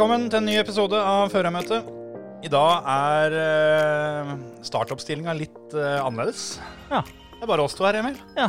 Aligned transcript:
Velkommen 0.00 0.30
til 0.32 0.38
en 0.38 0.46
ny 0.48 0.54
episode 0.56 0.96
av 0.96 1.26
Førermøtet. 1.28 1.88
I 2.40 2.48
dag 2.48 2.86
er 2.88 3.34
uh, 3.36 4.30
startoppstillinga 4.64 5.34
litt 5.36 5.74
eh, 5.76 5.98
annerledes. 6.00 6.54
Ja. 6.88 7.02
Det 7.04 7.42
er 7.44 7.50
bare 7.50 7.66
oss 7.68 7.76
to 7.76 7.84
her, 7.84 7.98
Emil. 8.00 8.16
Ja. 8.32 8.46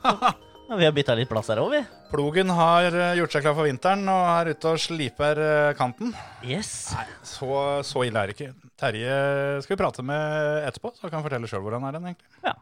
ja 0.70 0.78
vi 0.80 0.86
har 0.88 0.96
bytta 0.96 1.12
litt 1.18 1.28
plass 1.28 1.52
her 1.52 1.60
òg, 1.60 1.74
vi. 1.74 1.82
Plogen 2.08 2.54
har 2.56 2.88
eh, 2.88 3.18
gjort 3.20 3.36
seg 3.36 3.44
klar 3.44 3.58
for 3.58 3.68
vinteren 3.68 4.08
og 4.08 4.24
er 4.30 4.54
ute 4.54 4.72
og 4.72 4.80
sliper 4.80 5.44
kanten. 5.76 6.16
Yes. 6.40 6.72
Så, 7.20 7.52
så 7.84 8.08
ille 8.08 8.24
er 8.24 8.32
det 8.32 8.38
ikke. 8.38 8.72
Terje 8.80 9.18
skal 9.66 9.76
vi 9.76 9.82
prate 9.84 10.08
med 10.08 10.70
etterpå, 10.70 10.96
så 10.96 11.04
han 11.04 11.18
kan 11.18 11.28
fortelle 11.28 11.52
sjøl 11.52 11.66
hvor 11.68 11.76
han 11.76 11.84
er 11.84 12.00
hen, 12.00 12.14
egentlig. 12.14 12.32
Ja. 12.48 12.56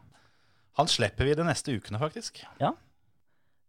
Han 0.83 0.91
slipper 0.91 1.31
vi 1.31 1.39
de 1.39 1.47
neste 1.47 1.79
ukene, 1.79 2.03
faktisk. 2.03 2.43
ja. 2.59 2.75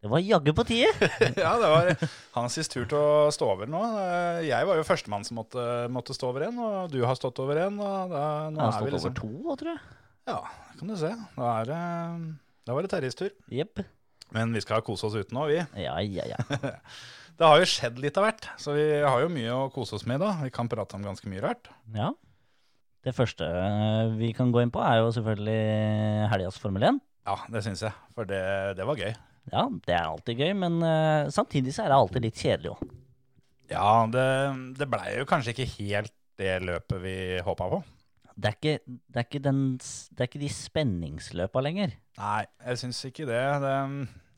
Det 0.04 0.10
var 0.12 0.20
jaggu 0.20 0.50
på 0.52 0.64
tide. 0.68 0.90
ja, 1.44 1.54
det 1.62 1.68
var 1.72 1.90
hans 2.36 2.52
siste 2.58 2.76
tur 2.76 2.88
til 2.90 3.00
å 3.00 3.30
stå 3.32 3.46
over 3.54 3.70
nå. 3.72 3.80
Eh, 4.02 4.42
Jeg 4.50 4.68
var 4.68 4.76
jo 4.76 4.84
førstemann 4.84 5.24
som 5.24 5.38
måtte, 5.40 5.64
måtte 5.94 6.12
stå 6.16 6.28
over 6.28 6.44
en, 6.50 6.58
og 6.60 6.92
du 6.92 6.98
har 7.08 7.16
stått 7.16 7.40
over 7.40 7.62
en. 7.62 7.78
Og 7.80 8.12
da, 8.12 8.24
nå 8.52 8.60
Jeg 8.60 8.66
har 8.68 8.76
stått 8.76 8.92
liksom 8.98 9.14
over 9.14 9.20
to, 9.22 9.56
tror 9.62 9.72
jeg. 9.72 9.82
Ja, 10.28 10.38
det 10.68 10.78
kan 10.82 10.92
du 10.92 10.96
se. 11.00 11.12
Da, 11.38 11.48
er 11.62 11.70
det, 11.72 11.80
da 12.68 12.76
var 12.76 12.84
det 12.84 12.92
Terjes 12.92 13.16
tur. 13.16 13.32
Yep. 13.48 13.80
Men 14.36 14.52
vi 14.56 14.60
skal 14.64 14.84
kose 14.84 15.08
oss 15.08 15.16
ute 15.16 15.32
nå, 15.36 15.46
vi. 15.48 15.58
Ja, 15.80 15.96
ja, 16.04 16.28
ja. 16.34 16.44
Det 17.34 17.48
har 17.50 17.58
jo 17.58 17.66
skjedd 17.66 17.96
litt 17.98 18.14
av 18.20 18.28
hvert, 18.28 18.44
så 18.62 18.76
vi 18.76 18.84
har 19.02 19.24
jo 19.24 19.32
mye 19.32 19.50
å 19.56 19.64
kose 19.74 19.96
oss 19.96 20.04
med 20.06 20.20
da. 20.22 20.28
Vi 20.44 20.52
kan 20.54 20.68
prate 20.70 20.94
om 20.94 21.02
ganske 21.08 21.26
mye 21.32 21.42
rart. 21.48 21.72
ja. 21.96 22.12
Det 23.04 23.12
første 23.12 23.44
eh, 23.44 24.12
vi 24.16 24.30
kan 24.32 24.48
gå 24.54 24.62
inn 24.64 24.70
på, 24.72 24.80
er 24.80 25.02
jo 25.02 25.10
selvfølgelig 25.12 25.58
helgas 26.32 26.56
Formel 26.62 26.86
1. 26.88 27.00
Ja, 27.28 27.34
det 27.52 27.60
syns 27.66 27.82
jeg, 27.84 27.92
for 28.16 28.24
det, 28.30 28.38
det 28.78 28.86
var 28.88 28.96
gøy. 28.96 29.10
Ja, 29.52 29.66
det 29.84 29.92
er 29.94 30.06
alltid 30.08 30.38
gøy, 30.40 30.52
men 30.56 30.78
uh, 30.82 31.28
samtidig 31.32 31.74
så 31.76 31.84
er 31.84 31.92
det 31.92 31.98
alltid 32.00 32.24
litt 32.24 32.38
kjedelig 32.40 32.72
òg. 32.74 32.84
Ja, 33.72 33.88
det, 34.12 34.24
det 34.78 34.88
blei 34.92 35.16
jo 35.18 35.26
kanskje 35.28 35.52
ikke 35.54 35.66
helt 35.78 36.12
det 36.40 36.58
løpet 36.64 37.00
vi 37.04 37.14
håpa 37.44 37.68
på. 37.70 37.78
Det, 38.34 38.50
er 38.50 38.56
ikke- 38.56 38.82
det, 38.88 39.16
er 39.20 39.26
ikke 39.28 39.42
den 39.44 39.60
det 39.78 40.20
er 40.24 40.28
ikke 40.30 40.40
de 40.42 40.48
spenningsløpa 40.50 41.62
lenger. 41.62 41.92
Nei, 42.18 42.44
jeg 42.66 42.80
syns 42.80 43.04
ikke 43.08 43.26
det. 43.28 43.42
det. 43.62 43.76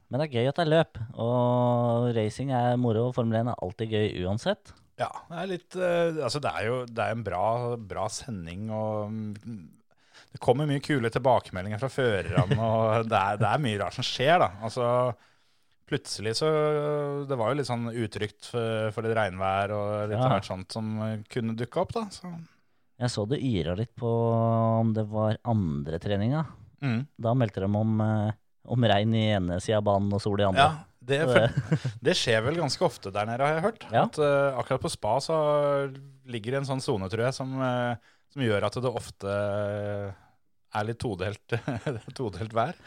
Men 0.06 0.20
det 0.20 0.26
er 0.28 0.34
gøy 0.36 0.48
at 0.50 0.58
det 0.60 0.66
er 0.66 0.70
løp, 0.74 0.98
og 1.18 2.10
racing 2.16 2.52
er 2.54 2.76
moro. 2.78 3.08
og 3.08 3.14
Formel 3.16 3.40
1 3.40 3.48
er 3.54 3.62
alltid 3.64 3.94
gøy 3.96 4.26
uansett. 4.26 4.74
Ja, 5.00 5.08
det 5.28 5.38
er 5.42 5.48
litt 5.50 5.74
eh, 5.76 6.20
Altså, 6.24 6.40
det 6.40 6.52
er 6.56 6.66
jo 6.70 6.76
det 6.88 7.02
er 7.04 7.16
en 7.16 7.24
bra, 7.26 7.42
bra 7.76 8.06
sending, 8.08 8.70
og 8.72 9.10
mm, 9.12 9.64
det 10.36 10.42
kommer 10.44 10.68
mye 10.68 10.82
kule 10.84 11.08
tilbakemeldinger 11.12 11.80
fra 11.80 11.88
førerne, 11.88 12.56
og 12.60 13.06
det 13.08 13.16
er, 13.22 13.38
det 13.40 13.48
er 13.48 13.62
mye 13.64 13.78
rart 13.80 13.96
som 13.96 14.04
skjer, 14.04 14.36
da. 14.42 14.50
Altså, 14.68 14.88
plutselig 15.86 16.34
så 16.40 16.48
Det 17.28 17.36
var 17.38 17.52
jo 17.52 17.58
litt 17.60 17.68
sånn 17.68 17.86
utrygt 17.94 18.48
for, 18.50 18.90
for 18.92 19.06
litt 19.06 19.16
regnvær 19.16 19.72
og 19.72 19.90
litt 20.10 20.18
Ja. 20.18 20.26
av 20.26 20.34
hvert 20.34 20.48
sånt 20.48 20.74
som 20.76 20.92
kunne 21.32 21.56
dukke 21.56 21.80
opp, 21.82 21.94
da. 21.96 22.04
Så. 22.12 22.32
Jeg 22.96 23.12
så 23.12 23.26
det 23.28 23.38
yra 23.44 23.76
litt 23.78 23.94
på 23.96 24.08
om 24.10 24.92
det 24.96 25.06
var 25.08 25.38
andre 25.44 26.00
treninga. 26.02 26.44
Mm. 26.82 27.00
Da 27.20 27.32
meldte 27.36 27.62
de 27.64 27.68
om, 27.68 27.96
eh, 28.00 28.36
om 28.72 28.86
regn 28.92 29.14
i 29.16 29.24
ene 29.36 29.60
sida 29.60 29.78
av 29.80 29.86
banen 29.88 30.12
og 30.16 30.20
sol 30.24 30.40
i 30.40 30.46
andre. 30.48 30.64
Ja, 30.64 30.84
det, 31.06 31.20
for, 31.28 31.88
det 32.08 32.16
skjer 32.18 32.44
vel 32.44 32.58
ganske 32.60 32.84
ofte 32.84 33.12
der 33.14 33.28
nede, 33.28 33.44
har 33.44 33.56
jeg 33.58 33.66
hørt. 33.68 33.88
Ja. 33.92 34.04
At 34.08 34.20
uh, 34.20 34.58
akkurat 34.60 34.84
på 34.84 34.92
spa 34.92 35.16
så 35.22 35.38
ligger 36.26 36.56
det 36.56 36.62
en 36.64 36.70
sånn 36.72 36.84
sone, 36.84 37.08
tror 37.12 37.28
jeg, 37.28 37.36
som, 37.36 37.52
uh, 37.60 38.16
som 38.32 38.42
gjør 38.42 38.66
at 38.68 38.80
det 38.82 38.90
ofte 38.90 39.36
er 40.76 40.88
litt 40.90 41.00
todelt, 41.02 41.56
todelt 42.18 42.56
vær. 42.56 42.78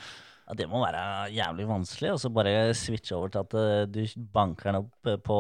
Ja, 0.50 0.56
det 0.58 0.66
må 0.70 0.82
være 0.82 1.30
jævlig 1.36 1.68
vanskelig, 1.70 2.16
og 2.16 2.22
så 2.24 2.32
bare 2.34 2.74
switche 2.78 3.18
over 3.18 3.30
til 3.34 3.44
at 3.44 3.56
eh, 3.60 3.84
du 3.86 4.02
banker 4.34 4.72
den 4.72 4.80
opp 4.80 5.10
eh, 5.12 5.20
på, 5.22 5.38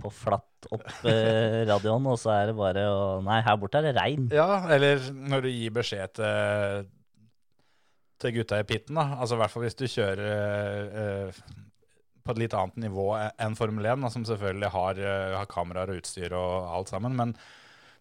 på 0.00 0.12
flatt 0.16 0.68
opp 0.72 0.86
eh, 1.04 1.62
radioen, 1.70 2.08
og 2.08 2.16
så 2.20 2.32
er 2.38 2.50
det 2.50 2.56
bare 2.56 2.86
å 2.88 3.02
Nei, 3.26 3.42
her 3.44 3.58
borte 3.60 3.82
er 3.82 3.90
det 3.90 3.96
regn. 3.98 4.30
Ja, 4.32 4.62
eller 4.72 5.10
når 5.12 5.44
du 5.44 5.50
gir 5.52 5.76
beskjed 5.76 6.16
til, 6.16 6.88
til 8.22 8.36
gutta 8.38 8.62
i 8.62 8.68
pitten, 8.68 8.96
da. 8.96 9.20
Altså 9.20 9.36
i 9.36 9.42
hvert 9.42 9.52
fall 9.52 9.66
hvis 9.66 9.78
du 9.78 9.86
kjører 9.92 10.96
eh, 11.04 11.44
på 12.26 12.34
et 12.34 12.42
litt 12.42 12.56
annet 12.58 12.80
nivå 12.88 13.10
enn 13.16 13.56
Formel 13.58 13.86
1, 13.86 14.02
da, 14.02 14.10
som 14.12 14.24
selvfølgelig 14.26 14.72
har, 14.74 14.98
eh, 14.98 15.36
har 15.36 15.50
kameraer 15.50 15.92
og 15.92 16.02
utstyr 16.02 16.34
og 16.36 16.72
alt 16.78 16.92
sammen. 16.92 17.16
Men 17.18 17.36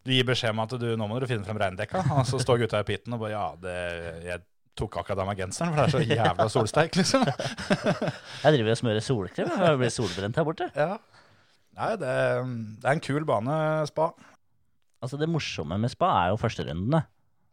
du 0.05 0.11
gir 0.13 0.27
beskjed 0.27 0.53
om 0.53 0.61
at 0.63 0.75
du, 0.79 0.85
nå 0.99 1.07
må 1.09 1.17
du 1.21 1.27
finne 1.29 1.45
frem 1.47 1.57
regndekka, 1.61 2.03
og 2.19 2.27
så 2.29 2.39
står 2.41 2.61
gutta 2.63 2.83
i 2.83 2.87
pitten 2.87 3.15
og 3.15 3.23
bare 3.23 3.33
ja, 3.33 3.45
det, 3.61 3.79
jeg 4.27 4.43
tok 4.77 4.99
akkurat 5.01 5.23
av 5.23 5.29
meg 5.29 5.39
genseren, 5.39 5.71
for 5.71 5.81
det 5.81 5.85
er 5.87 5.95
så 5.95 6.19
jævla 6.19 6.47
solsteik, 6.51 6.97
liksom. 6.99 7.25
Jeg 8.43 8.57
driver 8.57 8.71
og 8.73 8.79
smører 8.81 9.05
solkrem, 9.05 9.51
jeg 9.55 9.79
blir 9.79 9.93
solbrent 9.93 10.39
her 10.39 10.47
borte. 10.47 10.67
Ja. 10.75 10.97
Nei, 11.75 11.91
det, 11.99 12.11
det 12.83 12.87
er 12.87 12.97
en 12.97 13.03
kul 13.03 13.25
bane, 13.27 13.55
spa. 13.89 14.09
Altså, 15.03 15.19
det 15.19 15.29
morsomme 15.31 15.79
med 15.79 15.91
spa 15.91 16.11
er 16.21 16.33
jo 16.33 16.39
førsterundene. 16.39 17.01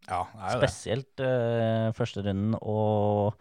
Ja, 0.09 0.25
det 0.35 0.43
er 0.43 0.57
jo 0.57 0.61
det. 0.63 0.69
Spesielt 0.69 1.23
uh, 1.23 1.89
førsterunden 1.95 2.59
og 2.59 3.39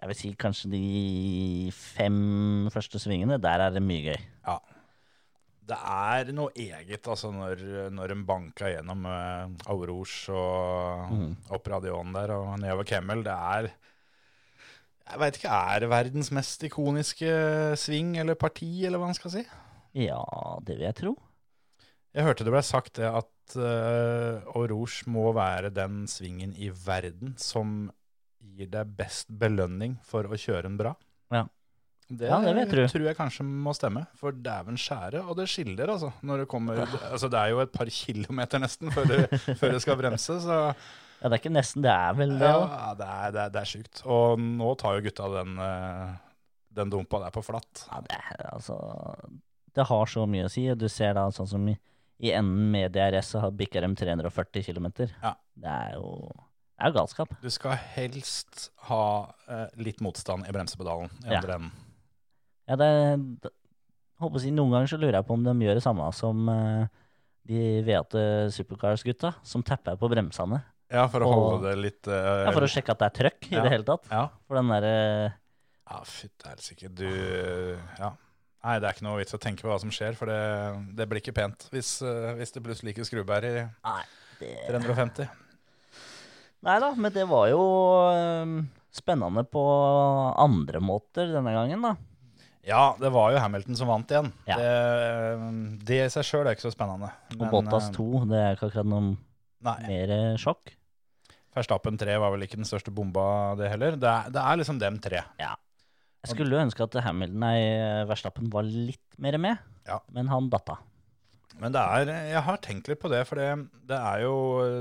jeg 0.00 0.08
vil 0.08 0.16
si 0.16 0.30
kanskje 0.40 0.70
de 0.72 1.70
fem 1.76 2.68
første 2.72 2.98
svingene. 3.02 3.36
Der 3.42 3.66
er 3.66 3.74
det 3.74 3.82
mye 3.84 4.00
gøy. 4.06 4.22
Ja. 4.46 4.56
Det 5.70 5.78
er 5.78 6.32
noe 6.34 6.50
eget 6.58 7.06
altså, 7.10 7.30
når, 7.34 7.62
når 7.94 8.14
en 8.14 8.26
banka 8.26 8.70
gjennom 8.72 9.06
uh, 9.06 9.70
Auroge 9.70 10.34
og 10.34 11.14
mm. 11.14 11.30
opp 11.56 11.70
radioen 11.70 12.14
der 12.16 12.34
og 12.34 12.52
nedover 12.62 12.88
Kemmel. 12.88 13.24
Det 13.26 13.36
er 13.54 13.70
Jeg 15.10 15.22
veit 15.22 15.40
ikke, 15.40 15.58
er 15.74 15.82
det 15.82 15.90
verdens 15.90 16.30
mest 16.34 16.64
ikoniske 16.66 17.34
sving 17.78 18.16
eller 18.22 18.38
parti, 18.38 18.70
eller 18.86 19.00
hva 19.00 19.10
man 19.10 19.18
skal 19.18 19.34
si? 19.38 19.44
Ja, 19.98 20.22
det 20.66 20.76
vil 20.76 20.86
jeg 20.86 20.98
tro. 21.00 21.16
Jeg 22.14 22.26
hørte 22.26 22.46
det 22.46 22.52
ble 22.54 22.62
sagt 22.66 22.96
det 22.98 23.06
at 23.06 23.56
uh, 23.58 24.42
Auroge 24.58 25.06
må 25.10 25.30
være 25.34 25.70
den 25.74 26.04
svingen 26.10 26.54
i 26.58 26.70
verden 26.74 27.36
som 27.38 27.90
gir 28.40 28.70
deg 28.72 28.96
best 28.98 29.30
belønning 29.30 29.98
for 30.06 30.26
å 30.26 30.38
kjøre 30.38 30.70
en 30.70 30.78
bra. 30.80 30.94
Det, 32.10 32.26
Ja, 32.26 32.40
det 32.42 32.52
vil 32.56 32.80
jeg 32.82 32.90
tror 32.90 33.04
jeg 33.06 33.16
kanskje 33.16 33.44
må 33.46 33.70
stemme, 33.76 34.00
for 34.18 34.34
dæven 34.34 34.74
skjære, 34.80 35.20
og 35.30 35.36
det 35.38 35.44
skiller, 35.48 35.92
altså. 35.94 36.08
Når 36.26 36.42
det 36.42 36.48
kommer 36.50 36.80
Altså, 36.82 37.28
det 37.30 37.38
er 37.38 37.52
jo 37.52 37.60
et 37.62 37.70
par 37.72 37.86
kilometer 37.86 38.58
nesten 38.58 38.90
før 38.90 39.06
det, 39.06 39.20
før 39.60 39.76
det 39.76 39.82
skal 39.84 39.96
bremse, 40.00 40.40
så 40.42 40.56
Ja, 41.20 41.28
det 41.28 41.36
er 41.36 41.38
ikke 41.42 41.52
nesten, 41.54 41.82
det 41.84 41.92
er 41.92 42.14
vel 42.18 42.32
det 42.40 42.48
ja, 42.50 42.94
det 42.98 43.06
er, 43.06 43.30
det 43.36 43.40
er, 43.44 43.50
det 43.54 43.62
sjukt. 43.68 44.02
Og 44.08 44.40
nå 44.40 44.72
tar 44.80 44.96
jo 44.96 45.04
gutta 45.04 45.28
den, 45.36 45.54
eh, 45.60 46.14
den 46.80 46.90
dumpa 46.90 47.20
der 47.22 47.30
på 47.34 47.42
flatt. 47.44 47.84
Ja, 47.92 48.00
det, 48.08 48.16
er, 48.16 48.46
altså, 48.54 48.78
det 49.76 49.86
har 49.86 50.06
så 50.10 50.24
mye 50.26 50.46
å 50.48 50.50
si. 50.50 50.64
Du 50.80 50.88
ser 50.88 51.12
da 51.18 51.26
sånn 51.36 51.46
som 51.50 51.68
i, 51.68 51.76
i 52.24 52.32
enden 52.32 52.70
med 52.72 52.90
DRS 52.96 53.34
så 53.36 53.44
har- 53.44 53.52
bikker 53.52 53.84
de 53.84 53.92
340 54.00 54.64
km. 54.66 54.88
Ja. 55.22 55.34
Det 55.54 55.68
er 55.76 55.94
jo 56.00 56.08
det 56.80 56.86
er 56.88 56.92
jo 56.94 56.96
galskap. 56.96 57.36
Du 57.44 57.50
skal 57.52 57.76
helst 57.94 58.70
ha 58.88 59.04
eh, 59.46 59.66
litt 59.76 60.00
motstand 60.00 60.48
i 60.48 60.52
bremsepedalen 60.56 61.10
i 61.28 61.34
Ja. 61.36 61.42
enden. 61.44 61.70
Ja, 62.70 62.76
det, 62.78 62.88
det, 63.42 63.50
håper 64.22 64.38
å 64.38 64.42
si, 64.44 64.52
Noen 64.54 64.70
ganger 64.76 64.90
så 64.92 64.98
lurer 65.00 65.18
jeg 65.18 65.26
på 65.26 65.34
om 65.34 65.42
de 65.46 65.54
gjør 65.66 65.80
det 65.80 65.82
samme 65.82 66.06
som 66.14 66.46
eh, 66.52 66.84
de 67.50 67.62
Veate 67.86 68.22
Supercars-gutta, 68.54 69.32
som 69.42 69.64
tapper 69.66 69.96
på 69.98 70.10
bremsene. 70.12 70.60
Ja, 70.90 71.04
for 71.10 71.22
å 71.26 71.28
Og- 71.30 71.36
holde 71.40 71.70
det 71.70 71.78
litt 71.82 72.08
eh, 72.10 72.44
Ja, 72.46 72.50
For 72.54 72.66
å 72.66 72.70
sjekke 72.70 72.94
at 72.94 73.02
det 73.02 73.08
er 73.10 73.16
trøkk 73.18 73.50
i 73.50 73.54
Ja. 73.56 73.62
det 73.66 73.72
hele 73.74 73.86
tatt. 73.88 74.06
Ja, 74.10 74.24
For 74.46 74.58
den 74.60 74.70
derre 74.70 74.94
ja 75.90 76.00
fytti 76.06 76.46
helsike. 76.46 76.88
Du 76.94 77.06
Ja. 77.98 78.12
Nei, 78.62 78.74
det 78.78 78.86
er 78.86 78.92
ikke 78.94 79.06
noe 79.08 79.18
vits 79.18 79.32
å 79.34 79.40
tenke 79.40 79.64
på 79.64 79.70
hva 79.72 79.78
som 79.80 79.90
skjer, 79.90 80.12
for 80.14 80.28
det, 80.28 80.36
det 80.94 81.06
blir 81.08 81.22
ikke 81.22 81.32
pent 81.34 81.64
hvis, 81.72 81.94
eh, 82.04 82.34
hvis 82.36 82.52
det 82.52 82.62
plutselig 82.62 82.92
ikke 82.94 83.06
skrubber 83.08 83.46
i 83.48 83.54
Nei, 83.64 84.02
det 84.38 84.52
350. 84.68 85.26
Nei 86.62 86.76
da, 86.82 86.90
men 86.94 87.10
det 87.14 87.24
var 87.26 87.48
jo 87.48 87.62
eh, 88.12 88.52
spennende 88.92 89.46
på 89.48 89.64
andre 90.36 90.82
måter 90.84 91.32
denne 91.32 91.54
gangen, 91.56 91.80
da. 91.88 91.94
Ja, 92.66 92.94
det 93.00 93.08
var 93.14 93.32
jo 93.32 93.40
Hamilton 93.40 93.78
som 93.78 93.88
vant 93.88 94.10
igjen. 94.12 94.28
Ja. 94.48 94.58
Det, 94.60 95.78
det 95.88 96.00
i 96.04 96.10
seg 96.12 96.26
sjøl 96.28 96.44
er 96.44 96.56
ikke 96.56 96.66
så 96.68 96.74
spennende. 96.74 97.08
Og 97.32 97.40
Men, 97.40 97.52
Bottas 97.54 97.88
eh, 97.88 97.94
2, 97.96 98.08
det 98.30 98.42
er 98.42 98.58
ikke 98.58 98.68
akkurat 98.68 98.90
noe 98.90 99.06
Nei. 99.64 99.78
mer 99.86 100.12
eh, 100.16 100.36
sjokk. 100.40 100.74
Verstappen 101.56 101.96
3 101.98 102.18
var 102.20 102.34
vel 102.34 102.44
ikke 102.46 102.60
den 102.60 102.68
største 102.68 102.92
bomba, 102.94 103.56
det 103.58 103.72
heller. 103.72 103.96
Det 103.98 104.10
er, 104.10 104.28
det 104.36 104.44
er 104.44 104.60
liksom 104.60 104.78
dem 104.82 105.00
tre. 105.02 105.24
Ja. 105.40 105.56
Jeg 106.20 106.34
skulle 106.34 106.52
jo 106.52 106.60
ønske 106.60 106.84
at 106.84 107.00
Hamilton, 107.06 107.40
nei, 107.40 107.56
Verstappen 108.06 108.50
var 108.52 108.66
litt 108.68 109.18
mer 109.18 109.38
med, 109.40 109.60
Ja. 109.88 109.96
men 110.12 110.28
han 110.28 110.50
datta. 110.52 110.76
Men 111.60 111.72
det 111.74 111.80
er, 111.80 112.10
jeg 112.30 112.42
har 112.46 112.60
tenkt 112.62 112.88
litt 112.88 113.00
på 113.00 113.08
det, 113.12 113.22
for 113.28 113.40
det, 113.40 113.48
det 113.88 113.96
er 113.96 114.22
jo 114.26 114.34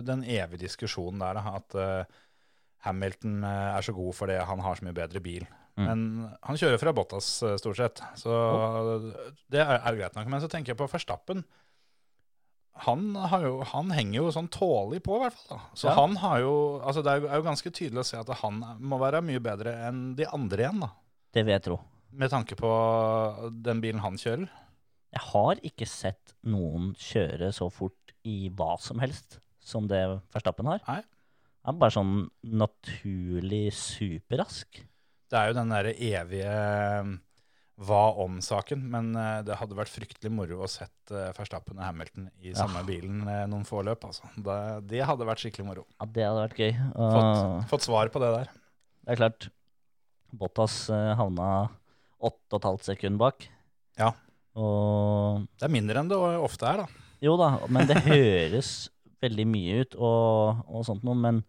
den 0.06 0.22
evige 0.28 0.66
diskusjonen 0.68 1.24
der, 1.24 1.40
at 1.40 1.76
uh, 1.80 2.20
Hamilton 2.86 3.42
eh, 3.44 3.70
er 3.78 3.84
så 3.88 3.96
god 3.96 4.16
fordi 4.16 4.38
han 4.52 4.62
har 4.64 4.78
så 4.80 4.86
mye 4.88 4.96
bedre 4.96 5.24
bil. 5.24 5.48
Mm. 5.80 5.86
Men 5.88 6.36
han 6.44 6.58
kjører 6.60 6.82
fra 6.82 6.92
Bottas 6.98 7.28
eh, 7.48 7.56
stort 7.62 7.78
sett, 7.80 8.02
så 8.20 8.36
det 9.48 9.62
er, 9.64 9.78
er 9.80 9.96
greit 10.00 10.18
nok. 10.18 10.28
Men 10.28 10.42
så 10.44 10.50
tenker 10.52 10.74
jeg 10.74 10.80
på 10.82 10.90
Verstappen. 10.92 11.46
Han, 12.86 13.10
har 13.32 13.44
jo, 13.44 13.54
han 13.74 13.90
henger 13.92 14.22
jo 14.22 14.30
sånn 14.32 14.48
tålig 14.52 15.02
på, 15.04 15.18
i 15.18 15.24
hvert 15.26 15.36
fall. 15.36 15.58
da. 15.58 15.60
Så 15.76 15.90
Ja. 15.90 15.96
han 15.98 16.16
har 16.22 16.40
jo, 16.46 16.54
altså 16.80 17.04
Det 17.04 17.12
er 17.12 17.20
jo, 17.24 17.28
er 17.28 17.42
jo 17.42 17.48
ganske 17.50 17.72
tydelig 17.76 18.04
å 18.04 18.08
se 18.08 18.20
at 18.22 18.30
han 18.44 18.62
må 18.80 19.00
være 19.02 19.20
mye 19.26 19.42
bedre 19.44 19.74
enn 19.90 20.16
de 20.16 20.28
andre 20.32 20.64
igjen, 20.64 20.80
da. 20.86 20.92
Det 21.36 21.44
vil 21.46 21.56
jeg 21.58 21.66
tro. 21.68 21.80
Med 22.12 22.32
tanke 22.32 22.56
på 22.58 22.70
den 23.64 23.82
bilen 23.84 24.00
han 24.02 24.16
kjører. 24.18 24.48
Jeg 25.12 25.24
har 25.32 25.60
ikke 25.66 25.88
sett 25.90 26.36
noen 26.48 26.94
kjøre 26.98 27.52
så 27.54 27.68
fort 27.74 28.14
i 28.28 28.50
hva 28.54 28.76
som 28.80 29.00
helst 29.04 29.40
som 29.60 29.88
det 29.90 30.00
Verstappen 30.34 30.66
har. 30.72 30.80
Nei. 30.88 31.02
Han 31.68 31.76
er 31.76 31.80
bare 31.84 31.94
sånn 31.94 32.14
naturlig 32.44 33.68
superrask. 33.76 34.86
Det 35.30 35.38
er 35.38 35.50
jo 35.52 35.58
den 35.60 35.74
derre 35.74 35.92
evige 35.94 36.54
eh, 36.54 37.10
hva 37.80 38.02
om-saken, 38.26 38.82
men 38.92 39.12
eh, 39.16 39.40
det 39.48 39.56
hadde 39.60 39.78
vært 39.78 39.92
fryktelig 39.94 40.32
moro 40.36 40.64
å 40.66 40.70
sett 40.70 41.14
eh, 41.14 41.30
Verstappen 41.38 41.80
og 41.80 41.86
Hamilton 41.86 42.28
i 42.44 42.52
samme 42.58 42.82
bilen 42.88 43.22
eh, 43.24 43.46
noen 43.48 43.68
få 43.68 43.84
løp. 43.88 44.04
Altså. 44.10 44.28
Det, 44.36 44.58
det 44.90 45.04
hadde 45.08 45.28
vært 45.30 45.44
skikkelig 45.46 45.68
moro. 45.70 45.86
Ja, 45.96 46.10
det 46.18 46.26
hadde 46.28 46.44
vært 46.44 46.60
gøy. 46.60 46.74
Fått, 46.98 47.70
fått 47.72 47.88
svar 47.88 48.12
på 48.12 48.22
det 48.24 48.34
der. 48.36 48.52
det 49.06 49.16
er 49.16 49.22
klart, 49.22 49.50
Bottas 50.36 50.82
havna 50.92 51.70
8,5 52.20 52.84
sekunder 52.92 53.22
bak. 53.22 53.48
Ja. 53.98 54.12
Og 54.60 55.46
Det 55.58 55.70
er 55.70 55.74
mindre 55.74 56.04
enn 56.04 56.12
det 56.12 56.20
ofte 56.20 56.68
er, 56.68 56.84
da. 56.84 57.06
Jo 57.24 57.38
da, 57.40 57.54
men 57.72 57.88
det 57.88 58.02
høres 58.12 58.90
veldig 59.24 59.48
mye 59.52 59.82
ut 59.84 59.96
og, 60.00 60.62
og 60.68 60.86
sånt 60.88 61.04
noe, 61.08 61.16
men, 61.16 61.42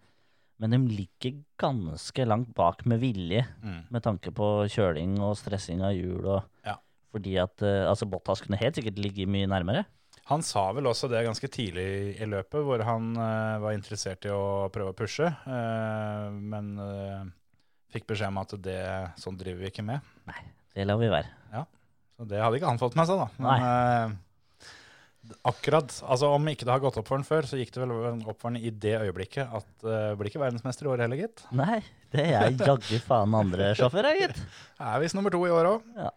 men 0.60 0.74
de 0.74 0.78
ligger 0.92 1.38
ganske 1.60 2.26
langt 2.28 2.52
bak 2.54 2.84
med 2.86 3.00
vilje, 3.02 3.46
Mm. 3.64 3.80
med 3.90 4.02
tanke 4.04 4.30
på 4.36 4.50
kjøling 4.68 5.18
og 5.24 5.36
stressing 5.40 5.80
av 5.82 5.94
hjul 5.96 6.26
og 6.36 6.42
Ja. 6.66 6.76
Fordi 7.10 7.32
at 7.42 7.62
eh, 7.66 7.88
altså 7.90 8.06
Bottas 8.06 8.40
kunne 8.44 8.60
helt 8.60 8.76
sikkert 8.78 8.98
ligge 9.02 9.26
mye 9.26 9.48
nærmere. 9.50 9.84
Han 10.30 10.42
sa 10.46 10.68
vel 10.76 10.86
også 10.86 11.08
det 11.10 11.24
ganske 11.26 11.48
tidlig 11.50 12.20
i 12.20 12.26
løpet, 12.28 12.62
hvor 12.62 12.84
han 12.86 13.16
uh, 13.16 13.58
var 13.58 13.72
interessert 13.74 14.24
i 14.28 14.30
å 14.30 14.68
prøve 14.70 14.92
å 14.92 14.94
pushe, 14.94 15.26
Uh, 15.46 16.30
men 16.30 16.68
uh, 16.78 17.24
fikk 17.90 18.06
beskjed 18.06 18.28
om 18.30 18.38
at 18.38 18.54
det, 18.62 18.78
sånn 19.18 19.36
driver 19.40 19.64
vi 19.64 19.70
ikke 19.72 19.82
med. 19.88 20.00
Nei, 20.30 20.38
Det 20.76 20.86
lar 20.86 21.00
vi 21.00 21.08
være. 21.10 21.26
Ja, 21.52 21.64
Så 22.16 22.28
det 22.30 22.38
hadde 22.38 22.60
ikke 22.60 22.70
han 22.70 22.78
fått 22.78 22.94
med 22.94 23.08
seg, 23.10 23.18
da. 23.18 23.26
Men 23.42 23.64
eh, 23.66 24.16
akkurat, 25.46 25.92
altså 26.06 26.30
om 26.34 26.48
ikke 26.50 26.66
det 26.66 26.72
har 26.74 26.82
gått 26.82 26.98
opp 27.00 27.08
for 27.08 27.18
han 27.18 27.26
før, 27.26 27.48
så 27.48 27.58
gikk 27.60 27.72
det 27.74 27.82
vel 27.82 27.94
opp 28.24 28.40
for 28.40 28.50
han 28.50 28.58
i 28.60 28.72
det 28.72 28.96
øyeblikket 28.98 29.52
at 29.60 29.68
uh, 29.86 30.12
blir 30.18 30.30
ikke 30.30 30.42
verdensmester 30.42 30.88
i 30.88 30.92
år 30.92 31.04
heller, 31.04 31.22
gitt. 31.24 31.44
Nei, 31.56 31.80
det 32.14 32.26
er 32.32 32.50
jaggu 32.56 32.98
faen 33.06 33.36
andre 33.38 33.72
sjåfører, 33.78 34.18
gitt. 34.24 34.42
Er 34.90 35.02
visst 35.02 35.18
nummer 35.18 35.32
to 35.34 35.42
i 35.46 35.52
år 35.54 35.70
òg. 35.74 35.86
Ja. 35.98 36.10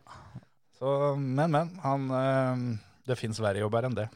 Så, 0.79 1.13
men, 1.19 1.53
men. 1.53 1.71
Han, 1.83 2.09
uh, 2.09 2.99
det 3.09 3.19
fins 3.19 3.41
verre 3.43 3.63
jobber 3.63 3.89
enn 3.89 3.97
det. 3.97 4.09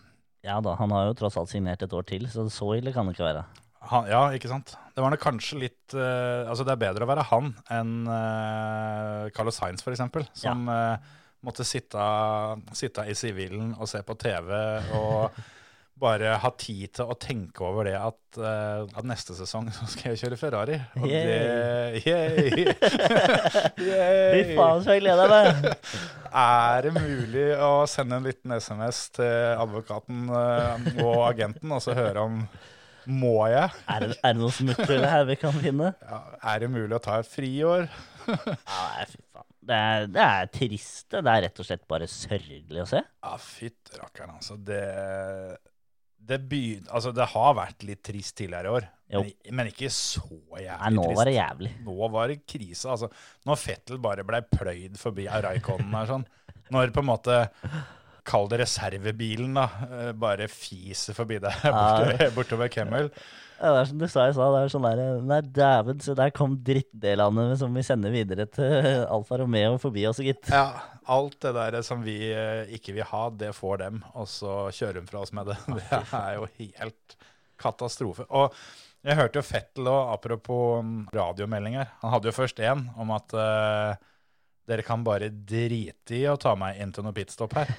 ja 0.48 0.58
da, 0.64 0.78
han 0.80 0.94
har 0.96 1.10
jo 1.10 1.18
tross 1.22 1.38
alt 1.40 1.52
signert 1.52 1.84
et 1.84 1.96
år 1.96 2.08
til, 2.08 2.28
så 2.32 2.48
så 2.52 2.74
ille 2.78 2.96
kan 2.96 3.08
det 3.10 3.18
ikke 3.18 3.30
være. 3.30 3.46
Han, 3.88 4.08
ja, 4.10 4.22
ikke 4.36 4.50
sant. 4.52 4.74
Det 4.96 5.04
var 5.04 5.14
nok 5.14 5.22
kanskje 5.22 5.60
litt 5.62 5.94
uh, 5.96 6.50
Altså, 6.50 6.66
det 6.66 6.74
er 6.74 6.82
bedre 6.82 7.06
å 7.06 7.10
være 7.10 7.28
han 7.30 7.54
enn 7.74 7.94
uh, 8.10 9.30
Carlos 9.36 9.60
Sainz, 9.60 9.84
for 9.86 9.94
eksempel, 9.94 10.26
som 10.36 10.66
eh, 10.72 11.14
måtte 11.46 11.66
sitte, 11.68 12.02
sitte 12.76 13.06
i 13.08 13.16
sivilen 13.18 13.76
og 13.78 13.90
se 13.90 14.02
på 14.06 14.16
TV 14.20 14.52
og 14.98 15.38
bare 15.98 16.36
ha 16.42 16.50
tid 16.60 16.92
til 16.98 17.10
å 17.10 17.16
tenke 17.20 17.64
over 17.66 17.88
det 17.90 17.96
at, 17.98 18.20
uh, 18.38 18.86
at 18.86 19.08
neste 19.08 19.36
sesong 19.38 19.70
så 19.74 19.88
skal 19.90 20.14
jeg 20.14 20.22
kjøre 20.22 20.40
Ferrari. 20.40 20.78
Og 21.00 21.08
det 21.10 22.04
Yay! 22.06 22.68
Fy 23.78 24.42
faen, 24.54 24.84
så 24.86 24.98
jeg 24.98 25.06
gleder 25.06 25.32
meg! 25.32 25.72
Er 26.38 26.86
det 26.86 26.94
mulig 26.94 27.48
å 27.64 27.72
sende 27.90 28.20
en 28.20 28.28
liten 28.28 28.54
SMS 28.60 29.08
til 29.18 29.58
advokaten 29.58 30.28
uh, 30.30 30.76
og 31.02 31.22
agenten 31.32 31.74
og 31.74 31.82
så 31.84 31.96
høre 31.98 32.28
om 32.28 32.42
Må 33.08 33.48
jeg? 33.50 33.72
Er 33.88 34.04
det, 34.04 34.18
er 34.20 34.36
det 34.36 34.42
noe 34.44 34.54
smutthull 34.54 35.08
her 35.08 35.26
vi 35.30 35.40
kan 35.40 35.56
finne? 35.64 35.94
Ja, 36.04 36.22
er 36.54 36.66
det 36.66 36.74
mulig 36.74 36.94
å 36.98 37.02
ta 37.02 37.22
et 37.24 37.32
friår? 37.32 37.88
Ja, 38.28 38.38
det 38.44 38.58
er 38.58 39.16
faen. 39.16 39.27
Det 39.68 39.76
er, 39.78 40.06
det 40.12 40.24
er 40.24 40.52
trist. 40.54 41.08
Det 41.12 41.22
er 41.28 41.42
rett 41.48 41.60
og 41.60 41.68
slett 41.68 41.84
bare 41.92 42.08
sørgelig 42.12 42.84
å 42.84 42.88
se. 42.88 43.02
Ja, 43.04 43.34
fytti 43.42 43.98
rakkeren, 44.00 44.38
altså. 44.38 44.56
Det, 44.68 44.82
det, 46.28 46.40
begyn- 46.50 46.88
altså. 46.92 47.12
det 47.16 47.28
har 47.34 47.54
vært 47.58 47.84
litt 47.88 48.02
trist 48.08 48.36
tidligere 48.40 48.68
i 48.72 48.76
år, 48.80 48.88
men, 49.14 49.30
men 49.60 49.70
ikke 49.72 49.90
så 49.94 50.24
jævlig 50.28 50.64
trist. 50.64 50.82
Nei, 50.84 50.94
nå 50.98 51.06
var 51.16 51.30
det 51.30 51.36
jævlig. 51.38 51.74
Nå 51.86 52.10
var 52.16 52.32
det 52.34 52.40
krise. 52.50 52.90
altså. 52.96 53.10
Når 53.48 53.62
Fettel 53.62 54.02
bare 54.04 54.26
blei 54.28 54.42
pløyd 54.52 54.98
forbi 55.00 55.28
av 55.32 55.46
Raikonen 55.48 55.94
her 55.96 56.10
sånn. 56.10 56.26
Når 56.76 56.92
på 56.96 57.04
en 57.06 57.12
måte 57.14 57.38
Kall 58.28 58.50
det 58.52 58.58
reservebilen, 58.60 59.54
da. 59.56 59.68
eh, 59.88 60.10
Bare 60.20 60.50
fiser 60.52 61.16
forbi 61.16 61.38
deg 61.40 61.62
bortover, 61.64 62.34
bortover 62.36 62.72
Kemmel. 62.74 63.08
Ja, 63.58 63.72
det 63.74 63.80
er 63.80 63.88
som 63.90 64.02
du 64.02 64.06
sa 64.06 64.28
i 64.30 64.34
stad, 64.36 64.54
det 64.54 64.60
er 64.62 64.72
sånn 64.72 64.86
der 64.86 65.22
Nei, 65.26 65.40
dæven, 65.42 66.02
se 66.04 66.14
der 66.18 66.34
kom 66.36 66.60
drittdelene 66.66 67.56
som 67.58 67.74
vi 67.74 67.84
sender 67.86 68.14
videre 68.14 68.46
til 68.54 68.76
Alfa 69.16 69.40
Romeo 69.42 69.80
forbi 69.82 70.06
oss, 70.10 70.22
gitt. 70.22 70.52
Ja, 70.54 70.78
alt 71.10 71.40
det 71.42 71.56
der 71.58 71.80
som 71.86 72.04
vi 72.06 72.20
eh, 72.30 72.70
ikke 72.78 72.94
vil 73.00 73.08
ha, 73.10 73.24
det 73.34 73.56
får 73.58 73.82
dem, 73.82 74.04
og 74.14 74.30
så 74.30 74.68
kjører 74.70 75.02
de 75.02 75.10
fra 75.10 75.24
oss 75.26 75.34
med 75.34 75.50
det. 75.50 75.58
Det 75.78 76.04
er 76.20 76.36
jo 76.38 76.52
helt 76.60 77.18
katastrofe. 77.58 78.28
Og 78.30 78.54
jeg 79.08 79.18
hørte 79.18 79.40
jo 79.40 79.46
Fettel 79.46 79.90
og 79.90 80.14
apropos 80.14 80.84
mm, 80.84 81.02
radiomeldinger. 81.16 81.90
Han 82.04 82.14
hadde 82.14 82.30
jo 82.30 82.38
først 82.38 82.62
en 82.66 82.88
om 83.00 83.14
at 83.16 83.36
uh, 83.38 83.98
dere 84.68 84.86
kan 84.86 85.06
bare 85.06 85.30
drite 85.32 86.18
i 86.18 86.26
å 86.30 86.38
ta 86.42 86.54
meg 86.60 86.82
inn 86.82 86.92
til 86.94 87.06
noe 87.06 87.16
pitstop 87.16 87.56
her. 87.58 87.72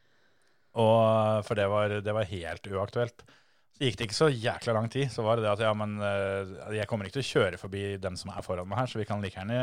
og, 0.82 1.44
for 1.46 1.56
det 1.56 1.68
var, 1.70 2.00
det 2.02 2.16
var 2.16 2.32
helt 2.32 2.66
uaktuelt. 2.72 3.24
Så 3.80 3.86
gikk 3.88 3.96
det 3.96 4.06
ikke 4.10 4.16
så 4.18 4.26
jækla 4.28 4.72
lang 4.76 4.90
tid. 4.92 5.06
Så 5.08 5.22
var 5.24 5.38
det 5.38 5.46
det 5.46 5.54
at 5.54 5.60
ja, 5.64 5.70
men 5.72 5.94
eh, 6.04 6.50
jeg 6.76 6.84
kommer 6.88 7.08
ikke 7.08 7.16
til 7.16 7.22
å 7.22 7.28
kjøre 7.30 7.60
forbi 7.62 7.84
dem 7.96 8.16
som 8.20 8.28
er 8.28 8.44
foran 8.44 8.68
meg 8.68 8.76
her, 8.82 8.90
så 8.92 8.98
vi 9.00 9.06
kan 9.08 9.22
like 9.24 9.40
gjerne 9.40 9.60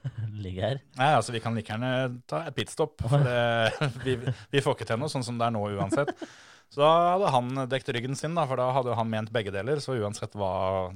Ligge 0.44 0.62
her. 0.64 0.78
Nei, 0.96 1.08
altså 1.12 1.34
Vi 1.34 1.42
kan 1.44 1.52
like 1.52 1.68
gjerne 1.68 1.90
ta 2.24 2.46
et 2.48 2.56
pitstop. 2.56 2.96
For 3.04 3.20
det, 3.26 3.90
vi, 4.06 4.14
vi 4.54 4.62
får 4.64 4.78
ikke 4.78 4.86
til 4.88 5.02
noe 5.02 5.12
sånn 5.12 5.26
som 5.26 5.36
det 5.36 5.50
er 5.50 5.52
nå 5.52 5.66
uansett. 5.76 6.14
Så 6.72 6.80
da 6.80 6.92
hadde 7.12 7.32
han 7.34 7.60
dekket 7.68 7.90
ryggen 7.96 8.16
sin, 8.16 8.32
da, 8.36 8.46
for 8.48 8.60
da 8.60 8.70
hadde 8.72 8.96
han 8.96 9.10
ment 9.12 9.32
begge 9.36 9.52
deler. 9.52 9.82
Så 9.84 9.98
uansett 10.00 10.32
hva, 10.40 10.52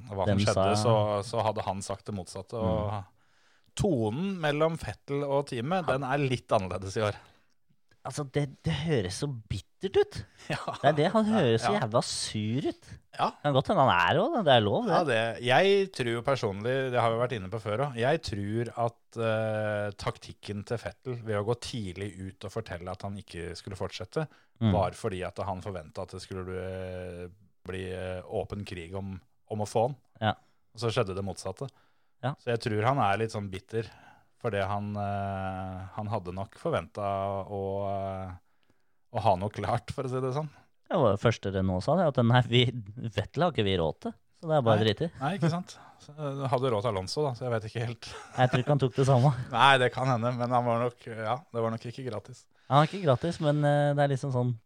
hva 0.08 0.28
som 0.30 0.40
skjedde, 0.40 0.70
så, 0.80 0.94
så 1.28 1.44
hadde 1.44 1.66
han 1.68 1.84
sagt 1.84 2.08
det 2.08 2.16
motsatte. 2.16 2.56
Og 2.56 3.76
tonen 3.76 4.38
mellom 4.40 4.80
Fettel 4.80 5.26
og 5.28 5.50
teamet, 5.52 5.84
den 5.92 6.08
er 6.08 6.24
litt 6.24 6.56
annerledes 6.56 6.96
i 6.96 7.04
år. 7.04 7.20
Altså, 8.08 8.24
det, 8.32 8.46
det 8.64 8.78
høres 8.86 9.20
så 9.20 9.28
bittert 9.28 9.68
ut. 9.90 10.18
Ja, 10.50 10.58
Det 10.82 10.88
er 10.90 10.94
det. 10.98 11.06
Han 11.14 11.24
høres 11.30 11.62
så 11.62 11.70
jævla 11.76 12.00
sur 12.02 12.64
ut. 12.66 12.88
Ja. 13.14 13.28
Kan 13.42 13.54
godt 13.54 13.68
hende 13.70 13.82
han 13.86 13.92
er 14.10 14.18
òg, 14.22 14.34
det 14.46 14.52
er 14.54 14.62
lov, 14.64 14.86
det. 14.88 14.92
Ja, 14.94 15.02
det, 15.06 15.18
jeg 15.46 15.90
tror 15.94 16.22
personlig, 16.26 16.72
det 16.94 16.98
har 17.02 17.12
vi 17.12 17.20
vært 17.20 17.34
inne 17.36 17.50
på 17.52 17.60
før 17.62 17.84
òg, 17.86 17.98
jeg 18.00 18.22
tror 18.26 18.70
at 18.86 19.18
uh, 19.20 19.90
taktikken 20.00 20.62
til 20.66 20.80
Fettel 20.80 21.18
ved 21.22 21.36
å 21.38 21.44
gå 21.46 21.54
tidlig 21.62 22.08
ut 22.22 22.46
og 22.48 22.54
fortelle 22.54 22.90
at 22.94 23.02
han 23.06 23.18
ikke 23.22 23.52
skulle 23.58 23.78
fortsette, 23.78 24.26
Mm. 24.62 24.70
var 24.76 24.94
fordi 24.94 25.24
at 25.26 25.40
han 25.42 25.58
forventa 25.64 26.04
at 26.04 26.12
det 26.14 26.20
skulle 26.22 26.44
bli, 26.46 27.24
bli 27.66 27.80
eh, 27.96 28.20
åpen 28.30 28.60
krig 28.68 28.92
om, 28.94 29.08
om 29.50 29.64
å 29.64 29.66
få 29.66 29.88
han. 29.88 29.96
Ja. 30.22 30.32
Og 30.76 30.78
så 30.84 30.90
skjedde 30.94 31.16
det 31.18 31.24
motsatte. 31.26 31.66
Ja. 32.22 32.30
Så 32.38 32.52
jeg 32.52 32.60
tror 32.62 32.84
han 32.86 33.00
er 33.02 33.18
litt 33.18 33.34
sånn 33.34 33.48
bitter, 33.50 33.88
fordi 34.38 34.62
han, 34.62 34.92
uh, 34.94 35.88
han 35.96 36.10
hadde 36.12 36.34
nok 36.36 36.54
forventa 36.62 37.08
å, 37.42 37.60
eh, 37.90 38.30
å 39.12 39.22
ha 39.26 39.36
noe 39.38 39.52
klart, 39.52 39.92
for 39.94 40.08
å 40.08 40.10
si 40.10 40.20
det 40.24 40.32
sånn. 40.36 40.50
Det 40.88 40.98
var 41.00 41.14
det 41.14 41.22
første 41.22 41.52
Renault 41.54 41.84
sa, 41.84 41.96
det, 41.96 42.08
at 42.10 42.20
nei, 42.26 42.42
vi, 42.50 42.62
Vettel 43.14 43.46
har 43.46 43.54
ikke 43.54 43.64
vi 43.66 43.78
råd 43.80 43.98
til. 44.06 44.14
Så 44.42 44.50
det 44.50 44.56
er 44.58 44.64
bare 44.66 44.82
dritt 44.82 45.02
i. 45.06 45.08
Nei, 45.20 45.34
ikke 45.38 45.50
sant? 45.52 45.76
Så, 46.02 46.12
eh, 46.16 46.40
hadde 46.50 46.72
råd 46.72 46.82
til 46.82 46.90
Alonso, 46.90 47.22
da, 47.28 47.30
så 47.38 47.46
jeg 47.46 47.52
vet 47.54 47.68
ikke 47.68 47.84
helt. 47.86 48.08
Jeg 48.40 48.50
tror 48.50 48.64
ikke 48.64 48.74
han 48.74 48.82
tok 48.82 48.96
det 48.96 49.06
samme. 49.06 49.30
Nei, 49.54 49.70
det 49.80 49.92
kan 49.94 50.10
hende, 50.10 50.32
men 50.40 50.56
han 50.56 50.66
var 50.66 50.82
nok, 50.82 51.06
ja, 51.06 51.36
det 51.54 51.62
var 51.64 51.74
nok 51.74 51.86
ikke 51.92 52.06
gratis. 52.08 52.42
Han 52.72 52.82
er 52.82 52.90
ikke 52.90 53.04
gratis, 53.04 53.38
men 53.44 53.62
eh, 53.68 53.92
det 53.94 54.04
er 54.04 54.12
liksom 54.16 54.34
sånn 54.34 54.56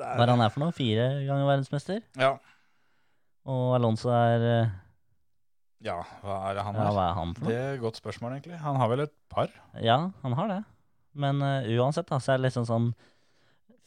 er... 0.00 0.14
Hva 0.16 0.28
han 0.30 0.40
er 0.40 0.52
for 0.54 0.62
noe? 0.62 0.72
Fire 0.72 1.10
ganger 1.26 1.48
verdensmester? 1.48 1.98
Ja. 2.16 2.30
Og 3.50 3.74
Alonso 3.76 4.12
er 4.14 4.46
eh, 4.46 4.78
ja, 5.80 5.96
hva 6.20 6.36
er 6.50 6.58
det 6.58 6.64
han 6.66 6.76
Ja, 6.76 6.86
er? 6.86 6.92
hva 6.92 7.04
er 7.08 7.14
han 7.16 7.30
for 7.36 7.48
Det 7.48 7.56
er 7.56 7.70
et 7.74 7.82
godt 7.82 8.00
spørsmål, 8.00 8.34
egentlig. 8.36 8.58
Han 8.60 8.76
har 8.76 8.90
vel 8.92 9.06
et 9.06 9.14
par? 9.32 9.52
Ja, 9.80 9.98
han 10.22 10.36
har 10.36 10.50
det. 10.52 10.58
Men 11.16 11.40
uh, 11.40 11.64
uansett, 11.80 12.08
da, 12.10 12.18
så 12.20 12.34
er 12.34 12.40
det 12.40 12.50
liksom 12.50 12.66
sånn 12.68 12.90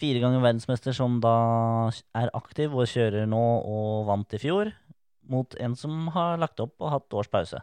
Fire 0.04 0.20
ganger 0.20 0.42
verdensmester 0.44 0.96
som 0.96 1.22
da 1.24 1.36
er 2.20 2.32
aktiv 2.36 2.74
og 2.76 2.90
kjører 2.92 3.24
nå 3.30 3.44
og 3.64 4.08
vant 4.10 4.34
i 4.36 4.40
fjor, 4.42 4.74
mot 5.32 5.56
en 5.64 5.78
som 5.80 6.10
har 6.12 6.42
lagt 6.42 6.60
opp 6.60 6.76
og 6.84 6.92
hatt 6.92 7.16
års 7.16 7.30
pause. 7.32 7.62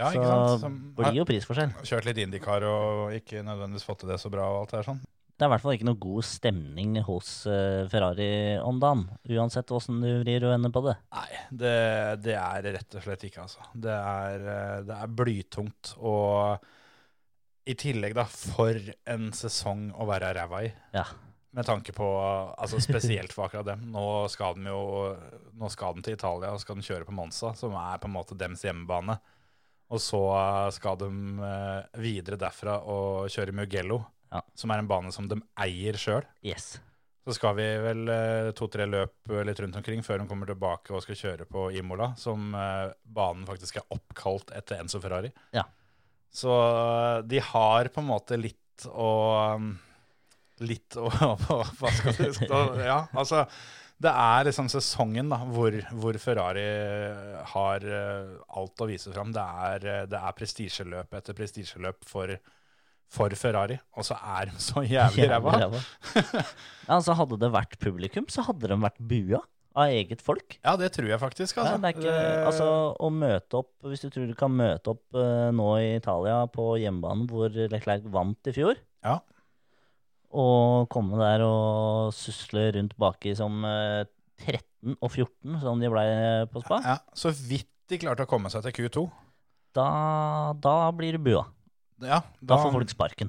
Ja, 0.00 0.10
ikke 0.12 0.26
så 0.26 0.34
sant? 0.34 0.64
Som 0.64 0.76
blir 0.96 1.16
jo 1.16 1.24
prisforskjell. 1.28 1.72
kjørt 1.84 2.08
litt 2.08 2.20
Indycar 2.20 2.64
og 2.68 3.14
ikke 3.16 3.40
nødvendigvis 3.46 3.86
fått 3.88 4.02
til 4.02 4.12
det 4.12 4.18
så 4.20 4.32
bra 4.32 4.50
og 4.50 4.62
alt 4.62 4.74
det 4.74 4.78
der 4.82 4.88
sånn. 4.90 5.00
Det 5.40 5.46
er 5.46 5.48
i 5.48 5.52
hvert 5.54 5.64
fall 5.64 5.76
ikke 5.78 5.88
noe 5.88 6.00
god 6.00 6.26
stemning 6.28 6.98
hos 7.06 7.30
uh, 7.48 7.88
Ferrari 7.88 8.28
om 8.60 8.76
dagen. 8.82 9.06
Uansett 9.32 9.72
åssen 9.72 10.02
du 10.04 10.10
vrir 10.20 10.44
og 10.44 10.52
ender 10.52 10.72
på 10.74 10.82
det. 10.84 10.98
Nei, 11.16 11.40
det, 11.62 11.72
det 12.26 12.36
er 12.36 12.68
rett 12.76 12.98
og 13.00 13.06
slett 13.06 13.24
ikke, 13.30 13.46
altså. 13.46 13.64
Det 13.72 13.96
er, 13.96 14.44
eh, 14.44 14.74
det 14.84 14.98
er 15.00 15.14
blytungt. 15.22 15.94
Og 16.04 16.60
i 17.72 17.76
tillegg, 17.80 18.18
da, 18.20 18.26
for 18.28 18.76
en 19.08 19.32
sesong 19.36 19.88
å 19.96 20.04
være 20.12 20.34
ræva 20.36 20.60
i. 20.68 20.70
Ja. 20.92 21.06
Med 21.56 21.66
tanke 21.66 21.90
på 21.96 22.06
altså 22.54 22.78
Spesielt 22.82 23.32
for 23.34 23.48
akkurat 23.48 23.66
dem. 23.72 23.80
Nå 23.90 24.04
skal 24.30 24.54
de 24.54 24.68
jo 24.70 24.82
Nå 25.58 25.70
skal 25.74 25.96
den 25.96 26.04
til 26.06 26.14
Italia 26.14 26.52
og 26.54 26.60
skal 26.62 26.78
de 26.78 26.84
kjøre 26.86 27.08
på 27.08 27.14
Monza, 27.16 27.50
som 27.58 27.74
er 27.74 27.98
på 27.98 28.06
en 28.06 28.14
måte 28.14 28.36
dems 28.38 28.62
hjemmebane. 28.64 29.16
Og 29.90 29.98
så 29.98 30.20
skal 30.76 31.00
de 31.00 31.08
eh, 31.42 31.98
videre 31.98 32.38
derfra 32.38 32.76
og 32.86 33.26
kjøre 33.34 33.54
Mugello, 33.58 34.04
Ja. 34.30 34.44
som 34.54 34.70
er 34.70 34.78
en 34.78 34.86
bane 34.86 35.10
som 35.10 35.26
de 35.26 35.40
eier 35.58 35.96
sjøl. 35.98 36.22
Yes. 36.46 36.76
Så 37.26 37.34
skal 37.34 37.56
vi 37.58 37.64
vel 37.82 38.06
eh, 38.14 38.52
to-tre 38.54 38.86
løp 38.86 39.28
eh, 39.34 39.42
litt 39.44 39.58
rundt 39.60 39.74
omkring 39.80 40.04
før 40.06 40.22
de 40.22 40.28
kommer 40.30 40.46
tilbake 40.46 40.94
og 40.94 41.02
skal 41.02 41.18
kjøre 41.18 41.48
på 41.50 41.66
Imola, 41.74 42.12
som 42.16 42.54
eh, 42.54 42.92
banen 43.02 43.42
faktisk 43.50 43.80
er 43.82 43.88
oppkalt 43.90 44.54
etter 44.54 44.78
Enzo 44.84 45.02
Ferrari. 45.02 45.32
Ja. 45.52 45.66
Så 46.30 46.54
eh, 46.54 47.18
de 47.26 47.42
har 47.50 47.90
på 47.90 48.00
en 48.04 48.08
måte 48.14 48.38
litt 48.38 48.86
å 48.86 49.10
Litt 50.60 50.96
over 51.00 51.36
Hva 51.80 51.92
skal 51.94 52.16
du 52.20 52.44
Ja, 52.90 53.02
altså 53.16 53.44
Det 54.00 54.12
er 54.12 54.46
liksom 54.48 54.68
sesongen 54.72 55.32
da, 55.32 55.40
hvor, 55.48 55.76
hvor 56.02 56.16
Ferrari 56.20 56.64
har 57.52 57.84
eh, 57.84 58.32
alt 58.56 58.80
å 58.80 58.88
vise 58.88 59.12
fram. 59.12 59.32
Det 59.36 59.44
er, 59.66 59.84
eh, 59.84 60.06
det 60.08 60.20
er 60.20 60.36
prestisjeløp 60.36 61.16
etter 61.18 61.36
prestisjeløp 61.36 62.08
for, 62.08 62.32
for 63.12 63.36
Ferrari, 63.36 63.76
og 63.96 64.06
så 64.08 64.16
er 64.38 64.48
de 64.48 64.62
så 64.64 64.84
jævlig 64.88 65.28
ræva. 65.28 65.56
ja, 65.66 65.72
altså 66.96 67.16
Hadde 67.18 67.40
det 67.44 67.52
vært 67.52 67.76
publikum, 67.82 68.28
så 68.32 68.46
hadde 68.48 68.72
de 68.72 68.80
vært 68.80 69.00
bua 69.12 69.42
av 69.78 69.92
eget 69.92 70.22
folk. 70.24 70.56
Ja, 70.64 70.74
det 70.80 70.90
tror 70.96 71.10
jeg 71.12 71.20
faktisk. 71.20 71.60
Altså. 71.60 71.76
Er 71.78 71.92
ikke, 71.94 72.14
altså, 72.48 72.70
å 72.96 73.10
møte 73.14 73.60
opp, 73.60 73.70
Hvis 73.86 74.02
du 74.02 74.08
tror 74.10 74.26
du 74.26 74.34
kan 74.38 74.54
møte 74.54 74.94
opp 74.94 75.04
uh, 75.14 75.50
nå 75.54 75.68
i 75.78 75.92
Italia 75.98 76.40
på 76.50 76.72
hjemmebanen 76.80 77.28
hvor 77.30 77.52
Leclerc 77.52 78.08
vant 78.10 78.50
i 78.50 78.56
fjor, 78.56 78.80
Ja. 79.04 79.20
Og 80.30 80.88
komme 80.92 81.18
der 81.18 81.42
og 81.42 82.12
susle 82.14 82.68
rundt 82.76 82.92
baki 83.00 83.32
som 83.38 83.64
eh, 83.66 84.04
13 84.46 84.94
og 85.00 85.10
14, 85.10 85.58
som 85.60 85.80
de 85.82 85.90
ble 85.92 86.04
på 86.52 86.62
spa, 86.64 86.78
ja, 86.86 86.98
så 87.14 87.32
vidt 87.34 87.66
de 87.90 87.98
klarte 88.00 88.24
å 88.24 88.30
komme 88.30 88.48
seg 88.52 88.62
til 88.68 88.72
Q2. 88.86 89.02
da, 89.76 89.88
da 90.56 90.76
blir 90.94 91.16
det 91.18 91.22
bua. 91.24 91.42
Ja, 92.00 92.22
Da 92.40 92.56
får 92.62 92.72
folk 92.78 92.88
sparken. 92.94 93.28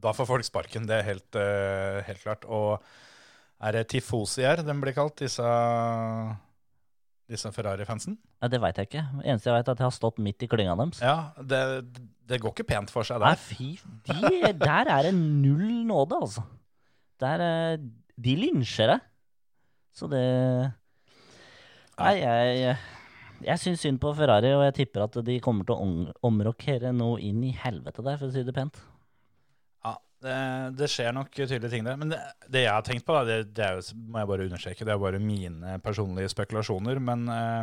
da 0.00 0.12
får 0.16 0.26
folk 0.30 0.44
sparken, 0.46 0.86
det 0.88 1.00
er 1.00 1.08
helt, 1.10 1.36
eh, 1.36 1.98
helt 2.06 2.22
klart. 2.22 2.44
Og 2.46 2.80
er 3.60 3.72
det 3.72 3.88
tifosier 3.92 4.62
de 4.64 4.74
blir 4.80 4.94
kalt, 4.96 5.16
disse, 5.20 5.42
disse 7.28 7.50
Ferrari-fansen? 7.52 8.16
Ja, 8.44 8.48
det 8.52 8.58
veit 8.60 8.76
jeg 8.76 8.90
ikke. 8.90 9.02
Eneste 9.24 9.48
jeg 9.48 9.56
veit, 9.56 9.68
er 9.70 9.72
at 9.72 9.80
jeg 9.80 9.88
har 9.88 9.94
stått 9.96 10.18
midt 10.20 10.44
i 10.44 10.48
klynga 10.52 10.74
deres. 10.76 11.00
Ja, 11.00 11.16
det, 11.40 11.60
det 12.28 12.38
går 12.44 12.52
ikke 12.52 12.66
pent 12.74 12.92
for 12.92 13.06
seg 13.08 13.22
Nei, 13.24 13.32
der. 13.32 13.40
fy 13.40 13.70
de, 14.04 14.52
Der 14.60 14.90
er 14.92 15.06
det 15.08 15.14
null 15.16 15.64
nåde, 15.88 16.18
altså. 16.26 16.44
Der, 17.24 17.40
eh, 17.40 17.78
de 18.20 18.34
lynsjer 18.42 18.92
deg. 18.92 19.06
Så 19.94 20.10
det 20.12 20.24
Nei, 21.94 22.14
jeg, 22.18 22.76
jeg 23.46 23.60
syns 23.62 23.84
synd 23.84 24.00
på 24.02 24.10
Ferrari, 24.18 24.50
og 24.56 24.64
jeg 24.66 24.74
tipper 24.80 25.04
at 25.06 25.18
de 25.26 25.36
kommer 25.42 25.66
til 25.68 25.76
å 25.76 25.84
om- 25.84 26.10
omrokere 26.26 26.90
noe 26.96 27.20
inn 27.22 27.38
i 27.46 27.52
helvete 27.54 28.02
der, 28.02 28.18
for 28.18 28.26
å 28.28 28.34
si 28.34 28.42
det 28.42 28.54
pent. 28.56 28.80
Ja, 29.86 29.92
det, 30.26 30.34
det 30.80 30.88
skjer 30.90 31.14
nok 31.14 31.30
tydelige 31.36 31.70
ting 31.70 31.86
der. 31.86 31.96
Men 32.00 32.10
det, 32.10 32.18
det 32.50 32.64
jeg 32.66 32.72
har 32.74 32.82
tenkt 32.86 33.06
på, 33.06 33.14
da, 33.14 33.22
det, 33.28 33.38
det 33.54 33.64
er 33.68 33.78
jo, 33.78 33.86
må 34.10 34.20
jeg 34.24 34.30
bare 34.32 34.48
understreke, 34.50 34.88
det 34.88 34.96
er 34.96 35.02
bare 35.06 35.22
mine 35.22 35.78
personlige 35.86 36.32
spekulasjoner. 36.34 36.98
Men 37.12 37.24
eh, 37.30 37.62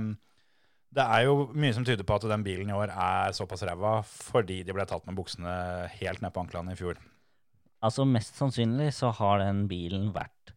det 0.94 1.04
er 1.06 1.24
jo 1.28 1.36
mye 1.56 1.74
som 1.76 1.86
tyder 1.88 2.04
på 2.08 2.18
at 2.18 2.26
den 2.28 2.44
bilen 2.44 2.70
i 2.72 2.76
år 2.76 2.92
er 2.92 3.32
såpass 3.38 3.64
ræva 3.68 4.02
fordi 4.08 4.62
de 4.68 4.74
ble 4.76 4.86
tatt 4.90 5.06
med 5.08 5.16
buksene 5.16 5.54
helt 6.02 6.22
ned 6.24 6.34
på 6.36 6.44
anklene 6.44 6.74
i 6.76 6.80
fjor. 6.80 7.00
Altså, 7.82 8.06
mest 8.06 8.36
sannsynlig 8.38 8.92
så 8.94 9.10
har 9.18 9.40
den 9.42 9.64
bilen 9.72 10.12
vært 10.14 10.52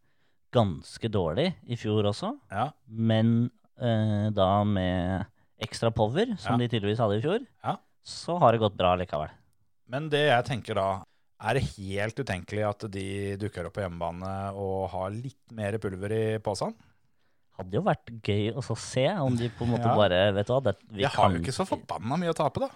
ganske 0.55 1.09
dårlig 1.11 1.49
i 1.67 1.79
fjor 1.81 2.05
også, 2.11 2.35
Ja, 2.53 2.69
men 2.87 3.51
eh, 3.81 4.29
da 4.31 4.63
med 4.65 5.25
ekstra 5.65 5.91
power, 5.95 6.37
som 6.39 6.55
Ja. 6.55 6.59
de 6.67 6.69
tydeligvis 6.69 6.99
hadde 7.01 7.17
i 7.19 7.23
fjor, 7.25 7.47
Ja. 7.65 7.77
så 8.05 8.39
har 8.39 8.53
det 8.53 8.61
gått 8.61 8.77
bra 8.77 8.95
likevel. 8.97 9.31
Men 9.89 10.09
det 10.11 10.27
jeg 10.29 10.45
tenker 10.45 10.75
da, 10.75 11.03
er 11.41 11.55
det 11.55 11.65
helt 11.77 12.15
utenkelig 12.17 12.63
at 12.69 12.91
de 12.91 13.37
dukker 13.37 13.67
opp 13.67 13.75
på 13.75 13.83
hjemmebane 13.83 14.55
og 14.55 14.91
har 14.91 15.11
litt 15.11 15.51
mer 15.53 15.77
pulver 15.79 16.13
i 16.13 16.39
posen? 16.39 16.75
Hadde 17.55 17.77
jo 17.79 17.83
vært 17.87 18.11
gøy 18.27 18.49
å 18.59 18.63
se 18.77 19.05
om 19.23 19.37
de 19.39 19.49
på 19.55 19.63
en 19.67 19.71
måte 19.77 19.87
Ja. 19.87 19.95
bare 19.95 20.21
Vet 20.35 20.49
du 20.49 20.53
hva, 20.57 20.61
det, 20.67 20.73
vi 20.91 21.05
Jeg 21.05 21.13
har 21.15 21.29
kan 21.29 21.37
jo 21.37 21.43
ikke 21.45 21.55
så 21.55 21.67
forbanna 21.69 22.19
mye 22.19 22.33
å 22.33 22.37
tape, 22.39 22.65
da. 22.65 22.71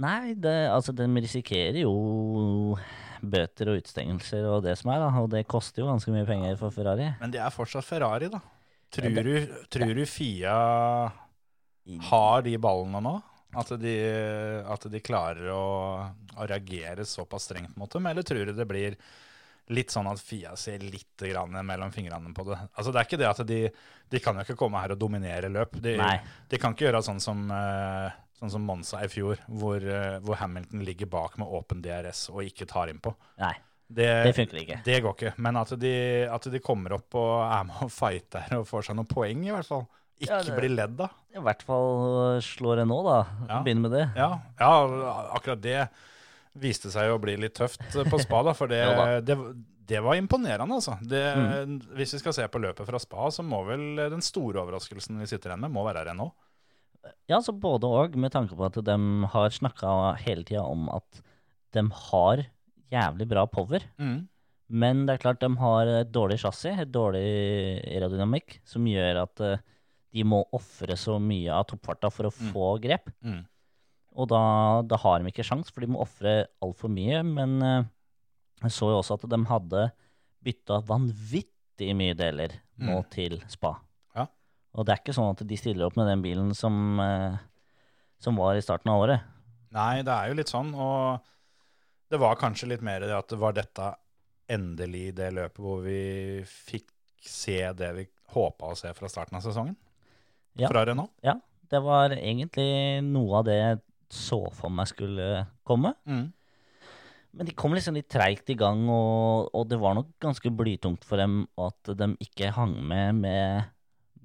Nei, 0.00 0.34
det, 0.34 0.52
altså 0.72 0.92
de 0.96 1.06
risikerer 1.08 1.80
jo 1.82 2.76
bøter 3.20 3.68
og 3.72 3.80
utestengelser 3.80 4.46
og 4.48 4.62
det 4.64 4.76
som 4.80 4.92
er, 4.92 5.00
da. 5.02 5.08
Og 5.20 5.28
det 5.32 5.46
koster 5.48 5.82
jo 5.82 5.88
ganske 5.90 6.12
mye 6.12 6.28
penger 6.28 6.56
for 6.60 6.72
Ferrari. 6.74 7.10
Men 7.20 7.32
det 7.32 7.40
er 7.40 7.52
fortsatt 7.52 7.84
Ferrari, 7.84 8.28
da. 8.32 8.40
Tror 8.90 9.12
det, 9.14 9.24
du, 9.24 9.56
tror 9.70 9.92
du 9.94 10.04
Fia 10.08 10.54
har 12.10 12.42
de 12.46 12.56
ballene 12.60 13.00
nå? 13.04 13.16
At 13.60 13.72
de, 13.82 13.94
at 14.70 14.84
de 14.92 15.00
klarer 15.02 15.48
å, 15.50 15.62
å 16.38 16.46
reagere 16.46 17.02
såpass 17.08 17.48
strengt 17.48 17.74
mot 17.80 17.90
dem? 17.90 18.06
Eller 18.06 18.22
tror 18.26 18.46
du 18.46 18.52
det 18.54 18.66
blir 18.70 18.94
litt 19.68 19.90
sånn 19.90 20.08
at 20.10 20.18
Fia 20.20 20.56
ser 20.56 20.78
litt 20.80 21.16
grann 21.16 21.52
mellom 21.66 21.92
fingrene 21.92 22.32
på 22.34 22.44
det? 22.48 22.58
Altså 22.76 22.92
Det 22.92 22.98
er 23.00 23.04
ikke 23.08 23.18
det 23.18 23.28
at 23.28 23.46
de 23.46 23.60
De 24.10 24.18
kan 24.18 24.34
jo 24.34 24.40
ikke 24.42 24.56
komme 24.58 24.80
her 24.80 24.90
og 24.92 24.98
dominere 24.98 25.48
løp. 25.48 25.76
De, 25.80 25.96
de 26.50 26.58
kan 26.58 26.72
ikke 26.74 26.88
gjøre 26.88 27.02
sånn 27.06 27.20
som, 27.22 27.44
eh, 27.54 28.10
sånn 28.40 28.50
som 28.50 28.62
Monza 28.66 29.04
i 29.04 29.08
fjor, 29.08 29.38
hvor, 29.46 29.76
eh, 29.78 30.18
hvor 30.18 30.34
Hamilton 30.40 30.82
ligger 30.82 31.06
bak 31.06 31.36
med 31.38 31.46
åpen 31.46 31.80
DRS 31.80 32.28
og 32.32 32.42
ikke 32.42 32.66
tar 32.66 32.88
innpå. 32.90 33.14
Nei, 33.38 33.54
Det, 33.86 34.08
det 34.26 34.34
funker 34.34 34.58
ikke. 34.64 34.80
det 34.84 34.98
går 35.02 35.14
ikke. 35.14 35.32
Men 35.38 35.56
at 35.62 35.76
de, 35.78 35.94
at 36.26 36.42
de 36.50 36.58
kommer 36.58 36.92
opp 36.98 37.14
og 37.14 37.40
er 37.52 37.64
med 37.70 37.82
og 37.86 37.90
fighter 37.94 38.58
og 38.58 38.66
får 38.66 38.88
seg 38.88 38.96
noen 38.98 39.06
poeng, 39.06 39.46
i 39.46 39.50
hvert 39.54 39.66
fall. 39.70 39.86
Ikke 40.20 40.34
Ja, 40.36 40.42
det- 40.42 40.58
bli 40.58 40.68
ledd, 40.74 40.96
da. 40.98 41.08
I 41.34 41.38
hvert 41.38 41.62
fall 41.62 42.40
slår 42.42 42.78
jeg 42.82 42.86
nå, 42.90 42.98
da. 43.06 43.18
Ja. 43.48 43.62
Begynne 43.62 43.80
med 43.86 43.92
det. 43.94 44.08
Ja, 44.16 44.40
ja, 44.58 44.70
akkurat 45.38 45.60
det 45.62 45.88
viste 46.58 46.90
seg 46.92 47.12
å 47.12 47.20
bli 47.22 47.36
litt 47.38 47.54
tøft 47.58 47.82
på 47.94 48.20
spa, 48.22 48.42
da. 48.46 48.54
For 48.56 48.70
det, 48.70 48.80
ja, 48.84 48.94
da. 48.96 49.20
det, 49.24 49.36
det 49.90 50.02
var 50.04 50.18
imponerende, 50.18 50.78
altså. 50.80 50.96
Det, 51.02 51.22
Hvis 51.98 52.16
vi 52.16 52.22
skal 52.22 52.36
se 52.36 52.46
på 52.50 52.62
løpet 52.62 52.88
fra 52.88 53.00
spa, 53.02 53.30
så 53.34 53.46
må 53.46 53.62
vel 53.68 54.06
den 54.12 54.24
store 54.24 54.62
overraskelsen 54.64 55.20
vi 55.22 55.28
sitter 55.30 55.52
igjen 55.52 55.66
med, 55.66 55.74
må 55.74 55.86
være 55.86 56.06
Renault. 56.10 56.34
Ja, 57.30 57.38
så 57.40 57.54
både 57.56 57.88
og, 57.88 58.16
med 58.20 58.32
tanke 58.34 58.56
på 58.56 58.66
at 58.66 58.76
de 58.84 58.96
har 59.32 59.54
snakka 59.54 60.16
hele 60.20 60.44
tida 60.44 60.66
om 60.68 60.90
at 60.92 61.22
de 61.72 61.86
har 62.10 62.44
jævlig 62.90 63.26
bra 63.30 63.46
power. 63.48 63.86
Mm. 64.02 64.26
Men 64.70 65.04
det 65.06 65.16
er 65.16 65.22
klart 65.24 65.42
de 65.42 65.50
har 65.58 65.90
et 65.90 66.10
dårlig 66.14 66.38
chassis, 66.42 66.78
et 66.78 66.92
dårlig 66.92 67.24
aerodynamikk, 67.88 68.60
som 68.68 68.86
gjør 68.86 69.24
at 69.24 69.42
eh, 69.46 69.62
de 70.14 70.26
må 70.26 70.42
ofre 70.54 70.96
så 70.98 71.16
mye 71.22 71.54
av 71.54 71.66
toppfarta 71.70 72.10
for 72.12 72.28
å 72.28 72.34
få 72.34 72.74
grep. 72.82 73.10
Mm. 73.22 73.42
Og 74.18 74.26
da, 74.32 74.40
da 74.90 74.96
har 74.98 75.20
de 75.22 75.30
ikke 75.30 75.44
sjans, 75.46 75.70
for 75.70 75.80
de 75.84 75.90
må 75.92 76.00
ofre 76.02 76.46
altfor 76.64 76.90
mye. 76.90 77.20
Men 77.26 77.56
eh, 77.62 77.84
jeg 78.64 78.74
så 78.74 78.90
jo 78.90 78.98
også 79.02 79.18
at 79.20 79.28
de 79.30 79.38
hadde 79.50 79.84
bytta 80.44 80.80
vanvittig 80.88 81.92
mye 81.96 82.16
deler 82.18 82.58
nå 82.80 82.98
Mm. 83.02 83.10
til 83.12 83.34
spa. 83.48 83.74
Ja. 84.16 84.26
Og 84.74 84.86
det 84.86 84.94
er 84.94 85.00
ikke 85.02 85.14
sånn 85.16 85.30
at 85.34 85.42
de 85.46 85.56
stiller 85.60 85.86
opp 85.86 85.96
med 86.00 86.08
den 86.08 86.22
bilen 86.24 86.54
som, 86.56 86.98
eh, 87.00 87.36
som 88.18 88.36
var 88.40 88.56
i 88.56 88.62
starten 88.64 88.88
av 88.92 89.02
året. 89.04 89.20
Nei, 89.72 90.02
det 90.02 90.10
er 90.12 90.28
jo 90.32 90.34
litt 90.40 90.48
sånn, 90.50 90.72
og 90.74 91.20
det 92.10 92.18
var 92.18 92.36
kanskje 92.40 92.68
litt 92.72 92.82
mer 92.82 93.00
det 93.04 93.12
at 93.14 93.28
det 93.28 93.38
var 93.38 93.52
dette 93.54 93.90
endelig 94.50 95.14
det 95.14 95.28
løpet 95.36 95.60
hvor 95.62 95.82
vi 95.84 96.40
fikk 96.48 96.88
se 97.22 97.60
det 97.76 97.90
vi 97.94 98.06
håpa 98.34 98.72
å 98.72 98.76
se 98.78 98.90
fra 98.96 99.08
starten 99.12 99.36
av 99.38 99.44
sesongen. 99.44 99.76
Ja. 100.58 100.68
Fra 100.72 100.82
Renault. 100.88 101.12
Ja, 101.22 101.36
det 101.70 101.82
var 101.84 102.10
egentlig 102.16 103.04
noe 103.06 103.38
av 103.38 103.44
det 103.46 103.60
så 104.10 104.40
for 104.56 104.72
meg 104.74 104.88
skulle 104.90 105.46
komme. 105.66 105.94
Mm. 106.06 106.28
Men 107.38 107.46
de 107.46 107.54
kom 107.54 107.74
liksom 107.76 107.94
litt 107.94 108.08
treigt 108.10 108.50
i 108.50 108.56
gang, 108.58 108.80
og, 108.90 109.52
og 109.54 109.68
det 109.70 109.78
var 109.78 109.94
nok 109.94 110.08
ganske 110.22 110.50
blytungt 110.50 111.04
for 111.06 111.20
dem 111.20 111.44
at 111.62 111.92
de 111.94 112.08
ikke 112.26 112.50
hang 112.56 112.74
med 112.90 113.20
med 113.22 113.68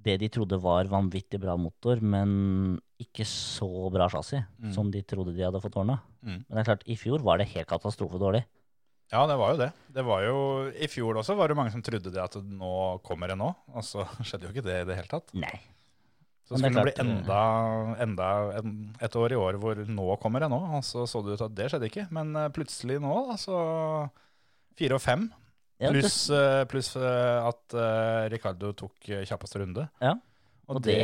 det 0.05 0.19
de 0.21 0.27
trodde 0.29 0.57
var 0.61 0.85
vanvittig 0.89 1.39
bra 1.41 1.55
motor, 1.57 1.97
men 2.01 2.75
ikke 3.01 3.25
så 3.25 3.65
bra 3.93 4.05
chassis 4.09 4.43
Mm. 4.61 4.71
som 4.73 4.89
de 4.93 5.01
trodde 5.01 5.33
de 5.35 5.41
hadde 5.45 5.61
fått 5.61 5.77
ordna. 5.81 5.99
Mm. 6.21 6.43
Men 6.45 6.51
det 6.53 6.61
er 6.61 6.67
klart, 6.69 6.83
i 6.89 6.95
fjor 6.97 7.21
var 7.25 7.37
det 7.41 7.47
helt 7.53 7.67
katastrofedårlig. 7.69 8.43
Ja, 9.13 9.25
det 9.29 9.35
var 9.37 9.51
jo 9.53 9.57
det. 9.61 9.71
Det 9.93 10.03
var 10.05 10.21
jo, 10.25 10.37
I 10.73 10.87
fjor 10.89 11.17
også 11.21 11.35
var 11.37 11.47
det 11.49 11.57
mange 11.57 11.73
som 11.73 11.81
trodde 11.85 12.09
det 12.13 12.21
at 12.21 12.37
nå 12.41 12.99
kommer 13.05 13.29
det 13.29 13.37
nå, 13.37 13.51
og 13.73 13.83
så 13.85 14.05
skjedde 14.25 14.45
jo 14.47 14.53
ikke 14.53 14.65
det 14.65 14.77
i 14.81 14.87
det 14.89 14.97
hele 14.97 15.09
tatt. 15.11 15.33
Nei. 15.37 15.53
Så 16.45 16.59
skulle 16.59 16.77
det 16.77 16.91
bli 16.91 16.93
enda, 17.01 17.39
enda 18.03 18.27
en, 18.59 18.75
et 19.01 19.15
år 19.17 19.33
i 19.33 19.39
år 19.39 19.57
hvor 19.61 19.79
nå 19.89 20.05
kommer 20.21 20.45
jeg 20.45 20.53
nå, 20.53 20.59
og 20.77 20.83
så 20.85 21.07
så 21.09 21.23
det 21.25 21.39
ut 21.39 21.45
at 21.47 21.55
det 21.57 21.71
skjedde 21.71 21.89
ikke. 21.89 22.05
Men 22.13 22.35
eh, 22.37 22.51
plutselig 22.53 22.99
nå, 23.01 23.15
da, 23.31 23.37
så 23.41 23.57
fire 24.77 24.99
og 24.99 25.01
fem. 25.01 25.25
Pluss 25.81 26.19
plus 26.71 26.93
eh, 26.95 27.47
at 27.49 27.75
eh, 27.75 28.27
Ricardo 28.31 28.71
tok 28.77 29.09
eh, 29.09 29.25
kjappeste 29.27 29.59
runde. 29.59 29.87
Ja, 30.03 30.13
Og, 30.69 30.79
det, 30.85 30.95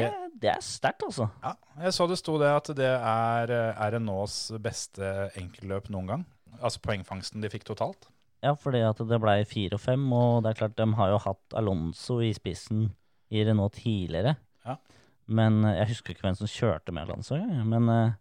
det 0.42 0.54
er 0.54 0.62
sterkt, 0.64 1.04
altså. 1.10 1.28
Ja, 1.44 1.56
jeg 1.84 1.96
så 1.98 2.08
det 2.10 2.20
sto 2.22 2.38
det 2.42 2.54
at 2.54 2.72
det 2.78 2.94
er 2.94 3.52
eh, 3.58 4.62
beste 4.64 5.12
enkelløp 5.42 5.90
noen 5.92 6.14
gang. 6.14 6.24
Altså 6.62 6.82
poengfangsten 6.86 7.44
de 7.44 7.50
fikk 7.52 7.66
totalt. 7.68 8.08
Ja, 8.42 8.56
fordi 8.58 8.82
at 8.82 8.98
det 8.98 9.20
ble 9.22 9.36
fire 9.46 9.78
og 9.78 9.84
fem, 9.84 10.08
og 10.14 10.42
det 10.44 10.54
er 10.54 10.62
klart 10.64 10.78
de 10.80 10.88
har 10.98 11.12
jo 11.14 11.20
hatt 11.22 11.58
Alonso 11.58 12.22
i 12.26 12.32
spissen 12.34 12.88
i 13.32 13.44
Renault 13.46 13.78
tidligere. 13.78 14.34
Ja. 14.66 14.80
Men 15.28 15.64
eh, 15.66 15.78
jeg 15.82 15.92
husker 15.94 16.14
ikke 16.16 16.26
hvem 16.28 16.38
som 16.40 16.48
kjørte 16.50 16.94
med 16.96 17.08
landslaget. 17.12 17.66
Men 17.68 17.90
eh, 17.90 18.14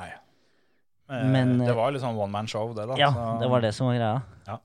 Nei. 0.00 0.10
Men, 1.10 1.56
det 1.58 1.68
eh, 1.72 1.74
var 1.76 1.90
litt 1.90 2.02
sånn 2.04 2.14
one 2.18 2.30
man 2.30 2.46
show, 2.46 2.70
det, 2.74 2.86
da. 2.86 2.96
ja, 3.00 3.10
så- 3.12 3.40
det 3.40 3.48
var 3.50 3.60
det 3.64 3.72
som 3.74 3.88
var 3.90 3.96
greia. 3.98 4.22
Ja. 4.46 4.58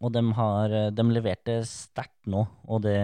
Og 0.00 0.12
de, 0.12 0.20
har, 0.36 0.74
de 0.92 1.02
leverte 1.08 1.54
sterkt 1.64 2.26
nå, 2.28 2.42
og 2.68 2.82
det 2.84 2.98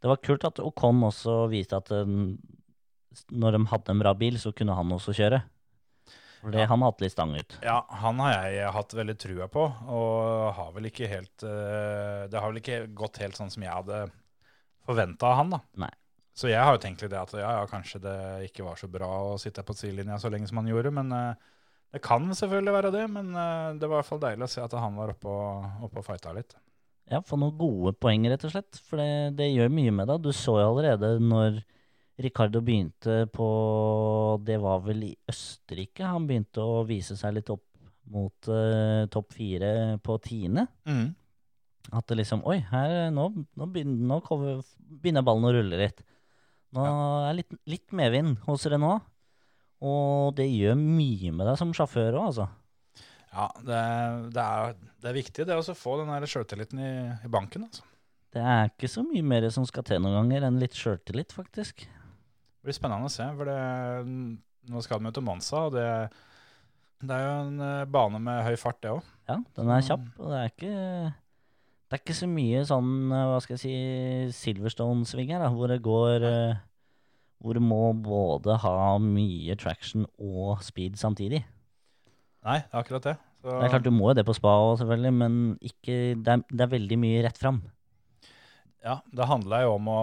Det 0.00 0.08
var 0.08 0.16
kult 0.22 0.44
at 0.46 0.60
Ocon 0.62 1.02
også 1.02 1.48
viste 1.50 1.76
at 1.76 1.90
når 3.34 3.52
de 3.56 3.60
hadde 3.66 3.90
en 3.90 3.98
bra 4.00 4.12
bil, 4.14 4.38
så 4.38 4.52
kunne 4.54 4.74
han 4.78 4.92
også 4.94 5.12
kjøre. 5.12 5.42
For 6.40 6.50
det, 6.54 6.60
Ja. 6.60 6.66
han 6.70 6.80
har 6.80 6.92
hatt 6.92 7.00
litt 7.02 7.12
stang 7.12 7.34
ut. 7.34 7.56
Ja, 7.66 7.82
han 7.90 8.18
har 8.22 8.46
jeg 8.48 8.70
hatt 8.72 8.94
veldig 8.94 9.16
trua 9.18 9.48
på, 9.50 9.64
og 9.90 10.54
har 10.54 10.72
vel 10.72 10.84
ikke 10.86 11.08
helt 11.10 11.36
Det 11.42 12.32
har 12.38 12.46
vel 12.52 12.60
ikke 12.62 12.94
gått 12.94 13.18
helt 13.18 13.34
sånn 13.36 13.50
som 13.50 13.62
jeg 13.62 13.72
hadde 13.74 14.10
forventa 14.86 15.26
av 15.26 15.36
han, 15.42 15.50
da. 15.50 15.60
Nei. 15.76 15.90
Så 16.38 16.50
jeg 16.52 16.62
har 16.62 16.76
jo 16.76 16.82
tenkt 16.82 17.02
litt 17.02 17.10
det 17.10 17.18
at 17.18 17.34
ja, 17.34 17.50
ja, 17.58 17.66
kanskje 17.66 17.98
det 18.04 18.18
ikke 18.46 18.66
var 18.66 18.78
så 18.78 18.86
bra 18.90 19.08
å 19.32 19.38
sitte 19.42 19.64
på 19.66 19.74
sidelinja 19.74 20.20
så 20.22 20.30
lenge 20.30 20.46
som 20.46 20.60
han 20.60 20.68
gjorde, 20.70 20.92
men 20.94 21.10
eh, 21.14 21.48
det 21.94 22.02
kan 22.04 22.28
selvfølgelig 22.30 22.74
være 22.76 22.92
det. 22.94 23.04
Men 23.10 23.32
eh, 23.34 23.70
det 23.80 23.88
var 23.88 23.96
i 23.96 24.00
hvert 24.02 24.10
fall 24.12 24.22
deilig 24.22 24.46
å 24.46 24.52
se 24.52 24.62
at 24.62 24.76
han 24.78 24.98
var 24.98 25.16
oppe 25.16 25.32
og, 25.32 25.64
oppe 25.88 25.98
og 26.02 26.06
fighta 26.06 26.34
litt. 26.36 26.54
Ja, 27.08 27.22
få 27.24 27.38
noen 27.40 27.56
gode 27.58 27.94
poeng, 27.98 28.28
rett 28.30 28.44
og 28.46 28.52
slett. 28.52 28.78
For 28.86 29.00
det, 29.00 29.38
det 29.40 29.48
gjør 29.50 29.72
mye 29.72 29.94
med 29.96 30.10
deg. 30.12 30.22
Du 30.22 30.30
så 30.36 30.58
jo 30.60 30.68
allerede 30.68 31.16
når 31.24 31.58
Ricardo 32.18 32.60
begynte 32.66 33.28
på 33.30 33.46
Det 34.42 34.56
var 34.58 34.80
vel 34.82 35.04
i 35.06 35.12
Østerrike 35.30 36.06
han 36.06 36.26
begynte 36.26 36.62
å 36.62 36.82
vise 36.86 37.14
seg 37.18 37.36
litt 37.36 37.50
opp 37.54 37.64
mot 38.08 38.48
uh, 38.50 39.04
topp 39.12 39.34
fire 39.36 39.70
på 40.02 40.16
tiende. 40.24 40.64
Mm. 40.88 41.10
At 41.92 42.08
det 42.08 42.18
liksom 42.20 42.42
Oi, 42.48 42.58
her, 42.70 43.10
nå, 43.14 43.28
nå, 43.36 43.68
begynner, 43.72 44.00
nå 44.10 44.20
kommer, 44.26 44.62
begynner 44.78 45.26
ballen 45.26 45.48
å 45.48 45.52
rulle 45.54 45.80
litt. 45.80 46.02
Nå 46.76 46.84
er 46.84 47.28
det 47.28 47.36
litt, 47.40 47.58
litt 47.70 47.94
medvind 47.96 48.36
hos 48.46 48.66
Renault. 48.68 49.06
Og 49.78 50.34
det 50.36 50.48
gjør 50.50 50.74
mye 50.78 51.30
med 51.30 51.46
deg 51.46 51.58
som 51.60 51.74
sjåfør 51.76 52.16
òg, 52.18 52.24
altså. 52.32 52.48
Ja, 53.28 53.46
det, 53.62 53.82
det, 54.34 54.42
er, 54.42 54.74
det 54.98 55.10
er 55.10 55.16
viktig 55.18 55.46
det 55.46 55.58
å 55.58 55.76
få 55.76 55.98
den 56.00 56.26
sjøltilliten 56.26 56.80
i, 56.82 56.92
i 57.24 57.30
banken. 57.30 57.68
altså. 57.68 57.84
Det 58.34 58.42
er 58.44 58.72
ikke 58.72 58.90
så 58.90 59.04
mye 59.06 59.24
mer 59.24 59.46
som 59.54 59.64
skal 59.68 59.86
til 59.88 60.02
noen 60.04 60.16
ganger 60.18 60.48
enn 60.48 60.58
litt 60.60 60.76
sjøltillit, 60.76 61.32
faktisk. 61.36 61.86
Det 61.86 62.66
blir 62.66 62.76
spennende 62.76 63.08
å 63.08 63.12
se. 63.12 63.28
for 63.38 63.48
det, 63.48 63.60
Nå 64.68 64.82
skal 64.84 65.00
vi 65.04 65.12
til 65.14 65.24
Monza, 65.24 65.62
og 65.68 65.76
det, 65.76 65.86
det 67.00 67.14
er 67.14 67.24
jo 67.24 67.36
en 67.46 67.62
eh, 67.64 67.86
bane 67.88 68.20
med 68.20 68.42
høy 68.44 68.56
fart, 68.60 68.82
det 68.84 68.92
òg. 68.92 69.14
Ja, 69.30 69.38
den 69.56 69.72
er 69.72 69.86
kjapp, 69.86 70.10
og 70.18 70.32
det 70.34 70.40
er 70.42 70.52
ikke 70.52 70.74
Det 71.88 71.96
er 71.96 72.02
ikke 72.02 72.18
så 72.18 72.26
mye 72.28 72.64
sånn, 72.68 72.88
eh, 73.16 73.26
hva 73.30 73.38
skal 73.40 73.56
jeg 73.56 73.62
si, 73.62 73.76
Silverstone-sving 74.36 75.30
her, 75.32 75.40
da, 75.40 75.48
hvor 75.54 75.70
det 75.72 75.78
går 75.84 76.26
eh, 76.28 76.58
Hvor 77.40 77.56
du 77.56 77.62
må 77.64 77.94
både 78.02 78.58
ha 78.60 78.74
mye 79.00 79.54
traction 79.56 80.04
og 80.18 80.60
speed 80.66 80.98
samtidig. 81.00 81.44
Nei, 82.44 82.58
akkurat 82.74 83.04
det. 83.06 83.14
Så, 83.40 83.52
Det 83.54 83.64
er 83.68 83.72
klart 83.72 83.86
du 83.86 83.92
må 83.94 84.10
jo 84.10 84.16
det 84.18 84.24
på 84.26 84.34
spa 84.34 84.50
òg, 84.58 84.72
selvfølgelig, 84.80 85.12
men 85.14 85.36
ikke, 85.62 85.96
det, 86.18 86.32
er, 86.34 86.42
det 86.50 86.64
er 86.66 86.72
veldig 86.72 86.98
mye 86.98 87.22
rett 87.24 87.38
fram. 87.38 87.62
ja, 88.84 88.98
det 89.14 89.26
handla 89.30 89.62
jo 89.62 89.76
om 89.76 89.88
å, 89.92 90.00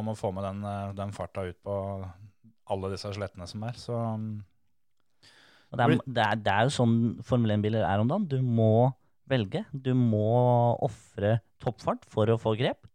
om 0.00 0.10
å 0.10 0.16
få 0.18 0.32
med 0.34 0.44
den, 0.48 0.64
eh, 0.66 0.92
den 0.98 1.14
farta 1.14 1.46
ut 1.46 1.58
på 1.62 1.76
alle 2.68 2.90
disse 2.92 3.14
slettene 3.14 3.46
som 3.48 3.62
er. 3.64 3.78
Så 3.78 3.94
Og 3.94 5.78
det, 5.78 5.84
er, 5.84 5.96
det, 6.04 6.24
er, 6.24 6.42
det 6.42 6.52
er 6.52 6.66
jo 6.66 6.74
sånn 6.74 6.96
Formel 7.24 7.54
1-biler 7.54 7.86
er 7.86 8.02
om 8.02 8.10
dagen. 8.10 8.26
Du 8.28 8.42
må 8.42 8.90
velge. 9.28 9.64
Du 9.72 9.92
må 9.94 10.76
ofre 10.84 11.38
toppfart 11.62 12.04
for 12.08 12.26
å 12.32 12.38
få 12.40 12.56
grep. 12.58 12.86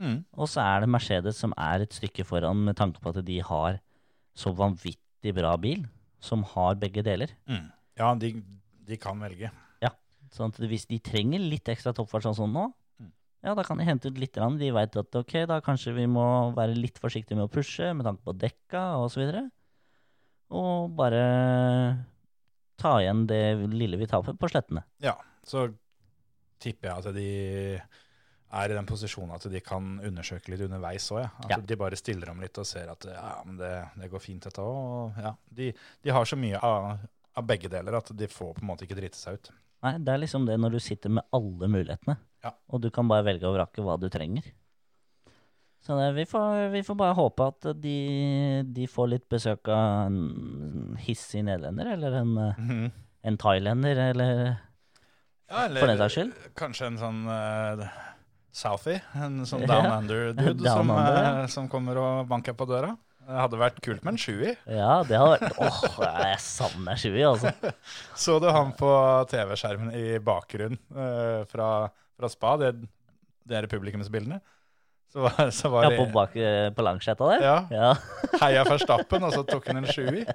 mm, 0.00 0.24
Og 0.36 0.46
så 0.48 0.60
er 0.62 0.80
det 0.84 0.88
Mercedes 0.90 1.36
som 1.38 1.52
er 1.56 1.82
et 1.86 1.92
stykke 1.96 2.24
foran 2.26 2.64
med 2.64 2.76
tanke 2.76 3.00
på 3.02 3.10
at 3.14 3.24
de 3.24 3.38
har 3.40 3.80
så 4.38 4.52
vanvittig 4.54 5.34
bra 5.34 5.56
bil, 5.58 5.86
som 6.20 6.42
har 6.44 6.74
begge 6.76 7.02
deler. 7.02 7.28
mm. 7.48 7.72
Ja, 7.98 8.14
de, 8.14 8.28
de 8.86 8.96
kan 8.96 9.18
velge. 9.18 9.50
Ja. 9.82 9.90
Sånn 10.30 10.52
at 10.54 10.60
hvis 10.70 10.86
de 10.86 10.98
trenger 11.02 11.40
litt 11.42 11.66
ekstra 11.66 11.90
toppfart 11.92 12.22
sånn 12.28 12.36
som 12.36 12.52
nå, 12.52 12.72
Mm. 13.00 13.10
ja, 13.44 13.54
da 13.54 13.62
kan 13.62 13.78
de 13.78 13.84
hente 13.84 14.06
ut 14.10 14.18
litt. 14.18 14.32
De 14.34 14.70
veit 14.74 14.96
at 14.96 15.14
ok, 15.14 15.46
da 15.46 15.60
kanskje 15.60 15.94
vi 15.94 16.06
må 16.06 16.52
være 16.54 16.74
litt 16.74 16.98
forsiktige 16.98 17.36
med 17.38 17.46
å 17.48 17.52
pushe 17.52 17.92
med 17.94 18.04
tanke 18.06 18.22
på 18.26 18.34
dekka 18.38 18.98
og 19.02 19.10
så 19.10 19.20
videre. 19.22 19.50
Og 20.50 20.94
bare 20.96 21.98
ta 22.78 22.96
igjen 23.02 23.26
det 23.28 23.40
lille 23.72 23.98
vi 24.00 24.06
taper 24.10 24.34
på 24.38 24.48
slettene. 24.50 24.82
Ja, 25.02 25.16
så 25.50 25.68
tipper 26.62 26.88
jeg 26.90 26.98
at 26.98 27.14
de 27.14 27.28
er 28.48 28.72
i 28.72 28.76
den 28.78 28.86
posisjonen 28.88 29.34
at 29.36 29.44
de 29.52 29.60
kan 29.60 29.98
undersøke 30.08 30.48
litt 30.54 30.62
underveis 30.64 31.10
òg. 31.12 31.20
Ja. 31.22 31.30
At 31.44 31.50
Ja. 31.52 31.58
de 31.68 31.76
bare 31.76 31.96
stiller 32.00 32.30
om 32.32 32.40
litt 32.40 32.56
og 32.58 32.66
ser 32.66 32.88
at 32.90 33.04
ja, 33.10 33.42
men 33.44 33.58
det, 33.60 33.72
det 34.00 34.10
går 34.10 34.22
fint, 34.24 34.42
dette 34.48 34.64
òg. 34.64 35.18
Ja, 35.20 35.34
de, 35.52 35.72
de 36.02 36.10
har 36.16 36.24
så 36.28 36.36
mye 36.40 36.58
av, 36.64 36.98
av 37.36 37.46
begge 37.46 37.68
deler 37.72 37.98
at 38.00 38.10
de 38.16 38.26
får 38.32 38.54
på 38.56 38.64
en 38.64 38.70
måte 38.72 38.86
ikke 38.88 38.96
drite 38.98 39.20
seg 39.20 39.36
ut. 39.38 39.50
Nei, 39.84 39.92
det 40.02 40.10
er 40.14 40.18
liksom 40.24 40.46
det 40.48 40.56
når 40.58 40.72
du 40.74 40.80
sitter 40.82 41.12
med 41.20 41.28
alle 41.36 41.68
mulighetene, 41.70 42.16
Ja. 42.42 42.50
og 42.72 42.80
du 42.82 42.88
kan 42.90 43.06
bare 43.10 43.24
velge 43.28 43.46
og 43.46 43.54
vrake 43.58 43.84
hva 43.84 43.98
du 44.00 44.08
trenger. 44.10 44.42
Så 45.84 45.94
det, 45.94 46.08
vi, 46.16 46.24
får, 46.26 46.70
vi 46.72 46.80
får 46.82 46.96
bare 46.98 47.14
håpe 47.14 47.44
at 47.52 47.68
de, 47.78 47.98
de 48.66 48.86
får 48.90 49.08
litt 49.12 49.28
besøk 49.30 49.68
av 49.70 50.08
en 50.08 50.96
hissig 51.04 51.44
nederlender, 51.46 51.92
eller 51.94 52.16
en, 52.18 52.32
eh, 52.42 52.90
en 53.30 53.38
thailender, 53.38 54.00
eller 54.08 54.40
Ja, 55.48 55.64
eller 55.64 55.80
For 55.80 55.90
den 55.90 56.00
saks 56.00 56.16
skyld. 56.16 56.32
kanskje 56.58 56.88
en 56.90 56.98
sånn 57.00 57.20
uh, 57.24 57.84
Southie, 58.52 59.00
en 59.16 59.44
sånn 59.48 59.66
down 59.70 59.88
under-dude 59.90 60.56
Down 60.66 60.82
som, 60.82 60.90
under, 60.92 61.20
ja. 61.20 61.28
eh, 61.44 61.46
som 61.52 61.68
kommer 61.72 62.00
og 62.02 62.26
banker 62.30 62.56
på 62.58 62.68
døra. 62.68 62.94
Det 63.28 63.36
hadde 63.36 63.58
vært 63.60 63.80
kult 63.84 64.04
med 64.04 64.14
en 64.14 64.20
sjuer. 64.20 64.54
Ja, 64.64 65.02
det 65.04 65.18
hadde 65.20 65.34
vært 65.36 65.58
Åh, 65.60 65.98
jeg 66.24 66.38
savner 66.40 67.00
Shui, 67.00 67.18
altså. 67.28 67.52
Så 68.24 68.38
du 68.40 68.48
han 68.52 68.72
på 68.76 68.92
TV-skjermen 69.28 69.92
i 69.96 70.06
bakgrunnen 70.24 70.80
uh, 70.96 71.42
fra, 71.48 71.72
fra 72.16 72.30
Spa, 72.32 72.54
det, 72.60 72.72
det 73.48 73.58
er 73.60 73.68
publikumsbildene? 73.68 74.40
Så 75.08 75.22
var, 75.24 75.50
så 75.56 75.68
var 75.72 75.86
Ja, 75.86 75.90
det 75.90 75.98
på, 75.98 76.06
bak, 76.12 76.34
eh, 76.36 76.68
på 76.76 76.84
langsetta 76.84 77.28
der? 77.30 77.44
Ja. 77.44 77.58
ja. 77.72 77.92
Heia 78.42 78.64
Verstappen, 78.68 79.24
og 79.24 79.32
så 79.32 79.44
tok 79.48 79.70
han 79.70 79.80
en 79.80 79.86
sjuer. 79.88 80.26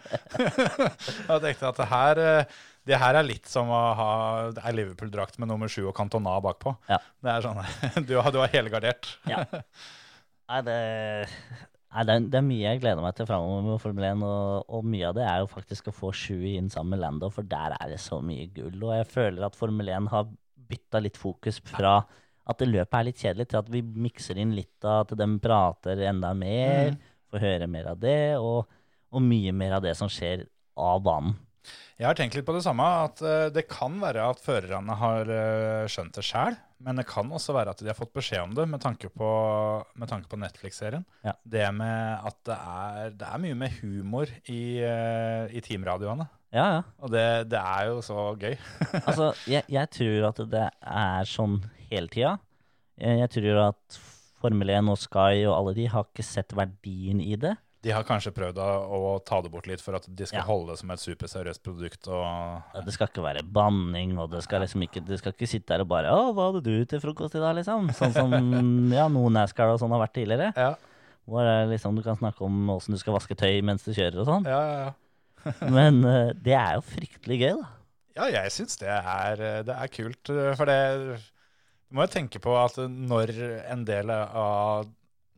Jeg 1.30 1.44
tenkte 1.44 1.68
at 1.70 1.82
det 1.82 1.90
her, 1.92 2.22
eh, 2.24 2.56
det 2.90 2.98
her 3.00 3.20
er 3.20 3.28
litt 3.28 3.46
som 3.50 3.70
å 3.70 3.82
ha 4.00 4.14
er 4.50 4.78
Liverpool-drakt 4.80 5.38
med 5.38 5.52
nummer 5.52 5.70
sju 5.70 5.84
og 5.86 5.94
Cantona 5.98 6.40
bakpå. 6.42 6.74
Ja. 6.90 6.98
Det 7.22 7.36
er 7.36 7.46
sånn, 7.46 7.62
du, 8.10 8.16
du 8.18 8.40
har 8.42 8.50
helgardert. 8.56 9.12
Ja. 9.30 9.44
Nei, 10.50 10.64
det, 10.66 10.80
nei 11.94 12.08
det, 12.10 12.18
er, 12.18 12.26
det 12.34 12.42
er 12.42 12.48
mye 12.50 12.66
jeg 12.66 12.82
gleder 12.82 13.06
meg 13.06 13.14
til 13.20 13.30
framover 13.30 13.70
med 13.70 13.80
Formel 13.86 14.10
1, 14.10 14.26
og, 14.26 14.74
og 14.74 14.90
mye 14.90 15.12
av 15.12 15.20
det 15.20 15.28
er 15.30 15.46
jo 15.46 15.52
faktisk 15.54 15.94
å 15.94 15.96
få 16.00 16.10
Shui 16.18 16.58
inn 16.58 16.74
sammen 16.74 16.98
med 16.98 17.06
Lando, 17.06 17.30
for 17.34 17.46
der 17.46 17.78
er 17.78 17.94
det 17.94 18.02
så 18.02 18.18
mye 18.26 18.50
gull. 18.58 18.82
Og 18.82 18.98
jeg 18.98 19.12
føler 19.14 19.46
at 19.46 19.60
Formel 19.60 19.94
1 19.94 20.10
har 20.18 20.34
bytta 20.74 21.06
litt 21.06 21.22
fokus 21.22 21.62
fra 21.70 22.00
at 22.44 22.60
det 22.60 22.70
løpet 22.72 22.98
er 22.98 23.08
litt 23.08 23.22
kjedelig, 23.24 23.48
til 23.52 23.62
at 23.62 23.72
vi 23.72 23.82
mikser 23.82 24.40
inn 24.42 24.56
litt 24.58 24.88
av 24.88 25.06
at 25.06 25.16
de 25.20 25.28
prater 25.44 26.04
enda 26.10 26.34
mer, 26.38 26.98
får 27.32 27.46
høre 27.46 27.70
mer 27.72 27.94
av 27.94 28.02
det, 28.02 28.36
og, 28.40 28.68
og 29.14 29.24
mye 29.24 29.56
mer 29.56 29.78
av 29.80 29.86
det 29.86 29.96
som 30.00 30.12
skjer 30.12 30.46
av 30.80 31.02
banen. 31.06 31.38
Jeg 31.96 32.10
har 32.10 32.18
tenkt 32.18 32.36
litt 32.36 32.46
på 32.48 32.56
det 32.56 32.64
samme, 32.66 32.84
at 33.06 33.22
eh, 33.24 33.48
det 33.54 33.64
kan 33.72 33.96
være 34.02 34.26
at 34.34 34.42
førerne 34.44 34.96
har 35.00 35.30
eh, 35.32 35.86
skjønt 35.92 36.18
det 36.18 36.26
sjøl, 36.28 36.58
men 36.84 37.00
det 37.00 37.06
kan 37.08 37.30
også 37.32 37.56
være 37.56 37.72
at 37.72 37.84
de 37.84 37.88
har 37.88 37.96
fått 37.96 38.12
beskjed 38.18 38.42
om 38.44 38.56
det 38.58 38.66
med 38.68 38.82
tanke 38.84 39.08
på, 39.14 39.30
med 39.96 40.10
tanke 40.12 40.28
på 40.28 40.40
Netflix-serien. 40.42 41.06
Ja. 41.24 41.36
Det 41.48 41.68
med 41.78 42.28
at 42.28 42.40
det 42.50 42.58
er, 42.58 43.14
det 43.22 43.30
er 43.30 43.44
mye 43.46 43.60
med 43.62 43.78
humor 43.80 44.34
i, 44.52 44.64
eh, 44.84 45.54
i 45.54 45.64
teamradioene. 45.64 46.28
Ja, 46.54 46.66
ja. 46.76 46.82
Og 47.02 47.14
det, 47.14 47.26
det 47.50 47.62
er 47.62 47.88
jo 47.90 48.02
så 48.06 48.26
gøy. 48.38 48.58
Altså, 49.08 49.32
jeg, 49.50 49.66
jeg 49.72 49.90
tror 49.96 50.28
at 50.34 50.44
det 50.52 50.68
er 50.82 51.30
sånn 51.30 51.62
hele 51.94 52.12
tida. 52.14 52.38
Jeg, 53.00 53.20
jeg 53.24 53.30
tror 53.38 53.62
at 53.70 54.00
Formel 54.44 54.70
1 54.76 54.90
og 54.92 54.98
Sky 55.00 55.44
og 55.48 55.54
alle 55.56 55.74
de 55.78 55.86
har 55.94 56.04
ikke 56.10 56.26
sett 56.28 56.52
verdien 56.58 57.22
i 57.24 57.36
det. 57.40 57.54
De 57.84 57.92
har 57.92 58.06
kanskje 58.08 58.32
prøvd 58.32 58.60
å, 58.64 59.00
ta 59.28 59.42
det 59.44 59.50
bort 59.52 59.66
litt 59.68 59.82
for 59.84 59.96
at 59.98 60.06
de 60.08 60.26
skal 60.28 60.40
Ja. 60.40 60.46
holde 60.48 60.72
det 60.72 60.80
som 60.80 60.92
et 60.94 61.02
superseriøst 61.02 61.64
produkt. 61.66 62.08
Og, 62.08 62.62
Det 62.86 62.94
skal 62.96 63.10
ikke 63.10 63.24
være 63.26 63.44
banning, 63.44 64.14
og 64.20 64.30
det 64.32 64.40
skal 64.46 64.62
liksom 64.64 64.86
ikke, 64.86 65.04
det 65.04 65.18
skal 65.20 65.34
ikke 65.36 65.50
sitte 65.52 65.68
der 65.74 65.82
og 65.84 65.90
bare 65.92 66.08
'Å, 66.12 66.32
hva 66.34 66.46
hadde 66.52 66.64
du 66.64 66.86
til 66.86 67.02
frokost 67.04 67.36
i 67.36 67.40
dag?' 67.44 67.56
liksom. 67.60 67.90
Sånn 67.92 68.14
som 68.14 68.32
ja, 69.00 69.08
noen 69.12 69.34
NASCAR 69.36 69.74
og 69.74 69.80
sånn 69.82 69.92
har 69.92 70.00
vært 70.08 70.14
tidligere. 70.16 70.54
ja. 70.56 70.76
Hvor 71.28 71.40
det 71.44 71.72
liksom, 71.80 71.96
du 71.96 72.04
kan 72.04 72.16
snakke 72.20 72.42
om 72.44 72.68
åssen 72.70 72.92
du 72.96 73.00
skal 73.00 73.14
vaske 73.16 73.36
tøy 73.36 73.62
mens 73.64 73.84
du 73.84 73.92
kjører 73.96 74.20
og 74.20 74.28
sånn. 74.28 74.44
Ja, 74.48 74.62
ja, 74.64 74.80
ja. 74.88 75.52
Men 75.72 76.04
eh, 76.06 76.32
det 76.36 76.54
er 76.56 76.74
jo 76.76 76.82
fryktelig 76.88 77.40
gøy, 77.40 77.54
da. 77.62 77.68
Ja, 78.16 78.26
jeg 78.44 78.52
syns 78.52 78.78
det, 78.80 78.88
er- 78.92 79.64
det 79.64 79.76
er 79.76 79.88
kult. 79.88 80.24
For 80.56 80.66
det 80.66 81.20
Du 81.94 82.00
må 82.00 82.08
jo 82.08 82.14
tenke 82.16 82.40
på 82.42 82.54
at 82.58 82.80
når 82.90 83.30
en 83.70 83.84
del 83.86 84.10
av, 84.10 84.88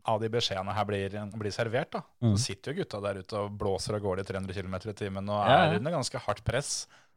av 0.08 0.22
de 0.22 0.30
beskjedene 0.32 0.72
her 0.78 0.86
blir, 0.88 1.16
blir 1.36 1.52
servert, 1.52 1.90
da, 1.98 2.00
Mm. 2.24 2.32
så 2.32 2.46
sitter 2.46 2.72
jo 2.72 2.78
gutta 2.80 3.02
der 3.04 3.20
ute 3.20 3.42
og 3.42 3.58
blåser 3.60 3.98
av 3.98 4.06
gårde 4.06 4.24
i 4.24 4.30
300 4.30 4.56
km 4.56 4.78
i 4.88 4.94
timen 4.96 5.28
og 5.28 5.42
er 5.44 5.74
ja. 5.74 5.80
under 5.82 5.98
ganske 5.98 6.22
hardt 6.24 6.40
press. 6.48 6.70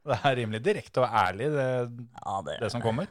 Det 0.08 0.16
er 0.26 0.34
rimelig 0.40 0.58
direkte 0.66 1.04
og 1.04 1.14
ærlig, 1.20 1.52
det, 1.54 1.68
Ja, 2.18 2.34
det, 2.48 2.56
det 2.64 2.72
som 2.74 2.82
kommer. 2.82 3.06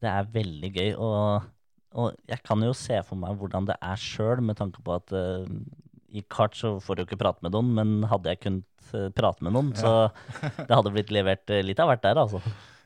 det 0.00 0.08
er 0.14 0.30
veldig 0.32 0.70
gøy. 0.78 0.90
Og, 0.96 1.44
og 1.92 2.16
jeg 2.32 2.40
kan 2.48 2.64
jo 2.64 2.72
se 2.72 3.02
for 3.04 3.20
meg 3.20 3.36
hvordan 3.36 3.68
det 3.68 3.76
er 3.84 4.00
sjøl, 4.00 4.40
med 4.40 4.56
tanke 4.56 4.80
på 4.80 4.96
at 4.96 5.12
uh, 5.12 5.44
i 6.14 6.24
kart 6.30 6.56
så 6.56 6.76
får 6.80 6.96
du 6.96 7.04
ikke 7.04 7.20
prate 7.20 7.44
med 7.44 7.52
noen, 7.52 7.74
men 7.76 8.08
hadde 8.08 8.32
jeg 8.32 8.40
kunnet 8.46 8.92
eh, 8.94 9.08
prate 9.12 9.42
med 9.42 9.52
noen, 9.56 9.72
så 9.74 10.08
det 10.40 10.70
hadde 10.70 10.92
blitt 10.94 11.10
levert 11.12 11.50
eh, 11.50 11.60
litt 11.66 11.80
av 11.82 11.90
hvert 11.90 12.04
der, 12.06 12.20
altså. 12.22 12.40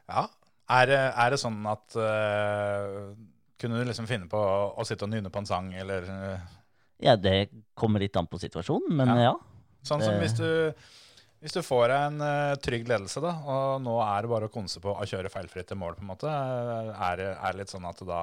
Ja. 0.08 0.22
Er, 0.68 0.92
er 0.92 1.32
det 1.32 1.40
sånn 1.40 1.58
at 1.70 1.96
uh, 1.96 3.14
Kunne 3.58 3.80
du 3.80 3.88
liksom 3.88 4.08
finne 4.08 4.28
på 4.28 4.36
å, 4.36 4.74
å 4.76 4.84
sitte 4.86 5.06
og 5.06 5.12
nynne 5.14 5.32
på 5.32 5.40
en 5.40 5.48
sang, 5.48 5.70
eller 5.72 6.04
eh, 6.12 6.42
Ja, 7.08 7.16
det 7.16 7.48
kommer 7.78 8.04
litt 8.04 8.16
an 8.20 8.28
på 8.28 8.40
situasjonen, 8.42 8.92
men 9.00 9.14
Ja. 9.16 9.30
ja. 9.30 9.36
Sånn 9.86 10.02
som 10.02 10.18
hvis 10.20 10.34
du, 10.36 10.48
hvis 11.40 11.54
du 11.54 11.62
får 11.64 11.84
deg 11.88 12.04
en 12.10 12.20
uh, 12.20 12.58
trygg 12.60 12.88
ledelse, 12.90 13.22
da, 13.24 13.32
og 13.48 13.80
nå 13.80 13.94
er 14.04 14.26
det 14.26 14.30
bare 14.34 14.48
å 14.50 14.52
konse 14.52 14.82
på 14.84 14.92
å 14.92 15.06
kjøre 15.08 15.30
feilfritt 15.32 15.70
til 15.70 15.78
mål, 15.80 15.94
på 15.96 16.04
en 16.04 16.10
måte, 16.10 16.28
er 16.28 17.20
det 17.20 17.28
er 17.32 17.58
litt 17.60 17.72
sånn 17.72 17.86
at 17.88 18.02
du 18.02 18.08
da 18.10 18.22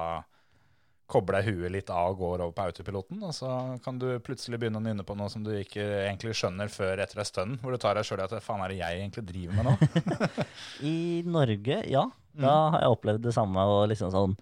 kobler 1.10 1.46
huet 1.46 1.70
litt 1.70 1.90
av 1.90 2.12
og 2.12 2.20
går 2.20 2.42
over 2.44 2.54
på 2.54 2.66
autopiloten, 2.68 3.22
og 3.22 3.34
så 3.34 3.50
kan 3.82 3.98
du 3.98 4.08
plutselig 4.26 4.58
begynne 4.60 4.80
å 4.80 4.84
nynne 4.84 5.06
på 5.06 5.16
noe 5.18 5.30
som 5.32 5.44
du 5.46 5.52
ikke 5.54 5.84
egentlig 6.04 6.34
skjønner 6.38 6.70
før 6.72 7.02
etter 7.02 7.22
en 7.22 7.28
stund, 7.28 7.58
hvor 7.62 7.74
du 7.74 7.80
tar 7.82 7.98
deg 7.98 8.06
sjøl 8.06 8.22
i 8.22 8.26
at 8.26 8.36
faen 8.44 8.62
er 8.64 8.74
det 8.74 8.80
jeg 8.80 9.00
egentlig 9.00 9.26
driver 9.28 9.58
med 9.58 9.68
nå? 9.70 10.24
I 10.92 10.96
Norge, 11.26 11.80
ja. 11.90 12.04
Da 12.36 12.52
Mm. 12.68 12.72
har 12.72 12.80
jeg 12.80 12.90
opplevd 12.96 13.22
det 13.22 13.32
samme. 13.34 13.56
Og 13.66 13.88
liksom 13.88 14.10
sånn 14.12 14.36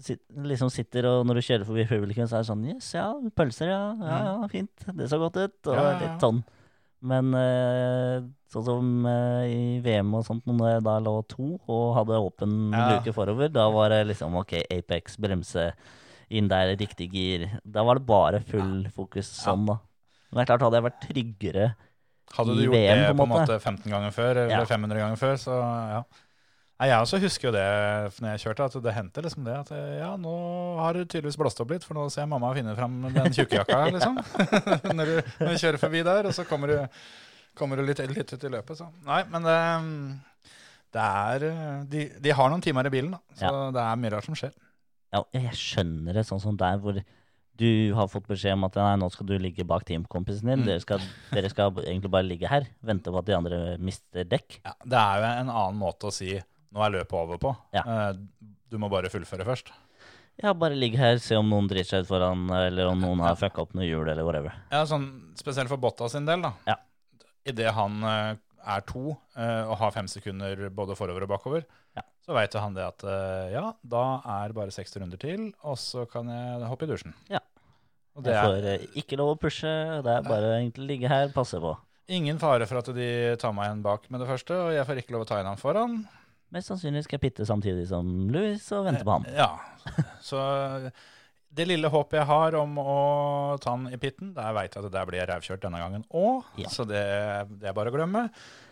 sit, 0.00 0.20
liksom 0.34 0.70
sitter 0.70 1.06
og 1.06 1.26
Når 1.26 1.34
du 1.34 1.40
kjører 1.46 1.64
forbi 1.66 1.84
publikum, 1.86 2.26
så 2.26 2.36
er 2.38 2.42
det 2.42 2.48
sånn 2.50 2.66
Yes, 2.66 2.92
ja, 2.94 3.12
pølser, 3.36 3.68
ja. 3.68 3.94
Ja, 4.00 4.18
ja, 4.24 4.48
fint. 4.48 4.70
Det 4.96 5.08
så 5.10 5.18
godt 5.18 5.36
ut. 5.36 5.66
Og 5.66 5.76
Mm. 5.76 6.00
Litt 6.00 6.20
sånn. 6.20 6.44
Men 7.04 7.34
eh, 7.34 8.22
sånn 8.50 8.64
som 8.64 9.06
eh, 9.06 9.44
i 9.52 9.80
VM 9.84 10.14
og 10.14 10.24
sånt, 10.24 10.44
når 10.46 10.74
jeg 10.76 10.82
da 10.84 10.98
lå 11.00 11.26
to 11.28 11.60
og 11.68 11.94
hadde 11.98 12.16
åpen 12.16 12.70
luke 12.72 13.12
forover, 13.12 13.52
da 13.52 13.68
var 13.70 13.90
det 13.90 14.06
liksom 14.08 14.34
OK, 14.40 14.54
Apex, 14.70 15.16
bremse, 15.20 15.72
inn 16.30 16.48
der, 16.48 16.74
riktig 16.76 17.10
gir. 17.12 17.60
Da 17.70 17.82
var 17.84 17.96
det 18.00 18.06
bare 18.06 18.40
full 18.40 18.86
fokus 18.94 19.28
sånn, 19.28 19.66
da. 19.66 19.76
Men 20.32 20.38
det 20.40 20.48
er 20.48 20.56
klart, 20.56 20.62
hadde 20.64 20.80
jeg 20.80 20.86
vært 20.88 21.02
tryggere 21.10 21.74
Hadde 22.34 22.54
du 22.56 22.62
gjort 22.64 22.72
VM, 22.74 22.98
det 23.04 23.16
på 23.18 23.22
en 23.22 23.28
måte 23.28 23.60
15 23.60 23.90
ganger 23.92 24.10
før, 24.10 24.30
eller 24.30 24.50
Ja. 24.50 24.64
500 24.64 24.96
ganger 24.98 25.16
før, 25.20 25.34
så 25.36 25.58
ja. 25.92 26.02
Nei, 26.84 26.90
jeg 26.90 27.00
også 27.00 27.16
husker 27.22 27.46
jo 27.48 27.50
det 27.54 27.68
når 28.20 28.34
jeg 28.34 28.40
kjørte, 28.42 28.64
at 28.68 28.74
det 28.84 28.92
hendte 28.92 29.22
liksom 29.24 29.46
det 29.46 29.54
at 29.56 29.70
ja, 29.72 30.10
nå 30.20 30.32
har 30.82 30.98
det 30.98 31.06
tydeligvis 31.06 31.38
blåst 31.40 31.62
opp 31.64 31.70
litt, 31.72 31.86
for 31.86 31.96
nå 31.96 32.02
ser 32.12 32.26
jeg 32.26 32.28
mamma 32.34 32.50
finne 32.52 32.74
fram 32.76 32.98
den 33.14 33.32
tjukkejakka, 33.32 33.78
liksom. 33.94 34.18
når, 34.98 35.08
du, 35.08 35.30
når 35.38 35.54
du 35.54 35.62
kjører 35.62 35.80
forbi 35.80 36.02
der, 36.04 36.28
og 36.28 36.36
så 36.36 36.44
kommer 36.44 36.74
du, 36.74 37.08
kommer 37.56 37.80
du 37.80 37.86
litt, 37.88 38.04
litt 38.12 38.36
ut 38.36 38.44
i 38.44 38.52
løpet, 38.52 38.82
så. 38.82 38.90
Nei, 39.08 39.22
men 39.32 39.48
det, 39.48 39.56
det 40.92 41.08
er 41.24 41.48
eh, 41.48 41.74
de, 41.96 42.06
de 42.28 42.36
har 42.36 42.52
noen 42.52 42.68
timer 42.68 42.92
i 42.92 42.94
bilen, 42.98 43.16
da, 43.16 43.40
så 43.40 43.56
det 43.72 43.88
er 43.88 44.04
mye 44.04 44.14
rart 44.18 44.28
som 44.28 44.36
skjer. 44.36 44.52
Ja, 45.16 45.24
jeg 45.40 45.56
skjønner 45.56 46.20
det 46.20 46.28
sånn 46.28 46.44
som 46.44 46.60
der 46.60 46.84
hvor 46.84 47.00
du 47.00 47.68
har 47.96 48.12
fått 48.12 48.28
beskjed 48.28 48.58
om 48.58 48.68
at 48.68 48.76
nei, 48.76 48.96
nå 49.00 49.08
skal 49.14 49.32
du 49.32 49.38
ligge 49.40 49.64
bak 49.64 49.88
teamkompisen 49.88 50.52
din. 50.52 50.66
Mm. 50.66 50.68
Dere, 50.68 50.84
skal, 50.84 51.12
dere 51.32 51.48
skal 51.48 51.72
egentlig 51.86 52.12
bare 52.12 52.28
ligge 52.28 52.50
her, 52.50 52.68
vente 52.84 53.08
på 53.08 53.24
at 53.24 53.30
de 53.30 53.40
andre 53.40 53.60
mister 53.80 54.28
dekk. 54.28 54.58
Ja, 54.66 54.74
det 54.84 55.00
er 55.00 55.22
jo 55.22 55.30
en 55.30 55.54
annen 55.54 55.80
måte 55.80 56.10
å 56.10 56.12
si 56.12 56.34
nå 56.74 56.82
er 56.84 56.94
løpet 56.98 57.16
over 57.20 57.38
på. 57.42 57.54
Ja. 57.76 57.84
Eh, 57.86 58.14
Du 58.74 58.78
må 58.82 58.88
bare 58.90 59.06
fullføre 59.12 59.44
først. 59.46 59.68
Ja, 60.42 60.50
bare 60.58 60.74
ligg 60.74 60.96
her, 60.98 61.20
se 61.22 61.36
om 61.38 61.46
noen 61.46 61.68
driter 61.70 61.92
seg 61.92 62.00
ut 62.02 62.08
foran, 62.10 62.48
eller 62.50 62.88
om 62.90 62.98
noen 62.98 63.20
har 63.22 63.36
fucka 63.38 63.62
opp 63.62 63.74
noe 63.78 63.84
hjul, 63.86 64.08
eller 64.10 64.24
whatever. 64.26 64.52
Ja, 64.72 64.80
sånn, 64.90 65.04
Spesielt 65.38 65.68
for 65.70 65.78
Botta 65.78 66.08
sin 66.10 66.26
del. 66.26 66.42
da. 66.42 66.50
Ja. 66.66 66.74
Idet 67.46 67.70
han 67.76 68.02
eh, 68.02 68.34
er 68.66 68.80
to 68.88 69.12
eh, 69.36 69.62
og 69.68 69.76
har 69.78 69.92
fem 69.94 70.08
sekunder 70.10 70.64
både 70.74 70.96
forover 70.98 71.22
og 71.22 71.28
bakover, 71.36 71.64
Ja. 71.94 72.02
så 72.26 72.34
veit 72.34 72.52
han 72.58 72.74
det 72.74 72.82
at 72.82 73.04
ja, 73.52 73.68
da 73.86 74.02
er 74.42 74.52
bare 74.56 74.72
60 74.74 74.98
runder 75.04 75.20
til, 75.22 75.52
og 75.62 75.76
så 75.78 76.02
kan 76.10 76.26
jeg 76.26 76.66
hoppe 76.66 76.88
i 76.88 76.90
dusjen. 76.90 77.14
Ja. 77.30 77.38
Og 78.16 78.24
det 78.24 78.32
Jeg 78.34 78.42
får 78.42 78.96
ikke 79.04 79.16
lov 79.20 79.36
å 79.36 79.38
pushe, 79.38 79.70
det 80.02 80.10
er 80.16 80.22
bare 80.26 80.50
egentlig 80.58 80.86
ligge 80.88 81.08
her, 81.08 81.28
passe 81.28 81.60
på. 81.62 81.76
ingen 82.08 82.38
fare 82.38 82.66
for 82.66 82.78
at 82.78 82.86
de 82.94 83.36
tar 83.38 83.52
meg 83.54 83.68
igjen 83.70 83.82
bak 83.86 84.10
med 84.10 84.18
det 84.20 84.26
første, 84.28 84.50
og 84.54 84.72
jeg 84.74 84.86
får 84.86 84.98
ikke 85.04 85.12
lov 85.14 85.22
å 85.22 85.28
ta 85.30 85.38
inn 85.38 85.46
han 85.46 85.56
foran. 85.62 86.08
Mest 86.54 86.70
sannsynlig 86.70 87.04
skal 87.06 87.18
jeg 87.18 87.24
pitte 87.26 87.46
samtidig 87.48 87.88
som 87.90 88.06
Louis 88.30 88.64
og 88.76 88.86
vente 88.86 89.04
på 89.06 89.18
han. 89.18 89.26
Ja, 89.34 89.50
Så 90.22 90.38
det 91.54 91.66
lille 91.68 91.86
håpet 91.90 92.18
jeg 92.18 92.26
har 92.26 92.56
om 92.58 92.78
å 92.82 92.94
ta 93.62 93.76
han 93.76 93.86
i 93.92 93.98
pitten, 94.00 94.32
der 94.34 94.54
veit 94.56 94.74
jeg 94.74 94.86
at 94.86 94.94
der 94.94 95.06
blir 95.06 95.20
jeg 95.20 95.28
rævkjørt 95.30 95.62
denne 95.62 95.78
gangen 95.82 96.06
òg. 96.10 96.48
Ja. 96.58 96.70
Så 96.72 96.86
det, 96.88 97.02
det 97.60 97.70
er 97.70 97.76
bare 97.76 97.92
å 97.92 97.94
glemme. 97.94 98.24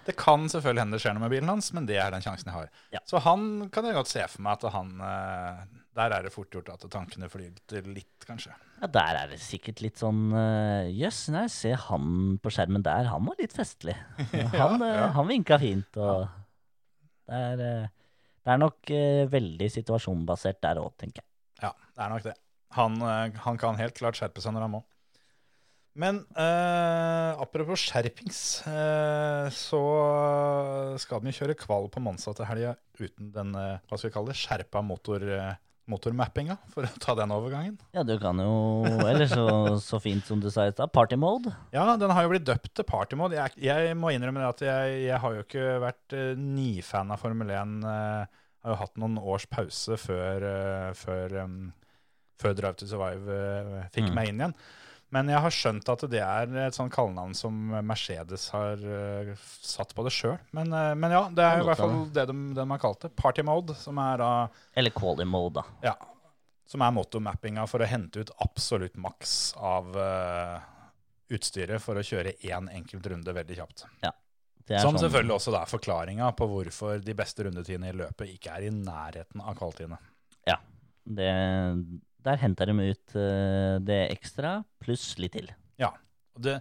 Det 0.03 0.17
kan 0.19 0.49
selvfølgelig 0.51 0.83
hende 0.83 0.99
det 0.99 1.05
skjer 1.05 1.15
noe 1.15 1.23
med 1.23 1.35
bilen 1.35 1.53
hans, 1.53 1.71
men 1.77 1.87
det 1.87 2.01
er 2.03 2.11
den 2.11 2.25
sjansen 2.25 2.51
jeg 2.51 2.57
har. 2.57 2.73
Ja. 2.95 3.03
Så 3.07 3.23
han 3.23 3.69
kan 3.75 3.87
jeg 3.87 3.95
godt 3.99 4.11
se 4.11 4.27
for 4.33 4.43
meg 4.43 4.59
at 4.59 4.75
han 4.75 4.91
eh, 4.99 5.63
Der 6.01 6.17
er 6.17 6.27
det 6.27 6.35
fort 6.35 6.51
gjort 6.51 6.73
at 6.75 6.83
tankene 6.91 7.31
flyter 7.31 7.87
litt, 7.87 8.27
kanskje. 8.27 8.55
Ja, 8.81 8.91
Der 8.99 9.21
er 9.21 9.31
det 9.31 9.39
sikkert 9.45 9.85
litt 9.85 10.03
sånn 10.03 10.33
eh, 10.35 10.91
Jøss, 10.91 11.29
nei, 11.31 11.47
se 11.55 11.77
han 11.87 12.39
på 12.43 12.51
skjermen 12.51 12.83
der, 12.83 13.07
han 13.13 13.31
var 13.31 13.39
litt 13.39 13.55
festlig. 13.55 13.95
Han, 14.59 14.83
eh, 14.83 14.97
ja. 14.99 15.11
han 15.15 15.31
vinka 15.31 15.61
fint, 15.63 16.03
og 16.03 16.27
det 17.29 17.43
er, 17.49 17.67
eh, 17.67 18.15
det 18.43 18.55
er 18.55 18.63
nok 18.63 18.91
eh, 18.95 19.27
veldig 19.31 19.69
situasjonbasert 19.77 20.63
der 20.65 20.81
òg, 20.83 20.95
tenker 21.01 21.23
jeg. 21.23 21.29
Ja, 21.63 21.71
det 21.95 22.05
er 22.05 22.11
nok 22.11 22.25
det. 22.27 22.35
Han, 22.79 22.97
eh, 23.05 23.39
han 23.45 23.61
kan 23.61 23.79
helt 23.81 23.97
klart 23.99 24.19
skjerpe 24.19 24.43
seg 24.43 24.57
når 24.57 24.67
han 24.67 24.75
må. 24.79 24.83
Men 26.03 26.23
eh, 26.41 27.41
apropos 27.43 27.83
skjerpings, 27.85 28.39
eh, 28.71 29.49
så 29.53 29.81
skal 31.03 31.21
den 31.21 31.33
jo 31.33 31.43
kjøre 31.43 31.59
kval 31.61 31.91
på 31.93 32.01
Monsa 32.01 32.33
til 32.37 32.49
helga 32.49 32.79
uten 32.97 33.29
den 33.35 33.53
hva 33.53 33.99
skal 33.99 34.09
vi 34.09 34.15
kalle 34.15 34.33
det, 34.33 34.41
skjerpa 34.41 34.81
motor, 34.87 35.27
motormappinga, 35.91 36.57
for 36.71 36.87
å 36.87 36.91
ta 37.03 37.15
den 37.19 37.33
overgangen. 37.35 37.75
Ja, 37.95 38.05
du 38.07 38.15
kan 38.23 38.39
jo 38.39 38.53
Eller 39.03 39.27
så, 39.27 39.45
så 39.83 39.99
fint 40.03 40.25
som 40.29 40.39
du 40.41 40.47
sa 40.53 40.69
i 40.69 40.73
stad, 40.75 40.93
party 40.95 41.17
mode. 41.19 41.51
Ja, 41.75 41.97
den 41.99 42.13
har 42.15 42.23
jo 42.27 42.31
blitt 42.35 42.47
døpt 42.47 42.71
til 42.79 42.87
partymode. 42.87 43.35
Jeg, 43.39 43.57
jeg 43.67 43.97
må 43.99 44.13
innrømme 44.15 44.45
at 44.47 44.63
jeg, 44.63 45.01
jeg 45.09 45.19
har 45.25 45.35
jo 45.39 45.43
ikke 45.43 45.67
vært 45.83 46.15
uh, 46.17 46.33
nifan 46.39 47.11
av 47.13 47.19
Formel 47.23 47.51
1. 47.51 47.75
Uh, 47.83 48.39
har 48.63 48.77
jo 48.77 48.79
hatt 48.85 49.01
noen 49.03 49.19
års 49.19 49.49
pause 49.51 49.99
før, 49.99 50.47
uh, 50.47 50.93
før, 50.95 51.35
um, 51.43 51.59
før 52.39 52.55
Drive 52.61 52.79
to 52.79 52.87
Survive 52.91 53.27
uh, 53.27 53.83
fikk 53.95 54.07
Mm. 54.13 54.15
meg 54.21 54.31
inn 54.31 54.41
igjen. 54.45 54.55
Men 55.13 55.29
jeg 55.29 55.43
har 55.45 55.53
skjønt 55.53 55.91
at 55.93 56.05
det 56.09 56.23
er 56.25 56.55
et 56.67 56.77
sånn 56.77 56.91
kallenavn 56.93 57.35
som 57.37 57.57
Mercedes 57.85 58.47
har 58.55 58.81
uh, 58.81 59.33
satt 59.61 59.93
på 59.93 60.07
det 60.07 60.13
sjøl. 60.17 60.39
Men, 60.57 60.73
uh, 60.73 60.95
men 60.97 61.13
ja, 61.13 61.27
det 61.29 61.45
er 61.45 61.61
i 61.61 61.67
hvert 61.69 61.83
fall 61.83 61.99
det 62.09 62.25
de, 62.31 62.37
det 62.57 62.63
de 62.63 62.69
har 62.71 62.81
kalt 62.81 63.05
det. 63.05 63.13
Party 63.21 63.45
mode, 63.45 63.77
som 63.77 64.01
er 64.01 64.23
da 64.23 64.31
Eller 64.73 64.95
quality 64.97 65.29
mode, 65.29 65.61
da. 65.61 65.91
ja, 65.91 65.95
som 66.73 66.81
er 66.85 66.95
motomappinga 66.97 67.67
for 67.69 67.85
å 67.85 67.89
hente 67.89 68.25
ut 68.25 68.33
absolutt 68.41 68.97
maks 68.97 69.53
av 69.61 69.93
eh, 70.01 70.55
utstyret 71.37 71.83
for 71.85 72.01
å 72.01 72.05
kjøre 72.07 72.33
én 72.49 72.71
enkelt 72.73 73.09
runde 73.13 73.35
veldig 73.37 73.59
kjapt. 73.59 73.85
Det 74.01 74.79
er 74.79 74.81
Som 74.81 74.95
sånn- 74.95 75.05
selvfølgelig 75.05 75.35
også 75.37 75.53
er 75.59 75.69
forklaringa 75.69 76.31
på 76.39 76.49
hvorfor 76.49 77.03
de 77.05 77.15
beste 77.19 77.45
rundetidene 77.45 77.91
i 77.91 77.99
løpet 77.99 78.33
ikke 78.33 78.57
er 78.57 78.69
i 78.69 78.73
nærheten 78.73 79.43
av 79.45 79.59
kvaltidene. 79.59 79.99
det, 81.05 81.33
Der 82.23 82.39
henter 82.39 82.71
de 82.71 82.89
ut 82.93 83.15
eh, 83.19 83.77
det 83.83 84.01
ekstra, 84.15 84.61
pluss 84.83 85.13
litt 85.19 85.35
til. 85.37 85.51
Og 86.37 86.45
det, 86.47 86.59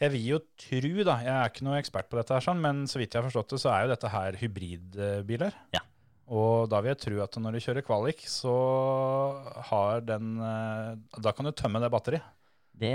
jeg 0.00 0.12
vil 0.14 0.28
jo 0.32 0.38
tro, 0.58 0.92
da, 1.06 1.18
jeg 1.22 1.34
er 1.34 1.50
ikke 1.50 1.66
noe 1.66 1.80
ekspert 1.80 2.08
på 2.10 2.18
dette, 2.18 2.34
her, 2.34 2.44
sånn, 2.44 2.62
men 2.62 2.84
så 2.90 3.00
vidt 3.00 3.14
jeg 3.14 3.22
har 3.22 3.28
forstått 3.28 3.54
det, 3.54 3.60
så 3.62 3.72
er 3.72 3.84
jo 3.84 3.92
dette 3.92 4.12
her 4.14 4.38
hybridbiler. 4.40 5.58
Ja. 5.76 5.84
Og 6.34 6.70
da 6.72 6.80
vil 6.80 6.94
jeg 6.94 7.02
tro 7.02 7.20
at 7.20 7.36
når 7.36 7.56
du 7.56 7.64
kjører 7.66 7.84
kvalik, 7.84 8.24
så 8.30 8.54
har 9.68 10.06
den 10.08 10.38
eh, 10.40 10.94
Da 11.20 11.34
kan 11.36 11.44
du 11.44 11.52
tømme 11.52 11.82
det 11.84 11.92
batteriet. 11.92 12.24
Det, 12.74 12.90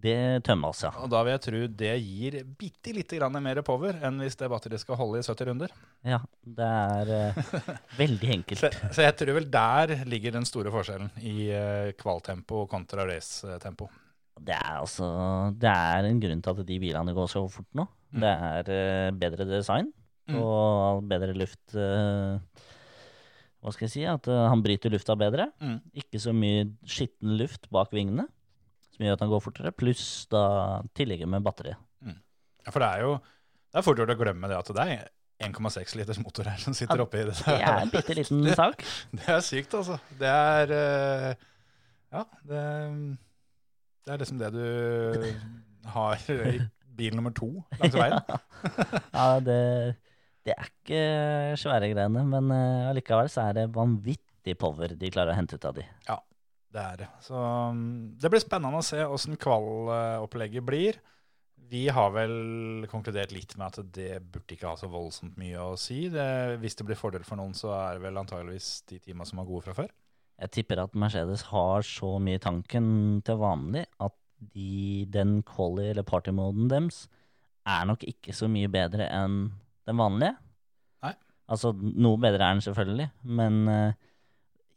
det 0.00 0.42
tømmes, 0.48 0.78
ja. 0.86 0.88
Og 1.04 1.10
da 1.12 1.20
vil 1.26 1.34
jeg 1.34 1.42
tro 1.44 1.58
det 1.82 1.90
gir 2.00 2.36
bitte 2.56 2.94
lite 2.96 3.18
grann 3.18 3.36
mer 3.44 3.60
power 3.66 3.98
enn 4.08 4.16
hvis 4.24 4.38
det 4.40 4.48
batteriet 4.48 4.80
skal 4.80 4.96
holde 4.96 5.20
i 5.20 5.26
70 5.26 5.48
runder. 5.50 5.74
Ja, 6.08 6.22
det 6.40 6.68
er 6.72 7.12
uh, 7.36 7.68
veldig 7.98 8.30
enkelt. 8.38 8.60
Så, 8.64 8.70
så 8.96 9.04
jeg 9.04 9.16
tror 9.20 9.34
vel 9.36 9.48
der 9.52 9.92
ligger 10.08 10.38
den 10.38 10.48
store 10.48 10.72
forskjellen 10.72 11.10
i 11.20 11.50
uh, 11.52 11.90
kvaltempo 12.00 12.62
kontra 12.70 13.04
racetempo. 13.10 13.90
Det 14.38 14.54
er 14.54 14.76
altså 14.78 15.06
Det 15.58 15.68
er 15.68 16.06
en 16.06 16.20
grunn 16.22 16.40
til 16.46 16.54
at 16.54 16.66
de 16.68 16.80
bilene 16.80 17.14
går 17.16 17.28
så 17.28 17.42
fort 17.50 17.68
nå. 17.76 17.84
Mm. 18.14 18.20
Det 18.24 18.32
er 18.48 18.72
uh, 18.72 19.16
bedre 19.20 19.48
design 19.52 19.92
Mm. 20.28 20.42
og 20.44 21.06
bedre 21.08 21.32
luft 21.32 21.72
Hva 21.72 23.70
skal 23.72 23.86
jeg 23.86 23.92
si? 23.94 24.02
At 24.04 24.26
han 24.28 24.60
bryter 24.60 24.92
lufta 24.92 25.14
bedre. 25.16 25.46
Mm. 25.56 25.78
Ikke 26.02 26.20
så 26.20 26.34
mye 26.36 26.66
skitten 26.84 27.32
luft 27.40 27.64
bak 27.72 27.94
vingene. 27.96 28.26
Som 28.98 29.06
gjør 29.06 29.14
at 29.14 29.22
den 29.22 29.30
går 29.30 29.42
fortere, 29.44 29.70
pluss 29.78 30.26
da 30.34 30.42
tillegget 30.98 31.30
med 31.30 31.46
batteri. 31.46 31.76
Ja, 32.66 32.72
for 32.74 32.82
det 32.82 32.88
er 32.90 33.04
jo 33.06 33.12
det 33.68 33.78
er 33.78 33.84
fort 33.84 34.00
gjort 34.00 34.10
å 34.12 34.16
glemme 34.18 34.48
det 34.50 34.56
at 34.58 34.70
det 34.74 34.84
er 34.84 35.06
1,6 35.46 35.92
liters 36.00 36.18
motor 36.18 36.48
her 36.50 36.58
som 36.58 36.74
sitter 36.74 36.98
Ja, 36.98 37.04
oppi 37.04 37.20
det. 37.28 37.36
Det 37.38 37.54
er 37.62 37.82
en 37.84 37.92
bitte 37.92 38.16
liten 38.18 38.42
sak. 38.58 38.82
Det 39.14 39.28
er 39.30 39.44
sykt, 39.46 39.76
altså. 39.78 39.98
Det 40.18 40.32
er 40.34 40.72
eh, 40.74 41.46
Ja, 42.10 42.24
det, 42.48 42.62
det 44.08 44.14
er 44.14 44.20
liksom 44.24 44.40
det 44.40 44.50
du 44.56 45.28
har 45.94 46.24
i 46.34 46.58
bil 46.98 47.14
nummer 47.14 47.30
to 47.36 47.52
langs 47.78 47.94
veien. 47.94 48.18
Ja, 49.14 49.28
det, 49.44 49.60
det 50.48 50.56
er 50.56 50.72
ikke 50.72 51.02
svære 51.60 51.92
greiene, 51.92 52.24
men 52.34 52.50
eh, 52.56 52.88
allikevel 52.90 53.30
så 53.30 53.46
er 53.46 53.60
det 53.60 53.68
vanvittig 53.76 54.56
power 54.58 54.96
de 54.98 55.12
klarer 55.14 55.36
å 55.36 55.38
hente 55.38 55.60
ut 55.60 55.68
av 55.70 55.76
de. 55.78 55.86
Det 56.68 56.82
er. 56.84 57.04
Så 57.24 57.38
um, 57.38 58.10
det 58.20 58.28
blir 58.32 58.42
spennende 58.42 58.80
å 58.80 58.84
se 58.84 59.00
åssen 59.04 59.38
kvalopplegget 59.40 60.66
blir. 60.66 60.98
Vi 61.68 61.86
har 61.92 62.12
vel 62.14 62.86
konkludert 62.88 63.32
litt 63.34 63.54
med 63.60 63.72
at 63.72 63.92
det 63.96 64.20
burde 64.24 64.54
ikke 64.54 64.70
ha 64.70 64.76
så 64.80 64.88
voldsomt 64.92 65.36
mye 65.40 65.60
å 65.60 65.76
si. 65.80 66.06
Det, 66.12 66.28
hvis 66.62 66.78
det 66.78 66.86
blir 66.88 66.98
fordel 67.00 67.24
for 67.28 67.40
noen, 67.40 67.56
så 67.56 67.72
er 67.76 67.96
det 67.96 68.04
vel 68.06 68.20
antageligvis 68.20 68.70
de 68.88 69.00
teama 69.04 69.26
som 69.28 69.40
er 69.42 69.48
gode 69.48 69.66
fra 69.66 69.76
før. 69.82 69.90
Jeg 70.38 70.54
tipper 70.54 70.84
at 70.84 70.96
Mercedes 70.96 71.48
har 71.50 71.84
så 71.84 72.14
mye 72.22 72.38
i 72.38 72.42
tanken 72.42 72.88
til 73.26 73.40
vanlig 73.40 73.84
at 74.04 74.14
de, 74.54 75.04
den 75.10 75.40
quali- 75.42 75.88
eller 75.90 76.06
partymoden 76.06 76.68
deres 76.70 77.06
er 77.68 77.88
nok 77.88 78.04
ikke 78.06 78.32
så 78.36 78.46
mye 78.48 78.70
bedre 78.70 79.08
enn 79.10 79.48
den 79.88 79.98
vanlige. 79.98 80.36
Nei. 81.04 81.14
Altså, 81.50 81.72
noe 81.74 82.20
bedre 82.22 82.44
er 82.44 82.54
den 82.54 82.64
selvfølgelig, 82.64 83.08
men 83.40 83.58
eh, 83.72 83.98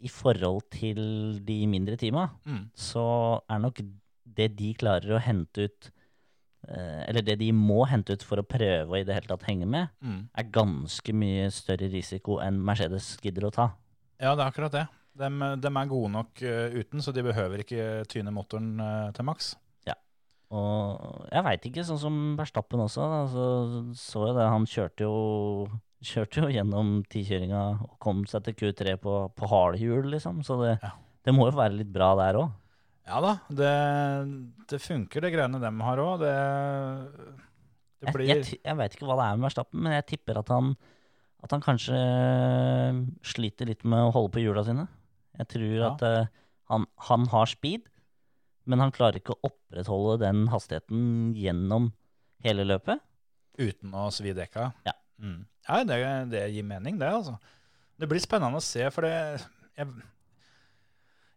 i 0.02 0.10
forhold 0.12 0.64
til 0.74 1.02
de 1.46 1.60
mindre 1.68 1.96
teama, 1.98 2.30
Mm. 2.46 2.70
så 2.76 3.42
er 3.50 3.60
nok 3.60 3.82
det 4.26 4.56
de 4.58 4.74
klarer 4.74 5.18
å 5.18 5.22
hente 5.22 5.66
ut 5.68 5.92
eh, 6.68 7.06
Eller 7.10 7.22
det 7.26 7.40
de 7.40 7.52
må 7.52 7.88
hente 7.90 8.14
ut 8.14 8.22
for 8.24 8.38
å 8.38 8.46
prøve 8.46 8.94
å 8.94 9.00
i 9.00 9.04
det 9.04 9.16
hele 9.16 9.28
tatt 9.28 9.48
henge 9.50 9.66
med, 9.68 9.90
Mm. 10.04 10.28
er 10.38 10.44
ganske 10.44 11.14
mye 11.14 11.48
større 11.52 11.90
risiko 11.92 12.40
enn 12.40 12.60
Mercedes 12.64 13.18
gidder 13.22 13.48
å 13.50 13.52
ta. 13.52 13.72
Ja, 14.20 14.36
det 14.36 14.44
er 14.46 14.52
akkurat 14.52 14.72
det. 14.72 14.88
De, 15.18 15.26
er 15.68 15.90
gode 15.90 16.12
nok 16.14 16.42
eh, 16.42 16.70
uten, 16.78 17.02
så 17.02 17.12
de 17.12 17.24
behøver 17.24 17.60
ikke 17.66 18.06
tyne 18.08 18.32
motoren 18.32 18.80
eh, 18.80 19.12
til 19.12 19.26
maks. 19.26 19.56
Ja. 19.88 19.96
Og 20.52 21.26
jeg 21.32 21.44
veit 21.44 21.66
ikke, 21.66 21.84
sånn 21.84 22.00
som 22.00 22.38
Verstappen 22.38 22.80
også, 22.86 23.10
da, 23.10 23.26
så 23.28 23.46
så 23.98 24.28
jeg 24.28 24.36
det, 24.38 24.48
han 24.54 24.66
kjørte 24.70 25.08
jo 25.10 25.68
Kjørte 26.02 26.42
jo 26.42 26.48
gjennom 26.50 26.96
tikjøringa 27.12 27.60
og 27.86 27.92
kom 28.02 28.24
seg 28.30 28.44
til 28.48 28.56
Q3 28.58 28.96
på, 29.04 29.16
på 29.38 29.50
hardhjul, 29.52 30.08
liksom. 30.16 30.40
Så 30.48 30.58
det, 30.64 30.72
Ja. 30.82 30.92
det 31.28 31.34
må 31.38 31.46
jo 31.52 31.58
være 31.60 31.78
litt 31.78 31.92
bra 31.94 32.16
der 32.18 32.40
òg. 32.42 32.50
Ja 33.06 33.20
da, 33.22 33.32
det, 33.50 33.70
det 34.70 34.80
funker, 34.82 35.22
det 35.26 35.32
greiene 35.34 35.60
dem 35.62 35.80
har 35.86 35.98
òg. 36.02 36.22
Det, 36.22 36.34
det 38.02 38.14
blir 38.16 38.28
jeg, 38.30 38.44
jeg, 38.46 38.60
jeg 38.66 38.78
veit 38.80 38.96
ikke 38.98 39.06
hva 39.10 39.18
det 39.20 39.28
er 39.28 39.38
med 39.38 39.46
Verstappen, 39.50 39.82
men 39.86 39.96
jeg 39.98 40.08
tipper 40.16 40.40
at 40.42 40.50
han, 40.54 40.74
at 41.46 41.54
han 41.56 41.64
kanskje 41.66 42.02
sliter 43.26 43.70
litt 43.70 43.86
med 43.86 44.08
å 44.08 44.12
holde 44.16 44.34
på 44.36 44.44
hjula 44.44 44.64
sine. 44.68 44.88
Jeg 45.42 45.50
tror 45.54 45.78
Ja. 45.78 45.92
at 45.94 46.02
uh, 46.06 46.32
han, 46.72 46.86
han 47.10 47.26
har 47.34 47.50
speed, 47.50 47.86
men 48.70 48.80
han 48.84 48.94
klarer 48.96 49.18
ikke 49.22 49.36
å 49.38 49.50
opprettholde 49.50 50.20
den 50.26 50.46
hastigheten 50.54 51.34
gjennom 51.38 51.92
hele 52.46 52.66
løpet. 52.66 53.02
uten 53.62 53.94
å 53.94 54.08
svi 54.14 54.34
dekka. 54.38 54.72
Ja. 54.88 54.94
Mm. 55.22 55.46
Ja 55.70 55.84
det, 55.84 55.98
det 56.32 56.46
gir 56.54 56.64
mening, 56.68 56.98
det, 57.02 57.08
altså. 57.12 57.36
Det 58.02 58.08
blir 58.10 58.20
spennende 58.24 58.58
å 58.58 58.64
se, 58.66 58.88
for 58.92 59.06
det 59.06 59.14
Jeg, 59.78 59.88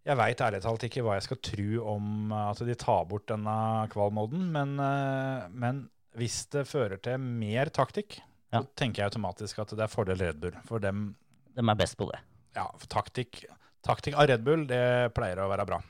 jeg 0.04 0.16
veit 0.20 0.40
ærlig 0.44 0.60
talt 0.64 0.84
ikke 0.88 1.02
hva 1.04 1.14
jeg 1.16 1.24
skal 1.28 1.38
tro 1.44 1.66
om 1.94 2.32
at 2.37 2.60
de 2.66 2.74
tar 2.76 3.04
bort 3.08 3.26
denne 3.30 3.54
kvalmoden, 3.92 4.46
men, 4.52 4.74
eh, 4.80 5.46
men 5.52 5.82
hvis 6.18 6.42
det 6.52 6.66
fører 6.68 7.00
til 7.02 7.18
mer 7.18 7.70
taktikk, 7.74 8.18
Ja. 8.52 8.60
så 8.62 8.68
tenker 8.76 9.02
jeg 9.02 9.10
automatisk 9.12 9.58
at 9.58 9.72
det 9.74 9.80
er 9.82 9.90
fordel 9.90 10.18
Red 10.20 10.40
Bull. 10.40 10.52
For 10.68 10.78
dem 10.78 11.16
De 11.56 11.62
er 11.62 11.74
best 11.78 11.96
på 11.96 12.06
det. 12.10 12.20
Ja, 12.54 12.66
for 12.78 12.87
taktikk, 12.87 13.44
taktikk 13.82 14.14
av 14.18 14.28
Red 14.28 14.44
Bull, 14.44 14.66
det 14.66 15.12
pleier 15.14 15.40
å 15.42 15.48
være 15.50 15.66
bra. 15.66 15.80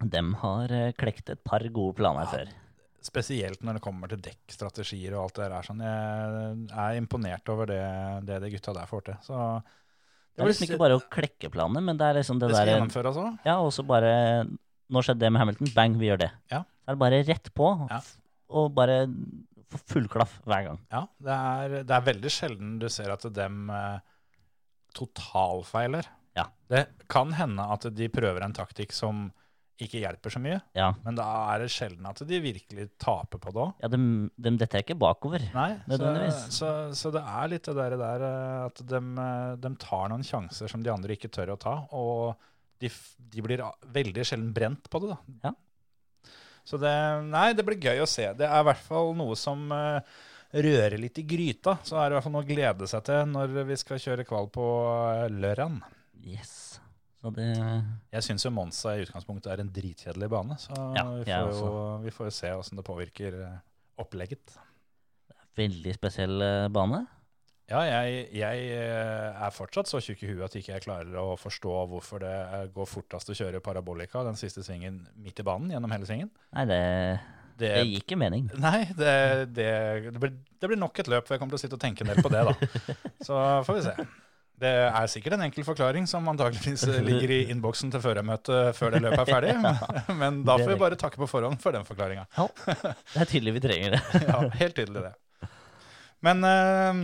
De 0.00 0.22
har 0.42 0.70
eh, 0.72 0.92
klekt 0.92 1.30
et 1.30 1.42
par 1.44 1.60
gode 1.68 1.96
planer 1.96 2.24
Ja. 2.24 2.30
før. 2.30 2.52
Spesielt 3.02 3.62
når 3.64 3.78
det 3.78 3.82
kommer 3.84 4.10
til 4.12 4.20
dekkstrategier 4.20 5.14
og 5.16 5.22
alt 5.26 5.38
det 5.40 5.46
der. 5.52 5.66
Sånn. 5.68 5.80
Jeg 5.84 6.80
er 6.84 6.98
imponert 7.00 7.48
over 7.52 7.70
det, 7.70 7.80
det 8.28 8.40
de 8.44 8.50
gutta 8.52 8.74
der 8.76 8.90
får 8.90 9.04
til. 9.06 9.16
Så 9.24 9.36
Det 10.36 10.42
er 10.44 10.50
liksom 10.50 10.66
ikke 10.68 10.80
bare 10.82 10.98
å 10.98 11.04
klekke 11.12 11.50
planer, 11.54 11.84
men 11.84 11.96
det 12.00 12.06
er 12.10 12.18
liksom 12.20 12.38
det, 12.42 12.50
det 12.50 12.58
skal 12.58 12.68
der 12.68 12.74
gjennomføres 12.76 13.20
òg. 13.22 13.38
Ja, 13.48 13.56
og 13.64 13.72
så 13.76 13.86
bare 13.88 14.12
Nå 14.90 15.04
skjedde 15.06 15.22
det 15.22 15.28
med 15.30 15.38
Hamilton. 15.38 15.68
Bang, 15.76 15.92
vi 16.00 16.08
gjør 16.08 16.18
det. 16.24 16.30
Ja. 16.50 16.64
Så 16.82 16.90
er 16.90 16.96
det 16.96 17.00
bare 17.04 17.18
rett 17.28 17.48
på, 17.54 17.66
Ja. 17.92 18.00
og 18.58 18.72
bare 18.74 18.96
få 19.70 19.78
full 19.86 20.08
klaff 20.10 20.32
hver 20.42 20.64
gang. 20.66 20.80
Ja, 20.90 21.04
det 21.22 21.36
er, 21.36 21.74
det 21.86 21.94
er 21.94 22.06
veldig 22.08 22.32
sjelden 22.34 22.72
du 22.82 22.88
ser 22.90 23.12
at 23.14 23.22
dem 23.36 23.68
eh, 23.70 24.00
totalfeiler. 24.98 26.08
Ja. 26.34 26.48
Det 26.66 26.86
kan 27.10 27.32
hende 27.38 27.62
at 27.70 27.86
de 27.94 28.08
prøver 28.10 28.42
en 28.44 28.52
taktikk 28.56 28.92
som 28.94 29.28
ikke 29.86 30.02
hjelper 30.02 30.34
så 30.34 30.42
mye, 30.42 30.58
Ja, 30.76 30.90
men 31.04 31.16
da 31.18 31.26
er 31.52 31.64
det 31.64 31.70
sjelden 31.74 32.08
at 32.10 32.22
de 32.26 32.40
virkelig 32.42 32.88
taper 33.00 33.40
på 33.42 33.52
det 33.54 33.62
òg. 33.64 33.72
ja 33.82 33.90
de, 33.92 34.00
de, 34.36 34.52
dette 34.60 34.78
er 34.78 34.84
ikke 34.84 34.98
bakover. 35.00 35.46
Nei, 35.54 35.70
så, 35.78 35.90
Nødvendigvis. 35.92 36.42
så, 36.58 36.70
så 36.96 37.12
det 37.14 37.24
er 37.24 37.50
litt 37.54 37.70
det 37.70 37.76
der, 37.80 37.96
der 38.00 38.26
eh, 38.28 38.66
at 38.68 38.84
de, 38.92 39.02
de 39.64 39.72
tar 39.82 40.12
noen 40.12 40.26
sjanser 40.26 40.70
som 40.72 40.84
de 40.84 40.92
andre 40.92 41.16
ikke 41.16 41.32
tør 41.32 41.54
å 41.56 41.60
ta, 41.60 41.76
og 41.96 42.36
de, 42.80 42.92
de 43.34 43.44
blir 43.44 43.64
veldig 43.92 44.26
sjelden 44.26 44.54
brent 44.56 44.88
på 44.90 45.02
det. 45.04 45.14
da. 45.14 45.50
Ja. 45.50 45.54
Så 46.64 46.78
det, 46.80 46.92
nei, 47.32 47.50
det 47.56 47.64
blir 47.66 47.80
gøy 47.80 48.04
å 48.04 48.08
se. 48.08 48.28
Det 48.36 48.46
er 48.46 48.60
i 48.62 48.68
hvert 48.68 48.84
fall 48.84 49.14
noe 49.18 49.36
som 49.38 49.64
røre 49.70 50.02
rører 50.50 50.98
litt 50.98 51.18
i 51.18 51.26
gryta. 51.26 51.78
Så 51.86 51.96
er 51.96 52.08
det 52.08 52.14
i 52.14 52.18
hvert 52.18 52.26
fall 52.26 52.34
noe 52.34 52.44
å 52.44 52.48
glede 52.48 52.88
seg 52.90 53.04
til 53.06 53.28
når 53.30 53.54
vi 53.68 53.76
skal 53.80 54.02
kjøre 54.02 54.26
kval 54.28 54.50
på 54.52 54.66
lørdag. 55.34 55.80
Yes. 56.26 56.80
Så 57.20 57.30
det 57.36 57.50
Jeg 57.52 58.24
syns 58.24 58.46
jo 58.46 58.52
Monza 58.54 58.94
i 58.96 59.04
utgangspunktet 59.04 59.52
er 59.52 59.60
en 59.60 59.72
dritkjedelig 59.74 60.28
bane, 60.32 60.56
så 60.60 60.72
Ja, 60.96 61.04
vi, 61.12 61.24
får 61.28 61.52
jo, 61.52 61.72
vi 62.06 62.12
får 62.16 62.30
jo 62.30 62.34
se 62.38 62.52
åssen 62.56 62.80
det 62.80 62.86
påvirker 62.86 63.40
eh, 63.44 63.56
opplegget. 64.00 64.54
Veldig 65.58 65.92
spesiell 65.98 66.40
eh, 66.46 66.68
bane. 66.72 67.02
Ja, 67.70 67.82
jeg, 67.86 68.24
jeg 68.34 68.70
eh, 68.74 69.42
er 69.44 69.52
fortsatt 69.54 69.90
så 69.90 70.00
tjukk 70.02 70.24
i 70.24 70.30
huet 70.32 70.46
at 70.48 70.56
ikke 70.58 70.72
jeg 70.72 70.84
klarer 70.86 71.18
å 71.20 71.36
forstå 71.38 71.74
hvorfor 71.92 72.24
det 72.24 72.32
går 72.74 72.88
fortest 72.88 73.30
å 73.30 73.36
kjøre 73.36 73.60
parabolika 73.62 74.24
den 74.26 74.40
siste 74.40 74.64
svingen 74.66 75.04
midt 75.20 75.38
i 75.38 75.46
banen 75.46 75.70
gjennom 75.70 75.92
hele 75.94 76.08
svingen. 76.08 76.32
Nei, 76.56 76.64
det, 76.66 76.80
Det, 77.60 77.68
det 77.76 77.84
gir 77.84 78.00
ikke 78.00 78.18
mening. 78.18 78.48
nei, 78.66 78.88
det, 78.96 79.12
det, 79.52 79.68
det, 80.08 80.16
blir, 80.16 80.34
det 80.56 80.72
blir 80.72 80.80
nok 80.80 80.98
et 80.98 81.12
løp 81.12 81.28
hvor 81.28 81.36
jeg 81.36 81.44
kommer 81.44 81.54
til 81.54 81.60
å 81.60 81.64
sitte 81.66 81.76
og 81.76 81.84
tenke 81.84 82.06
en 82.06 82.14
del 82.14 82.24
på 82.24 82.32
det, 82.32 82.42
da. 82.48 82.56
Så 83.28 83.38
får 83.68 83.78
vi 83.78 83.86
se. 83.90 84.08
Det 84.60 84.70
er 84.90 85.08
sikkert 85.08 85.38
en 85.38 85.46
enkel 85.46 85.64
forklaring 85.64 86.04
som 86.10 86.26
antageligvis 86.28 86.84
ligger 87.06 87.32
i 87.32 87.38
innboksen 87.54 87.92
til 87.94 88.02
førermøtet 88.04 88.76
før 88.76 88.92
det 88.92 89.00
løpet 89.06 89.22
er 89.22 89.30
ferdig, 89.30 89.54
men, 89.64 89.80
men 90.20 90.42
da 90.44 90.58
får 90.60 90.74
vi 90.74 90.78
bare 90.82 90.98
takke 91.00 91.20
på 91.22 91.28
forhånd 91.30 91.60
for 91.62 91.76
den 91.76 91.86
forklaringa. 91.88 92.26
Ja, 92.36 92.46
det 92.68 93.24
er 93.24 93.30
tydelig 93.32 93.56
vi 93.56 93.64
trenger 93.64 93.96
det. 93.96 94.04
Ja, 94.28 94.42
helt 94.60 94.76
tydelig 94.76 95.06
det. 95.08 95.14
Men 96.20 96.44
eh, 96.44 97.02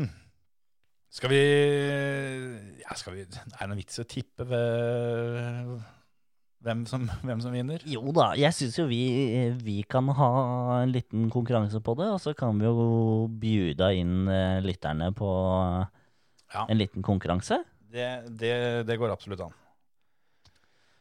skal 1.16 1.32
vi 1.32 1.42
Ja, 2.82 2.96
skal 3.00 3.16
vi 3.16 3.24
Er 3.24 3.30
det 3.40 3.68
noen 3.70 3.80
vits 3.80 3.96
i 3.96 4.04
å 4.04 4.08
tippe 4.10 4.44
ved, 4.50 5.72
hvem, 6.66 6.84
som, 6.90 7.08
hvem 7.24 7.40
som 7.40 7.56
vinner? 7.56 7.80
Jo 7.88 8.12
da, 8.12 8.34
jeg 8.36 8.52
syns 8.52 8.76
jo 8.82 8.84
vi, 8.90 9.00
vi 9.64 9.80
kan 9.88 10.12
ha 10.18 10.32
en 10.82 10.92
liten 10.92 11.30
konkurranse 11.32 11.80
på 11.80 11.96
det, 11.96 12.12
og 12.12 12.20
så 12.20 12.36
kan 12.36 12.60
vi 12.60 12.68
jo 12.68 13.30
bjuda 13.32 13.94
inn 13.96 14.26
eh, 14.28 14.58
lytterne 14.66 15.14
på 15.16 15.30
Ja. 16.54 16.66
en 16.70 16.78
liten 16.78 17.02
konkurranse. 17.02 17.62
Det, 17.90 18.06
det, 18.38 18.52
det 18.86 18.96
går 19.00 19.10
absolutt 19.14 19.40
an. 19.46 19.54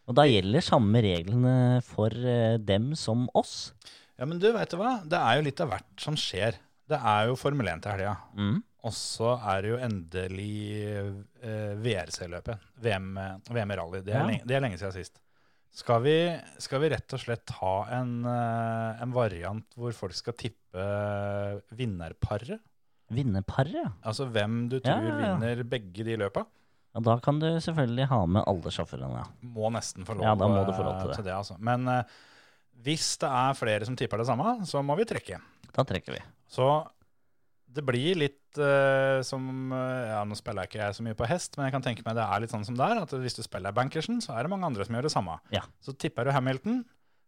Og 0.05 0.13
da 0.17 0.25
gjelder 0.29 0.61
samme 0.61 1.01
reglene 1.01 1.81
for 1.85 2.13
eh, 2.13 2.57
dem 2.61 2.91
som 2.99 3.25
oss. 3.37 3.73
Ja, 4.19 4.27
Men 4.29 4.37
du, 4.39 4.51
veit 4.53 4.69
du 4.71 4.77
hva? 4.77 4.99
Det 5.05 5.17
er 5.17 5.39
jo 5.39 5.45
litt 5.47 5.61
av 5.65 5.71
hvert 5.73 6.01
som 6.01 6.17
skjer. 6.19 6.59
Det 6.85 6.99
er 7.01 7.31
jo 7.31 7.37
Formel 7.41 7.67
1 7.71 7.81
til 7.83 7.95
helga. 7.95 8.13
Mm. 8.37 8.59
Og 8.85 8.93
så 8.93 9.31
er 9.49 9.63
det 9.65 9.71
jo 9.71 9.79
endelig 9.81 10.51
eh, 11.41 11.73
VRC-løpet. 11.81 12.67
VM, 12.85 13.07
VM 13.49 13.73
i 13.73 13.77
rally. 13.81 14.03
Det 14.05 14.13
er, 14.13 14.19
Ja. 14.21 14.27
lenge, 14.29 14.45
det 14.45 14.55
er 14.59 14.61
lenge 14.67 14.77
siden 14.77 14.93
sist. 14.93 15.17
Skal 15.75 16.05
vi, 16.05 16.13
skal 16.63 16.79
vi 16.85 16.91
rett 16.93 17.17
og 17.17 17.19
slett 17.19 17.51
ha 17.57 17.73
en, 17.97 18.13
eh, 18.29 19.01
en 19.03 19.11
variant 19.17 19.65
hvor 19.75 19.91
folk 19.97 20.13
skal 20.15 20.37
tippe 20.39 20.85
vinnerparet? 21.75 22.61
Vinnerparet, 23.13 23.75
ja. 23.77 23.89
Altså 24.07 24.25
hvem 24.33 24.65
du 24.71 24.79
tror 24.79 25.03
ja, 25.03 25.11
ja. 25.11 25.33
vinner 25.35 25.61
begge 25.69 26.05
de 26.07 26.17
løpa? 26.23 26.45
ja. 26.95 27.01
Da 27.03 27.17
kan 27.19 27.41
du 27.41 27.47
selvfølgelig 27.59 28.07
ha 28.07 28.21
med 28.25 28.45
alle 28.47 28.71
sjåførene. 28.71 29.25
Må 29.51 29.69
nesten 29.75 30.07
få 30.07 30.15
lov, 30.15 30.23
Ja, 30.23 30.35
da 30.39 30.47
må 30.47 30.63
du 30.63 30.71
få 30.71 30.85
lov 30.85 30.95
eh, 30.95 31.01
til 31.01 31.09
det. 31.11 31.15
til 31.19 31.27
det. 31.27 31.35
Altså. 31.35 31.57
Men 31.59 31.87
uh, 31.91 32.17
hvis 32.87 33.09
det 33.19 33.29
er 33.29 33.57
flere 33.59 33.85
som 33.85 33.97
tipper 33.99 34.21
det 34.21 34.27
samme, 34.29 34.57
så 34.65 34.81
må 34.81 34.95
vi 34.95 35.07
trekke. 35.09 35.41
Da 35.75 35.83
trekker 35.83 36.15
vi. 36.15 36.21
Så 36.47 36.69
det 37.75 37.83
blir 37.83 38.15
litt 38.15 38.61
uh, 38.61 39.19
som 39.27 39.73
Ja, 39.75 40.21
nå 40.23 40.37
spiller 40.39 40.63
jeg 40.63 40.71
ikke 40.71 40.83
jeg 40.85 40.95
så 40.95 41.03
mye 41.03 41.19
på 41.19 41.27
hest, 41.27 41.59
men 41.59 41.67
jeg 41.67 41.75
kan 41.75 41.83
tenke 41.83 42.05
meg 42.07 42.15
det 42.15 42.23
er 42.23 42.45
litt 42.45 42.55
sånn 42.55 42.63
som 42.63 42.79
det 42.79 42.87
er. 42.87 43.03
At 43.03 43.11
hvis 43.11 43.35
du 43.35 43.43
spiller 43.43 43.75
bankersen, 43.75 44.23
så 44.23 44.37
er 44.37 44.47
det 44.47 44.55
mange 44.55 44.71
andre 44.71 44.87
som 44.87 44.95
gjør 44.95 45.09
det 45.09 45.15
samme. 45.17 45.35
Ja. 45.51 45.65
Så 45.83 45.93
tipper 45.99 46.25
du 46.25 46.31
Hamilton, 46.31 46.85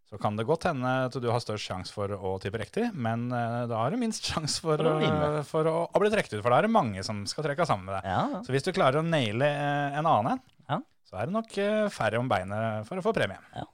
så 0.08 0.17
kan 0.22 0.38
det 0.39 0.46
godt 0.48 0.63
hende 0.70 0.88
at 1.08 1.15
du 1.20 1.28
har 1.30 1.41
størst 1.43 1.67
sjanse 1.67 1.91
for 1.91 2.08
å 2.15 2.36
tippe 2.39 2.60
riktig, 2.62 2.86
men 2.96 3.26
eh, 3.36 3.65
da 3.67 3.82
har 3.82 3.91
du 3.91 3.98
minst 4.00 4.24
sjanse 4.30 4.62
for, 4.63 4.80
For 4.80 5.41
for 5.50 5.67
å, 5.72 5.78
bli 6.00 6.12
trukket 6.13 6.38
ut. 6.38 6.43
For 6.46 6.54
da 6.54 6.60
er 6.62 6.67
det 6.70 6.72
mange 6.76 7.04
som 7.04 7.26
skal 7.28 7.43
trekke 7.50 7.67
sammen 7.67 7.89
med 7.89 7.98
deg. 8.00 8.08
Ja, 8.13 8.43
Så 8.48 8.56
hvis 8.56 8.63
du 8.67 8.72
klarer 8.76 9.02
å 9.02 9.08
naile 9.08 9.50
eh, 9.52 9.98
en 10.00 10.06
annen 10.08 10.38
en, 10.38 10.43
Ja. 10.70 10.80
så 11.08 11.20
er 11.20 11.28
det 11.28 11.36
nok 11.36 11.58
eh, 11.60 11.88
færre 11.91 12.20
om 12.22 12.30
beinet 12.32 12.88
for 12.88 13.00
å 13.00 13.04
få 13.04 13.13
premie. 13.15 13.39
Ja, 13.56 13.67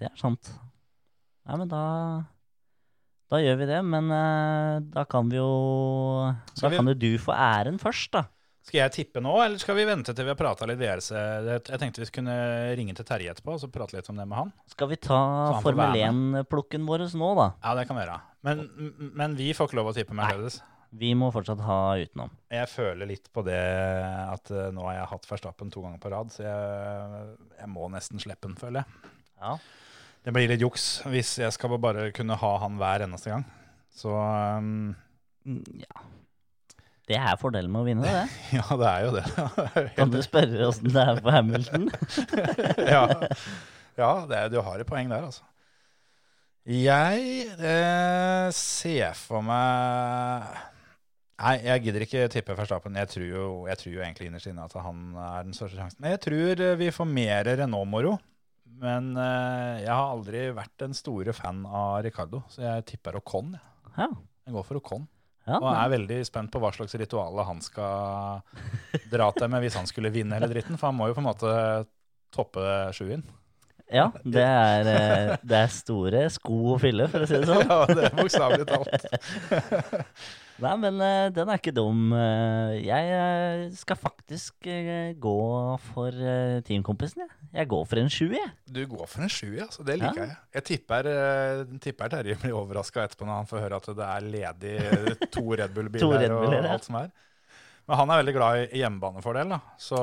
det 0.00 0.08
er 0.10 0.16
sant. 0.20 0.48
Nei, 1.46 1.60
men 1.60 1.68
da 1.70 1.82
Da 3.30 3.38
gjør 3.42 3.56
vi 3.58 3.66
det, 3.66 3.78
men 3.82 4.08
da 4.94 5.02
kan 5.10 5.28
vi 5.28 5.36
jo 5.40 6.32
Da 6.60 6.68
vi- 6.70 6.76
kan 6.78 6.86
jo 6.86 6.94
du 6.94 7.12
få 7.18 7.34
æren 7.34 7.76
først, 7.82 8.12
da. 8.14 8.24
Skal 8.66 8.80
jeg 8.80 8.94
tippe 8.96 9.20
nå, 9.22 9.30
eller 9.44 9.62
skal 9.62 9.76
vi 9.78 9.84
vente 9.86 10.10
til 10.10 10.26
vi 10.26 10.32
har 10.32 10.38
prata 10.38 10.66
litt 10.66 10.80
VRC? 10.80 11.10
Jeg 11.14 11.78
tenkte 11.78 12.02
vi 12.02 12.08
kunne 12.16 12.34
ringe 12.74 12.96
til 12.98 13.06
Terje 13.06 13.30
etterpå 13.30 13.54
og 13.54 13.60
så 13.62 13.68
prate 13.70 13.94
litt 13.94 14.08
om 14.10 14.18
det 14.18 14.26
med 14.26 14.40
han. 14.40 14.48
Skal 14.72 14.90
vi 14.90 14.98
ta 14.98 15.18
Formel 15.62 15.94
1-plukken 16.00 16.88
vår 16.88 17.04
nå, 17.14 17.28
da? 17.38 17.52
Ja, 17.62 17.76
det 17.78 17.84
kan 17.86 17.94
vi 17.94 18.02
gjøre. 18.02 18.16
Men, 18.48 18.64
men 19.14 19.36
vi 19.38 19.52
får 19.54 19.70
ikke 19.70 19.78
lov 19.78 19.92
å 19.92 19.94
tippe 19.94 20.16
Mercedes. 20.18 20.58
Vi 20.98 21.12
må 21.18 21.28
fortsatt 21.34 21.62
ha 21.66 21.78
utenom. 22.00 22.34
Jeg 22.50 22.70
føler 22.72 23.10
litt 23.10 23.30
på 23.34 23.42
det 23.46 23.62
at 24.32 24.50
eh, 24.54 24.68
nå 24.74 24.86
har 24.88 24.98
jeg 25.00 25.08
hatt 25.12 25.30
Verstappen 25.30 25.70
to 25.70 25.82
ganger 25.84 26.02
på 26.02 26.10
rad, 26.10 26.34
så 26.34 26.46
jeg, 26.46 27.24
jeg 27.58 27.70
må 27.70 27.86
nesten 27.92 28.22
slippe 28.22 28.48
den, 28.48 28.58
føler 28.58 28.82
jeg. 28.82 29.14
Ja. 29.42 29.56
Det 30.26 30.34
blir 30.34 30.50
litt 30.50 30.62
juks 30.64 30.88
hvis 31.06 31.36
jeg 31.38 31.54
skal 31.54 31.78
bare 31.78 32.08
kunne 32.16 32.38
ha 32.40 32.52
han 32.64 32.78
hver 32.80 33.06
eneste 33.06 33.30
gang. 33.30 33.46
Så 33.94 34.10
um, 34.10 34.94
ja. 35.78 36.06
Det 37.06 37.18
er 37.18 37.36
fordelen 37.38 37.70
med 37.70 37.84
å 37.84 37.86
vinne, 37.86 38.06
det. 38.10 38.22
ja, 38.58 38.66
det 38.80 38.86
er 38.90 39.04
jo 39.06 39.12
det. 39.14 39.26
Kan 39.98 40.14
du 40.14 40.18
spørre 40.26 40.70
åssen 40.70 40.90
det 40.90 41.02
er 41.02 41.20
på 41.22 41.34
Hamilton? 41.34 41.90
ja, 42.96 43.04
ja 43.98 44.14
det 44.30 44.40
du 44.54 44.58
har 44.66 44.82
et 44.82 44.90
poeng 44.90 45.12
der, 45.12 45.28
altså. 45.28 45.46
Jeg 46.66 47.44
eh, 47.62 48.48
ser 48.50 49.12
for 49.14 49.44
meg 49.46 50.48
Nei, 51.36 51.52
jeg 51.62 51.82
gidder 51.84 52.02
ikke 52.02 52.28
tippe 52.32 52.54
Verstappen. 52.56 52.96
Jeg 52.96 53.10
tror 53.12 53.26
jo, 53.28 53.48
jeg 53.68 53.78
tror 53.78 53.92
jo 53.92 54.00
egentlig 54.00 54.30
innerst 54.30 54.48
inne 54.48 54.64
at 54.64 54.72
han 54.80 55.02
er 55.20 55.44
den 55.44 55.54
største 55.54 55.76
sjansen. 55.76 56.00
Men 56.00 56.14
jeg 56.14 56.22
tror 56.24 56.62
eh, 56.64 56.78
vi 56.80 56.88
får 56.96 57.10
mer 57.12 57.50
Renault-moro. 57.60 58.14
Men 58.82 59.12
eh, 59.20 59.84
jeg 59.84 59.92
har 59.92 60.14
aldri 60.14 60.46
vært 60.56 60.74
den 60.82 60.96
store 60.96 61.36
fan 61.36 61.60
av 61.68 62.00
Ricardo, 62.08 62.42
så 62.50 62.64
jeg 62.64 62.86
tipper 62.90 63.20
Ocon. 63.20 63.52
jeg. 63.54 63.92
Ja. 64.00 64.08
Jeg 64.48 64.56
går 64.56 64.66
for 64.66 64.80
Ocon. 64.80 65.06
Ja 65.46 65.58
Og 65.60 65.66
er 65.70 65.92
veldig 65.94 66.20
spent 66.26 66.50
på 66.52 66.60
hva 66.62 66.72
slags 66.74 66.96
ritual 66.98 67.38
han 67.46 67.60
skal 67.62 68.40
dra 69.12 69.30
til 69.36 69.50
med 69.52 69.62
hvis 69.62 69.76
han 69.78 69.86
skulle 69.86 70.10
vinne 70.14 70.38
hele 70.38 70.50
dritten. 70.50 70.78
For 70.78 70.90
han 70.90 70.98
må 70.98 71.10
jo 71.10 71.16
på 71.16 71.22
en 71.22 71.28
måte 71.28 71.52
toppe 72.34 72.64
sjuen. 72.96 73.22
ja 73.92 74.08
det, 74.24 74.42
er, 74.42 74.90
eh, 74.90 75.36
det 75.46 75.60
er 75.62 75.70
store 75.72 76.24
sko 76.34 76.74
å 76.74 76.80
fylle, 76.82 77.06
for 77.12 77.22
å 77.22 77.30
si 77.30 77.38
det 77.38 77.46
sånn. 77.46 77.62
Ja, 77.70 77.86
det 77.86 78.08
er 78.10 78.18
bokstavelig 78.18 78.66
talt. 78.68 79.06
Nei, 80.62 80.72
men 80.80 81.00
eh, 81.04 81.26
den 81.36 81.50
er 81.52 81.58
ikke 81.60 81.72
dum. 81.76 82.06
Eh, 82.16 82.76
Jeg 82.86 83.10
eh, 83.12 83.64
skal 83.76 83.98
faktisk 84.00 84.68
gå 85.20 85.34
for 85.90 86.16
teamkompisen, 86.66 87.26
jeg. 87.26 87.34
Jeg 87.56 87.68
går 87.70 87.84
for 87.88 88.00
en 88.02 88.10
sju, 88.12 88.26
jeg. 88.34 88.50
Du 88.68 88.80
går 88.90 89.06
for 89.08 89.24
en 89.24 89.32
sju, 89.32 89.50
ja. 89.56 89.66
Så 89.72 89.84
det 89.86 89.98
liker 90.00 90.22
Ja. 90.22 90.26
jeg. 90.32 90.36
Jeg 90.58 90.64
tipper, 90.70 91.10
tipper 91.84 92.12
Terje 92.12 92.36
blir 92.42 92.56
overraska 92.56 93.04
etterpå 93.06 93.28
når 93.28 93.40
han 93.42 93.48
får 93.52 93.62
høre 93.64 93.76
at 93.80 93.86
det 94.00 94.08
er 94.08 94.26
ledig 94.34 95.30
to 95.32 95.44
Red 95.56 95.72
Bull-biler 95.76 96.28
Bull 96.40 96.56
og 96.58 96.70
alt 96.74 96.88
som 96.88 97.00
er. 97.00 97.12
Men 97.86 98.00
han 98.00 98.10
er 98.10 98.18
veldig 98.18 98.32
glad 98.34 98.60
i 98.74 98.80
hjemmebanefordel, 98.80 99.52
da. 99.54 99.58
Så 99.78 99.98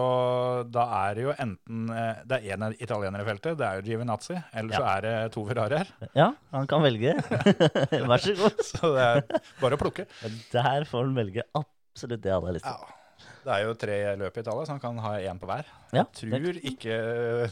da 0.72 0.86
er 1.02 1.18
det 1.18 1.26
jo 1.26 1.34
enten 1.36 1.90
eh, 1.92 2.22
Det 2.30 2.38
er 2.40 2.56
én 2.56 2.64
italiener 2.78 3.20
i 3.24 3.28
feltet, 3.28 3.58
det 3.60 3.68
er 3.68 3.80
jo 3.82 3.86
Giovinazzi. 3.90 4.38
Eller 4.56 4.78
så 4.80 4.86
er 4.94 5.04
det 5.04 5.14
to 5.36 5.44
Ferrarier. 5.50 5.92
Ja, 6.16 6.30
han 6.56 6.70
kan 6.72 6.86
velge. 6.86 7.18
Vær 8.14 8.24
så 8.24 8.36
god. 8.40 8.64
Så 8.70 8.94
det 8.96 9.08
er 9.10 9.24
bare 9.60 9.76
å 9.76 9.82
plukke. 9.84 10.08
Der 10.56 10.88
får 10.88 11.10
han 11.10 11.16
velge 11.20 11.44
absolutt 11.60 12.24
det 12.24 12.32
han 12.32 12.48
har 12.48 12.56
lyst 12.56 12.70
til. 12.70 12.84
Ja. 12.88 13.00
Det 13.44 13.52
er 13.52 13.66
jo 13.68 13.74
tre 13.76 13.96
løp 14.20 14.38
i 14.40 14.42
Italia, 14.46 14.64
så 14.64 14.72
han 14.78 14.82
kan 14.84 15.00
ha 15.04 15.14
én 15.20 15.40
på 15.42 15.48
hver. 15.50 15.68
Ja, 15.92 16.06
Jeg 16.06 16.40
tror 16.40 16.60
ikke 16.72 16.98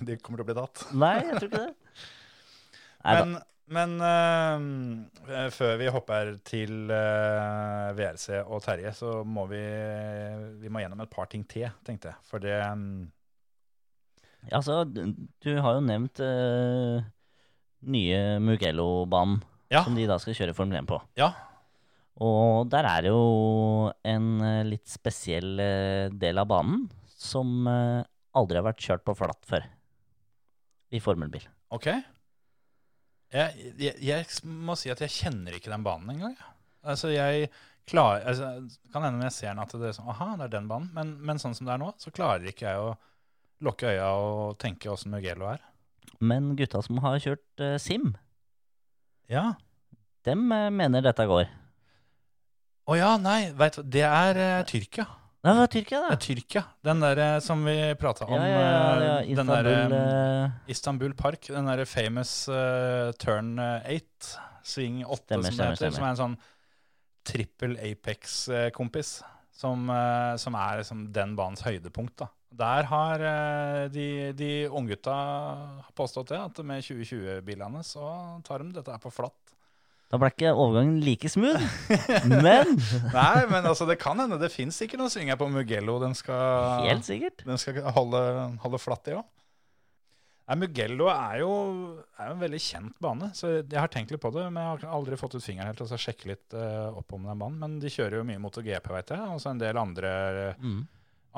de 0.07 0.15
kommer 0.23 0.39
til 0.39 0.45
å 0.45 0.47
bli 0.47 0.55
tatt. 0.61 0.85
Nei, 0.95 1.15
jeg 1.27 1.35
tror 1.41 1.49
ikke 1.51 1.65
det. 1.67 1.97
Nei 3.05 3.15
da. 3.19 3.41
Men, 3.71 3.93
eh, 4.03 5.45
før 5.55 5.77
vi 5.79 5.87
hopper 5.93 6.33
til 6.47 6.89
uh, 6.91 7.91
VRC 7.95 8.41
og 8.43 8.59
Terje, 8.65 8.91
så 8.97 9.21
må 9.23 9.45
vi, 9.51 9.61
vi 10.59 10.71
må 10.71 10.81
gjennom 10.83 10.99
et 11.05 11.11
par 11.13 11.29
ting 11.31 11.45
til, 11.47 11.69
tenkte 11.87 12.11
jeg. 12.11 12.19
For 12.27 12.43
det 12.43 12.57
mm, 12.59 13.05
Altså, 14.51 14.81
du 14.89 15.49
har 15.61 15.75
jo 15.77 15.83
nevnt 15.85 16.19
uh, 16.25 17.03
nye 17.85 18.19
Mugello-banen, 18.41 19.39
Ja. 19.71 19.83
som 19.85 19.95
de 19.95 20.03
da 20.09 20.17
skal 20.19 20.35
kjøre 20.35 20.55
Formel 20.57 20.81
1 20.81 20.87
på. 20.89 20.97
Ja. 21.15 21.29
Og 22.21 22.67
der 22.69 22.83
er 22.89 23.05
det 23.05 23.11
jo 23.13 23.87
en 24.05 24.25
eh, 24.43 24.65
litt 24.67 24.89
spesiell 24.91 25.55
eh, 25.63 26.09
del 26.11 26.41
av 26.41 26.49
banen 26.51 26.83
som 27.07 27.63
eh, 27.71 28.03
aldri 28.37 28.59
har 28.59 28.65
vært 28.67 28.83
kjørt 28.83 29.05
på 29.07 29.15
flatt 29.17 29.47
før. 29.47 29.63
I 30.91 30.99
formelbil. 31.01 31.45
OK. 31.71 31.87
Jeg, 33.31 33.73
jeg, 33.79 33.95
jeg 34.03 34.25
må 34.43 34.75
si 34.75 34.91
at 34.91 35.01
jeg 35.05 35.13
kjenner 35.13 35.55
ikke 35.55 35.71
den 35.71 35.85
banen 35.85 36.09
engang. 36.15 36.35
Altså, 36.83 37.11
jeg 37.13 37.47
klarer 37.87 38.25
altså, 38.27 38.49
Kan 38.91 39.05
hende 39.05 39.19
når 39.21 39.29
jeg 39.29 39.35
ser 39.37 39.51
den 39.53 39.61
at 39.63 39.75
det 39.77 39.89
er 39.91 39.95
sånn 39.95 40.09
Aha, 40.11 40.27
det 40.39 40.47
er 40.49 40.53
den 40.57 40.67
banen. 40.71 40.89
Men, 40.95 41.13
men 41.23 41.39
sånn 41.41 41.55
som 41.57 41.69
det 41.69 41.75
er 41.75 41.81
nå, 41.83 41.91
så 42.01 42.13
klarer 42.13 42.49
ikke 42.51 42.67
jeg 42.67 42.81
å 42.81 42.91
lukke 43.61 43.93
øya 43.93 44.09
og 44.17 44.57
tenke 44.61 44.89
åssen 44.91 45.13
Mugello 45.13 45.47
er. 45.51 45.61
Men 46.21 46.51
gutta 46.57 46.81
som 46.85 46.99
har 47.03 47.19
kjørt 47.21 47.63
uh, 47.63 47.77
Sim, 47.81 48.15
Ja. 49.31 49.53
dem 50.25 50.47
uh, 50.51 50.69
mener 50.73 51.05
dette 51.05 51.25
går. 51.29 51.45
Å 52.89 52.97
ja, 52.97 53.11
nei, 53.21 53.51
veit 53.55 53.77
du 53.77 53.85
Det 53.85 54.03
er 54.07 54.39
uh, 54.41 54.65
Tyrkia. 54.67 55.05
Det 55.41 55.53
var 55.57 55.69
Tyrkia, 55.73 55.99
da. 56.03 56.09
Det 56.11 56.17
er 56.19 56.21
Tyrkia. 56.21 56.61
Den 56.85 56.99
der 57.01 57.19
eh, 57.23 57.39
som 57.41 57.63
vi 57.65 57.73
prata 57.97 58.27
om. 58.27 58.35
Ja, 58.37 58.45
ja, 58.45 58.57
ja, 58.61 59.13
eh, 59.23 59.35
den 59.39 59.49
der, 59.49 59.69
Istanbul 59.71 59.95
eh, 59.97 60.51
Istanbul 60.69 61.15
Park. 61.17 61.47
Den 61.49 61.69
derre 61.69 61.85
famous 61.89 62.33
uh, 62.49 63.09
turn 63.17 63.55
8, 63.57 64.35
swing 64.61 64.99
8, 65.01 65.23
Stemmer, 65.25 65.41
som 65.41 65.41
det 65.41 65.49
stemmer, 65.49 65.71
heter. 65.73 65.95
Som 65.97 66.05
er 66.05 66.11
en 66.11 66.19
sånn 66.19 66.35
trippel 67.25 67.73
Apex-kompis. 67.87 69.15
Som, 69.63 69.89
uh, 69.89 70.37
som 70.41 70.57
er 70.61 70.83
liksom 70.83 71.07
den 71.15 71.33
banens 71.39 71.65
høydepunkt. 71.65 72.19
da. 72.21 72.29
Der 72.61 72.85
har 72.91 73.25
uh, 73.25 73.89
de, 73.89 74.07
de 74.37 74.51
unggutta 74.69 75.15
påstått 75.97 76.35
det, 76.35 76.43
at 76.51 76.61
med 76.61 76.85
2020-bilene 76.85 77.81
så 77.87 78.13
tar 78.45 78.61
de 78.61 78.77
dette 78.77 78.93
her 78.93 79.01
på 79.01 79.13
flatt. 79.13 79.57
Da 80.11 80.17
ble 80.19 80.27
ikke 80.33 80.49
overgangen 80.51 80.97
like 81.05 81.29
smooth, 81.31 81.63
men 82.27 82.73
Nei, 83.15 83.43
men 83.47 83.63
altså, 83.63 83.85
det 83.87 83.95
kan 84.01 84.19
hende 84.19 84.35
det 84.41 84.49
fins 84.51 84.81
ikke 84.83 84.99
noe 84.99 85.11
svinger 85.13 85.37
på 85.39 85.47
Mugello. 85.47 85.99
Den 86.03 86.15
skal, 86.19 86.83
helt 86.89 87.07
sikkert. 87.07 87.45
den 87.47 87.61
skal 87.61 87.79
holde, 87.95 88.19
holde 88.65 88.79
flatt, 88.83 89.05
det 89.07 89.15
òg. 89.21 89.29
Nei, 90.51 90.57
Mugello 90.65 91.07
er 91.13 91.37
jo, 91.39 91.51
er 92.19 92.27
jo 92.27 92.35
en 92.35 92.41
veldig 92.43 92.59
kjent 92.59 92.97
bane, 92.99 93.29
så 93.37 93.53
jeg 93.61 93.77
har 93.79 93.87
tenkt 93.93 94.11
litt 94.11 94.19
på 94.19 94.33
det. 94.35 94.49
Men 94.51 94.59
jeg 94.65 94.81
har 94.83 94.97
aldri 94.97 95.15
fått 95.21 95.37
ut 95.37 95.45
fingeren 95.45 95.69
helt 95.71 95.79
til 95.79 95.87
å 95.95 96.01
sjekke 96.01 96.27
litt 96.33 96.57
uh, 96.59 96.89
opp 96.99 97.15
om 97.15 97.29
den 97.29 97.39
banen. 97.39 97.59
Men 97.61 97.77
de 97.79 97.91
kjører 97.93 98.19
jo 98.19 98.25
mye 98.27 98.41
MotoGP, 98.43 98.91
veit 98.97 99.13
jeg, 99.15 99.29
og 99.31 99.39
så 99.39 99.53
en 99.53 99.61
del 99.63 99.79
andre, 99.79 100.11
Mm. 100.59 100.81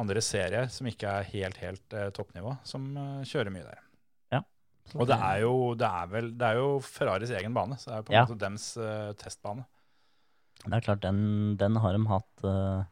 andre 0.01 0.21
serier 0.25 0.65
som 0.73 0.89
ikke 0.89 1.13
er 1.19 1.29
helt, 1.35 1.61
helt 1.61 1.93
uh, 1.93 2.07
toppnivå, 2.15 2.55
som 2.65 2.89
uh, 2.97 3.21
kjører 3.27 3.53
mye 3.53 3.67
der. 3.69 3.83
Og 4.95 5.07
det 5.09 5.17
er 5.17 5.41
jo, 5.41 5.53
det 5.79 5.87
er 5.89 6.09
vel, 6.11 6.31
det 6.37 6.47
er 6.51 6.59
jo 6.59 6.67
Ferraris 6.85 7.31
egen 7.33 7.53
bane, 7.55 7.77
så 7.81 7.89
det 7.89 7.95
er 7.97 8.03
på 8.07 8.13
en 8.13 8.17
Ja. 8.19 8.25
måte 8.27 8.37
dems 8.41 8.65
uh, 8.77 9.13
testbane. 9.17 9.65
Det 10.63 10.73
er 10.77 10.83
klart, 10.85 11.01
den, 11.01 11.55
den 11.59 11.75
har 11.81 11.93
de 11.97 12.03
hatt 12.07 12.43
uh, 12.45 12.83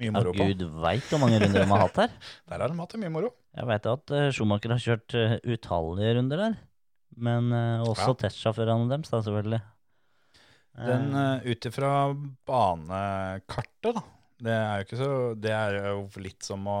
Mye 0.00 0.10
moro 0.16 0.32
på. 0.32 0.46
gud 0.48 0.62
veit 0.82 1.04
hvor 1.12 1.20
mange 1.20 1.38
runder 1.42 1.60
de 1.62 1.68
har 1.70 1.82
hatt 1.84 2.00
her. 2.00 2.14
Der 2.48 2.58
har 2.64 2.68
de 2.72 2.78
hatt 2.80 2.94
det 2.96 3.00
mye 3.04 3.12
moro. 3.12 3.30
Jeg 3.54 3.68
veit 3.68 3.86
at 3.92 4.14
uh, 4.16 4.30
Schumacher 4.32 4.72
har 4.72 4.80
kjørt 4.80 5.14
uh, 5.20 5.36
utallige 5.44 6.14
runder 6.18 6.36
der. 6.46 6.56
Men 7.14 7.52
også 7.52 8.14
Ja. 8.14 8.18
testsjåførene 8.24 8.88
deres, 8.88 9.10
da, 9.12 9.18
selvfølgelig. 9.20 9.60
Den 10.80 11.10
uh, 11.12 11.44
ut 11.44 11.66
ifra 11.68 11.90
banekartet, 12.48 13.92
da. 13.98 14.02
Det 14.42 14.54
er 14.56 14.80
jo 14.80 14.86
ikke 14.86 14.98
så 14.98 15.10
Det 15.38 15.52
er 15.54 15.76
jo 15.92 15.98
litt 16.24 16.42
som 16.42 16.64
å 16.66 16.78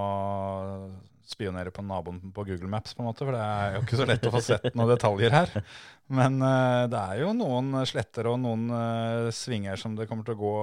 spionere 1.28 1.72
på 1.74 1.84
naboen 1.86 2.20
på 2.34 2.44
Google 2.48 2.70
Maps, 2.70 2.94
på 2.96 3.02
en 3.02 3.08
måte, 3.10 3.26
for 3.26 3.36
det 3.36 3.42
er 3.42 3.76
jo 3.76 3.82
ikke 3.84 3.98
så 4.00 4.06
lett 4.08 4.28
å 4.28 4.32
få 4.34 4.42
sett 4.44 4.70
noen 4.72 4.92
detaljer 4.94 5.34
her. 5.34 5.52
Men 6.12 6.38
uh, 6.44 6.84
det 6.92 7.02
er 7.02 7.22
jo 7.22 7.34
noen 7.36 7.74
sletter 7.88 8.28
og 8.32 8.40
noen 8.42 8.66
uh, 8.72 9.28
svinger 9.34 9.80
som 9.80 9.94
det 9.98 10.08
kommer 10.10 10.26
til 10.26 10.36
å 10.36 10.42
gå 10.42 10.56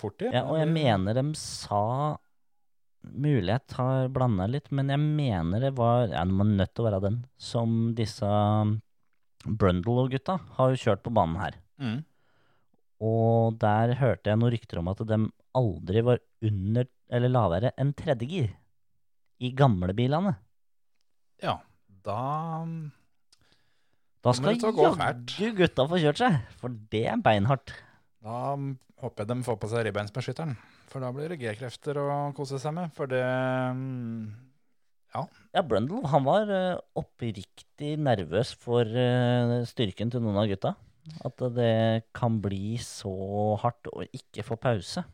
fort 0.00 0.24
i. 0.26 0.32
ja, 0.32 0.46
og 0.46 0.60
jeg 0.60 0.72
mener 0.72 1.18
de 1.18 1.26
sa 1.40 2.16
Mulighet 3.06 3.70
har 3.78 4.08
blanda 4.10 4.48
litt, 4.50 4.66
men 4.74 4.90
jeg 4.90 4.98
mener 4.98 5.62
det 5.62 5.76
var 5.78 6.08
Ja, 6.10 6.24
det 6.26 6.40
var 6.40 6.48
nødt 6.50 6.72
til 6.74 6.82
å 6.82 6.86
være 6.88 7.02
den. 7.04 7.20
Som 7.38 7.76
disse 7.94 8.26
Brundle-gutta 9.46 10.40
har 10.56 10.72
jo 10.72 10.80
kjørt 10.80 11.04
på 11.04 11.12
banen 11.14 11.38
her. 11.38 11.58
Mm. 11.78 12.00
Og 13.06 13.58
der 13.62 13.94
hørte 14.00 14.32
jeg 14.32 14.40
noen 14.40 14.54
rykter 14.54 14.80
om 14.80 14.90
at 14.90 15.02
de 15.06 15.20
aldri 15.56 16.02
var 16.04 16.22
under 16.44 16.88
eller 17.06 17.32
lavere 17.32 17.72
enn 17.78 17.92
tredje 17.96 18.28
gir. 18.30 18.48
I 19.42 19.50
gamle 19.56 19.92
bilene. 19.96 20.36
Ja, 21.42 21.58
da 22.06 22.20
Da 24.24 24.32
skal 24.34 24.56
jaggu 24.58 25.50
gutta 25.58 25.84
få 25.90 26.00
kjørt 26.02 26.22
seg, 26.22 26.38
for 26.60 26.72
det 26.92 27.04
er 27.12 27.20
beinhardt. 27.22 27.74
Da 28.24 28.56
håper 29.02 29.22
jeg 29.22 29.30
de 29.30 29.46
får 29.46 29.58
på 29.60 29.70
seg 29.70 29.84
ribbeinsbeskytteren. 29.86 30.56
For 30.90 31.02
da 31.04 31.12
blir 31.14 31.30
det 31.30 31.38
G-krefter 31.42 31.98
å 32.00 32.08
kose 32.34 32.58
seg 32.62 32.74
med. 32.74 32.92
For 32.96 33.10
det 33.10 33.22
Ja. 35.14 35.22
Ja, 35.54 35.62
Brundle 35.62 36.02
han 36.10 36.24
var 36.26 36.50
eh, 36.52 36.80
oppriktig 36.98 37.94
nervøs 38.02 38.54
for 38.60 38.84
eh, 38.84 39.62
styrken 39.68 40.10
til 40.12 40.24
noen 40.24 40.40
av 40.42 40.48
gutta. 40.50 40.74
At 41.24 41.38
det 41.54 42.04
kan 42.16 42.40
bli 42.42 42.76
så 42.82 43.54
hardt 43.62 43.86
å 43.92 44.02
ikke 44.10 44.42
få 44.44 44.58
pause. 44.58 45.04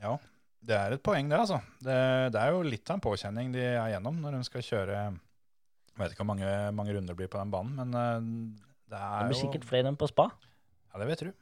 Ja, 0.00 0.14
det 0.62 0.76
er 0.76 0.92
et 0.96 1.02
poeng, 1.02 1.28
det, 1.30 1.38
altså. 1.40 1.56
Det, 1.80 1.96
det 2.34 2.40
er 2.40 2.50
jo 2.52 2.62
litt 2.66 2.90
av 2.90 2.98
en 2.98 3.04
påkjenning 3.04 3.52
de 3.54 3.62
er 3.64 3.92
gjennom 3.94 4.18
når 4.20 4.36
de 4.38 4.40
skal 4.44 4.62
kjøre 4.66 4.96
Jeg 5.00 6.02
vet 6.02 6.12
ikke 6.12 6.22
hvor 6.24 6.28
mange, 6.34 6.50
mange 6.76 6.92
runder 6.96 7.14
det 7.14 7.16
blir 7.16 7.30
på 7.32 7.40
den 7.40 7.50
banen, 7.52 7.76
men 7.78 7.90
det 8.90 8.98
er 8.98 9.08
jo 9.08 9.24
Det 9.24 9.28
blir 9.30 9.36
jo 9.36 9.40
sikkert 9.44 9.64
flere 9.68 9.88
enn 9.90 9.96
på 10.00 10.08
spa. 10.10 10.28
Ja, 10.92 11.00
det 11.00 11.08
vet 11.12 11.24
du. 11.24 11.32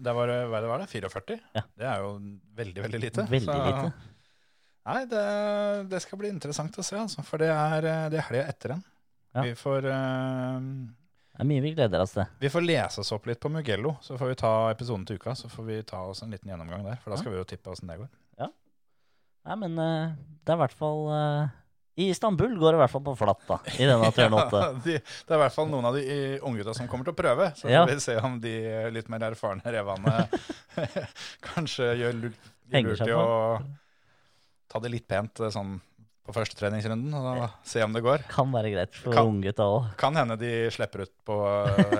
Det 0.00 0.12
var, 0.16 0.30
hva 0.48 0.60
det 0.64 0.68
var 0.70 0.80
det? 0.82 0.88
44? 0.90 1.38
Ja. 1.54 1.62
Det 1.76 1.86
er 1.86 1.98
jo 2.04 2.12
veldig, 2.56 2.82
veldig 2.86 3.00
lite. 3.02 3.24
Veldig 3.28 3.52
Så- 3.52 3.64
lite. 3.68 3.90
Nei, 4.88 5.02
det, 5.04 5.24
det 5.92 5.98
skal 6.00 6.16
bli 6.22 6.30
interessant 6.32 6.78
å 6.80 6.84
se, 6.86 6.96
altså. 6.96 7.20
For 7.26 7.36
det 7.42 7.50
er, 7.52 7.84
det 8.08 8.16
er 8.16 8.24
helga 8.30 8.46
etter 8.48 8.72
den. 8.72 8.84
Ja. 9.36 9.42
Vi, 9.44 9.50
får, 9.60 9.84
uh, 9.84 10.62
Det 11.34 11.44
er 11.44 11.48
mye 11.50 11.60
vi 11.66 11.74
gleder 11.76 12.00
oss 12.00 12.14
til. 12.16 12.24
vi 12.40 12.48
får 12.54 12.64
lese 12.64 13.02
oss 13.04 13.12
opp 13.12 13.28
litt 13.28 13.42
på 13.42 13.50
Mugello, 13.52 13.98
så 14.00 14.16
får 14.16 14.32
vi 14.32 14.38
ta 14.40 14.52
episoden 14.72 15.04
til 15.10 15.20
uka. 15.20 15.34
Så 15.36 15.50
får 15.52 15.66
vi 15.68 15.76
ta 15.90 16.00
oss 16.08 16.22
en 16.24 16.32
liten 16.32 16.48
gjennomgang 16.48 16.86
der, 16.88 16.96
for 17.02 17.12
da 17.12 17.18
Ja. 17.18 17.20
skal 17.20 17.34
vi 17.36 17.42
jo 17.42 17.44
tippe 17.52 17.68
åssen 17.74 17.92
det 17.92 17.98
går. 18.00 18.08
Nei, 19.48 19.56
men 19.64 19.78
eh, 19.80 20.10
det 20.44 20.52
er 20.52 20.58
i 20.58 20.62
hvert 20.62 20.76
fall 20.76 21.06
eh, 21.16 21.54
I 21.98 22.10
Istanbul 22.12 22.52
går 22.60 22.74
det 22.74 22.78
i 22.78 22.82
hvert 22.82 22.92
fall 22.92 23.04
på 23.08 23.14
flatt, 23.18 23.40
da. 23.48 23.56
I 23.80 23.88
denne 23.88 24.10
turn 24.16 24.36
8. 24.38 24.60
de, 24.84 24.98
det 25.00 25.32
er 25.32 25.38
i 25.38 25.42
hvert 25.42 25.56
fall 25.56 25.70
noen 25.72 25.88
av 25.88 25.96
de 25.96 26.04
unggutta 26.46 26.74
som 26.76 26.86
kommer 26.90 27.08
til 27.08 27.16
å 27.16 27.18
prøve. 27.18 27.48
Så 27.56 27.66
får 27.66 27.72
Ja. 27.74 27.82
vi 27.88 27.96
se 28.04 28.16
om 28.22 28.36
de 28.44 28.54
eh, 28.68 28.88
litt 28.94 29.08
mer 29.12 29.24
erfarne 29.32 29.64
revene 29.74 30.14
kanskje 31.48 31.90
gjør 32.02 32.18
lu- 32.22 32.32
lurt 32.84 33.04
i 33.08 33.12
å 33.16 33.26
ta 34.68 34.80
det 34.84 34.90
litt 34.92 35.06
pent 35.08 35.40
sånn 35.52 35.78
på 36.28 36.34
første 36.36 36.58
treningsrunden 36.60 37.14
og 37.16 37.46
se 37.64 37.80
om 37.80 37.94
det 37.96 38.02
går. 38.04 38.26
Kan 38.28 38.50
være 38.52 38.68
greit 38.74 38.92
for 39.00 39.16
unggutta 39.22 39.64
òg. 39.64 39.86
Kan 39.96 40.18
hende 40.20 40.36
de 40.36 40.50
slipper 40.74 41.06
ut 41.06 41.12
på 41.24 41.38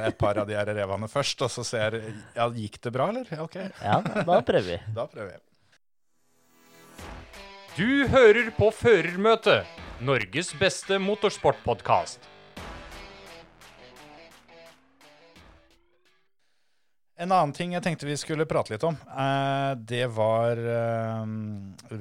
et 0.04 0.18
par 0.20 0.36
av 0.42 0.50
de 0.50 0.52
her 0.58 0.68
revene 0.76 1.08
først, 1.08 1.46
og 1.46 1.52
så 1.54 1.64
ser 1.64 1.96
Ja, 2.36 2.44
gikk 2.52 2.76
det 2.84 2.92
bra, 2.92 3.06
eller? 3.08 3.24
OK, 3.40 3.56
Ja, 3.80 4.02
da 4.04 4.42
prøver 4.44 4.66
vi. 4.74 4.80
da 4.92 5.06
prøver 5.08 5.32
vi. 5.32 5.40
Du 7.78 8.08
hører 8.10 8.48
på 8.56 8.72
Førermøtet, 8.74 9.68
Norges 10.02 10.48
beste 10.58 10.96
motorsportpodkast. 10.98 12.24
En 17.22 17.30
annen 17.30 17.54
ting 17.54 17.76
jeg 17.76 17.84
tenkte 17.84 18.08
vi 18.08 18.16
skulle 18.18 18.48
prate 18.50 18.74
litt 18.74 18.86
om, 18.88 18.98
eh, 19.14 19.76
det 19.78 20.08
var 20.10 20.58
eh, 20.58 21.22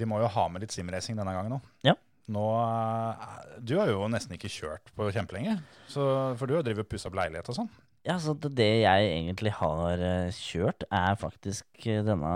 Vi 0.01 0.09
må 0.09 0.23
jo 0.23 0.31
ha 0.33 0.47
med 0.49 0.65
litt 0.65 0.73
simracing 0.73 1.19
denne 1.19 1.37
gangen 1.37 1.59
òg. 1.59 1.69
Ja. 1.85 1.93
Nå, 2.33 2.47
eh, 2.57 3.37
du 3.61 3.77
har 3.77 3.93
jo 3.93 4.09
nesten 4.09 4.33
ikke 4.33 4.49
kjørt 4.49 4.89
på 4.97 5.11
kjempelenge, 5.13 5.59
så, 5.85 6.33
for 6.41 6.49
du 6.49 6.57
har 6.57 6.65
drevet 6.65 6.87
og 6.87 6.89
pussa 6.89 7.11
opp 7.11 7.21
leilighet 7.21 7.53
og 7.53 7.59
sånn. 7.61 7.69
Ja, 8.07 8.17
så 8.23 8.33
det, 8.33 8.55
det 8.57 8.71
jeg 8.81 9.13
egentlig 9.13 9.53
har 9.61 10.01
kjørt, 10.33 10.89
er 10.89 11.21
faktisk 11.21 11.85
denne 11.85 12.35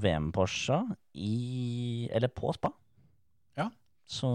VM-Porscha 0.00 0.86
i 1.12 2.08
Eller 2.16 2.32
på 2.32 2.56
spa. 2.56 2.72
Ja. 4.08 4.14
Så 4.18 4.28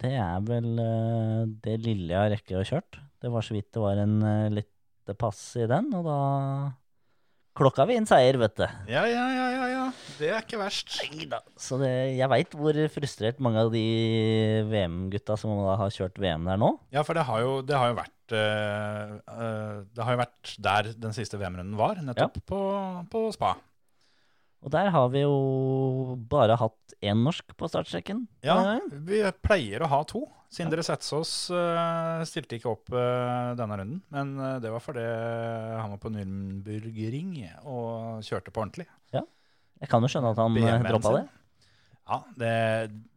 det 0.00 0.12
er 0.20 0.40
vel 0.44 0.78
eh, 0.78 1.42
det 1.64 1.78
lille 1.80 2.12
jeg 2.12 2.20
har 2.20 2.32
rekket 2.34 2.60
å 2.60 2.64
kjørt. 2.68 3.00
Det 3.24 3.32
var 3.32 3.44
så 3.44 3.56
vidt 3.56 3.70
det 3.72 3.80
var 3.80 4.00
en 4.02 4.18
uh, 4.20 4.52
lite 4.52 5.14
pass 5.16 5.38
i 5.56 5.64
den, 5.68 5.88
og 5.96 6.04
da 6.04 6.18
klokka 7.56 7.86
vi 7.88 7.96
inn 7.96 8.08
seier, 8.08 8.36
vet 8.36 8.56
du. 8.58 8.64
Ja, 8.90 9.04
ja, 9.08 9.24
ja, 9.32 9.46
ja, 9.54 9.66
ja. 9.70 9.84
Det 10.18 10.28
er 10.28 10.44
ikke 10.44 10.60
verst. 10.60 10.96
Neida. 11.14 11.40
Så 11.56 11.78
det, 11.80 11.90
jeg 12.18 12.30
veit 12.34 12.56
hvor 12.58 12.78
frustrert 12.92 13.40
mange 13.44 13.62
av 13.64 13.72
de 13.72 13.84
VM-gutta 14.68 15.38
som 15.40 15.54
har 15.70 15.94
kjørt 15.94 16.20
VM 16.20 16.44
der 16.50 16.60
nå. 16.60 16.74
Ja, 16.92 17.04
for 17.06 17.16
det 17.16 17.24
har 17.30 17.44
jo, 17.44 17.54
det 17.64 17.78
har 17.78 17.92
jo 17.94 17.98
vært 18.02 18.34
eh, 18.36 19.14
eh, 19.14 19.78
Det 19.94 20.04
har 20.04 20.16
jo 20.16 20.20
vært 20.20 20.56
der 20.68 20.90
den 21.06 21.16
siste 21.16 21.40
VM-runden 21.40 21.78
var, 21.80 22.02
nettopp 22.04 22.42
på, 22.50 22.60
på 23.08 23.24
spa. 23.38 23.54
Og 24.64 24.72
der 24.72 24.88
har 24.94 25.10
vi 25.12 25.20
jo 25.20 26.14
bare 26.30 26.56
hatt 26.56 26.94
én 27.04 27.20
norsk 27.20 27.52
på 27.58 27.68
startstreken. 27.68 28.22
Ja, 28.46 28.78
vi 29.04 29.20
pleier 29.44 29.84
å 29.84 29.90
ha 29.92 30.00
to. 30.08 30.24
Sindre 30.54 30.84
Setsås 30.86 31.50
eh, 31.52 32.22
stilte 32.30 32.56
ikke 32.56 32.70
opp 32.70 32.92
eh, 32.94 33.52
denne 33.58 33.76
runden, 33.80 34.00
men 34.14 34.34
eh, 34.38 34.58
det 34.62 34.70
var 34.72 34.80
fordi 34.84 35.02
han 35.04 35.92
var 35.92 36.00
på 36.00 36.12
Nürnbergring 36.14 37.32
og 37.66 38.22
kjørte 38.24 38.54
på 38.54 38.62
ordentlig. 38.62 38.86
Ja, 39.12 39.24
Jeg 39.82 39.90
kan 39.90 40.04
jo 40.04 40.10
skjønne 40.12 40.30
at 40.32 40.40
han 40.40 40.56
droppa 40.86 41.16
det. 41.18 41.24
Ja, 42.04 42.20
det, 42.38 42.52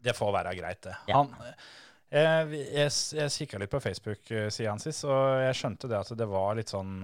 det 0.08 0.16
får 0.18 0.34
være 0.34 0.56
greit, 0.58 0.82
det. 0.88 0.96
Ja. 1.12 1.22
Han, 1.22 1.32
Jeg, 2.08 2.60
jeg 2.72 2.92
jeg 3.20 3.32
kikka 3.36 3.60
litt 3.62 3.72
på 3.72 3.82
Facebook-sida 3.84 4.72
hans 4.72 4.88
sist, 4.88 5.06
og 5.06 5.42
jeg 5.44 5.56
skjønte 5.60 5.90
det 5.92 5.98
at 6.00 6.12
det 6.18 6.28
var 6.32 6.56
litt 6.58 6.72
sånn 6.72 7.02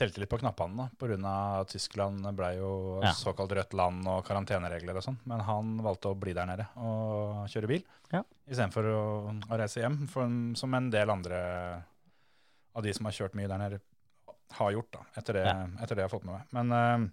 Telte 0.00 0.22
litt 0.22 0.30
på 0.32 0.38
knappene, 0.40 0.86
pga. 0.96 1.16
at 1.60 1.68
Tyskland 1.74 2.24
ble 2.36 2.54
jo 2.56 3.00
Ja. 3.04 3.10
såkalt 3.12 3.52
rødt 3.52 3.74
land 3.76 4.06
og 4.08 4.24
karanteneregler 4.24 4.96
og 4.96 5.02
sånn. 5.04 5.18
Men 5.28 5.40
han 5.44 5.76
valgte 5.84 6.08
å 6.08 6.18
bli 6.18 6.32
der 6.32 6.46
nede 6.48 6.66
og 6.80 7.46
kjøre 7.52 7.68
bil 7.68 7.84
Ja. 8.10 8.22
istedenfor 8.48 8.82
å, 8.88 9.40
å 9.44 9.58
reise 9.60 9.82
hjem, 9.84 10.06
for, 10.08 10.24
som 10.56 10.72
en 10.74 10.88
del 10.90 11.10
andre 11.10 11.84
av 12.74 12.82
de 12.82 12.92
som 12.94 13.04
har 13.04 13.12
kjørt 13.12 13.34
mye 13.36 13.48
der 13.50 13.58
nede, 13.58 13.80
har 14.56 14.72
gjort, 14.72 14.90
da, 14.90 15.00
etter 15.20 15.32
det, 15.34 15.44
Ja. 15.44 15.66
etter 15.82 15.94
det 15.94 16.02
jeg 16.02 16.08
har 16.10 16.18
fått 16.18 16.24
med 16.24 16.34
meg. 16.34 16.46
Men 16.52 16.72
uh, 16.72 17.10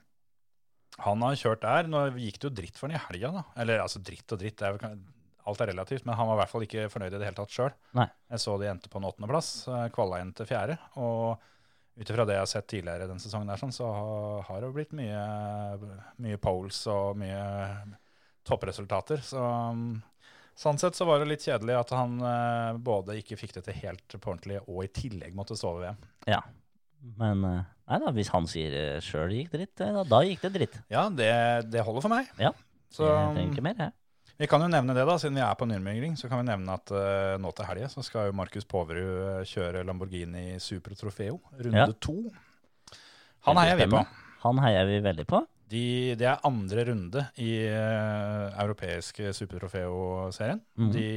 han 1.03 1.21
har 1.21 1.35
kjørt 1.35 1.61
der. 1.61 1.83
Nå 1.91 2.05
gikk 2.17 2.39
det 2.39 2.47
jo 2.49 2.55
dritt 2.61 2.77
for 2.79 2.88
han 2.88 2.95
i 2.95 3.03
helga, 3.03 3.31
da. 3.31 3.43
Eller 3.57 3.79
altså 3.83 3.99
dritt 4.01 4.31
og 4.31 4.39
dritt, 4.39 4.57
det 4.57 4.65
er 4.65 4.77
vel, 4.77 4.97
alt 5.45 5.61
er 5.61 5.67
relativt, 5.73 6.05
men 6.05 6.15
han 6.15 6.27
var 6.27 6.35
i 6.38 6.39
hvert 6.41 6.49
fall 6.55 6.65
ikke 6.65 6.88
fornøyd 6.89 7.13
i 7.13 7.19
det 7.19 7.27
hele 7.27 7.35
tatt 7.35 7.53
sjøl. 7.53 7.73
Jeg 8.31 8.39
så 8.39 8.57
de 8.59 8.65
endte 8.71 8.89
på 8.89 8.97
en 8.97 9.05
åttendeplass, 9.11 9.67
eh, 9.67 9.89
kvala 9.89 10.21
inn 10.21 10.33
til 10.33 10.45
fjerde. 10.49 10.77
Og 10.97 11.38
ut 11.97 12.09
ifra 12.09 12.25
det 12.29 12.35
jeg 12.37 12.43
har 12.43 12.49
sett 12.51 12.67
tidligere 12.69 13.07
den 13.09 13.19
sesongen, 13.21 13.49
der, 13.49 13.57
sånn, 13.61 13.73
så 13.73 13.87
har- 14.45 14.61
det 14.61 14.69
blitt 14.75 14.91
mye, 14.93 15.21
mye 16.21 16.37
poles 16.41 16.79
og 16.93 17.17
mye 17.17 17.41
toppresultater. 18.47 19.21
Så 19.25 19.41
um, 19.41 20.01
sånn 20.57 20.79
sett 20.81 20.95
så 20.97 21.07
var 21.09 21.19
det 21.21 21.29
litt 21.31 21.45
kjedelig 21.45 21.75
at 21.79 21.91
han 21.97 22.15
eh, 22.21 22.77
både 22.81 23.17
ikke 23.19 23.37
fikk 23.39 23.57
det 23.57 23.65
til 23.67 23.79
helt 23.83 24.15
på 24.17 24.31
ordentlig, 24.33 24.61
og 24.67 24.83
i 24.85 24.91
tillegg 24.93 25.35
måtte 25.37 25.57
stå 25.57 25.73
ved 25.77 25.87
VM. 25.89 25.99
Ja. 26.31 26.41
Men 27.17 27.43
eh, 27.45 27.65
nei 27.91 27.99
da, 28.03 28.13
hvis 28.15 28.31
han 28.33 28.47
sier 28.49 28.71
det 28.73 28.85
sjøl 29.05 29.33
gikk 29.35 29.51
dritt, 29.53 29.75
eh, 29.85 29.93
da, 29.99 30.05
da 30.07 30.21
gikk 30.25 30.41
det 30.47 30.53
dritt. 30.55 30.79
Ja, 30.93 31.07
det, 31.13 31.31
det 31.73 31.83
holder 31.85 32.05
for 32.07 32.13
meg. 32.13 32.29
Ja. 32.41 32.53
Så 32.93 33.05
jeg 33.09 33.33
trenger 33.35 33.51
ikke 33.53 33.65
mer, 33.67 33.81
jeg. 33.89 33.93
Vi 34.38 34.47
kan 34.49 34.61
jo 34.61 34.69
nevne 34.69 34.93
det, 34.93 35.03
da, 35.09 35.15
siden 35.17 35.38
vi 35.39 35.41
er 35.41 35.57
på 35.57 35.65
Nürnbergring. 35.65 36.13
Så 36.19 36.29
kan 36.29 36.43
vi 36.43 36.49
nevne 36.51 36.75
at 36.77 36.93
uh, 36.93 37.35
nå 37.41 37.51
til 37.57 37.67
helga 37.69 37.89
så 37.89 38.03
skal 38.05 38.29
jo 38.29 38.38
Markus 38.38 38.67
Poverud 38.69 39.41
eh, 39.41 39.43
kjøre 39.49 39.81
Lamborghini 39.88 40.59
Super 40.61 40.93
Trofeo, 40.99 41.39
runde 41.57 41.85
Ja. 41.88 41.88
to. 41.99 42.19
Han 43.47 43.57
heier 43.57 43.79
vi 43.79 43.88
på. 43.89 44.01
Han 44.43 44.59
heier 44.61 44.85
vi 44.85 44.99
veldig 45.01 45.25
på. 45.29 45.41
De, 45.67 46.15
det 46.15 46.27
er 46.29 46.45
andre 46.47 46.85
runde 46.88 47.25
i 47.43 47.51
uh, 47.67 48.53
europeiske 48.61 49.33
Super 49.35 49.59
Trofeo-serien. 49.63 50.61
Mhm. 50.77 50.91
De 50.93 51.07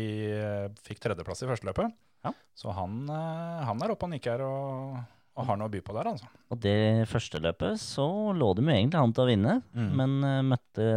uh, 0.41 0.81
fikk 0.89 1.05
tredjeplass 1.05 1.45
i 1.45 1.51
første 1.51 1.69
løpet. 1.69 1.93
Ja. 2.25 2.33
Så 2.57 2.73
han, 2.77 3.05
eh, 3.09 3.61
han 3.65 3.81
er 3.81 3.95
oppe 3.95 4.05
og 4.05 4.13
nikker 4.13 4.43
og, 4.45 4.99
og 5.39 5.47
har 5.47 5.57
noe 5.61 5.69
å 5.71 5.73
by 5.73 5.81
på 5.87 5.95
der, 5.95 6.09
altså. 6.11 6.27
Og 6.51 6.59
det 6.61 7.07
første 7.09 7.39
løpet 7.41 7.79
så 7.81 8.07
lå 8.37 8.49
de 8.59 8.65
jo 8.67 8.73
egentlig 8.75 8.99
an 9.01 9.13
til 9.17 9.25
å 9.25 9.29
vinne, 9.31 9.55
Mm. 9.73 9.91
men 9.97 10.17
uh, 10.27 10.41
møtte 10.43 10.89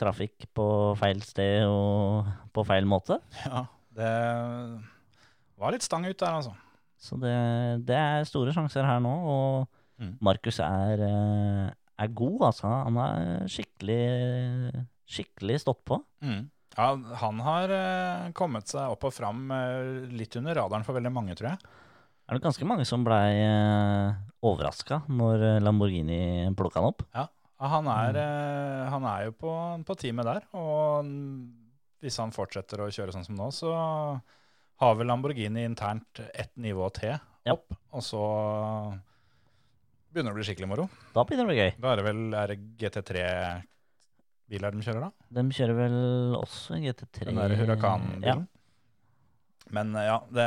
trafikk 0.00 0.48
på 0.56 0.66
feil 0.98 1.20
sted 1.22 1.66
og 1.68 2.26
på 2.56 2.64
feil 2.66 2.88
måte. 2.88 3.20
Ja, 3.44 3.66
det 3.94 4.12
var 5.60 5.74
litt 5.74 5.84
stang 5.86 6.06
ut 6.08 6.18
der, 6.18 6.32
altså. 6.40 6.54
Så 7.02 7.18
det, 7.20 7.34
det 7.86 7.96
er 7.98 8.24
store 8.28 8.54
sjanser 8.56 8.86
her 8.88 9.00
nå, 9.04 9.12
og 9.36 9.78
Mm. 10.02 10.16
Markus 10.24 10.56
er, 10.58 10.98
eh, 11.04 11.66
er 12.02 12.08
god, 12.16 12.40
altså. 12.48 12.66
Han 12.66 12.96
er 12.98 13.44
skikkelig, 13.46 14.72
skikkelig 15.06 15.60
stått 15.62 15.82
på. 15.86 15.98
Mm. 16.24 16.48
Ja, 16.74 16.86
han 17.20 17.38
har 17.44 17.70
eh, 17.76 18.32
kommet 18.34 18.66
seg 18.72 18.90
opp 18.90 19.04
og 19.06 19.12
fram 19.14 19.44
litt 20.10 20.34
under 20.40 20.56
radaren 20.58 20.82
for 20.82 20.96
veldig 20.96 21.12
mange, 21.14 21.36
tror 21.38 21.52
jeg. 21.52 21.60
Er 22.32 22.38
det 22.38 22.46
ganske 22.46 22.64
mange 22.64 22.86
som 22.88 23.02
blei 23.04 23.42
uh, 23.44 24.14
overraska 24.48 25.02
når 25.12 25.42
eh, 25.44 25.58
Lamborghini 25.60 26.48
plukka 26.56 26.80
han 26.80 26.88
opp? 26.88 27.02
Ja, 27.12 27.26
han 27.68 27.90
er, 27.92 28.16
eh, 28.22 28.86
han 28.88 29.04
er 29.04 29.26
jo 29.26 29.34
på, 29.36 29.50
på 29.84 29.96
teamet 30.00 30.24
der, 30.24 30.46
og 30.56 31.10
hvis 32.00 32.16
han 32.22 32.32
fortsetter 32.32 32.80
å 32.80 32.88
kjøre 32.88 33.12
sånn 33.12 33.26
som 33.26 33.36
nå, 33.36 33.50
så 33.52 33.74
har 34.80 34.96
vel 34.96 35.12
Lamborghini 35.12 35.66
internt 35.68 36.22
ett 36.32 36.56
nivå 36.56 36.88
til 36.96 37.18
Ja. 37.44 37.52
opp, 37.52 37.76
og 37.92 38.02
så 38.06 38.22
begynner 40.08 40.32
det 40.32 40.38
å 40.38 40.40
bli 40.40 40.48
skikkelig 40.48 40.70
moro. 40.72 40.88
Da 41.12 41.26
begynner 41.28 41.44
det 41.44 41.50
å 41.50 41.52
bli 41.52 41.60
gøy. 41.60 41.70
Da 41.84 41.92
er 41.92 42.00
det 42.00 42.06
vel 42.08 42.24
er 42.40 42.54
det 42.54 42.58
GT3-biler 42.80 44.72
de 44.72 44.88
kjører 44.88 45.04
da? 45.04 45.12
De 45.36 45.46
kjører 45.60 45.78
vel 45.82 46.00
også 46.40 46.80
GT3 46.80 47.28
Den 47.28 47.44
der 47.44 47.56
Huracan-bilen. 47.60 48.24
Ja. 48.24 48.62
Men 49.72 49.94
eh, 49.96 50.08
ja, 50.10 50.18
det, 50.34 50.46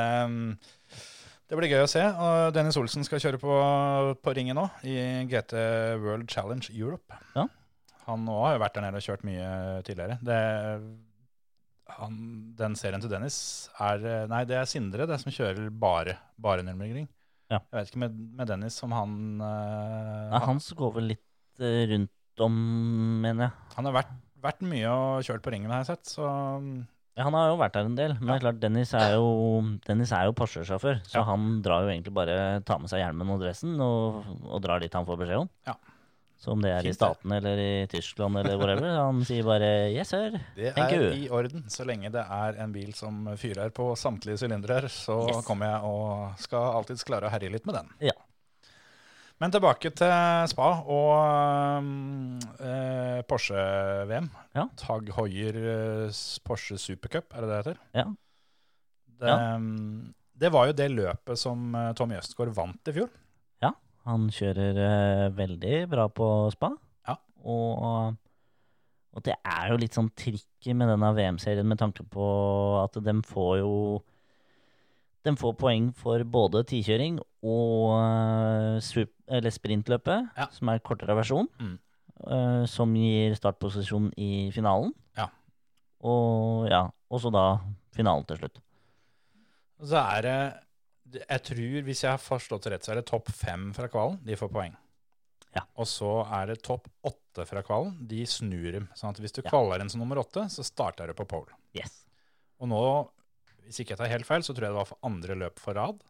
Det 1.45 1.57
blir 1.59 1.69
gøy 1.69 1.83
å 1.83 1.89
se. 1.89 2.01
og 2.01 2.55
Dennis 2.55 2.77
Olsen 2.81 3.05
skal 3.05 3.21
kjøre 3.21 3.39
på, 3.41 3.55
på 4.17 4.33
ringen 4.33 4.57
nå, 4.57 4.65
i 4.87 4.95
GT 5.29 5.53
World 6.01 6.29
Challenge 6.31 6.71
Europe. 6.73 7.19
Ja. 7.35 7.45
Han 8.07 8.25
òg 8.29 8.41
har 8.47 8.55
jo 8.55 8.63
vært 8.63 8.77
der 8.77 8.85
nede 8.85 9.01
og 9.01 9.05
kjørt 9.05 9.25
mye 9.25 9.49
tidligere. 9.85 10.17
Det, 10.25 10.39
han, 11.99 12.17
den 12.57 12.77
serien 12.77 13.01
til 13.01 13.11
Dennis 13.13 13.37
er 13.81 14.25
Nei, 14.29 14.41
det 14.49 14.57
er 14.57 14.69
Sindre 14.69 15.07
det 15.09 15.19
som 15.21 15.33
kjører 15.33 15.69
bare, 15.69 16.17
bare 16.41 16.65
Nürnbergring. 16.65 17.07
Ja. 17.51 17.61
Jeg 17.61 17.77
vet 17.77 17.91
ikke 17.91 18.03
med, 18.07 18.17
med 18.39 18.49
Dennis 18.49 18.77
om 18.85 18.93
han 18.95 19.15
uh, 19.37 20.31
Nei, 20.31 20.41
han 20.47 20.61
går 20.81 20.93
vel 20.95 21.11
litt 21.13 21.61
eh, 21.61 21.83
rundt 21.91 22.41
om, 22.45 22.55
mener 23.21 23.47
jeg. 23.47 23.67
Han 23.77 23.89
har 23.89 23.99
vært, 24.01 24.15
vært 24.41 24.65
mye 24.65 24.89
og 24.89 25.27
kjørt 25.27 25.45
på 25.45 25.53
ringen, 25.53 25.69
har 25.69 25.83
jeg 25.83 25.93
sett. 25.93 26.15
Så 26.17 26.25
han 27.23 27.33
har 27.33 27.47
jo 27.49 27.57
vært 27.61 27.73
der 27.77 27.85
en 27.87 27.95
del, 27.95 28.13
men 28.19 28.27
det 28.27 28.35
er 28.35 28.43
klart, 28.43 28.59
Dennis 28.59 28.93
er 28.97 29.13
jo, 29.15 29.61
Dennis 29.87 30.11
er 30.11 30.25
jo 30.27 30.33
Porsche-sjåfør, 30.35 30.97
så 31.07 31.23
han 31.23 31.61
drar 31.63 31.85
jo 31.85 31.91
egentlig 31.93 32.11
bare 32.13 32.61
tar 32.67 32.79
med 32.83 32.91
seg 32.91 32.99
hjelmen 33.05 33.29
og 33.31 33.39
dressen 33.39 33.77
og, 33.79 34.25
og 34.49 34.61
drar 34.65 34.83
dit 34.83 34.93
han 34.93 35.05
får 35.07 35.21
beskjed 35.23 35.45
om. 35.45 35.49
Ja. 35.69 35.77
Så 36.37 36.51
om 36.51 36.59
det 36.61 36.73
er 36.75 36.83
i 36.83 36.89
Fint 36.91 36.91
i 36.91 36.97
Statene 36.99 37.37
eller 37.39 37.61
i 37.63 37.69
Tyskland 37.89 38.37
eller 38.41 38.57
whatever, 38.59 38.97
han 39.07 39.21
sier 39.25 39.47
bare 39.47 39.69
'yes, 39.95 40.11
sir'. 40.11 40.35
det 40.57 40.73
er 40.75 41.13
i 41.15 41.29
orden. 41.31 41.63
Så 41.71 41.85
lenge 41.87 42.11
det 42.11 42.25
er 42.27 42.59
en 42.61 42.73
bil 42.75 42.91
som 42.93 43.23
fyrer 43.39 43.71
på 43.71 43.95
samtlige 43.95 44.37
sylindere, 44.43 44.83
så 44.91 45.15
Yes. 45.31 45.45
kommer 45.47 45.71
jeg 45.71 45.81
og 45.87 46.35
skal 46.43 46.75
alltids 46.75 47.03
klare 47.07 47.29
å 47.29 47.31
herje 47.31 47.49
litt 47.55 47.65
med 47.65 47.75
den. 47.79 47.87
Ja. 48.11 48.14
Men 49.43 49.51
tilbake 49.51 49.89
til 49.91 50.47
spa 50.47 50.67
og 50.87 51.09
um, 51.83 52.37
eh, 52.55 53.19
Porsche-VM. 53.27 54.29
Ja. 54.55 54.63
Tag 54.79 55.09
Heuer 55.17 55.57
eh, 55.59 56.19
Porsche 56.47 56.77
Supercup, 56.79 57.35
er 57.35 57.43
det 57.43 57.49
det 57.49 57.57
heter? 57.59 57.81
Ja. 57.97 58.05
Det, 59.15 59.31
ja. 59.31 59.59
det 60.39 60.51
var 60.55 60.69
jo 60.69 60.77
det 60.79 60.87
løpet 60.93 61.39
som 61.39 61.75
eh, 61.75 61.91
Tommy 61.99 62.15
Østgaard 62.19 62.55
vant 62.55 62.91
i 62.91 62.95
fjor. 62.95 63.11
Ja, 63.63 63.73
Han 64.07 64.29
kjører 64.31 64.79
eh, 64.85 65.27
veldig 65.35 65.83
bra 65.91 66.07
på 66.15 66.29
spa. 66.55 66.71
Ja. 67.11 67.19
Og, 67.43 68.15
og 69.11 69.27
det 69.27 69.35
er 69.35 69.71
jo 69.73 69.81
litt 69.83 69.99
sånn 69.99 70.13
tricky 70.15 70.71
med 70.71 70.93
denne 70.93 71.11
VM-serien 71.15 71.67
med 71.67 71.83
tanke 71.83 72.07
på 72.07 72.25
at 72.85 73.03
de 73.03 73.19
får 73.27 73.57
jo 73.65 73.73
De 75.25 75.33
får 75.39 75.55
poeng 75.57 75.87
for 75.97 76.21
både 76.29 76.61
tikjøring 76.69 77.17
og 77.45 77.95
eh, 77.97 79.49
sprintløpet, 79.51 80.29
Ja. 80.37 80.47
som 80.53 80.69
er 80.69 80.79
kortere 80.85 81.15
versjon. 81.17 81.49
Mm. 81.59 81.79
Uh, 82.25 82.63
som 82.65 82.93
gir 82.95 83.33
startposisjon 83.35 84.05
i 84.17 84.49
finalen. 84.55 84.93
Ja. 85.17 85.25
Og 86.07 86.63
ja, 86.71 86.85
så 87.19 87.31
da 87.33 87.59
finalen 87.93 88.23
til 88.29 88.37
slutt. 88.39 88.61
Så 89.83 89.99
er 89.99 90.21
det 90.23 90.37
Jeg 91.29 91.43
tror, 91.43 91.81
hvis 91.85 92.01
jeg 92.03 92.11
har 92.11 92.17
forstått 92.23 92.63
det 92.63 92.71
rett, 92.73 92.83
så 92.87 92.91
er 92.93 93.01
det 93.01 93.05
topp 93.09 93.27
fem 93.35 93.67
fra 93.75 93.87
kvalen. 93.91 94.17
De 94.25 94.35
får 94.39 94.49
poeng. 94.51 94.73
Ja. 95.55 95.61
Og 95.77 95.85
så 95.87 96.25
er 96.39 96.47
det 96.53 96.63
topp 96.65 96.87
åtte 97.05 97.45
fra 97.47 97.61
kvalen. 97.63 97.93
De 98.07 98.23
snur 98.27 98.71
dem. 98.73 98.87
Sånn 98.95 99.11
at 99.13 99.19
hvis 99.21 99.31
du 99.35 99.41
Ja. 99.43 99.49
kvaler 99.49 99.81
en 99.81 99.89
som 99.89 99.99
nummer 100.01 100.17
åtte, 100.23 100.47
så 100.49 100.63
starter 100.65 101.07
du 101.07 101.13
på 101.13 101.27
pole. 101.27 101.51
Yes. 101.75 102.05
Og 102.59 102.67
nå, 102.69 102.81
hvis 103.65 103.81
ikke 103.81 103.95
jeg 103.95 104.01
tar 104.01 104.11
helt 104.11 104.27
feil, 104.27 104.45
så 104.45 104.53
tror 104.53 104.67
jeg 104.67 104.75
det 104.75 104.79
var 104.81 104.89
for 104.89 105.07
andre 105.07 105.37
løp 105.45 105.61
for 105.61 105.77
rad. 105.77 106.01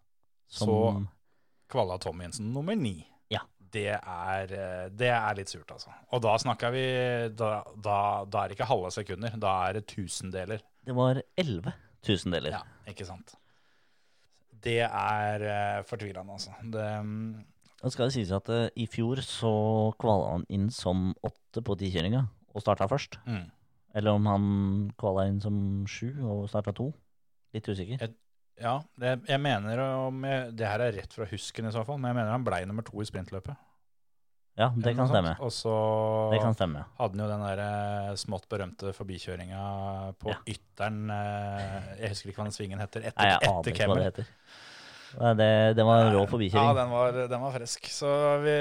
Som, 0.46 0.70
Så 0.70 1.72
kvala 1.72 1.98
Tommy 2.02 2.28
Jensen 2.28 2.52
nummer 2.54 2.78
ni. 2.78 3.00
Ja. 3.32 3.42
Det 3.58 3.88
er, 3.96 4.52
eh, 4.54 4.90
det 4.94 5.10
er 5.12 5.40
litt 5.40 5.52
surt, 5.52 5.72
altså. 5.74 5.94
Og 6.14 6.22
da 6.24 6.36
snakker 6.40 6.72
vi 6.76 6.86
Da, 7.36 7.64
da, 7.76 7.98
da 8.30 8.44
er 8.44 8.52
det 8.52 8.60
ikke 8.60 8.70
halve 8.70 8.92
sekunder. 8.94 9.34
Da 9.42 9.56
er 9.70 9.80
det 9.80 9.88
tusendeler. 9.90 10.62
Det 10.86 10.96
var 10.96 11.22
elleve 11.38 11.74
tusendeler. 12.06 12.54
Ja, 12.54 12.62
ikke 12.88 13.08
sant. 13.08 13.34
Det 14.66 14.80
er 14.86 15.44
uh, 15.46 15.84
fortvilende, 15.86 16.38
altså. 16.38 16.54
Det, 16.62 16.86
um... 17.02 17.44
Nå 17.84 17.92
skal 17.94 18.10
det 18.10 18.16
sies 18.16 18.32
at 18.34 18.48
uh, 18.50 18.68
i 18.74 18.88
fjor 18.90 19.22
så 19.22 19.52
kvala 20.02 20.32
han 20.38 20.46
inn 20.50 20.72
som 20.74 21.12
åtte 21.26 21.62
på 21.66 21.76
tikjøringa 21.78 22.24
og 22.56 22.64
starta 22.64 22.88
først. 22.90 23.20
mm. 23.26 23.46
Eller 23.96 24.12
om 24.12 24.26
han 24.28 24.48
kvala 25.00 25.24
inn 25.30 25.38
som 25.40 25.58
sju 25.88 26.10
og 26.20 26.50
starta 26.52 26.74
to. 26.76 26.90
Litt 27.56 27.70
usikker. 27.72 28.12
Ja, 28.62 28.78
det, 29.00 29.18
jeg 29.28 29.40
mener 29.44 29.82
om 29.84 30.22
jeg, 30.24 30.52
Det 30.56 30.68
her 30.68 30.80
er 30.86 30.94
rett 30.96 31.12
fra 31.16 31.26
husken 31.28 31.68
i 31.68 31.72
så 31.76 31.82
fall, 31.88 31.98
men 32.00 32.14
jeg 32.14 32.20
mener 32.22 32.32
han 32.36 32.46
ble 32.48 32.62
nummer 32.70 32.86
to 32.88 33.02
i 33.04 33.08
sprintløpet. 33.08 33.56
Ja, 34.56 34.70
det 34.72 34.94
kan 34.96 35.10
stemme. 35.12 35.34
Og 35.44 35.52
så 35.52 35.72
Det 36.32 36.38
kan 36.40 36.54
stemme. 36.56 36.86
hadde 36.96 37.18
han 37.18 37.24
jo 37.26 37.28
den 37.28 37.42
der 37.44 37.60
eh, 37.66 38.14
smått 38.16 38.46
berømte 38.48 38.94
forbikjøringa 38.96 39.64
på 40.22 40.32
Ja. 40.32 40.38
ytteren 40.48 41.10
eh, 41.12 41.90
Jeg 42.00 42.14
husker 42.14 42.32
ikke 42.32 42.40
hva 42.40 42.46
den 42.48 42.56
svingen 42.56 42.80
heter. 42.80 43.04
Etter, 43.10 43.20
Nei, 43.20 43.34
jeg 43.34 43.42
etter 43.44 43.88
hva 43.92 43.98
det 45.40 45.76
det 45.78 45.84
var 45.88 46.02
en 46.04 46.14
rå 46.14 46.22
Ja, 46.24 46.30
forbikjøring. 46.32 46.76
den 46.76 46.90
var, 46.92 47.18
den 47.32 47.42
var 47.42 47.52
frisk. 47.56 47.86
Så 47.94 48.10
vi, 48.44 48.54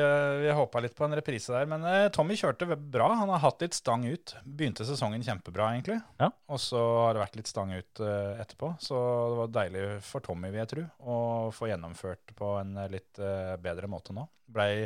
vi 0.44 0.50
håpa 0.54 0.80
litt 0.84 0.94
på 0.94 1.04
en 1.08 1.16
reprise 1.18 1.52
der. 1.52 1.66
Men 1.66 1.84
eh, 1.88 2.08
Tommy 2.14 2.36
kjørte 2.38 2.68
bra. 2.78 3.08
Han 3.20 3.28
har 3.32 3.38
hatt 3.42 3.60
litt 3.64 3.74
stang 3.74 4.04
ut. 4.06 4.34
Begynte 4.44 4.86
sesongen 4.86 5.22
kjempebra, 5.26 5.72
egentlig. 5.74 6.00
Ja. 6.20 6.28
Og 6.48 6.60
så 6.62 6.78
har 7.06 7.14
det 7.16 7.24
vært 7.24 7.38
litt 7.40 7.50
stang 7.50 7.72
ut 7.74 8.00
eh, 8.04 8.40
etterpå. 8.44 8.74
Så 8.82 8.94
det 9.32 9.38
var 9.42 9.54
deilig 9.60 9.86
for 10.06 10.20
Tommy, 10.24 10.50
vil 10.54 10.62
jeg 10.62 10.72
tro, 10.74 10.84
å 11.04 11.16
få 11.54 11.70
gjennomført 11.72 12.34
på 12.38 12.52
en 12.60 12.76
eh, 12.84 12.90
litt 12.92 13.18
eh, 13.18 13.54
bedre 13.64 13.90
måte 13.90 14.14
nå. 14.16 14.28
Blei 14.46 14.84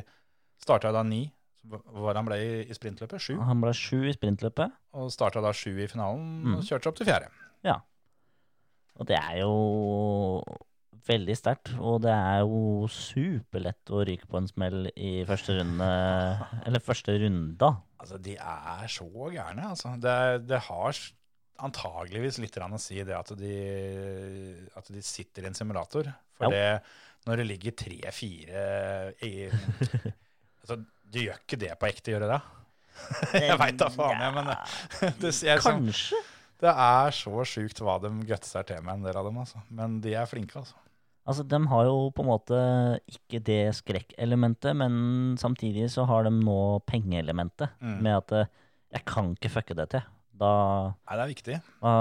Starta 0.58 0.90
da 0.90 1.04
ni. 1.06 1.20
Hvor 1.68 1.82
var 2.08 2.16
han 2.18 2.26
ble 2.26 2.36
i, 2.42 2.54
i 2.66 2.74
sprintløpet? 2.74 3.20
Sju. 3.22 3.34
Han 3.44 3.60
ble 3.62 3.70
sju 3.76 4.08
i 4.08 4.14
sprintløpet. 4.16 4.72
Og 4.98 5.10
starta 5.14 5.42
da 5.44 5.52
sju 5.54 5.74
i 5.84 5.86
finalen 5.90 6.24
Mm. 6.42 6.56
og 6.56 6.64
kjørte 6.66 6.82
seg 6.88 6.90
opp 6.90 6.96
til 6.98 7.06
fjerde. 7.10 7.28
Ja. 7.66 7.76
Og 8.98 9.06
det 9.06 9.14
er 9.20 9.36
jo 9.44 9.52
veldig 11.08 11.36
sterkt. 11.38 11.72
Og 11.80 12.00
det 12.04 12.12
er 12.14 12.42
jo 12.44 12.88
superlett 12.92 13.92
å 13.94 14.02
ryke 14.06 14.28
på 14.30 14.38
en 14.40 14.48
smell 14.50 14.90
i 14.94 15.12
første 15.28 15.56
runde 15.58 15.88
Eller 16.68 16.84
første 16.84 17.16
runda. 17.24 17.72
Altså, 17.98 18.18
de 18.22 18.36
er 18.38 18.90
så 18.92 19.08
gærne, 19.34 19.70
altså. 19.72 19.94
Det, 20.00 20.16
det 20.46 20.60
har 20.68 21.00
antageligvis 21.58 22.38
litt 22.38 22.54
å 22.62 22.78
si 22.78 23.00
det 23.02 23.16
at 23.16 23.32
de, 23.38 23.54
at 24.78 24.90
de 24.94 25.02
sitter 25.02 25.42
i 25.46 25.50
en 25.50 25.58
simulator. 25.58 26.12
For 26.38 26.46
Ja. 26.46 26.54
det, 26.54 26.82
når 27.26 27.40
det 27.42 27.46
ligger 27.48 27.74
tre-fire 27.82 28.62
Altså, 30.62 30.76
du 31.08 31.18
gjør 31.24 31.40
ikke 31.42 31.58
det 31.58 31.72
på 31.80 31.88
ekte, 31.88 32.12
gjør 32.12 32.26
du 32.26 32.32
det? 32.34 32.40
Jeg 33.48 33.58
veit 33.60 33.78
da 33.80 33.88
faen, 33.94 34.20
jeg, 34.20 34.34
men 34.34 34.48
det, 34.50 34.56
det, 35.22 35.32
som, 35.62 35.78
Kanskje. 35.84 36.18
det 36.62 36.72
er 36.84 37.14
så 37.14 37.44
sjukt 37.46 37.80
hva 37.86 37.94
de 38.02 38.10
gutser 38.26 38.66
til 38.68 38.82
med, 38.82 38.98
en 38.98 39.06
del 39.06 39.18
av 39.20 39.28
dem. 39.28 39.38
Altså. 39.38 39.62
Men 39.70 40.00
de 40.04 40.14
er 40.18 40.26
flinke, 40.30 40.58
altså. 40.62 40.74
Altså, 41.28 41.44
de 41.44 41.58
har 41.70 41.84
jo 41.84 41.96
på 42.16 42.24
en 42.24 42.30
måte 42.30 42.58
ikke 43.10 43.40
det 43.44 43.62
skrekkelementet, 43.76 44.72
men 44.80 45.34
samtidig 45.40 45.90
så 45.92 46.06
har 46.08 46.24
de 46.24 46.32
nå 46.32 46.60
pengeelementet. 46.88 47.74
Mm. 47.84 47.98
Med 48.06 48.14
at 48.16 48.36
eh, 48.36 48.52
jeg 48.96 49.04
kan 49.08 49.34
ikke 49.36 49.52
fucke 49.52 49.76
det 49.76 49.90
til. 49.92 50.06
Da, 50.38 50.52
Nei, 50.94 51.18
det 51.18 51.24
er 51.24 51.32
viktig. 51.34 51.58
da 51.82 51.96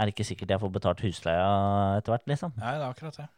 er 0.00 0.08
det 0.08 0.14
ikke 0.14 0.26
sikkert 0.30 0.54
jeg 0.54 0.62
får 0.62 0.72
betalt 0.72 1.02
husleia 1.04 1.50
etter 1.98 2.14
hvert, 2.14 2.26
liksom. 2.30 2.56
Nei, 2.56 2.72
det 2.78 2.86
er 2.86 2.88
akkurat 2.88 3.20
det. 3.20 3.28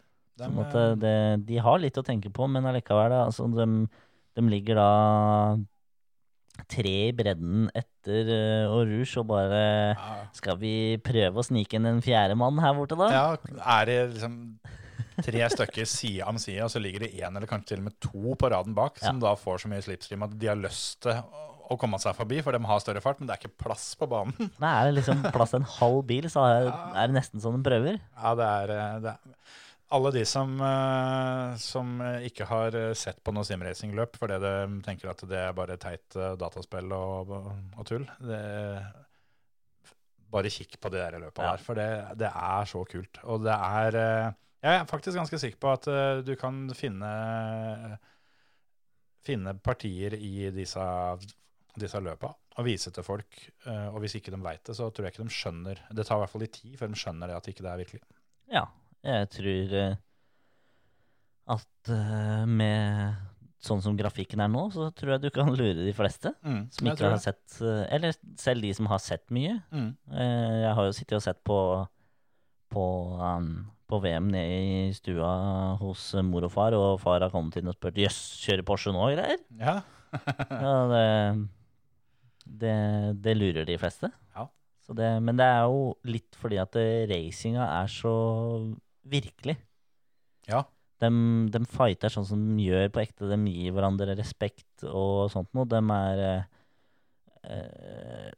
De, 0.40 0.48
at 0.62 0.78
eh, 0.78 0.94
det, 1.02 1.16
de 1.50 1.60
har 1.60 1.82
litt 1.82 1.98
å 2.00 2.06
tenke 2.06 2.32
på, 2.32 2.48
men 2.48 2.66
allikevel, 2.70 3.12
altså, 3.26 3.50
de, 3.52 3.66
de 4.38 4.48
ligger 4.48 4.80
da 4.80 4.90
tre 6.70 6.92
i 7.08 7.14
bredden 7.16 7.66
etter 7.76 8.28
uh, 8.28 8.74
og 8.74 8.90
Rouge 8.90 9.16
og 9.22 9.28
bare 9.30 9.62
ja, 9.94 10.16
Skal 10.36 10.58
vi 10.60 10.74
prøve 11.02 11.40
å 11.40 11.44
snike 11.46 11.78
inn 11.78 11.88
en 11.88 12.02
fjerde 12.04 12.36
mann 12.38 12.60
her 12.62 12.76
borte, 12.76 12.98
da? 12.98 13.08
Ja, 13.12 13.60
er 13.78 13.88
det 13.88 13.98
liksom 14.12 14.36
tre 15.24 15.46
stykker 15.52 15.86
side 15.88 16.26
om 16.28 16.38
side, 16.42 16.60
og 16.66 16.70
så 16.74 16.82
ligger 16.82 17.06
det 17.06 17.12
én 17.20 17.30
eller 17.36 17.48
kanskje 17.50 17.72
til 17.74 17.82
og 17.82 17.88
med 17.90 17.96
to 18.02 18.34
på 18.38 18.50
raden 18.52 18.74
bak, 18.76 18.98
som 19.02 19.20
da 19.22 19.34
får 19.38 19.64
så 19.64 19.70
mye 19.72 19.84
slipstream 19.84 20.26
at 20.26 20.36
de 20.38 20.50
har 20.50 20.58
lyst 20.60 21.00
til 21.06 21.22
å 21.72 21.76
komme 21.80 21.96
seg 22.02 22.12
forbi, 22.18 22.42
for 22.44 22.52
de 22.52 22.60
har 22.68 22.80
større 22.84 23.00
fart, 23.00 23.20
men 23.22 23.30
det 23.30 23.36
er 23.36 23.42
ikke 23.46 23.62
plass 23.64 23.92
på 23.96 24.08
banen. 24.10 24.34
Nei, 24.62 24.72
er 24.82 24.90
det 24.90 24.96
liksom 25.00 25.22
plass 25.32 25.54
til 25.54 25.62
en 25.62 25.68
halv 25.78 26.02
bil, 26.10 26.26
så 26.32 26.42
er, 26.50 26.66
er 26.92 27.08
det 27.08 27.16
nesten 27.16 27.40
som 27.40 27.54
de 27.56 27.62
prøver. 27.64 28.00
Ja, 28.18 28.34
det 28.36 28.48
er, 28.60 28.72
eh, 28.76 28.96
det 29.06 29.14
er 29.14 29.38
Alle 29.92 30.08
de 30.14 30.24
som, 30.24 30.52
eh, 30.64 31.54
som 31.60 31.94
ikke 32.28 32.46
har 32.48 32.76
eh, 32.76 32.92
sett 32.96 33.18
på 33.24 33.32
noe 33.36 33.44
simracingløp 33.44 34.14
fordi 34.16 34.38
de 34.40 34.52
tenker 34.86 35.10
at 35.12 35.20
det 35.28 35.40
er 35.46 35.56
bare 35.56 35.76
teit 35.80 36.16
eh, 36.16 36.32
dataspill 36.40 36.92
og, 36.96 37.32
og 37.76 37.82
tull, 37.88 38.06
det, 38.24 38.38
bare 40.32 40.48
kikk 40.52 40.78
på 40.80 40.88
de 40.92 40.96
der 41.02 41.18
løpa 41.20 41.44
Ja. 41.44 41.50
der, 41.52 41.64
for 41.64 41.76
det, 41.76 41.88
det 42.22 42.30
er 42.32 42.64
så 42.70 42.84
kult. 42.88 43.20
Og 43.28 43.42
det 43.44 43.52
er 43.52 43.98
eh, 44.00 44.30
Jeg 44.62 44.78
er 44.78 44.88
faktisk 44.90 45.18
ganske 45.18 45.38
sikker 45.42 45.58
på 45.62 45.70
at 45.74 45.88
uh, 45.90 46.20
du 46.22 46.34
kan 46.38 46.64
finne 46.78 47.08
finne 49.22 49.54
partier 49.62 50.14
i 50.18 50.50
disse, 50.54 50.82
disse 51.78 52.02
løpa 52.02 52.32
og 52.58 52.66
vise 52.66 52.90
til 52.94 53.06
folk. 53.06 53.40
Uh, 53.66 53.88
Og 53.94 54.00
hvis 54.04 54.16
ikke 54.18 54.34
de 54.34 54.38
veit 54.42 54.62
det, 54.66 54.76
så 54.78 54.88
tror 54.90 55.06
jeg 55.08 55.14
ikke 55.14 55.26
de 55.26 55.34
skjønner 55.34 55.82
Det 55.90 56.06
tar 56.06 56.18
i 56.18 56.22
hvert 56.22 56.32
fall 56.32 56.44
litt 56.44 56.54
tid 56.60 56.78
før 56.78 56.92
de 56.92 57.02
skjønner 57.02 57.30
det 57.30 57.36
at 57.38 57.50
ikke 57.50 57.66
det 57.66 57.72
er 57.72 57.82
virkelig. 57.82 58.02
Ja, 58.52 58.64
jeg 59.06 59.28
tror 59.34 59.76
uh, 59.82 60.00
at 61.52 61.92
med 62.46 63.18
sånn 63.62 63.80
som 63.82 63.96
grafikken 63.98 64.42
er 64.42 64.50
nå, 64.50 64.68
så 64.74 64.88
tror 64.94 65.16
jeg 65.16 65.22
du 65.24 65.30
kan 65.34 65.50
lure 65.50 65.74
de 65.86 65.94
fleste 65.94 66.30
Mm, 66.42 66.68
som 66.74 66.88
ikke 66.90 67.10
har 67.10 67.18
sett 67.22 67.56
Eller 67.62 68.14
selv 68.38 68.62
de 68.62 68.70
som 68.74 68.86
har 68.90 69.02
sett 69.02 69.26
mye. 69.34 69.56
Mm. 69.74 69.90
Jeg 70.14 70.72
har 70.78 70.86
jo 70.86 70.94
sittet 70.94 71.18
og 71.18 71.24
sett 71.26 71.42
på 71.46 71.58
på, 72.72 72.84
um, 73.20 73.66
på 73.92 74.00
VM 74.02 74.30
nede 74.32 74.60
i 74.88 74.92
stua 74.96 75.32
hos 75.80 76.08
mor 76.24 76.48
og 76.48 76.54
far, 76.54 76.76
og 76.76 77.00
far 77.02 77.24
har 77.24 77.32
kommet 77.32 77.60
inn 77.60 77.68
og 77.70 77.76
spurt 77.76 78.00
jøss, 78.00 78.20
kjører 78.42 78.64
Porsche 78.68 78.94
nå 78.94 79.02
og 79.08 79.16
greier? 79.16 79.42
Ja. 79.60 79.80
Ja, 80.12 80.72
det, 80.90 81.04
det, 82.44 82.72
det 83.24 83.32
lurer 83.38 83.64
de 83.64 83.78
fleste. 83.80 84.10
Ja. 84.36 84.44
Så 84.84 84.92
det, 84.98 85.08
men 85.24 85.38
det 85.40 85.46
er 85.48 85.62
jo 85.64 85.94
litt 86.04 86.36
fordi 86.36 86.58
at 86.60 86.76
racinga 87.08 87.64
er 87.80 87.88
så 87.88 88.12
virkelig. 89.08 89.56
Ja. 90.50 90.64
De, 91.02 91.08
de 91.54 91.62
fighter 91.70 92.12
sånn 92.12 92.28
som 92.28 92.42
de 92.44 92.66
gjør 92.68 92.90
på 92.92 93.02
ekte. 93.02 93.30
De 93.30 93.38
gir 93.48 93.72
hverandre 93.74 94.14
respekt 94.18 94.84
og 94.86 95.30
sånt 95.32 95.50
noe. 95.56 95.66
De 95.70 95.80
er 95.80 96.22
eh, 96.26 96.60
eh, 97.56 98.28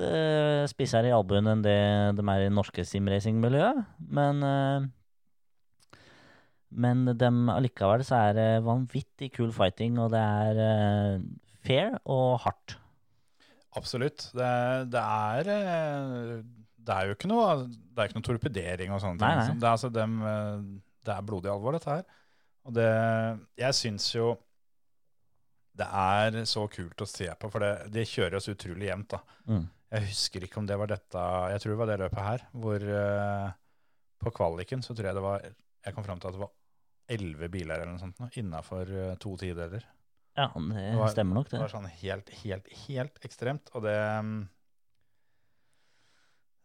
litt 0.00 0.08
eh, 0.08 0.68
spissere 0.70 1.10
i 1.10 1.14
albuen 1.14 1.48
enn 1.50 1.62
det 1.64 1.76
de 2.16 2.24
er 2.24 2.40
i 2.40 2.48
det 2.48 2.54
norske 2.54 2.84
simracing-miljøet. 2.84 3.84
Men 4.08 4.42
uh, 4.44 4.88
men 6.70 7.02
dem 7.18 7.48
allikevel 7.50 8.04
så 8.06 8.28
er 8.28 8.36
det 8.36 8.48
vanvittig 8.62 9.32
kul 9.34 9.50
fighting, 9.52 9.98
og 9.98 10.12
det 10.12 10.20
er 10.20 10.60
uh, 10.60 11.24
fair 11.66 11.96
og 12.04 12.38
hardt. 12.44 12.76
Absolutt. 13.76 14.30
Det, 14.34 14.50
det 14.90 15.00
er 15.00 15.48
Det 16.80 16.94
er 16.94 17.06
jo 17.06 17.14
ikke 17.14 17.28
noe 17.30 17.68
Det 17.68 18.00
er 18.02 18.08
ikke 18.08 18.18
noe 18.18 18.26
torpedering 18.26 18.94
og 18.94 19.02
sånne 19.02 19.18
ting. 19.18 19.26
Nei, 19.26 19.34
nei. 19.34 19.42
liksom. 19.44 19.58
Det, 19.60 19.66
er 19.66 19.76
altså 19.76 19.90
dem, 19.94 20.16
det 21.06 21.12
er 21.14 21.26
blodig 21.26 21.52
alvor, 21.52 21.76
dette 21.76 21.90
her. 21.90 22.06
Og 22.66 22.74
det 22.74 22.88
Jeg 23.58 23.78
syns 23.78 24.08
jo 24.14 24.32
det 25.80 25.86
er 25.86 26.34
så 26.50 26.66
kult 26.68 27.00
å 27.00 27.06
se 27.08 27.28
på, 27.40 27.48
for 27.48 27.62
det, 27.62 27.92
det 27.94 28.08
kjører 28.10 28.36
oss 28.36 28.50
utrolig 28.52 28.90
jevnt. 28.90 29.14
da. 29.14 29.38
Mm. 29.48 29.62
Jeg 29.90 30.06
husker 30.06 30.44
ikke 30.46 30.60
om 30.60 30.66
det 30.68 30.76
var 30.78 30.86
dette 30.86 31.22
Jeg 31.50 31.60
tror 31.62 31.72
det 31.72 31.78
var 31.80 31.88
det 31.90 31.98
løpet 32.04 32.22
her, 32.26 32.42
hvor 32.52 32.84
uh, 32.86 33.48
på 34.22 34.30
kvaliken 34.36 34.84
så 34.86 34.94
tror 34.94 35.08
jeg 35.10 35.16
det 35.18 35.24
var 35.24 35.40
Jeg 35.42 35.94
kom 35.96 36.04
fram 36.06 36.20
til 36.22 36.28
at 36.30 36.36
det 36.36 36.42
var 36.44 36.52
elleve 37.10 37.48
biler 37.50 37.74
eller 37.80 37.90
noe 37.96 37.98
sånt 37.98 38.36
innafor 38.38 38.86
to 39.18 39.32
tideler. 39.40 39.82
Ja, 40.38 40.46
det 40.54 40.76
Det 40.92 40.98
var- 41.00 41.08
stemmer 41.10 41.34
nok, 41.40 41.48
Det 41.48 41.56
det. 41.58 41.60
var 41.64 41.72
sånn 41.72 41.88
helt, 41.90 42.28
helt, 42.44 42.68
helt 42.86 43.18
ekstremt. 43.26 43.70
Og 43.74 43.82
det 43.82 43.96
mm, 44.22 44.48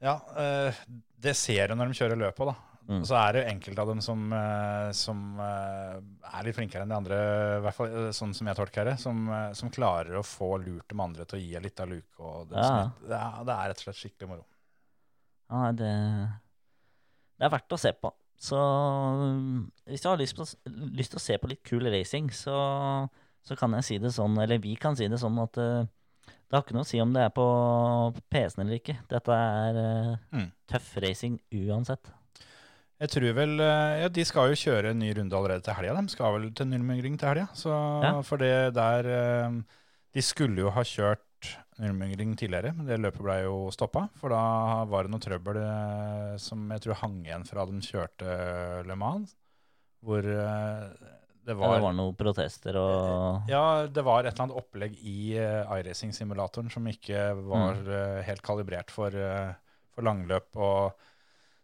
Ja, 0.06 0.20
uh, 0.38 0.74
det 1.18 1.34
ser 1.40 1.68
du 1.72 1.76
når 1.80 1.88
de 1.90 1.98
kjører 1.98 2.20
løpet, 2.20 2.46
da. 2.52 2.56
Mm. 2.86 3.00
Og 3.02 3.06
så 3.10 3.16
er 3.18 3.32
det 3.34 3.40
jo 3.42 3.50
enkelte 3.50 3.82
av 3.82 3.88
dem 3.90 4.02
som, 4.06 4.26
eh, 4.38 4.90
som 4.94 5.22
eh, 5.42 5.96
er 6.38 6.44
litt 6.46 6.54
flinkere 6.58 6.84
enn 6.86 6.92
de 6.94 6.98
andre, 7.00 7.18
i 7.58 7.62
hvert 7.66 7.74
fall 7.80 7.88
eh, 7.90 8.12
sånn 8.14 8.34
som 8.38 8.46
jeg 8.52 8.58
tolker 8.60 8.86
det, 8.86 8.94
som, 9.02 9.24
som 9.58 9.72
klarer 9.74 10.20
å 10.20 10.26
få 10.26 10.52
lurt 10.62 10.86
de 10.94 11.00
andre 11.02 11.26
til 11.26 11.40
å 11.40 11.42
gi 11.42 11.56
en 11.58 11.66
liten 11.66 11.90
luke. 11.96 12.14
Og 12.22 12.50
det, 12.52 12.60
Ja. 12.62 12.68
sånn, 12.70 12.94
det, 13.10 13.18
er, 13.18 13.40
det 13.50 13.56
er 13.56 13.72
rett 13.72 13.82
og 13.82 13.88
slett 13.88 14.02
skikkelig 14.04 14.30
moro. 14.30 14.46
Ja, 15.50 15.72
det, 15.82 15.90
det 17.40 17.48
er 17.48 17.54
verdt 17.56 17.74
å 17.74 17.80
se 17.82 17.92
på. 17.98 18.12
Så 18.46 18.60
hvis 19.88 20.02
du 20.04 20.10
har 20.12 20.18
lyst, 20.20 20.36
på, 20.38 20.46
lyst 20.98 21.14
til 21.16 21.20
å 21.22 21.24
se 21.24 21.38
på 21.42 21.50
litt 21.50 21.64
kul 21.66 21.86
racing, 21.90 22.30
så, 22.36 22.56
så 23.46 23.58
kan 23.58 23.74
jeg 23.80 23.88
si 23.88 23.98
det 24.04 24.12
sånn, 24.14 24.38
eller 24.44 24.62
vi 24.62 24.76
kan 24.78 24.98
si 25.00 25.08
det 25.10 25.18
sånn 25.22 25.40
at 25.42 25.56
det 25.58 26.54
har 26.54 26.62
ikke 26.62 26.76
noe 26.78 26.86
å 26.86 26.90
si 26.90 27.00
om 27.02 27.14
det 27.16 27.24
er 27.26 27.32
på 27.34 27.46
PC-en 28.30 28.66
eller 28.68 28.78
ikke. 28.82 28.98
Dette 29.10 29.34
er 29.34 29.80
Mm. 30.36 30.52
tøff 30.70 30.92
racing 31.02 31.40
uansett. 31.54 32.12
Jeg 33.04 33.12
tror 33.12 33.34
vel 33.36 33.60
eh, 33.60 33.94
Ja, 34.06 34.08
de 34.10 34.24
skal 34.28 34.54
jo 34.54 34.60
kjøre 34.60 34.94
en 34.94 35.00
ny 35.04 35.10
runde 35.18 35.36
allerede 35.36 35.66
til 35.66 35.76
helga. 35.76 35.98
De 36.02 36.14
skal 36.14 36.34
vel 36.38 36.50
til 36.56 36.70
Nürnbergring 36.72 37.18
til 37.20 37.28
helga. 37.34 37.48
Ja. 38.06 38.14
for 38.24 38.38
det 38.40 38.74
der 38.78 39.10
eh, 39.12 39.58
De 40.16 40.22
skulle 40.24 40.64
jo 40.64 40.72
ha 40.72 40.84
kjørt 40.88 41.22
Nürnbergring 41.78 42.38
tidligere, 42.40 42.72
men 42.74 42.88
det 42.88 43.02
løpet 43.04 43.20
ble 43.22 43.36
jo 43.44 43.58
stoppa. 43.76 44.06
For 44.22 44.32
da 44.32 44.86
var 44.88 45.04
det 45.04 45.12
noe 45.12 45.20
trøbbel 45.26 45.60
eh, 45.60 46.38
som 46.40 46.70
jeg 46.72 46.86
tror 46.86 47.02
hang 47.02 47.18
igjen 47.26 47.44
fra 47.50 47.66
de 47.68 47.82
kjørte 47.84 48.38
Le 48.88 48.96
Mans. 48.96 49.36
Hvor 50.06 50.24
det 50.24 50.40
det 51.46 51.54
Ja, 51.54 51.60
var 51.60 51.76
det 51.76 51.84
var 51.84 51.94
noen 51.94 52.16
protester 52.18 52.78
og 52.80 53.50
Ja, 53.52 53.86
det 53.86 54.02
var 54.08 54.24
et 54.26 54.32
eller 54.32 54.48
annet 54.48 54.58
opplegg 54.58 54.96
i 54.98 55.36
iRacing-simulatoren 55.38 56.72
som 56.74 56.88
ikke 56.90 57.28
var 57.46 57.76
Mm. 57.84 58.24
helt 58.26 58.42
kalibrert 58.42 58.90
for, 58.90 59.12
for 59.94 60.02
langløp 60.08 60.56
og 60.58 60.96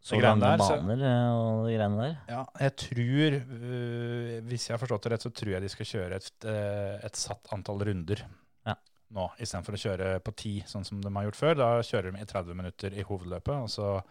så 0.02 0.18
lange 0.22 0.42
der, 0.42 0.58
så- 0.66 0.78
baner 0.82 1.02
eh, 1.06 1.32
og 1.38 1.66
de 1.68 1.76
greiene 1.78 1.98
der. 2.02 2.16
Ja, 2.32 2.46
jeg 2.60 2.76
tror, 2.84 3.36
uh, 3.42 4.38
hvis 4.50 4.68
jeg 4.68 4.74
har 4.76 4.82
forstått 4.82 5.04
det 5.06 5.12
rett, 5.14 5.26
så 5.28 5.32
tror 5.38 5.52
jeg 5.54 5.62
de 5.62 5.70
skal 5.70 5.86
kjøre 5.92 6.16
et, 6.18 6.32
øh, 6.50 6.96
et 7.06 7.20
satt 7.22 7.52
antall 7.54 7.84
runder 7.86 8.24
Ja. 8.66 8.76
nå, 9.14 9.28
istedenfor 9.40 9.78
å 9.78 9.82
kjøre 9.84 10.10
på 10.26 10.34
ti, 10.36 10.56
sånn 10.66 10.86
som 10.86 11.02
de 11.02 11.12
har 11.14 11.24
gjort 11.30 11.36
før. 11.38 11.56
Da 11.62 11.70
kjører 11.86 12.12
de 12.16 12.22
i 12.26 12.26
30 12.26 12.56
minutter 12.58 12.98
i 12.98 13.04
hovedløpet, 13.06 13.56
og 13.62 13.70
så 13.70 14.02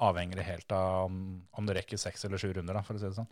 avhenger 0.00 0.36
det 0.40 0.44
helt 0.48 0.72
av 0.72 1.04
om, 1.10 1.42
om 1.52 1.66
det 1.66 1.76
rekker 1.76 1.98
seks 2.00 2.24
eller 2.24 2.38
sju 2.40 2.54
runder, 2.56 2.72
da, 2.74 2.80
for 2.82 2.94
å 2.96 2.98
si 3.02 3.04
det 3.10 3.18
sånn. 3.20 3.28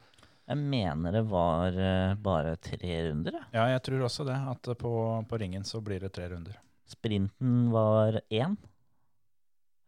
Jeg 0.49 0.57
mener 0.61 1.13
det 1.13 1.25
var 1.29 1.73
eh, 1.77 2.15
bare 2.25 2.57
tre 2.57 3.09
runder. 3.09 3.33
jeg. 3.33 3.47
Ja, 3.57 3.67
jeg 3.73 3.83
tror 3.89 4.05
også 4.05 4.25
det, 4.29 4.37
at 4.37 4.69
på, 4.81 4.93
på 5.29 5.39
ringen 5.41 5.65
så 5.65 5.81
blir 5.85 6.01
det 6.01 6.13
tre 6.13 6.29
runder. 6.29 6.57
Sprinten 6.89 7.71
var 7.73 8.21
én, 8.33 8.57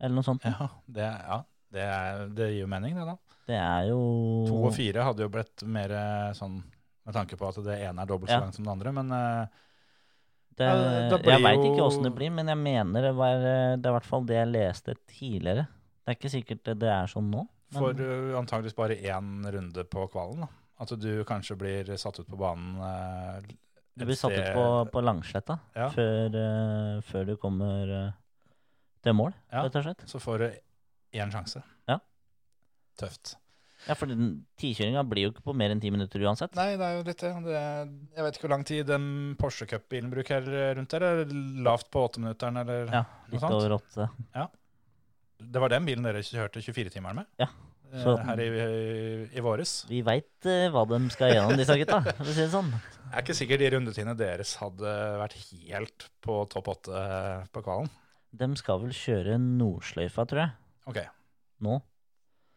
eller 0.01 0.14
noe 0.16 0.24
sånt. 0.24 0.44
Ja, 0.44 0.68
det, 0.88 1.07
ja, 1.07 1.42
det, 1.73 1.81
er, 1.87 2.27
det 2.35 2.51
gir 2.53 2.61
jo 2.64 2.71
mening, 2.71 2.95
det 2.99 3.07
da. 3.07 3.16
Det 3.51 3.57
er 3.59 3.89
jo 3.91 4.01
To 4.49 4.61
og 4.68 4.75
fire 4.77 5.03
hadde 5.07 5.25
jo 5.25 5.31
blitt 5.33 5.64
mer 5.66 5.91
eh, 5.91 6.31
sånn, 6.39 6.61
med 7.07 7.14
tanke 7.16 7.37
på 7.41 7.49
at 7.49 7.59
det 7.66 7.79
ene 7.89 8.03
er 8.05 8.11
dobbelt 8.11 8.31
så 8.31 8.37
Ja. 8.39 8.41
langt 8.45 8.55
som 8.59 8.64
det 8.66 8.73
andre, 8.77 8.93
men 8.93 9.11
øh, 9.12 9.47
Det, 10.61 10.66
Ja, 10.66 11.09
det 11.09 11.23
blir 11.23 11.33
jeg 11.33 11.43
veit 11.47 11.64
ikke 11.64 11.85
åssen 11.87 12.03
det 12.05 12.12
blir, 12.14 12.31
men 12.31 12.47
jeg 12.53 12.59
mener 12.61 13.03
det 13.09 13.14
var 13.16 13.35
eh, 13.39 13.77
Det 13.79 13.87
er 13.87 13.95
i 13.95 13.97
hvert 13.97 14.09
fall 14.11 14.27
det 14.29 14.37
jeg 14.37 14.51
leste 14.53 14.95
tidligere. 15.09 15.66
Det 16.05 16.12
er 16.12 16.18
ikke 16.18 16.33
sikkert 16.35 16.62
det, 16.66 16.75
det 16.83 16.91
er 16.91 17.07
sånn 17.09 17.31
nå. 17.33 17.47
men- 17.73 17.79
For 17.81 17.95
uh, 17.95 18.39
antageligvis 18.41 18.77
bare 18.77 18.97
én 18.99 19.47
runde 19.55 19.85
på 19.89 20.09
kvalen. 20.11 20.41
da. 20.45 20.49
At 20.81 20.93
du 20.99 21.25
kanskje 21.25 21.57
blir 21.57 21.97
satt 21.97 22.18
ut 22.21 22.27
på 22.29 22.37
banen 22.37 22.77
du 23.97 24.07
blir 24.07 24.16
satt 24.16 24.33
ut 24.33 24.55
på, 24.55 24.64
på 24.93 25.01
Langsletta 25.05 25.59
Ja. 25.77 25.89
før, 25.93 26.33
eh, 26.35 27.01
før 27.05 27.27
du 27.27 27.37
kommer 27.37 27.91
eh, 28.07 28.12
til 29.03 29.12
mål, 29.12 29.33
Ja. 29.53 29.62
rett 29.66 29.77
og 29.77 29.83
slett. 29.85 30.05
Så 30.09 30.18
får 30.23 30.39
du 30.39 30.51
én 31.16 31.32
sjanse. 31.32 31.62
Ja. 31.90 31.98
Tøft. 33.00 33.36
Ja, 33.88 33.94
for 33.96 34.11
den 34.11 34.42
tikjøringa 34.61 35.00
blir 35.08 35.24
jo 35.24 35.30
ikke 35.32 35.44
på 35.46 35.54
mer 35.56 35.72
enn 35.72 35.80
ti 35.80 35.88
minutter 35.92 36.20
uansett. 36.28 36.52
Nei, 36.58 36.74
det 36.76 36.84
er 36.84 36.98
jo 36.98 37.04
litt 37.06 37.22
det. 37.24 37.30
Jeg 37.54 38.24
vet 38.26 38.36
ikke 38.36 38.44
hvor 38.44 38.52
lang 38.52 38.64
tid 38.68 38.84
den 38.90 39.06
Porsche 39.40 39.64
Cup-bilen 39.70 40.11
bruker 40.12 40.44
rundt 40.76 40.92
der. 40.92 41.06
Eller 41.08 41.32
Lavt 41.64 41.88
på 41.90 42.02
åtteminutteren, 42.11 42.61
eller 42.61 42.92
Ja, 42.92 43.04
litt 43.32 43.46
over 43.48 43.78
åtte. 43.78 44.11
Ja. 44.36 44.46
Det 45.40 45.62
var 45.64 45.72
den 45.72 45.86
bilen 45.88 46.04
dere 46.04 46.20
kjørte 46.20 46.61
24-timeren 46.61 47.22
med? 47.22 47.30
Ja. 47.40 47.48
Eh, 47.90 48.02
Så- 48.04 48.18
Her 48.20 48.38
i, 48.44 48.48
i, 48.52 49.24
i 49.32 49.40
våres. 49.40 49.86
Vi 49.88 50.02
veit 50.04 50.44
hva 50.44 50.84
de 50.86 51.00
skal 51.11 51.32
gjennom, 51.32 51.56
disse 51.56 51.78
gutta. 51.80 52.02
For 52.20 52.28
å 52.28 52.34
si 52.36 52.42
det 52.44 52.50
sånn. 52.52 52.68
Jeg 52.74 53.16
er 53.16 53.24
ikke 53.24 53.34
sikker 53.40 53.58
de 53.64 53.70
rundetidene 53.78 54.12
deres 54.20 54.52
hadde 54.61 54.92
vært 55.24 55.38
helt 55.40 56.11
på 56.22 56.42
topp 56.52 56.68
åtte 56.76 57.00
på 57.50 57.64
kvalen. 57.64 57.88
De 58.36 58.46
skal 58.61 58.78
vel 58.84 58.92
kjøre 58.94 59.40
Nordsløyfa, 59.40 60.28
tror 60.28 60.44
jeg, 60.44 60.52
Ok. 60.89 60.99
nå. 61.61 61.78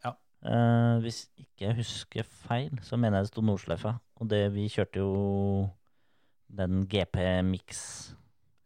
Ja. 0.05 0.13
Eh, 0.47 0.97
hvis 1.03 1.25
ikke 1.39 1.67
jeg 1.67 1.77
husker 1.81 2.27
feil, 2.45 2.79
så 2.85 2.97
mener 2.97 3.19
jeg 3.19 3.27
det 3.27 3.33
sto 3.33 3.43
Nordsløyfa. 3.45 3.97
Og 4.21 4.29
det, 4.31 4.45
vi 4.55 4.69
kjørte 4.71 5.01
jo 5.01 5.69
den 6.53 6.83
GP 6.87 7.17
Mix 7.47 8.13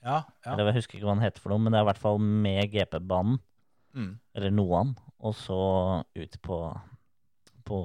Ja, 0.03 0.21
ja. 0.45 0.53
Eller 0.53 0.69
jeg 0.69 0.81
husker 0.81 0.97
ikke 0.97 1.07
hva 1.07 1.15
den 1.17 1.25
heter 1.25 1.41
for 1.41 1.51
noe, 1.51 1.61
men 1.63 1.73
det 1.73 1.79
er 1.79 1.85
i 1.85 1.89
hvert 1.89 1.99
fall 1.99 2.19
med 2.21 2.69
GP-banen. 2.71 3.41
Mm. 3.97 4.13
Eller 4.37 4.53
noen. 4.53 4.93
Og 5.25 5.33
så 5.35 5.57
ut 6.15 6.37
på, 6.45 6.59
på 7.67 7.79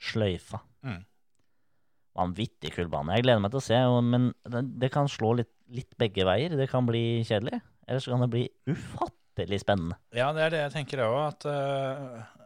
sløyfa. 0.00 0.62
Mm. 0.86 1.04
Vanvittig 2.18 2.72
kul 2.74 2.88
bane. 2.90 3.14
Jeg 3.14 3.28
gleder 3.28 3.44
meg 3.44 3.52
til 3.52 3.60
å 3.60 3.66
se, 3.68 3.78
men 4.08 4.32
det, 4.48 4.64
det 4.82 4.90
kan 4.94 5.10
slå 5.12 5.36
litt, 5.38 5.52
litt 5.70 5.92
begge 6.00 6.26
veier. 6.26 6.56
Det 6.58 6.66
kan 6.72 6.88
bli 6.88 7.22
kjedelig, 7.28 7.60
eller 7.86 8.02
så 8.02 8.14
kan 8.14 8.24
det 8.24 8.32
bli 8.32 8.44
ufattelig 8.70 9.19
spennende. 9.62 9.96
Ja, 10.12 10.32
det 10.36 10.42
er 10.46 10.50
det 10.54 10.60
jeg 10.66 10.72
tenker 10.74 11.04
òg, 11.06 11.16
at 11.30 11.46
uh, 11.48 12.40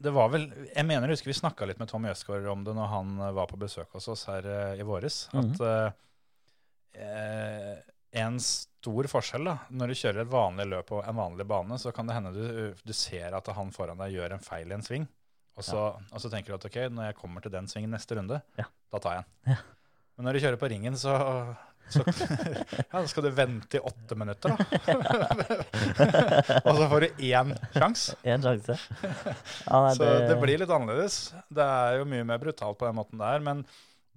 det 0.00 0.12
var 0.16 0.30
vel 0.32 0.46
Jeg 0.74 0.86
mener 0.88 1.08
jeg 1.08 1.18
husker 1.18 1.30
vi 1.30 1.36
snakka 1.36 1.66
litt 1.68 1.80
med 1.80 1.90
Tom 1.90 2.06
Jøsgaard 2.08 2.46
om 2.52 2.64
det 2.64 2.74
når 2.76 2.88
han 2.88 3.16
eh, 3.20 3.32
var 3.36 3.50
på 3.50 3.58
besøk 3.60 3.92
hos 3.96 4.08
oss 4.08 4.26
her 4.30 4.46
uh, 4.48 4.80
i 4.80 4.86
våres. 4.86 5.26
At 5.36 5.60
eh, 5.60 5.98
eh, 7.04 7.74
en 8.20 8.40
stor 8.42 9.06
forskjell 9.12 9.44
da, 9.46 9.58
når 9.76 9.92
du 9.92 9.98
kjører 10.00 10.22
et 10.24 10.32
vanlig 10.32 10.66
løp 10.70 10.88
på 10.88 11.02
en 11.04 11.18
vanlig 11.20 11.46
bane, 11.46 11.76
så 11.78 11.92
kan 11.94 12.08
det 12.08 12.16
hende 12.16 12.32
du, 12.34 12.46
du 12.80 12.94
ser 12.96 13.36
at 13.36 13.50
han 13.54 13.70
foran 13.74 14.00
deg 14.00 14.16
gjør 14.16 14.34
en 14.34 14.42
feil 14.42 14.72
i 14.72 14.76
en 14.78 14.86
sving. 14.86 15.04
Og 15.60 15.66
så, 15.66 15.82
og 15.92 16.22
så 16.22 16.30
tenker 16.32 16.54
du 16.54 16.56
at 16.56 16.64
ok, 16.70 16.78
når 16.94 17.10
jeg 17.10 17.18
kommer 17.20 17.44
til 17.44 17.52
den 17.52 17.68
svingen 17.68 17.92
neste 17.92 18.16
runde, 18.16 18.40
Ja. 18.58 18.64
da 18.90 19.00
tar 19.02 19.18
jeg 19.18 19.26
den. 19.26 19.52
Ja. 19.52 19.58
Men 20.16 20.26
når 20.26 20.36
du 20.36 20.42
kjører 20.46 20.60
på 20.60 20.70
ringen, 20.72 20.96
så, 20.98 21.12
så 21.90 22.04
ja, 22.92 23.02
skal 23.10 23.26
du 23.26 23.30
vente 23.34 23.78
i 23.78 23.82
åtte 23.90 24.14
minutter, 24.18 24.54
da. 24.54 24.60
og 26.64 26.78
så 26.78 26.88
får 26.92 27.06
du 27.06 27.22
én 27.30 27.52
sjanse. 27.74 28.16
En 28.22 28.42
sjanse. 28.44 28.76
Ja, 29.66 29.80
nei, 29.84 29.94
Så 29.98 30.10
det 30.30 30.36
blir 30.42 30.62
litt 30.62 30.74
annerledes. 30.74 31.16
Det 31.48 31.66
er 31.66 32.00
jo 32.00 32.08
mye 32.10 32.26
mer 32.28 32.42
brutalt 32.42 32.78
på 32.80 32.88
den 32.88 32.98
måten 32.98 33.22
der. 33.22 33.38
Men 33.44 33.64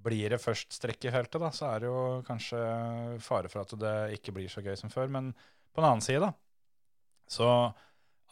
blir 0.03 0.35
det 0.35 0.41
først 0.43 0.75
strekk 0.75 1.07
i 1.07 1.13
feltet, 1.13 1.39
da, 1.41 1.49
så 1.55 1.71
er 1.71 1.83
det 1.83 1.91
jo 1.91 2.01
kanskje 2.27 2.59
fare 3.23 3.51
for 3.51 3.63
at 3.63 3.71
det 3.79 3.95
ikke 4.17 4.35
blir 4.35 4.49
så 4.51 4.63
gøy 4.65 4.75
som 4.79 4.91
før. 4.93 5.07
Men 5.11 5.31
på 5.33 5.81
den 5.81 5.89
annen 5.89 6.05
side, 6.05 6.23
da, 6.23 6.31
så 7.31 7.49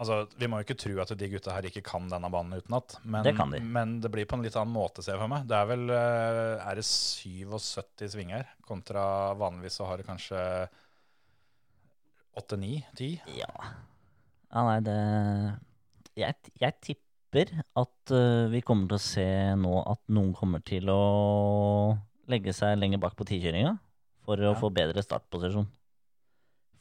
Altså, 0.01 0.15
Vi 0.39 0.47
må 0.49 0.57
jo 0.57 0.65
ikke 0.65 0.79
tro 0.81 0.95
at 1.03 1.11
de 1.13 1.27
gutta 1.29 1.53
her 1.53 1.67
ikke 1.69 1.83
kan 1.85 2.07
denne 2.09 2.29
banen 2.33 2.57
utenat, 2.57 2.95
men, 3.05 3.21
Det 3.27 3.35
kan 3.37 3.51
de. 3.53 3.59
men 3.61 3.99
det 4.01 4.09
blir 4.09 4.25
på 4.25 4.33
en 4.33 4.41
litt 4.41 4.55
annen 4.57 4.73
måte, 4.73 5.03
ser 5.05 5.13
jeg 5.13 5.21
for 5.21 5.29
meg. 5.29 5.43
Det 5.45 5.53
er 5.59 5.67
vel 5.69 5.83
eh, 5.93 6.63
er 6.71 6.79
det 6.79 6.85
77 6.87 8.09
svinger, 8.15 8.47
kontra 8.65 9.03
vanligvis 9.37 9.77
så 9.77 9.85
har 9.85 10.01
det 10.01 10.07
kanskje 10.09 10.41
8-9-10. 12.37 13.19
Ja. 13.37 13.51
ja 14.51 14.63
nei, 14.67 14.79
det 14.85 14.97
Jeg, 16.19 16.35
jeg 16.59 16.77
tipper 16.83 17.51
at 17.79 18.11
eh, 18.15 18.47
vi 18.51 18.61
kommer 18.65 18.89
til 18.91 18.97
å 18.97 19.03
se 19.03 19.27
nå 19.59 19.75
at 19.87 20.01
noen 20.11 20.33
kommer 20.35 20.63
til 20.67 20.89
å 20.91 21.97
legge 22.31 22.53
seg 22.55 22.77
lenger 22.79 22.99
bak 23.03 23.15
på 23.19 23.27
tikjøringa 23.29 23.77
for 24.25 24.37
å 24.41 24.51
Ja. 24.51 24.57
få 24.59 24.69
bedre 24.73 25.03
startposisjon. 25.03 25.67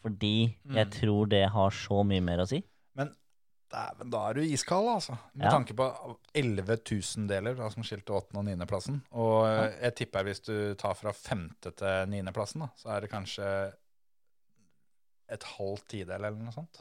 Fordi 0.03 0.57
jeg 0.73 0.87
Mm. 0.87 0.91
tror 0.97 1.29
det 1.29 1.45
har 1.53 1.71
så 1.71 2.03
mye 2.07 2.23
mer 2.23 2.39
å 2.39 2.49
si. 2.49 2.63
Dæven, 3.71 4.11
da 4.11 4.21
er 4.31 4.35
du 4.35 4.41
iskald, 4.43 4.89
altså. 4.91 5.15
Med 5.35 5.47
Ja. 5.47 5.51
tanke 5.55 5.75
på 5.79 5.87
11 6.35 6.77
tusendeler 6.83 7.55
da, 7.55 7.69
som 7.71 7.85
skilte 7.87 8.11
8. 8.17 8.37
og 8.41 8.45
9. 8.45 8.67
plassen. 8.67 8.97
Og 9.13 9.45
ja. 9.47 9.69
jeg 9.87 9.95
tipper 10.01 10.25
hvis 10.27 10.41
du 10.43 10.75
tar 10.75 10.95
fra 10.99 11.13
5. 11.15 11.45
til 11.63 12.09
9. 12.11 12.33
plassen, 12.35 12.65
da, 12.65 12.69
så 12.77 12.91
er 12.97 13.01
det 13.07 13.11
kanskje 13.13 13.47
et 15.31 15.45
halvt 15.57 15.87
tidel 15.93 16.17
eller 16.19 16.35
noe 16.43 16.53
sånt. 16.55 16.81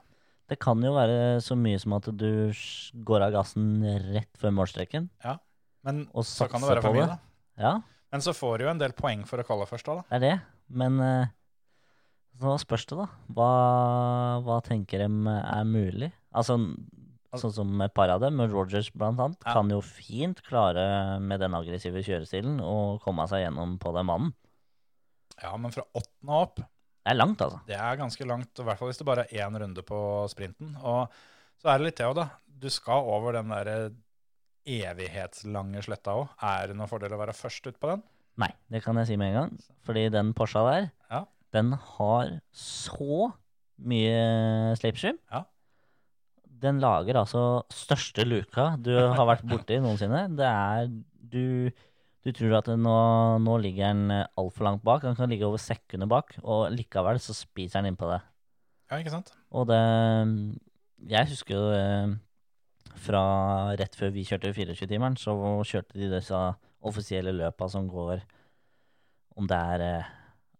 Det 0.49 0.57
kan 0.57 0.81
jo 0.81 0.95
være 0.95 1.37
så 1.45 1.53
mye 1.55 1.77
som 1.77 1.93
at 1.93 2.07
du 2.17 2.49
går 3.05 3.21
av 3.27 3.35
gassen 3.35 3.83
rett 4.15 4.31
før 4.41 4.55
målstreken. 4.57 5.09
Ja, 5.23 5.37
Men 5.85 6.07
så 6.25 6.47
kan 6.49 6.59
det 6.61 6.69
være 6.73 6.81
for 6.81 6.93
mye, 6.97 7.05
da. 7.07 7.19
Ja, 7.59 7.75
Men 8.11 8.21
så 8.25 8.33
får 8.33 8.57
du 8.57 8.63
jo 8.65 8.71
en 8.71 8.79
del 8.81 8.91
poeng 8.97 9.21
for 9.29 9.37
å 9.37 9.45
kalle 9.45 9.67
først 9.69 9.85
da, 9.85 9.99
det 10.09 10.17
er 10.17 10.19
det. 10.25 10.41
Men 10.69 10.97
så 12.39 12.47
nå 12.49 12.57
spørs 12.57 12.85
det, 12.89 12.97
da. 12.97 13.05
Hva, 13.35 13.51
hva 14.41 14.57
tenker 14.65 15.03
de 15.05 15.09
er 15.37 15.63
mulig? 15.69 16.09
Altså, 16.33 16.57
sånn 17.35 17.53
som 17.53 17.81
et 17.81 17.93
par 17.93 18.09
av 18.09 18.21
dem, 18.21 18.35
med 18.37 18.51
Rogers 18.51 18.89
blant 18.91 19.19
annet, 19.19 19.37
Ja. 19.45 19.53
kan 19.53 19.69
jo 19.69 19.81
fint 19.81 20.41
klare 20.43 21.19
med 21.21 21.39
den 21.39 21.53
aggressive 21.53 22.01
kjørestilen 22.05 22.59
å 22.61 22.99
komme 23.01 23.27
seg 23.27 23.45
gjennom 23.47 23.77
på 23.79 23.93
den 23.93 24.05
mannen. 24.05 24.33
Ja, 25.41 25.55
men 25.57 25.71
fra 25.71 25.83
åttende 25.95 26.29
opp, 26.41 26.55
Det 26.57 27.13
er 27.13 27.15
langt, 27.15 27.39
altså. 27.41 27.61
det 27.65 27.75
er 27.79 27.95
ganske 27.97 28.25
langt. 28.27 28.59
I 28.59 28.63
hvert 28.63 28.77
fall 28.77 28.89
hvis 28.89 28.97
det 28.99 29.05
bare 29.07 29.25
er 29.31 29.47
én 29.47 29.57
runde 29.59 29.81
på 29.83 30.27
sprinten. 30.29 30.75
Og 30.83 31.09
så 31.61 31.69
er 31.73 31.77
det 31.79 31.85
litt 31.85 31.95
det 31.97 32.05
òg, 32.05 32.15
da. 32.15 32.29
Du 32.59 32.69
skal 32.69 33.01
over 33.07 33.31
den 33.33 33.47
derre 33.49 33.91
evighetslange 34.67 35.81
sletta 35.85 36.13
òg. 36.19 36.29
Er 36.43 36.67
det 36.67 36.75
noen 36.77 36.89
fordel 36.91 37.13
å 37.15 37.19
være 37.21 37.33
først 37.37 37.67
ut 37.71 37.79
på 37.79 37.93
den? 37.93 38.03
Nei, 38.39 38.51
det 38.71 38.83
kan 38.83 38.95
jeg 39.01 39.07
si 39.07 39.17
med 39.19 39.33
en 39.33 39.39
gang. 39.39 39.59
Fordi 39.87 40.09
den 40.11 40.33
Porscha 40.33 40.61
der, 40.69 40.91
Ja. 41.09 41.25
den 41.51 41.71
har 41.73 42.41
så 42.53 43.33
mye 43.79 44.75
slipstream. 44.77 45.17
Ja. 45.31 45.43
Den 46.59 46.79
lager 46.83 47.15
altså 47.21 47.41
største 47.71 48.25
luka 48.27 48.73
du 48.81 48.91
har 48.97 49.25
vært 49.29 49.45
borti 49.47 49.77
noensinne. 49.83 50.25
Det 50.35 50.45
er 50.49 50.89
Du, 51.29 51.69
du 52.25 52.31
tror 52.33 52.55
at 52.57 52.67
nå, 52.73 52.95
nå 53.45 53.57
ligger 53.61 53.93
den 53.93 54.09
altfor 54.37 54.65
langt 54.65 54.81
bak. 54.83 55.03
Den 55.05 55.15
kan 55.15 55.29
ligge 55.29 55.45
over 55.45 55.61
sekunder 55.61 56.07
bak, 56.09 56.33
og 56.43 56.71
likevel 56.73 57.19
så 57.21 57.35
spiser 57.37 57.79
den 57.83 57.93
innpå 57.93 58.09
det. 58.09 58.19
Ja, 58.89 58.97
ikke 58.97 59.13
sant? 59.13 59.29
Og 59.53 59.67
det 59.69 59.79
Jeg 61.09 61.29
husker 61.29 61.55
jo 61.55 61.67
det 61.71 62.19
fra 62.99 63.21
rett 63.79 63.93
før 63.95 64.09
vi 64.11 64.25
kjørte 64.27 64.49
24-timeren, 64.51 65.15
så 65.21 65.31
kjørte 65.63 65.95
de 65.95 66.09
disse 66.11 66.39
offisielle 66.83 67.31
løpa 67.37 67.69
som 67.71 67.85
går 67.87 68.19
om 69.39 69.47
det 69.47 69.55
er 69.55 69.83
eh, 69.85 70.09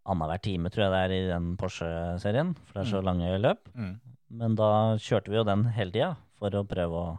annenhver 0.07 0.39
time, 0.45 0.69
tror 0.71 0.85
jeg 0.85 0.91
det 0.93 1.01
er 1.01 1.13
i 1.17 1.25
den 1.33 1.49
Porsche-serien, 1.59 2.53
for 2.63 2.77
det 2.79 2.85
er 2.85 2.91
så 2.93 3.01
Mm. 3.01 3.05
lange 3.09 3.39
løp. 3.43 3.67
Mm. 3.75 3.99
Men 4.29 4.55
da 4.59 4.69
kjørte 5.01 5.31
vi 5.33 5.39
jo 5.39 5.45
den 5.47 5.65
hele 5.75 5.93
tida 5.95 6.11
for 6.39 6.53
å 6.59 6.65
prøve 6.67 6.99
å 7.03 7.15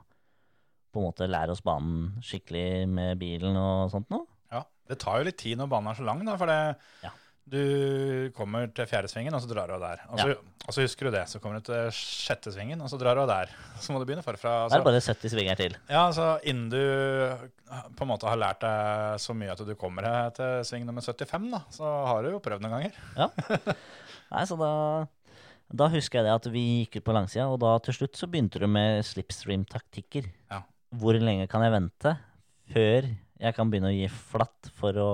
på 0.91 0.99
en 0.99 1.07
måte 1.07 1.27
lære 1.31 1.55
oss 1.55 1.63
banen 1.63 2.17
skikkelig 2.27 2.87
med 2.91 3.19
bilen 3.21 3.55
og 3.59 3.91
sånt 3.93 4.09
noe. 4.11 4.27
Ja. 4.51 4.65
Det 4.91 4.97
tar 4.99 5.21
jo 5.21 5.29
litt 5.29 5.39
tid 5.39 5.59
når 5.61 5.69
banen 5.71 5.93
er 5.93 5.99
så 6.01 6.07
lang, 6.07 6.23
da, 6.27 6.37
for 6.41 6.51
det 6.51 6.61
Ja. 7.07 7.13
Du 7.51 8.31
kommer 8.37 8.69
til 8.71 8.87
fjerde 8.87 9.09
svingen, 9.11 9.35
og 9.35 9.41
så 9.43 9.49
drar 9.51 9.67
du 9.67 9.73
av 9.75 9.81
der. 9.83 10.03
Og 10.13 10.21
så, 10.21 10.35
og 10.69 10.75
så 10.77 10.85
husker 10.85 11.09
du 11.09 11.15
det. 11.17 11.23
Så 11.27 11.41
kommer 11.43 11.59
du 11.59 11.65
til 11.67 11.89
sjette 11.97 12.53
svingen, 12.55 12.79
og 12.85 12.91
så 12.93 12.99
drar 13.01 13.19
du 13.19 13.25
av 13.25 13.31
der. 13.31 13.51
Så 13.83 13.91
må 13.91 13.99
du 13.99 14.05
begynne 14.07 14.23
forfra. 14.23 14.69
Det 14.71 14.77
er 14.79 14.85
bare 14.87 15.01
70 15.03 15.33
svinger 15.33 15.59
til. 15.59 15.75
ja, 15.91 16.05
så 16.15 16.29
innen 16.47 16.69
du 16.71 16.79
på 17.99 18.07
en 18.07 18.11
måte 18.13 18.29
har 18.31 18.39
lært 18.39 18.63
deg 18.63 19.19
så 19.25 19.35
mye 19.35 19.51
at 19.57 19.65
du 19.67 19.73
kommer 19.81 20.07
til 20.37 20.63
sving 20.69 20.87
nummer 20.87 21.03
75, 21.03 21.49
da, 21.57 21.63
så 21.75 21.91
har 22.13 22.23
du 22.23 22.31
jo 22.37 22.43
prøvd 22.45 22.63
noen 22.63 22.77
ganger. 22.77 23.03
Ja. 23.19 23.31
Nei, 24.37 24.45
så 24.47 24.61
da, 24.61 24.71
da 25.71 25.87
husker 25.93 26.21
jeg 26.21 26.27
det 26.27 26.35
at 26.35 26.49
vi 26.51 26.65
gikk 26.83 26.99
ut 26.99 27.07
på 27.07 27.15
langsida, 27.15 27.47
og 27.51 27.61
da 27.63 27.77
til 27.85 27.97
slutt 28.01 28.19
så 28.19 28.29
begynte 28.31 28.63
du 28.63 28.67
med 28.71 29.05
slipstream-taktikker. 29.07 30.27
Ja. 30.51 30.65
Hvor 30.99 31.19
lenge 31.21 31.47
kan 31.51 31.63
jeg 31.63 31.75
vente 31.77 32.17
før 32.75 33.07
jeg 33.41 33.57
kan 33.57 33.71
begynne 33.71 33.93
å 33.93 33.97
gi 33.97 34.09
flatt 34.11 34.69
for 34.77 34.99
å 35.01 35.13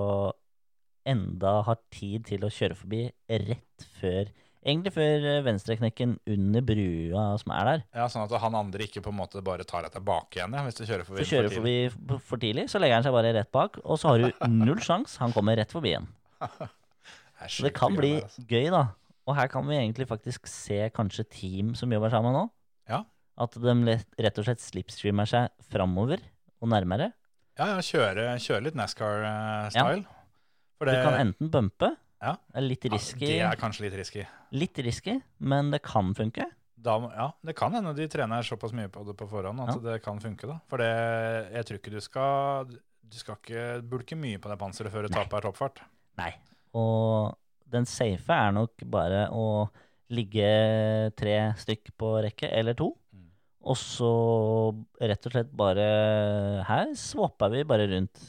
enda 1.07 1.61
ha 1.67 1.77
tid 1.95 2.27
til 2.27 2.43
å 2.47 2.51
kjøre 2.51 2.77
forbi 2.79 3.07
rett 3.31 3.87
før 4.01 4.33
Egentlig 4.67 4.91
før 4.97 5.25
eh, 5.31 5.43
venstreknekken 5.47 6.17
under 6.27 6.63
brua 6.67 7.27
som 7.39 7.53
er 7.55 7.69
der. 7.69 7.83
Ja, 7.95 8.09
Sånn 8.11 8.25
at 8.25 8.33
han 8.43 8.57
andre 8.59 8.89
ikke 8.89 8.99
på 9.05 9.13
en 9.13 9.19
måte 9.21 9.39
bare 9.47 9.63
tar 9.63 9.87
deg 9.87 9.95
tilbake 9.95 10.41
igjen 10.41 10.57
ja, 10.59 10.65
hvis 10.67 10.81
du 10.81 10.83
kjører 10.83 11.07
forbi. 11.07 11.27
Kjører 11.31 11.53
for 11.53 11.61
forbi 11.61 12.19
for 12.33 12.43
tidlig, 12.43 12.65
så 12.73 12.81
legger 12.83 12.99
han 12.99 13.07
seg 13.07 13.15
bare 13.15 13.31
rett 13.37 13.53
bak, 13.55 13.79
og 13.85 14.01
så 14.03 14.11
har 14.11 14.25
du 14.25 14.49
null 14.51 14.83
sjans. 14.89 15.15
Han 15.23 15.31
kommer 15.37 15.55
rett 15.61 15.71
forbi 15.71 15.93
igjen. 15.93 16.09
tidlig. 16.43 16.67
er 17.47 17.69
det 17.69 17.73
kan 17.77 17.95
bli 17.95 18.17
altså. 18.19 18.43
gøy, 18.51 18.67
da. 18.75 18.83
Og 19.27 19.35
her 19.35 19.49
kan 19.51 19.67
vi 19.67 19.75
egentlig 19.77 20.07
faktisk 20.09 20.47
se 20.47 20.89
kanskje 20.95 21.25
team 21.29 21.75
som 21.75 21.91
jobber 21.91 22.13
sammen 22.15 22.33
nå. 22.37 22.45
Ja. 22.89 23.03
At 23.37 23.57
de 23.59 23.75
rett 24.23 24.39
og 24.39 24.47
slett 24.47 24.63
slipstreamer 24.63 25.27
seg 25.29 25.51
framover 25.73 26.23
og 26.63 26.71
nærmere. 26.73 27.11
Ja, 27.59 27.73
ja, 27.75 27.81
kjøre, 27.85 28.27
kjøre 28.41 28.63
litt 28.69 28.77
NASCAR-style. 28.79 30.05
Ja. 30.05 30.87
Du 30.87 30.93
kan 30.93 31.17
enten 31.23 31.51
bumpe, 31.51 31.97
Ja. 32.23 32.35
det 32.53 32.57
er 32.61 32.67
litt 32.69 32.85
risky, 32.93 33.27
det 33.27 33.41
er 33.43 33.57
kanskje 33.57 33.87
litt 33.87 33.95
risky. 33.97 34.27
litt 34.53 34.79
risky, 34.79 35.21
men 35.41 35.71
det 35.71 35.83
kan 35.83 36.15
funke. 36.15 36.45
Da, 36.77 36.99
ja, 37.17 37.31
det 37.45 37.57
kan 37.57 37.73
hende 37.73 37.95
de 37.97 38.07
trener 38.09 38.43
såpass 38.47 38.73
mye 38.73 38.89
på 38.93 39.05
det 39.07 39.17
på 39.17 39.27
forhånd 39.29 39.59
at 39.61 39.75
Ja. 39.75 39.93
det 39.93 40.03
kan 40.05 40.21
funke. 40.21 40.47
da. 40.47 40.61
For 40.69 40.77
det, 40.79 41.53
jeg 41.53 41.65
tror 41.67 41.79
ikke 41.81 41.91
du 41.91 42.01
skal 42.01 42.67
Du 43.09 43.17
skal 43.19 43.37
ikke 43.37 43.83
bulke 43.89 44.17
mye 44.17 44.37
på 44.39 44.49
det 44.51 44.59
panseret 44.59 44.91
før 44.91 45.03
du 45.07 45.09
taper 45.15 45.41
toppfart. 45.41 45.79
Nei. 46.19 46.35
Og 46.75 47.37
den 47.73 47.89
safe 47.89 48.33
er 48.33 48.55
nok 48.55 48.85
bare 48.91 49.27
å 49.35 49.67
ligge 50.15 50.51
tre 51.19 51.37
stykk 51.59 51.93
på 51.99 52.13
rekke, 52.27 52.51
eller 52.51 52.77
to. 52.79 52.93
Mm. 53.15 53.27
Og 53.67 53.79
så 53.81 54.13
rett 55.03 55.27
og 55.27 55.35
slett 55.35 55.51
bare 55.59 55.87
Her 56.69 56.93
swapper 56.99 57.53
vi 57.55 57.65
bare 57.67 57.89
rundt. 57.91 58.23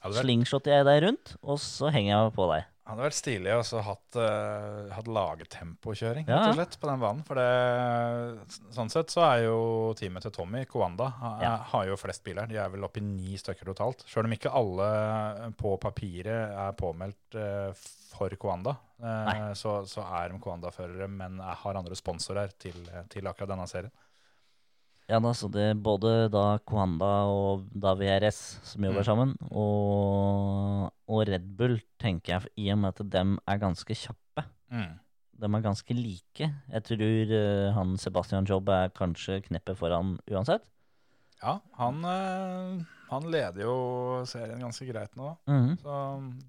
Hadde 0.00 0.24
jeg 0.72 0.86
deg 0.88 1.02
rundt, 1.04 1.36
og 1.44 1.60
så 1.62 1.92
henger 1.92 2.14
jeg 2.14 2.34
på 2.38 2.48
deg. 2.54 2.69
Hadde 2.90 3.04
vært 3.06 3.16
stilig 3.16 3.52
å 3.56 3.80
hatt, 3.86 4.18
uh, 4.18 4.90
hatt 4.94 5.08
lagetempokjøring 5.08 6.26
Ja. 6.28 6.40
rett 6.40 6.48
og 6.50 6.58
slett, 6.58 6.76
på 6.82 6.90
den 6.90 7.00
banen. 7.02 7.22
For 7.26 7.34
det, 7.40 8.48
sånn 8.74 8.90
sett 8.92 9.12
så 9.12 9.22
er 9.26 9.44
jo 9.46 9.94
teamet 9.98 10.22
til 10.26 10.34
Tommy, 10.36 10.64
Koanda, 10.70 11.08
ha, 11.20 11.30
Ja. 11.42 11.56
har 11.72 11.86
jo 11.86 11.96
flest 11.96 12.24
biler. 12.24 12.46
De 12.50 12.56
er 12.56 12.68
vel 12.68 12.84
oppe 12.84 12.98
i 12.98 13.04
ni 13.06 13.36
stykker 13.40 13.64
totalt. 13.72 14.04
Sjøl 14.06 14.24
om 14.28 14.32
ikke 14.36 14.52
alle 14.52 15.52
på 15.56 15.76
papiret 15.80 16.52
er 16.52 16.72
påmeldt 16.78 17.34
uh, 17.38 17.72
for 18.10 18.28
Koanda, 18.36 18.76
uh, 19.02 19.52
så, 19.54 19.80
så 19.86 20.04
er 20.22 20.28
de 20.30 20.38
Koanda-førere, 20.42 21.08
men 21.08 21.38
har 21.40 21.74
andre 21.78 21.94
sponsorer 21.96 22.50
til, 22.58 22.76
til 23.08 23.26
akkurat 23.30 23.48
denne 23.54 23.66
serien. 23.70 23.92
Ja 25.10 25.18
da, 25.18 25.32
så 25.34 25.48
det 25.50 25.62
er 25.72 25.78
både 25.82 26.28
da 26.30 26.44
Kwanda 26.62 27.10
og 27.26 27.64
da 27.74 27.96
VRS 27.98 28.38
som 28.70 28.84
jobber 28.86 29.02
Mm. 29.02 29.08
sammen, 29.08 29.32
og, 29.50 30.92
og 31.10 31.22
Red 31.26 31.48
Bull, 31.58 31.80
tenker 31.98 32.36
jeg, 32.36 32.52
i 32.62 32.68
og 32.70 32.78
med 32.78 32.94
at 32.94 33.10
dem 33.10 33.38
er 33.48 33.58
ganske 33.58 33.96
kjappe. 33.96 34.44
Mm. 34.70 34.92
De 35.40 35.48
er 35.48 35.64
ganske 35.64 35.96
like. 35.96 36.46
Jeg 36.70 36.84
tror 36.86 37.32
uh, 37.32 37.72
han 37.74 37.96
Sebastian 37.98 38.46
Jobb 38.46 38.68
er 38.68 38.92
kanskje 38.94 39.40
kneppet 39.48 39.78
foran 39.80 40.18
uansett. 40.30 40.68
Ja, 41.40 41.56
han, 41.80 42.04
uh, 42.04 42.84
han 43.08 43.28
leder 43.32 43.64
jo 43.64 43.74
serien 44.28 44.60
ganske 44.60 44.86
greit 44.92 45.16
nå. 45.16 45.32
Mhm. 45.48 45.78
Så 45.80 45.98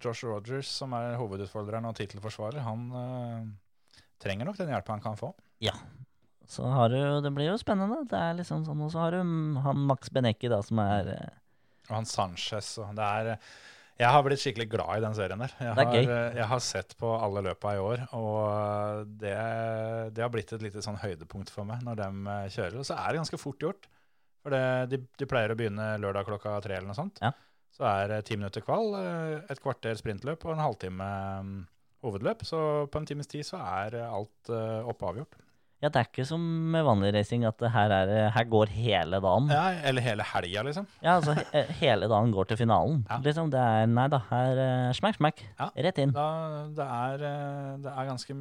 Josh 0.04 0.28
Rogers, 0.28 0.68
som 0.68 0.94
er 0.94 1.16
hovedutfordreren 1.18 1.88
og 1.88 1.96
tittelforsvarer, 1.98 2.60
han 2.68 2.86
uh, 2.92 4.04
trenger 4.22 4.46
nok 4.46 4.60
den 4.60 4.70
hjelpa 4.76 4.98
han 5.00 5.02
kan 5.08 5.18
få. 5.18 5.32
Så 6.52 6.68
har 6.68 6.92
du, 6.92 7.00
det 7.24 7.32
blir 7.36 7.48
jo 7.48 7.58
spennende. 7.60 8.02
Det 8.12 8.18
er 8.20 8.38
liksom 8.40 8.66
sånn, 8.68 8.82
Og 8.84 8.92
så 8.94 9.06
har 9.06 9.16
du 9.16 9.22
han 9.64 9.84
Max 9.88 10.12
Benecki, 10.12 10.50
da, 10.52 10.60
som 10.66 10.82
er 10.84 11.12
eh, 11.14 11.38
Og 11.90 12.02
han 12.02 12.10
Sanchez 12.10 12.74
og 12.82 12.92
det 12.98 13.06
er 13.08 13.30
Jeg 14.02 14.10
har 14.12 14.26
blitt 14.26 14.42
skikkelig 14.44 14.68
glad 14.74 15.00
i 15.00 15.06
den 15.06 15.16
serien 15.16 15.44
der. 15.46 15.56
Jeg, 15.60 15.78
Det 15.78 15.86
er 15.86 15.92
har, 15.94 16.12
eh, 16.18 16.40
jeg 16.42 16.50
har 16.52 16.64
sett 16.66 16.98
på 17.00 17.14
alle 17.16 17.46
løpa 17.48 17.76
i 17.78 17.82
år, 17.82 18.04
og 18.18 19.08
det, 19.22 19.38
det 20.16 20.26
har 20.26 20.32
blitt 20.34 20.52
et 20.58 20.64
lite 20.66 20.84
sånn 20.84 21.00
høydepunkt 21.00 21.54
for 21.54 21.68
meg 21.70 21.86
når 21.88 22.04
de 22.04 22.10
eh, 22.36 22.50
kjører. 22.58 22.80
Og 22.82 22.88
så 22.90 22.98
er 22.98 23.08
det 23.12 23.24
ganske 23.24 23.42
fort 23.42 23.68
gjort. 23.68 23.88
For 24.42 24.54
det, 24.56 24.66
de, 24.90 25.00
de 25.22 25.30
pleier 25.30 25.54
å 25.54 25.58
begynne 25.58 25.94
lørdag 26.02 26.26
klokka 26.28 26.58
tre 26.66 26.80
eller 26.80 26.90
noe 26.90 26.98
sånt. 26.98 27.22
Ja. 27.22 27.32
Så 27.72 27.86
er 27.88 28.10
det 28.12 28.24
ti 28.28 28.38
minutter 28.38 28.64
kval, 28.66 28.96
eh, 29.00 29.38
et 29.52 29.62
kvarter 29.64 29.96
sprintløp 30.00 30.44
og 30.46 30.56
en 30.56 30.66
halvtime 30.66 31.08
mm, 31.46 31.54
hovedløp. 32.06 32.44
Så 32.48 32.60
på 32.92 33.00
en 33.00 33.08
times 33.08 33.32
tid 33.32 33.48
så 33.48 33.62
er 33.62 34.02
eh, 34.02 34.18
alt 34.20 34.52
uh, 34.52 34.82
oppe 34.90 35.08
avgjort. 35.08 35.38
Ja, 35.82 35.90
det 35.90 35.98
er 35.98 36.08
ikke 36.12 36.26
som 36.30 36.42
med 36.72 36.84
vanlig 36.86 37.10
racing 37.16 37.42
at 37.50 37.58
her, 37.74 37.90
er, 37.96 38.30
her 38.36 38.44
går 38.46 38.70
hele 38.76 39.18
dagen. 39.24 39.48
Ja, 39.50 39.64
Ja, 39.72 39.82
eller 39.90 40.02
hele 40.06 40.24
helga, 40.30 40.62
liksom. 40.68 40.86
altså 41.02 41.34
he 41.54 41.64
hele 41.80 42.08
dagen 42.12 42.32
går 42.36 42.52
til 42.52 42.58
finalen. 42.62 43.00
Ja. 43.10 43.18
Liksom, 43.26 43.50
det 43.50 43.60
er 43.60 43.88
Nei 43.90 44.08
da, 44.14 44.20
her 44.30 44.62
eh, 44.62 44.94
smekk, 44.94 45.18
smekk. 45.18 45.42
Ja. 45.58 45.70
Rett 45.88 45.98
inn. 46.04 46.14
Da, 46.14 46.28
det, 46.78 46.86
er, 46.86 47.26
eh, 47.32 47.72
det 47.82 47.94
er 47.98 48.10
ganske 48.12 48.36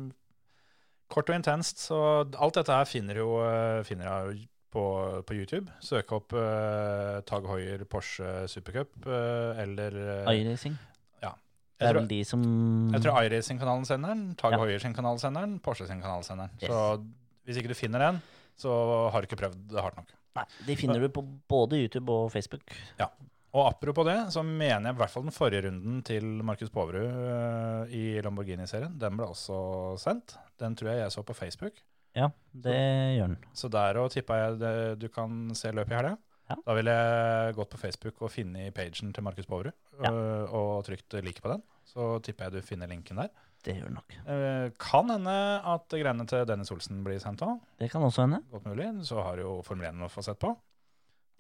kort 1.11 1.31
og 1.33 1.35
intenst. 1.41 1.81
Så 1.89 1.97
alt 2.39 2.55
dette 2.61 2.77
her 2.77 2.85
finner, 2.89 3.17
jo, 3.23 3.39
eh, 3.43 3.81
finner 3.89 4.11
jeg 4.11 4.45
på, 4.71 4.85
på 5.27 5.35
YouTube. 5.35 5.73
Søk 5.83 6.13
opp 6.15 6.33
uh, 6.37 7.19
Tag 7.27 7.47
Hoier 7.51 7.83
Porsche 7.91 8.45
Supercup 8.53 8.93
uh, 9.09 9.57
eller 9.59 9.97
uh, 9.97 10.29
iRacing. 10.31 10.77
ja. 11.25 11.33
Det 11.81 11.89
Jeg 11.89 11.89
er 11.89 11.95
tror, 11.97 12.01
vel 12.05 12.11
de 12.13 12.21
som 12.29 12.45
jeg 12.93 13.03
tror 13.03 13.19
iRacing-kanalen 13.25 13.89
sender 13.89 14.13
den, 14.15 14.23
Tag 14.39 14.53
Ja. 14.55 14.61
Hoier 14.63 14.79
sin 14.79 14.95
kanal 14.95 15.19
sender 15.19 15.41
den, 15.49 15.57
Porsche 15.65 15.89
sin 15.89 15.99
kanal 16.05 16.23
sender 16.23 16.47
den. 16.53 16.61
Yes. 16.63 16.71
Så 16.71 17.03
hvis 17.45 17.59
ikke 17.61 17.73
du 17.73 17.79
finner 17.79 17.99
den, 18.07 18.21
så 18.61 18.71
har 19.13 19.21
du 19.23 19.29
ikke 19.31 19.41
prøvd 19.41 19.59
det 19.73 19.83
hardt 19.83 19.97
nok. 20.01 20.11
Nei, 20.39 20.45
de 20.69 20.77
finner 20.79 21.01
du 21.03 21.09
på 21.13 21.23
både 21.51 21.81
YouTube 21.83 22.13
og 22.13 22.31
Facebook. 22.33 22.75
Ja. 23.01 23.09
Og 23.51 23.65
apropos 23.67 24.07
det, 24.07 24.19
så 24.31 24.45
mener 24.47 24.85
jeg 24.87 24.95
i 24.95 24.99
hvert 25.01 25.11
fall 25.11 25.25
den 25.27 25.35
forrige 25.35 25.65
runden 25.67 26.03
til 26.07 26.23
Markus 26.47 26.71
Påverud 26.71 27.09
eh, 27.11 27.95
i 27.99 28.03
Lamborghini-serien, 28.23 28.93
den 29.01 29.17
ble 29.19 29.27
også 29.33 29.57
sendt. 29.99 30.37
Den 30.63 30.77
tror 30.79 30.93
jeg 30.93 31.01
jeg 31.03 31.15
så 31.17 31.25
på 31.27 31.35
Facebook. 31.35 31.81
Ja, 32.15 32.29
det 32.55 32.77
gjør 33.17 33.33
den. 33.33 33.37
Så 33.55 33.71
der 33.75 33.99
òg 33.99 34.13
tippa 34.15 34.39
jeg 34.39 34.61
det, 34.63 34.75
du 35.03 35.09
kan 35.11 35.51
se 35.59 35.73
løpet 35.75 35.97
i 35.97 35.99
helga. 35.99 36.15
Ja. 36.51 36.57
Da 36.67 36.75
ville 36.79 36.95
jeg 36.95 37.55
gått 37.59 37.71
på 37.75 37.79
Facebook 37.79 38.23
og 38.27 38.31
funnet 38.35 38.73
pagen 38.75 39.13
til 39.15 39.23
Markus 39.27 39.47
Påverud 39.51 39.75
Ja. 40.03 40.11
øh, 40.11 40.55
og 40.55 40.85
trykt 40.87 41.19
like 41.23 41.43
på 41.43 41.51
den. 41.53 41.63
Så 41.87 42.19
tipper 42.27 42.47
jeg 42.49 42.53
du 42.53 42.67
finner 42.67 42.87
linken 42.91 43.19
der. 43.19 43.31
Det 43.67 43.75
gjør 43.77 43.91
det 43.91 43.97
nok. 43.99 44.15
Eh, 44.33 44.67
kan 44.81 45.11
hende 45.13 45.35
at 45.75 45.93
greiene 45.93 46.25
til 46.31 46.47
Dennis 46.49 46.71
Olsen 46.73 47.03
blir 47.05 47.19
sendt 47.21 47.43
òg. 47.45 47.59
Det 47.81 47.91
kan 47.93 48.05
også 48.07 48.25
hende. 48.25 48.39
Godt 48.53 48.69
mulig. 48.71 48.87
Så 49.05 49.21
har 49.21 49.41
jo 49.43 49.59
Formel 49.67 49.91
1 49.91 50.07
å 50.07 50.09
få 50.13 50.25
sett 50.25 50.41
på. 50.41 50.55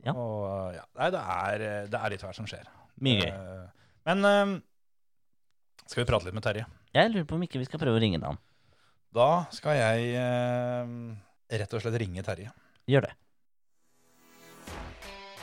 Ja. 0.04 0.12
Og 0.16 0.74
ja, 0.76 0.84
nei, 1.00 1.08
det 1.12 1.22
er, 1.22 1.64
det 1.92 2.00
er 2.00 2.12
litt 2.12 2.24
hvert 2.24 2.36
som 2.36 2.48
skjer. 2.48 2.68
Mye 3.04 3.22
gøy. 3.22 3.32
Eh, 3.32 3.88
Men 4.10 4.28
eh, 4.28 4.52
skal 5.86 6.02
vi 6.04 6.08
prate 6.12 6.28
litt 6.28 6.36
med 6.36 6.44
Terje? 6.44 6.66
Jeg 6.96 7.12
lurer 7.12 7.26
på 7.28 7.36
om 7.38 7.44
ikke 7.46 7.60
vi 7.62 7.68
skal 7.68 7.80
prøve 7.82 8.00
å 8.00 8.02
ringe 8.02 8.20
han. 8.24 8.38
Da 9.16 9.30
skal 9.54 9.78
jeg 9.78 10.12
eh, 10.20 10.94
rett 11.60 11.72
og 11.76 11.82
slett 11.82 11.98
ringe 12.04 12.24
Terje. 12.26 12.52
Gjør 12.90 13.08
det. 13.08 13.14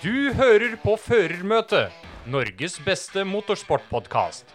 Du 0.04 0.14
hører 0.38 0.76
på 0.84 0.94
Førermøtet, 1.02 1.90
Norges 2.30 2.78
beste 2.86 3.24
motorsportpodkast. 3.26 4.54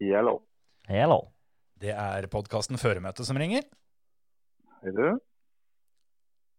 Hello. 0.00 0.38
Hello. 0.88 1.18
Det 1.78 1.92
er 1.94 2.26
podkasten 2.30 2.78
Føremøte 2.80 3.24
som 3.26 3.38
ringer. 3.38 3.64
Hei 4.82 4.92
du. 4.94 5.18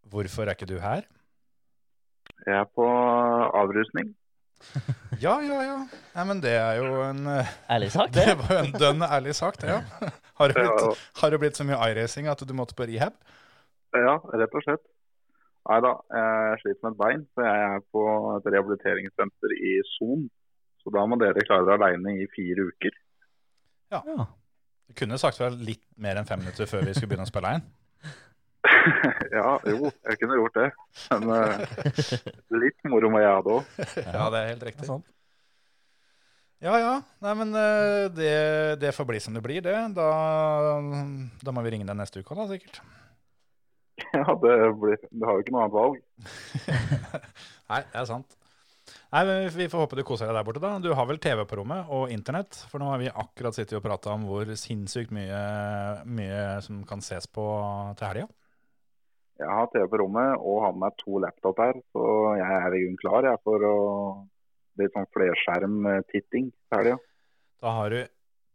Hvorfor 0.09 0.47
er 0.49 0.55
ikke 0.57 0.67
du 0.69 0.77
her? 0.83 1.05
Jeg 2.45 2.55
er 2.61 2.69
på 2.75 2.87
avrusning. 3.63 4.15
Ja, 5.19 5.33
ja, 5.43 5.57
ja. 5.63 5.75
Nei, 6.15 6.23
men 6.29 6.39
det 6.43 6.51
er 6.55 6.77
jo 6.79 6.99
en 7.03 7.25
eh, 7.27 7.47
Ærlig 7.73 7.89
sagt, 7.91 8.13
Det 8.15 8.23
det. 8.27 8.35
var 8.39 8.49
jo 8.53 8.59
en 8.65 8.73
dønn 8.79 9.01
ærlig 9.03 9.33
sagt, 9.35 9.63
ja. 9.67 9.77
Har 10.39 10.51
det 10.51 10.55
blitt, 10.55 10.99
har 11.19 11.31
det 11.33 11.39
blitt 11.41 11.57
så 11.59 11.65
mye 11.67 11.79
iRacing 11.91 12.27
at 12.31 12.39
du 12.47 12.53
måtte 12.55 12.75
på 12.77 12.85
rehab? 12.87 13.15
ja, 13.95 14.13
rett 14.39 14.55
og 14.55 14.63
slett. 14.63 14.83
Nei 15.67 15.79
da, 15.83 15.91
jeg 16.15 16.59
sliter 16.61 16.85
med 16.85 16.91
et 16.93 16.99
bein, 17.01 17.23
så 17.35 17.43
jeg 17.47 17.65
er 17.73 17.83
på 17.95 18.03
et 18.37 18.47
rehabiliteringssenter 18.53 19.55
i 19.57 19.73
Son. 19.97 20.23
Så 20.83 20.93
da 20.95 21.03
må 21.11 21.17
dere 21.19 21.43
klare 21.47 21.65
dere 21.67 21.79
aleine 21.81 22.13
i 22.23 22.27
fire 22.35 22.69
uker. 22.69 22.95
Ja. 23.89 24.01
Du 24.89 24.95
kunne 24.97 25.19
sagt 25.21 25.39
vel 25.41 25.57
litt 25.65 25.85
mer 26.01 26.19
enn 26.19 26.27
fem 26.29 26.41
minutter 26.41 26.69
før 26.69 26.85
vi 26.85 26.95
skulle 26.95 27.11
begynne 27.13 27.27
å 27.27 27.29
spille 27.29 27.53
inn. 27.57 27.67
ja, 29.37 29.53
jo, 29.69 29.91
jeg 30.09 30.19
kunne 30.19 30.39
gjort 30.39 30.57
det. 30.57 30.67
Men 31.13 31.31
uh, 31.31 32.33
litt 32.63 32.89
moro 32.89 33.11
må 33.13 33.21
jeg 33.21 33.31
ha 33.31 33.39
det 33.45 33.55
òg. 33.55 33.71
Ja, 34.03 34.27
det 34.33 34.41
er 34.41 34.51
helt 34.53 34.67
riktig. 34.69 34.87
sant. 34.89 35.07
Ja, 36.59 36.75
ja. 36.75 36.95
Nei, 37.23 37.33
men 37.39 37.53
uh, 37.55 38.07
det, 38.11 38.33
det 38.81 38.95
får 38.95 39.07
bli 39.07 39.21
som 39.23 39.37
det 39.37 39.43
blir, 39.45 39.61
det. 39.63 39.77
Da, 39.95 40.09
da 41.45 41.55
må 41.55 41.63
vi 41.65 41.75
ringe 41.75 41.87
deg 41.87 41.99
neste 42.01 42.23
uke 42.23 42.35
òg, 42.35 42.41
da, 42.43 42.49
sikkert. 42.51 42.81
Ja, 44.15 44.25
det, 44.41 44.57
blir, 44.79 44.99
det 45.11 45.27
har 45.27 45.37
jo 45.37 45.43
ikke 45.43 45.53
noe 45.55 45.65
annet 45.65 45.77
valg. 45.77 46.01
Nei, 47.69 47.81
det 47.83 48.01
er 48.01 48.09
sant. 48.09 48.38
Nei, 49.09 49.23
men 49.25 49.47
Vi 49.49 49.65
får 49.69 49.81
håpe 49.85 49.97
du 49.97 50.03
koser 50.05 50.29
deg 50.29 50.37
der 50.37 50.45
borte. 50.45 50.61
da. 50.61 50.77
Du 50.79 50.91
har 50.93 51.05
vel 51.09 51.17
TV 51.17 51.41
på 51.49 51.57
rommet 51.57 51.87
og 51.89 52.11
internett? 52.13 52.53
For 52.69 52.77
nå 52.81 52.91
har 52.91 52.99
vi 53.01 53.09
akkurat 53.09 53.57
sittet 53.57 53.79
og 53.79 53.85
prata 53.85 54.13
om 54.13 54.27
hvor 54.29 54.45
sinnssykt 54.53 55.09
mye, 55.15 55.39
mye 56.05 56.43
som 56.61 56.83
kan 56.85 57.01
ses 57.01 57.25
på 57.25 57.45
til 57.97 58.05
helga. 58.05 58.27
Jeg 59.39 59.49
har 59.49 59.69
TV 59.73 59.87
på 59.89 60.01
rommet 60.03 60.35
og 60.37 60.61
har 60.65 60.75
med 60.75 60.83
meg 60.83 60.97
to 60.99 61.17
laptop 61.23 61.61
her, 61.63 61.77
så 61.95 62.05
jeg 62.37 62.55
er 62.59 62.75
i 62.75 62.81
grunnen 62.83 62.99
klar 62.99 63.23
jeg, 63.23 63.39
for 63.47 63.65
å 63.65 63.75
litt 64.79 64.93
sånn 64.93 65.07
flerskjerm-titting 65.15 66.49
til 66.51 66.77
helga. 66.77 66.97
Da 67.63 67.73
har 67.79 67.95
du 67.95 68.01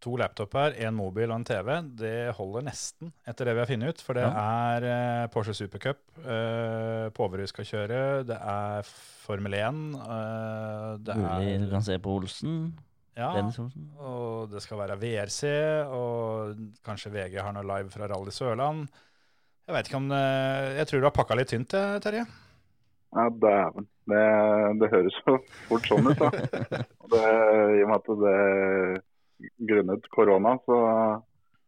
to 0.05 0.15
laptoper, 0.21 0.75
en 0.85 0.97
mobil 0.97 1.31
og 1.31 1.39
en 1.41 1.47
TV. 1.49 1.71
Det 1.97 2.17
holder 2.37 2.67
nesten, 2.69 3.13
etter 3.29 3.49
det 3.49 3.55
vi 3.57 3.63
har 3.63 3.71
funnet 3.71 3.95
ut. 3.95 4.03
For 4.05 4.19
det 4.19 4.27
er 4.29 4.87
eh, 4.91 5.27
Porsche 5.33 5.55
Supercup 5.57 6.03
eh, 6.21 7.07
Påverud 7.17 7.49
skal 7.51 7.69
kjøre, 7.69 8.01
det 8.29 8.37
er 8.39 8.91
Formel 9.25 9.57
1 9.57 9.79
eh, 10.05 10.91
det 11.07 11.17
Mulig 11.21 11.55
du 11.63 11.69
er, 11.69 11.71
kan 11.73 11.87
se 11.87 11.97
på 12.05 12.19
Olsen. 12.19 12.59
ja, 13.17 13.31
Olsen. 13.41 13.71
og 13.97 14.53
det 14.53 14.63
skal 14.65 14.83
være 14.83 14.99
VRC, 15.01 15.43
og 15.89 16.61
kanskje 16.85 17.15
VG 17.15 17.41
har 17.41 17.57
noe 17.57 17.67
live 17.73 17.93
fra 17.95 18.11
Rally 18.11 18.35
Sørland. 18.35 18.85
Jeg 19.65 19.73
vet 19.79 19.89
ikke 19.89 19.97
om 20.03 20.11
det, 20.13 20.25
Jeg 20.77 20.89
tror 20.91 21.01
du 21.01 21.07
har 21.09 21.17
pakka 21.17 21.39
litt 21.41 21.53
tynt, 21.55 21.73
eh, 21.79 21.97
Terje. 22.05 22.27
Ja, 23.15 23.29
dæven. 23.31 23.87
Det, 24.11 24.23
det 24.81 24.89
høres 24.93 25.17
jo 25.25 25.39
fort 25.71 25.87
sånn 25.89 26.11
ut, 26.11 26.21
da. 26.21 26.29
Det, 27.15 27.21
I 27.79 27.83
og 27.85 27.91
med 27.91 27.95
at 28.01 28.09
det 28.21 28.39
grunnet 29.69 30.09
korona, 30.15 30.57
så 30.65 30.79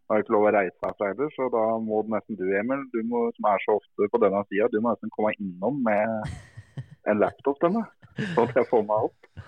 har 0.06 0.22
ikke 0.22 0.34
lov 0.36 0.48
å 0.48 0.54
reise 0.54 0.86
herfra 0.86 1.10
heller. 1.10 1.30
Så 1.34 1.48
da 1.52 1.64
må 1.82 2.02
nesten 2.12 2.38
du, 2.38 2.46
Emil, 2.58 2.86
du 2.94 3.00
må, 3.08 3.26
som 3.36 3.50
er 3.50 3.62
så 3.64 3.78
ofte 3.80 4.10
på 4.12 4.22
denne 4.22 4.42
sida, 4.50 4.70
du 4.72 4.80
må 4.80 4.94
nesten 4.94 5.12
komme 5.14 5.34
innom 5.40 5.82
med 5.86 6.32
en 7.10 7.22
laptop 7.22 7.60
til 7.62 7.76
meg. 7.76 7.92
sånn 8.34 8.48
at 8.48 8.60
jeg 8.60 8.68
får 8.70 8.84
meg 8.88 9.08
opp. 9.10 9.46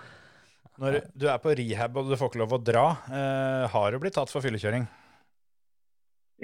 Når 0.79 1.01
du 1.11 1.27
er 1.27 1.39
på 1.43 1.53
rehab 1.59 1.97
og 1.99 2.07
du 2.07 2.15
får 2.15 2.31
ikke 2.31 2.39
lov 2.39 2.55
å 2.55 2.63
dra, 2.63 2.85
eh, 3.11 3.65
har 3.71 3.91
du 3.91 3.99
blitt 3.99 4.15
tatt 4.15 4.31
for 4.31 4.43
fyllekjøring? 4.43 4.85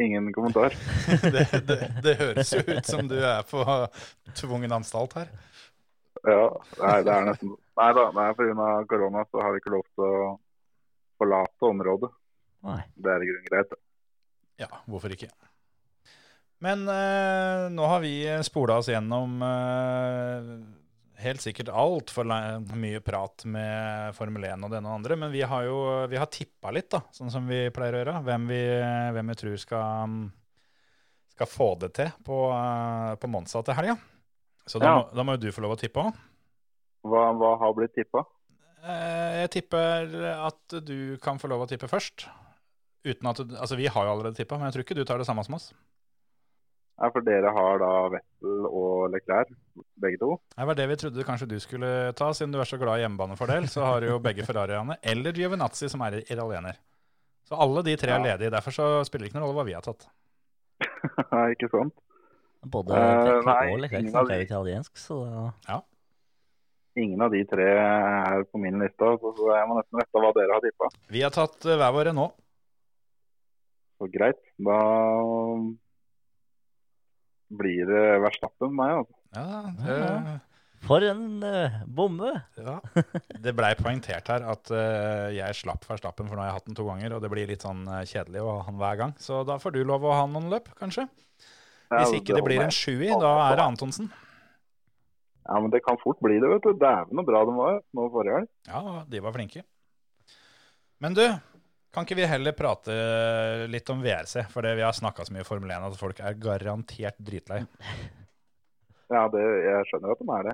Ingen 0.04 0.28
kommentar. 0.36 0.76
det, 1.36 1.46
det, 1.70 1.78
det 2.04 2.16
høres 2.20 2.52
jo 2.52 2.64
ut 2.68 2.90
som 2.90 3.08
du 3.08 3.16
er 3.16 3.46
på 3.48 3.64
tvungen 4.36 4.76
anstalt 4.76 5.16
her. 5.16 5.32
Ja, 6.26 6.50
nei, 6.82 6.98
det 7.06 7.14
er 7.14 7.30
nesten 7.30 7.54
Nei 7.76 7.90
da, 7.92 8.06
nei, 8.16 8.30
pga. 8.38 8.68
korona 8.88 9.26
så 9.28 9.42
har 9.44 9.52
vi 9.52 9.60
ikke 9.60 9.74
lov 9.74 9.84
til 10.00 10.06
å 10.08 10.28
forlate 11.20 11.68
området. 11.70 12.12
Nei. 12.66 12.80
Det 12.96 13.12
er 13.12 13.24
i 13.24 13.28
grunnen 13.30 13.50
greit. 13.50 13.76
Ja, 14.62 14.70
hvorfor 14.90 15.12
ikke? 15.14 15.30
Men 16.64 16.86
eh, 16.90 17.66
nå 17.76 17.86
har 17.92 18.00
vi 18.02 18.14
spola 18.48 18.78
oss 18.80 18.88
gjennom 18.90 19.36
eh, 19.44 20.48
helt 21.22 21.44
sikkert 21.44 21.70
altfor 21.70 22.28
mye 22.80 23.02
prat 23.06 23.44
med 23.52 24.16
Formel 24.18 24.48
1 24.48 24.64
og 24.66 24.72
det 24.72 24.80
ene 24.80 24.90
og 24.90 24.96
andre. 25.02 25.18
Men 25.20 25.34
vi 25.36 25.44
har 25.46 25.68
jo 25.68 25.78
vi 26.12 26.18
har 26.20 26.32
tippa 26.32 26.72
litt, 26.76 26.90
da, 26.96 27.04
sånn 27.16 27.32
som 27.34 27.46
vi 27.52 27.66
pleier 27.76 27.98
å 27.98 28.02
gjøre. 28.02 28.16
Hvem 28.30 28.48
vi, 28.50 28.62
hvem 29.18 29.32
vi 29.34 29.38
tror 29.44 29.58
skal, 29.62 30.16
skal 31.36 31.52
få 31.52 31.70
det 31.84 31.92
til 32.00 32.12
på, 32.26 32.40
eh, 32.56 33.12
på 33.22 33.32
Monsa 33.32 33.62
til 33.68 33.78
helga. 33.78 33.98
Så 34.66 34.80
da, 34.82 34.88
Ja. 34.88 34.96
må, 34.98 35.04
da 35.14 35.24
må 35.28 35.36
jo 35.36 35.44
du 35.46 35.52
få 35.54 35.62
lov 35.68 35.76
å 35.76 35.80
tippe 35.84 36.02
òg. 36.08 36.16
Hva, 37.06 37.28
hva 37.38 37.52
har 37.62 37.76
blitt 37.78 37.94
tippa? 37.94 38.24
Eh, 38.86 39.42
Jeg 39.42 39.50
tipper 39.58 40.14
at 40.36 40.76
du 40.86 41.18
kan 41.24 41.40
få 41.42 41.50
lov 41.52 41.66
å 41.66 41.70
tippe 41.70 41.90
først. 41.90 42.28
Uten 43.06 43.30
at 43.30 43.38
du, 43.42 43.56
altså 43.58 43.78
Vi 43.78 43.86
har 43.90 44.06
jo 44.08 44.12
allerede 44.16 44.38
tippa, 44.38 44.58
men 44.58 44.70
jeg 44.70 44.76
tror 44.78 44.86
ikke 44.86 44.98
du 44.98 45.04
tar 45.06 45.22
det 45.22 45.28
samme 45.28 45.44
som 45.46 45.58
oss. 45.58 45.72
Ja, 46.96 47.10
for 47.12 47.26
dere 47.28 47.52
har 47.52 47.80
da 47.82 47.90
Vettel 48.14 48.68
og 48.70 49.10
Leclerc, 49.12 49.50
begge 50.00 50.20
to. 50.22 50.30
Det 50.56 50.68
var 50.70 50.78
det 50.80 50.86
vi 50.88 50.96
trodde 51.02 51.26
kanskje 51.28 51.48
du 51.52 51.58
skulle 51.60 51.90
ta, 52.16 52.30
siden 52.34 52.54
du 52.56 52.60
er 52.64 52.70
så 52.70 52.80
glad 52.80 53.02
i 53.02 53.04
hjemmebanefordel. 53.04 53.68
Så 53.68 53.84
har 53.84 54.00
du 54.00 54.08
jo 54.14 54.20
begge 54.24 54.46
Ferrariene, 54.48 54.96
eller 55.04 55.36
Giovinazzi, 55.36 55.90
som 55.92 56.06
er 56.08 56.22
italiener. 56.24 56.80
Så 57.46 57.60
alle 57.62 57.84
de 57.84 57.98
tre 58.00 58.14
er 58.16 58.22
Ja. 58.24 58.24
ledige. 58.38 58.54
Derfor 58.56 58.72
så 58.72 58.88
spiller 59.06 59.26
det 59.28 59.34
ikke 59.34 59.42
noen 59.42 59.50
rolle 59.50 59.60
hva 59.60 59.66
vi 59.68 59.76
har 59.76 59.84
tatt. 59.86 60.08
Nei, 61.34 61.52
ikke 61.58 61.70
sant? 61.74 61.94
Både 62.66 62.96
Leclerc 62.96 63.44
uh, 63.44 63.52
nei, 63.52 63.74
og 63.74 63.80
Leclerc 63.84 64.10
snakker 64.10 64.42
italiensk, 64.48 64.96
så 64.98 65.20
da 65.68 65.82
Ingen 66.96 67.20
av 67.26 67.34
de 67.34 67.42
tre 67.48 67.66
er 67.76 68.46
på 68.48 68.60
min 68.62 68.80
liste, 68.80 69.08
så 69.20 69.32
så 69.36 69.52
jeg 69.52 69.68
må 69.68 69.76
nesten 69.76 70.00
vite 70.00 70.22
hva 70.24 70.32
dere 70.38 70.56
har 70.56 70.64
tippa. 70.64 70.88
Vi 71.12 71.24
har 71.26 71.34
tatt 71.36 71.68
eh, 71.68 71.76
hver 71.76 71.92
våre 71.96 72.14
nå. 72.16 72.30
Så 74.00 74.08
greit. 74.12 74.40
Da 74.64 74.80
blir 77.56 77.92
det 77.92 78.06
Verstappen 78.24 78.72
meg, 78.76 79.02
altså. 79.02 79.20
Ja, 79.36 79.62
det, 79.82 80.40
For 80.86 81.04
en 81.04 81.44
uh, 81.44 81.78
bombe! 81.84 82.32
ja. 82.56 82.78
det 83.44 83.56
blei 83.58 83.74
poengtert 83.80 84.32
her 84.32 84.48
at 84.54 84.72
uh, 84.72 85.28
jeg 85.36 85.60
slapp 85.60 85.84
Verstappen, 85.90 86.30
for 86.30 86.38
nå 86.38 86.46
har 86.46 86.54
jeg 86.54 86.60
hatt 86.62 86.70
den 86.70 86.80
to 86.80 86.88
ganger, 86.88 87.18
og 87.18 87.24
det 87.24 87.32
blir 87.34 87.52
litt 87.52 87.66
sånn 87.66 87.84
uh, 87.90 88.04
kjedelig 88.08 88.44
å 88.44 88.54
ha 88.54 88.66
han 88.70 88.80
hver 88.80 89.02
gang. 89.04 89.16
Så 89.20 89.44
da 89.48 89.60
får 89.60 89.76
du 89.76 89.84
lov 89.84 90.08
å 90.08 90.16
ha 90.16 90.28
noen 90.32 90.48
løp, 90.54 90.72
kanskje. 90.80 91.10
Hvis 91.92 92.22
ikke 92.22 92.40
det 92.40 92.46
blir 92.46 92.64
en 92.64 92.74
sjuer, 92.74 93.12
da 93.20 93.34
er 93.50 93.60
det 93.60 93.68
Antonsen. 93.68 94.08
Ja, 95.46 95.60
men 95.62 95.70
det 95.74 95.84
kan 95.86 96.00
fort 96.02 96.20
bli 96.26 96.40
det, 96.42 96.50
vet 96.50 96.66
du. 96.66 96.74
Dæven 96.82 97.22
så 97.22 97.26
bra 97.26 97.44
de 97.46 97.56
var 97.58 97.82
nå 97.98 98.08
forrige 98.14 98.40
helg. 98.40 98.50
Ja, 98.68 99.04
de 99.10 99.22
var 99.22 99.36
flinke. 99.36 99.62
Men 101.04 101.18
du, 101.18 101.24
kan 101.94 102.04
ikke 102.08 102.18
vi 102.18 102.28
heller 102.28 102.56
prate 102.58 102.94
litt 103.72 103.90
om 103.94 104.02
VRC? 104.04 104.48
For 104.52 104.66
vi 104.66 104.84
har 104.84 104.96
snakka 104.96 105.28
så 105.28 105.36
mye 105.36 105.46
i 105.46 105.48
Formel 105.48 105.72
1 105.72 105.86
at 105.88 106.00
folk 106.00 106.20
er 106.20 106.40
garantert 106.42 107.20
dritlei. 107.24 107.64
Ja, 109.06 109.28
det, 109.30 109.42
jeg 109.62 109.86
skjønner 109.86 110.16
at 110.16 110.22
de 110.22 110.26
er 110.34 110.48
det. 110.48 110.54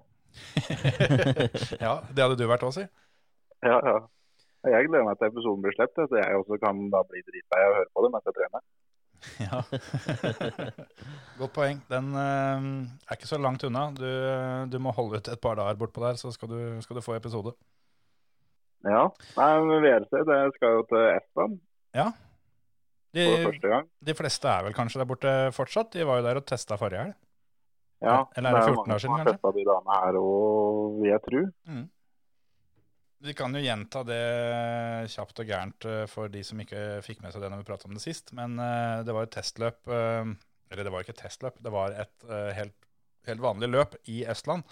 ja, 1.85 1.91
det 2.11 2.23
hadde 2.25 2.35
du 2.35 2.43
vært 2.49 2.65
òg, 2.67 2.73
si. 2.75 2.83
Ja, 3.63 3.77
ja. 3.79 3.93
Jeg 4.67 4.89
gleder 4.89 5.05
meg 5.07 5.21
til 5.21 5.29
episoden 5.31 5.63
blir 5.63 5.75
sluppet, 5.77 6.09
så 6.11 6.19
jeg 6.19 6.35
også 6.35 6.57
kan 6.59 6.81
da 6.91 6.99
bli 7.07 7.23
dritlei 7.23 7.61
av 7.63 7.71
å 7.71 7.77
høre 7.79 7.89
på 7.95 8.03
det 8.03 8.09
mens 8.11 8.27
jeg 8.27 8.35
trener. 8.35 8.65
Ja. 9.45 9.61
Godt 11.39 11.53
poeng. 11.55 11.82
Den 11.91 12.09
uh, 12.15 12.63
er 13.07 13.17
ikke 13.17 13.30
så 13.30 13.39
langt 13.41 13.63
unna. 13.67 13.88
Du, 13.95 14.07
du 14.72 14.80
må 14.82 14.93
holde 14.95 15.22
ut 15.22 15.30
et 15.32 15.41
par 15.41 15.59
dager 15.59 15.78
bortpå 15.80 16.03
der, 16.03 16.17
så 16.19 16.34
skal 16.34 16.49
du, 16.51 16.57
skal 16.82 16.97
du 16.97 17.05
få 17.05 17.15
episode. 17.17 17.53
Ja. 18.88 19.05
Nei, 19.38 19.49
men 19.61 19.84
VRC 19.86 20.24
det 20.26 20.41
skal 20.57 20.78
jo 20.80 20.86
til 20.89 21.07
Estland 21.11 21.59
Ja. 21.93 22.09
De, 23.11 23.26
for 23.28 23.51
første 23.51 23.69
gang. 23.74 23.89
de 24.07 24.13
fleste 24.15 24.47
er 24.47 24.63
vel 24.65 24.74
kanskje 24.74 25.01
der 25.01 25.09
borte 25.09 25.32
fortsatt. 25.53 25.91
De 25.93 26.05
var 26.07 26.22
jo 26.22 26.26
der 26.30 26.39
og 26.39 26.45
testa 26.47 26.78
forrige 26.80 27.03
helg. 27.03 27.17
Ja, 28.01 28.24
Eller 28.38 28.49
er 28.49 28.55
det 28.55 28.69
jo 28.72 28.78
14 28.78 28.78
mange 28.80 28.95
år 28.95 29.01
siden, 29.03 29.11
som 29.11 29.19
har 29.19 29.28
testa 29.30 29.51
de 29.57 29.65
dagene 29.67 29.97
her 30.01 30.15
òg, 30.22 30.93
vil 31.01 31.09
jeg 31.11 31.22
tro. 31.28 31.41
Vi 33.22 33.34
kan 33.38 33.53
jo 33.53 33.61
gjenta 33.61 34.01
det 34.01 34.22
kjapt 35.13 35.41
og 35.43 35.49
gærent 35.49 35.86
eh, 35.86 36.05
for 36.09 36.32
de 36.34 36.41
som 36.45 36.61
ikke 36.61 37.01
fikk 37.05 37.19
med 37.22 37.34
seg 37.34 37.43
det 37.43 37.51
når 37.53 37.61
vi 37.61 37.67
pratet 37.67 37.89
om 37.89 37.93
det 37.93 38.01
sist. 38.01 38.32
Men 38.38 38.57
eh, 38.57 39.01
det 39.05 39.13
var 39.13 39.28
et 39.28 39.36
testløp 39.36 39.91
eh, 39.93 40.32
Eller 40.72 40.88
det 40.88 40.93
var 40.93 41.05
ikke 41.05 41.13
et 41.13 41.22
testløp, 41.28 41.59
det 41.61 41.74
var 41.74 41.93
et 41.99 42.26
helt, 42.57 42.88
helt 43.28 43.43
vanlig 43.43 43.69
løp 43.69 43.97
i 44.09 44.24
Estland. 44.26 44.65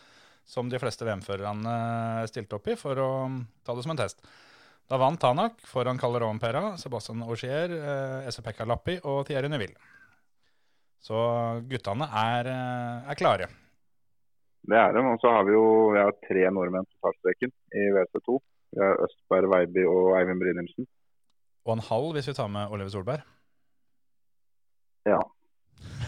Som 0.50 0.72
de 0.72 0.80
fleste 0.82 1.06
VM-førerne 1.06 1.74
stilte 2.32 2.58
opp 2.58 2.72
i 2.72 2.78
for 2.80 2.98
å 2.98 3.10
mm, 3.30 3.40
ta 3.68 3.76
det 3.78 3.84
som 3.86 3.94
en 3.94 4.00
test. 4.00 4.24
Da 4.90 4.98
vant 4.98 5.22
Tanak 5.22 5.60
foran 5.70 6.00
Calderón 6.02 6.40
Pera, 6.42 6.72
Sebastian 6.82 7.22
Augier, 7.28 7.70
eh, 7.70 8.30
Ese-Pekka 8.32 8.66
Lappi 8.66 8.98
og 9.04 9.28
Thierry 9.28 9.52
Neville. 9.52 9.78
Så 11.06 11.20
guttene 11.70 12.10
er, 12.24 12.50
er 13.06 13.20
klare. 13.20 13.52
Det 14.68 14.78
er 14.78 14.94
det. 14.94 15.04
Og 15.14 15.20
så 15.24 15.32
har 15.36 15.44
vi 15.48 15.56
jo 15.56 15.66
vi 15.94 16.02
har 16.04 16.16
tre 16.28 16.46
nordmenn 16.52 16.88
på 16.88 17.00
startstreken 17.00 17.52
i 17.82 17.90
WC2. 17.96 18.38
Vi 18.76 18.84
har 18.84 19.02
Østberg, 19.06 19.50
Veiby 19.54 19.86
og 19.90 20.14
Eivind 20.20 20.42
Brynildsen. 20.44 20.88
Og 21.66 21.74
en 21.74 21.88
halv 21.90 22.14
hvis 22.16 22.30
vi 22.30 22.38
tar 22.38 22.52
med 22.52 22.72
Oliver 22.74 22.92
Solberg. 22.94 23.26
Ja. 25.08 25.22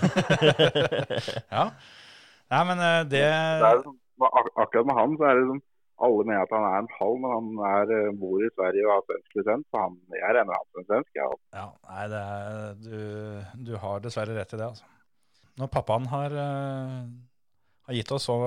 ja. 1.56 1.66
Nei, 2.52 2.64
men 2.68 2.78
eh, 2.84 3.02
det 3.08 3.22
Det 3.24 3.68
er 3.70 3.78
liksom, 3.80 3.98
ak 4.28 4.48
akkurat 4.64 4.88
med 4.90 4.98
han 5.00 5.14
så 5.18 5.28
er 5.30 5.38
det 5.38 5.44
liksom 5.44 5.62
alle 6.06 6.26
mener 6.28 6.46
at 6.46 6.54
han 6.56 6.66
er 6.68 6.78
en 6.82 6.94
halv, 6.98 7.18
men 7.22 7.34
han 7.36 7.50
er, 7.72 7.92
eh, 7.98 8.14
bor 8.22 8.42
i 8.42 8.50
Sverige 8.56 8.86
og 8.88 8.94
har 8.96 9.04
svensk 9.08 9.36
lisens. 9.38 9.68
Så 9.70 9.84
han, 9.84 9.98
jeg 10.18 10.36
regner 10.38 10.58
han 10.58 10.68
som 10.70 10.82
en 10.82 10.90
svensk. 10.90 11.12
Ja. 11.22 11.28
Ja, 11.60 11.68
nei, 11.92 12.06
det 12.14 12.22
er, 12.38 12.72
du, 12.86 12.98
du 13.70 13.74
har 13.84 14.06
dessverre 14.06 14.38
rett 14.38 14.56
i 14.56 14.60
det, 14.62 14.70
altså. 14.72 14.88
Når 15.62 15.70
pappaen 15.76 16.08
har, 16.10 16.38
eh, 16.46 17.04
har 17.92 18.00
gitt 18.00 18.16
oss 18.16 18.26
så 18.30 18.40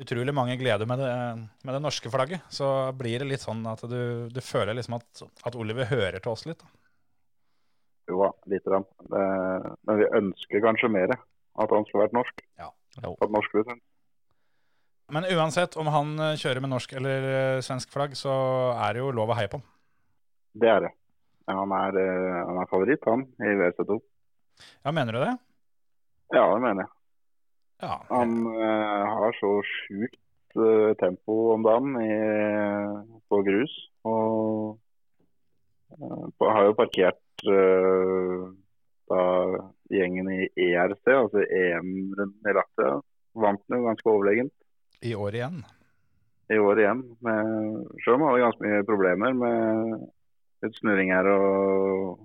utrolig 0.00 0.34
mange 0.34 0.56
gleder 0.60 0.88
med 0.90 1.00
det, 1.02 1.10
med 1.64 1.76
det 1.76 1.82
norske 1.82 2.10
flagget, 2.10 2.46
så 2.52 2.68
blir 2.98 3.22
det 3.22 3.28
litt 3.30 3.44
sånn 3.44 3.62
at 3.70 3.84
du, 3.88 4.30
du 4.32 4.40
føler 4.42 4.76
liksom 4.76 4.98
at, 4.98 5.22
at 5.46 5.58
Oliver 5.58 5.90
hører 5.90 6.18
til 6.18 6.32
oss 6.32 6.46
litt. 6.48 6.62
Da. 6.62 6.84
Jo 8.10 8.20
da, 8.20 8.30
lite 8.52 8.68
grann. 8.68 8.86
Men 9.08 10.00
vi 10.00 10.10
ønsker 10.18 10.64
kanskje 10.64 10.92
mer. 10.92 11.14
At 11.54 11.70
han 11.70 11.84
skulle 11.86 12.08
vært 12.08 12.16
norsk. 12.16 12.42
Ja. 12.58 12.72
Fått 13.04 13.30
norsk 13.32 13.52
lisens. 13.54 13.82
Men 15.12 15.26
uansett 15.28 15.76
om 15.76 15.90
han 15.92 16.14
eh, 16.18 16.36
kjører 16.40 16.62
med 16.64 16.72
norsk 16.72 16.94
eller 16.96 17.26
eh, 17.28 17.62
svensk 17.64 17.92
flagg, 17.92 18.14
så 18.16 18.32
er 18.72 18.96
det 18.96 19.02
jo 19.02 19.12
lov 19.14 19.30
å 19.30 19.36
heie 19.36 19.50
på 19.52 19.60
han. 19.60 19.66
Det 20.56 20.70
er 20.70 20.86
det. 20.86 20.90
Han 21.50 21.74
er, 21.76 21.98
eh, 22.00 22.38
han 22.48 22.60
er 22.62 22.70
favoritt, 22.70 23.04
han, 23.04 23.26
i 23.36 23.52
WC2. 23.60 23.98
Ja, 24.86 24.94
mener 24.96 25.12
du 25.12 25.20
det? 25.20 25.34
Ja, 26.32 26.46
det 26.48 26.62
mener 26.64 26.86
jeg. 26.86 26.92
Ja. 27.82 28.06
Han 28.08 28.46
eh, 28.46 29.06
har 29.16 29.36
så 29.40 29.50
sjukt 29.62 30.56
eh, 30.56 30.94
tempo 31.00 31.52
om 31.54 31.62
dagen 31.62 31.96
i, 32.02 32.18
på 33.28 33.42
grus. 33.46 33.74
Og 34.06 34.78
eh, 35.98 36.26
på, 36.38 36.50
har 36.50 36.68
jo 36.68 36.76
parkert 36.78 37.46
uh, 37.50 38.50
da 39.10 39.22
gjengen 39.92 40.30
i 40.32 40.46
ERC, 40.70 41.02
altså 41.12 41.42
EM-runden 41.44 42.50
i 42.50 42.54
Latvia. 42.56 42.98
Vant 43.34 43.64
den 43.66 43.80
jo 43.80 43.88
ganske 43.88 44.06
overlegent 44.06 44.52
I 45.02 45.16
år 45.18 45.34
igjen. 45.34 45.64
i 46.54 46.58
år 46.62 46.80
igjen. 46.80 47.00
Med, 47.26 47.48
selv 48.04 48.14
om 48.14 48.22
han 48.22 48.30
hadde 48.30 48.44
ganske 48.44 48.68
mye 48.68 48.86
problemer 48.86 49.34
med 49.34 49.96
litt 50.64 50.78
snurringer 50.78 51.28
og 51.34 52.22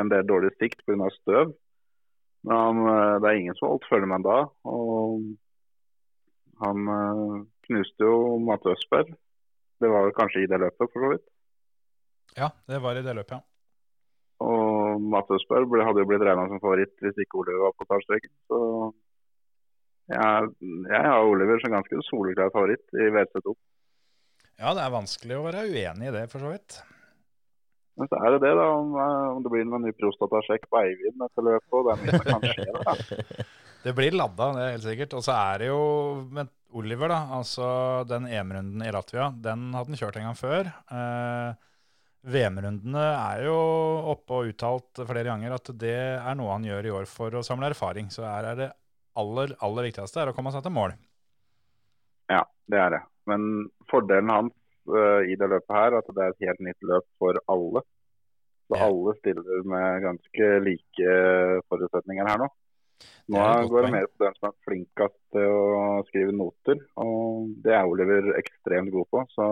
en 0.00 0.10
del 0.12 0.24
dårlig 0.26 0.54
sikt 0.56 0.82
pga. 0.88 1.10
støv. 1.20 1.52
Men 2.46 2.56
han, 2.56 2.80
eh, 2.88 3.16
det 3.20 3.30
er 3.30 3.40
ingen 3.40 3.58
som 3.58 3.72
holdt 3.72 3.88
følge 3.90 4.08
med 4.10 4.24
da. 4.24 4.38
Og 4.68 5.26
han 6.64 6.94
eh, 6.96 7.36
knuste 7.68 8.08
jo 8.08 8.38
Matte 8.44 8.74
Østberg. 8.74 9.12
Det 9.80 9.88
var 9.88 10.06
vel 10.06 10.16
kanskje 10.16 10.44
i 10.44 10.50
det 10.50 10.60
løpet, 10.60 10.90
for 10.92 11.04
så 11.04 11.12
vidt. 11.14 11.26
Ja, 12.36 12.50
det 12.70 12.80
var 12.84 12.98
i 12.98 13.04
det 13.04 13.14
løpet, 13.16 13.38
ja. 13.38 13.44
Og 14.40 15.00
Matte 15.12 15.36
Østberg 15.36 15.84
hadde 15.84 16.00
jo 16.00 16.08
blitt 16.08 16.24
regna 16.24 16.46
som 16.48 16.60
favoritt 16.62 16.94
hvis 17.04 17.18
ikke 17.20 17.42
Oliver 17.42 17.66
var 17.66 17.74
på 17.76 17.86
startstreken. 17.88 18.32
Så 18.48 18.60
jeg, 20.10 20.52
jeg 20.90 21.02
har 21.06 21.28
Oliver 21.28 21.60
som 21.60 21.74
ganske 21.76 22.00
soleklar 22.08 22.52
favoritt 22.54 22.96
i 22.96 23.10
WC2. 23.12 23.52
Ja, 24.60 24.72
det 24.76 24.84
er 24.84 24.92
vanskelig 24.92 25.36
å 25.36 25.44
være 25.44 25.66
uenig 25.68 26.08
i 26.08 26.14
det, 26.16 26.24
for 26.32 26.44
så 26.44 26.54
vidt. 26.54 26.80
Men 28.00 28.08
så 28.08 28.16
er 28.16 28.34
det 28.34 28.42
det, 28.46 28.52
da. 28.56 28.66
Om, 28.72 28.92
eh, 28.96 29.30
om 29.36 29.42
det 29.44 29.52
blir 29.52 29.66
noen 29.68 29.84
ny 29.84 29.92
prostatasjekk 29.96 30.68
på 30.72 30.80
Eivind 30.80 31.26
etter 31.26 31.44
løpet. 31.44 31.72
Og 31.76 31.86
det 31.86 31.92
er 31.92 32.04
mye 32.04 32.20
som 32.20 32.28
kan 32.30 32.46
skje. 32.54 32.70
Da. 32.78 33.48
Det 33.80 33.94
blir 33.96 34.12
ladda, 34.12 34.46
det 34.52 34.60
er 34.60 34.74
helt 34.74 34.84
sikkert. 34.84 35.14
Og 35.16 35.22
så 35.24 35.32
er 35.32 35.62
det 35.62 35.68
jo 35.70 35.84
Men 36.36 36.50
Oliver, 36.76 37.08
da. 37.08 37.20
Altså 37.38 37.66
den 38.08 38.26
EM-runden 38.28 38.84
i 38.84 38.92
Latvia, 38.92 39.30
den 39.32 39.70
hadde 39.72 39.94
han 39.94 40.00
kjørt 40.00 40.18
en 40.20 40.26
gang 40.28 40.36
før. 40.36 40.68
Eh, 40.68 41.70
VM-rundene 42.30 43.06
er 43.08 43.46
jo 43.46 43.56
oppe 44.12 44.36
og 44.36 44.50
uttalt 44.52 45.00
flere 45.08 45.24
ganger 45.30 45.56
at 45.56 45.72
det 45.80 45.96
er 45.96 46.36
noe 46.36 46.52
han 46.52 46.66
gjør 46.68 46.90
i 46.90 46.92
år 47.00 47.08
for 47.08 47.32
å 47.32 47.44
samle 47.46 47.72
erfaring. 47.72 48.12
Så 48.12 48.26
her 48.26 48.50
er 48.52 48.60
det 48.60 48.68
aller, 49.20 49.56
aller 49.64 49.88
viktigste 49.88 50.20
er 50.22 50.30
å 50.30 50.36
komme 50.36 50.52
seg 50.52 50.62
til 50.66 50.76
mål. 50.76 50.92
Ja, 52.30 52.44
det 52.70 52.84
er 52.84 52.94
det. 52.98 53.02
Men 53.32 53.70
fordelen 53.90 54.30
hans 54.30 54.59
eh, 54.88 55.32
i 55.32 55.36
det 55.38 55.48
løpet 55.52 55.76
her, 55.76 55.98
at 55.98 56.08
det 56.08 56.24
er 56.24 56.34
et 56.34 56.46
helt 56.48 56.64
nytt 56.68 56.88
løp 56.92 57.06
for 57.20 57.40
alle. 57.48 57.82
Så 58.70 58.78
Ja. 58.78 58.86
alle 58.86 59.14
stiller 59.18 59.64
med 59.66 60.02
ganske 60.02 60.48
like 60.62 61.14
forutsetninger 61.68 62.28
her 62.28 62.38
nå. 62.38 62.48
Nå 63.30 63.42
Det 63.62 63.70
går 63.70 63.82
det 63.86 63.92
mer 63.92 64.06
på 64.06 64.24
den 64.24 64.34
som 64.38 64.48
er 64.50 64.64
flinkest 64.66 65.18
til 65.34 65.50
å 65.50 65.84
skrive 66.08 66.32
noter, 66.34 66.80
og 66.98 67.50
det 67.64 67.74
er 67.76 67.86
Oliver 67.88 68.32
ekstremt 68.38 68.92
god 68.94 69.06
på. 69.10 69.22
Så 69.34 69.46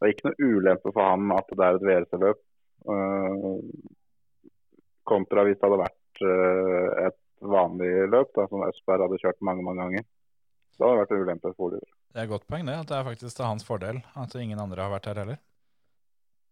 det 0.00 0.06
er 0.06 0.14
ikke 0.14 0.30
noe 0.30 0.50
ulempe 0.50 0.92
for 0.92 1.04
han 1.04 1.32
at 1.36 1.48
det 1.52 1.66
er 1.66 1.78
et 1.78 1.86
VRC-løp, 1.88 2.42
uh, 2.88 3.58
kontra 5.10 5.44
hvis 5.44 5.58
det 5.58 5.66
hadde 5.66 5.82
vært 5.82 6.22
uh, 6.24 7.08
et 7.08 7.20
vanlig 7.40 7.92
løp, 8.12 8.32
da, 8.36 8.46
som 8.48 8.66
Østberg 8.68 9.06
hadde 9.06 9.20
kjørt 9.22 9.48
mange 9.48 9.64
mange 9.64 9.84
ganger. 9.84 10.06
Det 10.76 10.86
hadde 10.86 11.02
vært 11.02 11.16
en 11.16 11.24
ulempe 11.24 11.54
for 11.56 11.70
Oliver. 11.70 11.90
Det 12.10 12.18
er 12.18 12.26
et 12.26 12.32
godt 12.32 12.48
poeng, 12.50 12.66
det. 12.66 12.74
At 12.82 12.90
det 12.90 12.98
er 12.98 13.06
faktisk 13.06 13.36
til 13.36 13.46
hans 13.46 13.66
fordel 13.66 14.00
at 14.18 14.34
ingen 14.38 14.58
andre 14.58 14.82
har 14.82 14.92
vært 14.92 15.06
her 15.10 15.22
heller. 15.22 15.38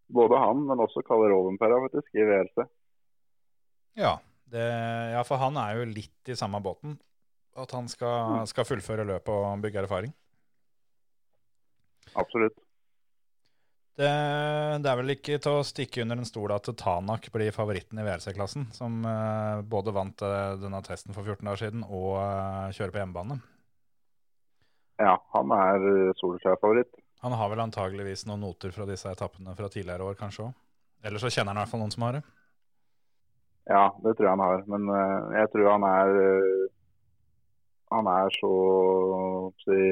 Både 0.09 0.39
han, 0.41 0.63
men 0.69 0.81
også 0.81 1.03
Kalle 1.05 1.33
Rovenpera 1.33 1.81
faktisk, 1.85 2.09
i 2.17 2.25
VRC. 2.25 2.63
Ja, 3.99 4.15
det, 4.49 4.65
ja, 5.13 5.25
for 5.27 5.43
han 5.43 5.59
er 5.61 5.81
jo 5.81 5.91
litt 5.91 6.31
i 6.31 6.39
samme 6.39 6.63
båten. 6.65 6.95
At 7.59 7.75
han 7.75 7.91
skal, 7.91 8.47
skal 8.49 8.69
fullføre 8.69 9.05
løpet 9.09 9.35
og 9.35 9.65
bygge 9.65 9.83
erfaring. 9.83 10.15
Absolutt. 12.17 12.57
Det, 13.99 14.09
det 14.79 14.87
er 14.87 14.99
vel 15.01 15.11
ikke 15.17 15.41
til 15.43 15.59
å 15.59 15.67
stikke 15.67 16.05
under 16.05 16.21
en 16.21 16.29
stol 16.29 16.53
at 16.55 16.71
Tanak 16.79 17.27
blir 17.35 17.51
favoritten 17.51 17.99
i 17.99 18.05
VRC-klassen, 18.07 18.69
som 18.71 19.01
eh, 19.03 19.65
både 19.67 19.95
vant 19.97 20.23
eh, 20.23 20.55
denne 20.63 20.79
testen 20.87 21.17
for 21.17 21.27
14 21.27 21.43
dager 21.43 21.65
siden 21.65 21.83
og 21.83 22.13
eh, 22.23 22.77
kjører 22.79 22.95
på 22.95 23.03
hjemmebane. 23.03 23.41
Ja, 24.99 25.15
han 25.35 25.53
er 25.55 25.85
uh, 25.85 26.17
solskjær 26.19 26.59
favoritt. 26.61 26.91
Han 27.23 27.35
har 27.35 27.51
vel 27.51 27.63
antageligvis 27.63 28.25
noen 28.29 28.45
noter 28.47 28.73
fra 28.75 28.87
disse 28.87 29.11
etappene 29.11 29.55
fra 29.59 29.71
tidligere 29.71 30.07
år, 30.07 30.19
kanskje 30.19 30.49
òg. 30.49 30.59
Eller 31.07 31.23
så 31.23 31.31
kjenner 31.31 31.53
han 31.53 31.61
i 31.61 31.63
hvert 31.65 31.73
fall 31.73 31.83
noen 31.83 31.95
som 31.95 32.05
har 32.07 32.19
det. 32.19 32.25
Ja, 33.69 33.85
det 34.03 34.15
tror 34.17 34.27
jeg 34.27 34.33
han 34.33 34.45
har. 34.45 34.65
Men 34.71 34.91
uh, 34.91 35.35
jeg 35.39 35.51
tror 35.55 35.71
han 35.75 35.87
er 35.89 36.15
uh, 36.19 36.65
han 37.95 38.09
er 38.13 38.35
så 38.37 38.53
si, 39.63 39.83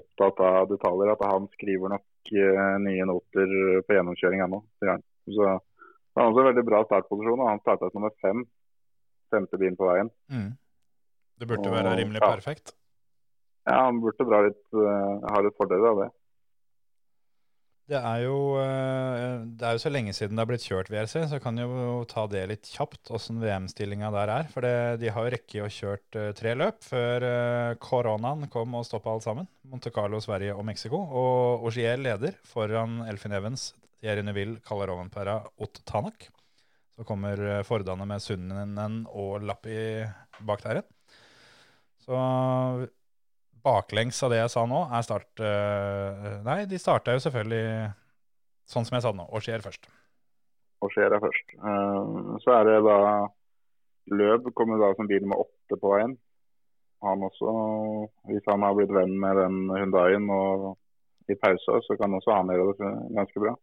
opptatt 0.00 0.38
av 0.44 0.70
detaljer 0.70 1.12
at 1.12 1.24
han 1.28 1.48
skriver 1.56 1.92
nok 1.92 2.30
uh, 2.32 2.76
nye 2.86 3.08
noter 3.10 3.56
på 3.86 3.98
gjennomkjøring 3.98 4.46
ennå. 4.46 4.62
Så 4.80 5.50
han 5.50 6.22
har 6.22 6.30
også 6.30 6.44
en 6.44 6.50
veldig 6.52 6.64
bra 6.64 6.80
startposisjon, 6.86 7.42
og 7.42 7.50
han 7.50 7.60
starta 7.64 7.90
som 7.90 8.00
nummer 8.00 8.14
fem. 8.22 8.46
Femte 9.34 9.58
bilen 9.58 9.76
på 9.76 9.88
veien. 9.90 10.08
Mm. 10.32 10.50
Det 11.36 11.48
burde 11.50 11.72
være 11.74 11.96
rimelig 11.98 12.22
ja. 12.22 12.28
perfekt. 12.30 12.76
Ja, 13.66 13.82
han 13.88 13.98
burde 14.02 14.28
dra 14.28 14.44
litt, 14.46 14.62
eh, 14.78 15.26
ha 15.26 15.42
litt 15.42 15.58
fordeler 15.58 15.90
av 15.90 16.00
det. 16.04 16.12
Det 17.86 17.98
er, 17.98 18.20
jo, 18.24 18.38
eh, 18.58 19.42
det 19.58 19.66
er 19.66 19.76
jo 19.76 19.82
så 19.84 19.90
lenge 19.92 20.12
siden 20.14 20.34
det 20.34 20.42
har 20.42 20.48
blitt 20.50 20.64
kjørt 20.66 20.88
VRC, 20.90 21.20
så 21.30 21.38
kan 21.42 21.58
jo 21.58 22.00
ta 22.10 22.24
det 22.30 22.42
litt 22.50 22.70
kjapt, 22.74 23.12
åssen 23.14 23.38
VM-stillinga 23.42 24.10
der 24.14 24.32
er. 24.36 24.48
For 24.50 24.66
det, 24.66 25.02
de 25.02 25.12
har 25.14 25.26
jo 25.26 25.32
rekke 25.34 25.62
å 25.62 25.70
kjørt 25.70 26.18
eh, 26.18 26.32
tre 26.38 26.54
løp 26.58 26.82
før 26.82 27.26
koronaen 27.82 28.50
kom 28.50 28.74
og 28.78 28.86
stoppa 28.86 29.14
alt 29.14 29.26
sammen. 29.26 29.46
Monte 29.70 29.94
Carlo, 29.94 30.18
Sverige 30.22 30.54
og 30.58 30.66
Mexico. 30.66 30.98
Og 30.98 31.66
Ogier 31.70 31.98
leder 31.98 32.34
foran 32.46 33.04
Elfin 33.06 33.34
Evans, 33.38 33.68
Thierry 34.02 34.26
Neville, 34.26 34.58
Kalle 34.66 34.90
Rovenpera, 34.90 35.40
Ott 35.62 35.82
Tanak. 35.86 36.28
Så 36.96 37.06
kommer 37.06 37.62
Fordane 37.66 38.06
med 38.08 38.22
Sunnen 38.24 39.02
og 39.12 39.42
Lappi 39.46 39.78
bak 40.46 40.62
der 40.64 40.80
igjen. 40.80 40.92
Så 42.06 42.18
baklengs 43.66 44.22
av 44.22 44.32
det 44.32 44.40
jeg 44.40 44.52
sa 44.54 44.64
nå, 44.70 44.80
er 44.94 45.06
start 45.06 45.42
uh, 45.42 46.28
Nei, 46.46 46.60
de 46.70 46.78
starta 46.80 47.16
jo 47.16 47.22
selvfølgelig 47.26 47.90
sånn 48.70 48.86
som 48.86 48.96
jeg 48.96 49.04
sa 49.04 49.12
nå, 49.14 49.26
og 49.26 49.42
skjer 49.44 49.64
først. 49.64 49.90
og 50.82 50.92
skjer 50.94 51.14
er 51.16 51.22
først. 51.22 51.56
Uh, 51.58 52.36
Så 52.44 52.54
er 52.54 52.70
det 52.70 52.78
da 52.86 52.98
Løb 54.06 54.52
kommer 54.54 54.78
da 54.78 54.92
som 54.94 55.08
bil 55.10 55.24
med 55.26 55.40
åtte 55.42 55.78
på 55.82 55.90
veien. 55.96 56.12
Han 57.02 57.24
også, 57.26 57.52
hvis 58.30 58.44
han 58.46 58.62
har 58.62 58.76
blitt 58.78 58.92
venn 58.94 59.16
med 59.18 59.36
den 59.40 59.56
Hundaien 59.68 60.28
og 60.30 60.76
i 61.26 61.34
pausa, 61.34 61.80
så 61.82 61.96
kan 61.98 62.14
også 62.14 62.36
han 62.36 62.52
gjøre 62.54 62.76
det 62.78 62.92
ganske 63.16 63.42
bra. 63.42 63.56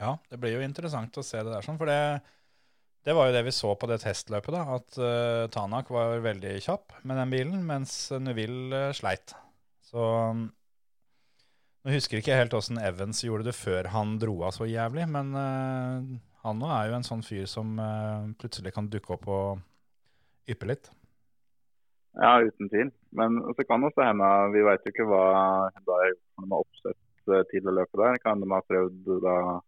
Ja, 0.00 0.14
det 0.32 0.38
blir 0.40 0.56
jo 0.56 0.64
interessant 0.64 1.18
å 1.20 1.24
se 1.26 1.42
det 1.44 1.52
der 1.52 1.64
sånn, 1.66 1.76
for 1.76 1.90
det, 1.90 2.00
det 3.06 3.14
var 3.18 3.28
jo 3.28 3.36
det 3.36 3.44
vi 3.48 3.54
så 3.54 3.74
på 3.78 3.88
det 3.90 4.00
testløpet, 4.04 4.54
da, 4.54 4.62
at 4.78 4.98
uh, 5.02 5.50
Tanak 5.52 5.90
var 5.90 6.20
veldig 6.22 6.56
kjapp 6.62 6.98
med 7.02 7.18
den 7.18 7.32
bilen, 7.34 7.62
mens 7.66 7.94
Neuville 8.22 8.88
uh, 8.88 8.96
sleit. 8.96 9.34
Så 9.88 10.02
um, 10.32 10.44
nå 11.82 11.96
husker 11.96 12.18
jeg 12.18 12.26
ikke 12.26 12.38
helt 12.38 12.54
åssen 12.54 12.78
Evans 12.78 13.24
gjorde 13.26 13.50
det 13.50 13.56
før 13.58 13.90
han 13.94 14.18
dro 14.22 14.36
av 14.46 14.54
så 14.54 14.68
jævlig, 14.70 15.08
men 15.10 15.34
uh, 15.34 16.12
han 16.42 16.58
nå 16.58 16.70
er 16.74 16.90
jo 16.90 16.96
en 16.96 17.06
sånn 17.06 17.22
fyr 17.22 17.46
som 17.50 17.76
eh, 17.78 18.32
plutselig 18.40 18.72
kan 18.74 18.88
dukke 18.90 19.14
opp 19.14 19.28
og 19.30 20.50
yppe 20.50 20.68
litt. 20.72 20.90
Ja, 22.18 22.34
uten 22.42 22.68
tvil. 22.68 22.90
Men 23.16 23.38
så 23.54 23.64
kan 23.64 23.86
også 23.86 24.04
hende, 24.04 24.30
vi 24.52 24.64
vet 24.66 24.82
jo 24.84 24.92
ikke 24.92 25.06
hva 25.08 25.22
Hyundai 25.70 26.00
har 26.00 26.10
gjort 26.10 26.42
med 26.42 26.56
oppsett 26.58 27.30
eh, 27.36 27.44
til 27.52 27.70
å 27.70 27.76
løpet 27.78 28.02
der. 28.02 28.18
Kan 28.24 28.42
de 28.42 28.50
ha 28.50 28.58
prøvd 28.66 29.12
da 29.22 29.36
eh, 29.52 29.60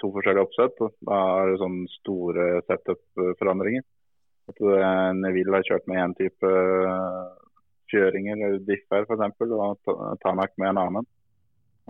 to 0.00 0.08
forskjellige 0.14 0.46
oppsett. 0.46 0.78
Da 1.04 1.16
er 1.40 1.50
det 1.50 1.60
sånne 1.60 1.94
store 2.00 2.46
setup-forandringer. 2.68 3.84
At 4.50 4.58
eh, 4.66 5.12
Neville 5.20 5.58
har 5.58 5.66
kjørt 5.66 5.86
med 5.90 6.02
én 6.02 6.16
type 6.18 6.50
eh, 6.50 7.30
kjøringer, 7.92 8.40
eller 8.40 8.66
differ 8.66 9.06
f.eks., 9.06 9.46
og 9.46 10.20
Tanak 10.24 10.56
med 10.58 10.72
en 10.72 10.82
annen. 10.84 11.08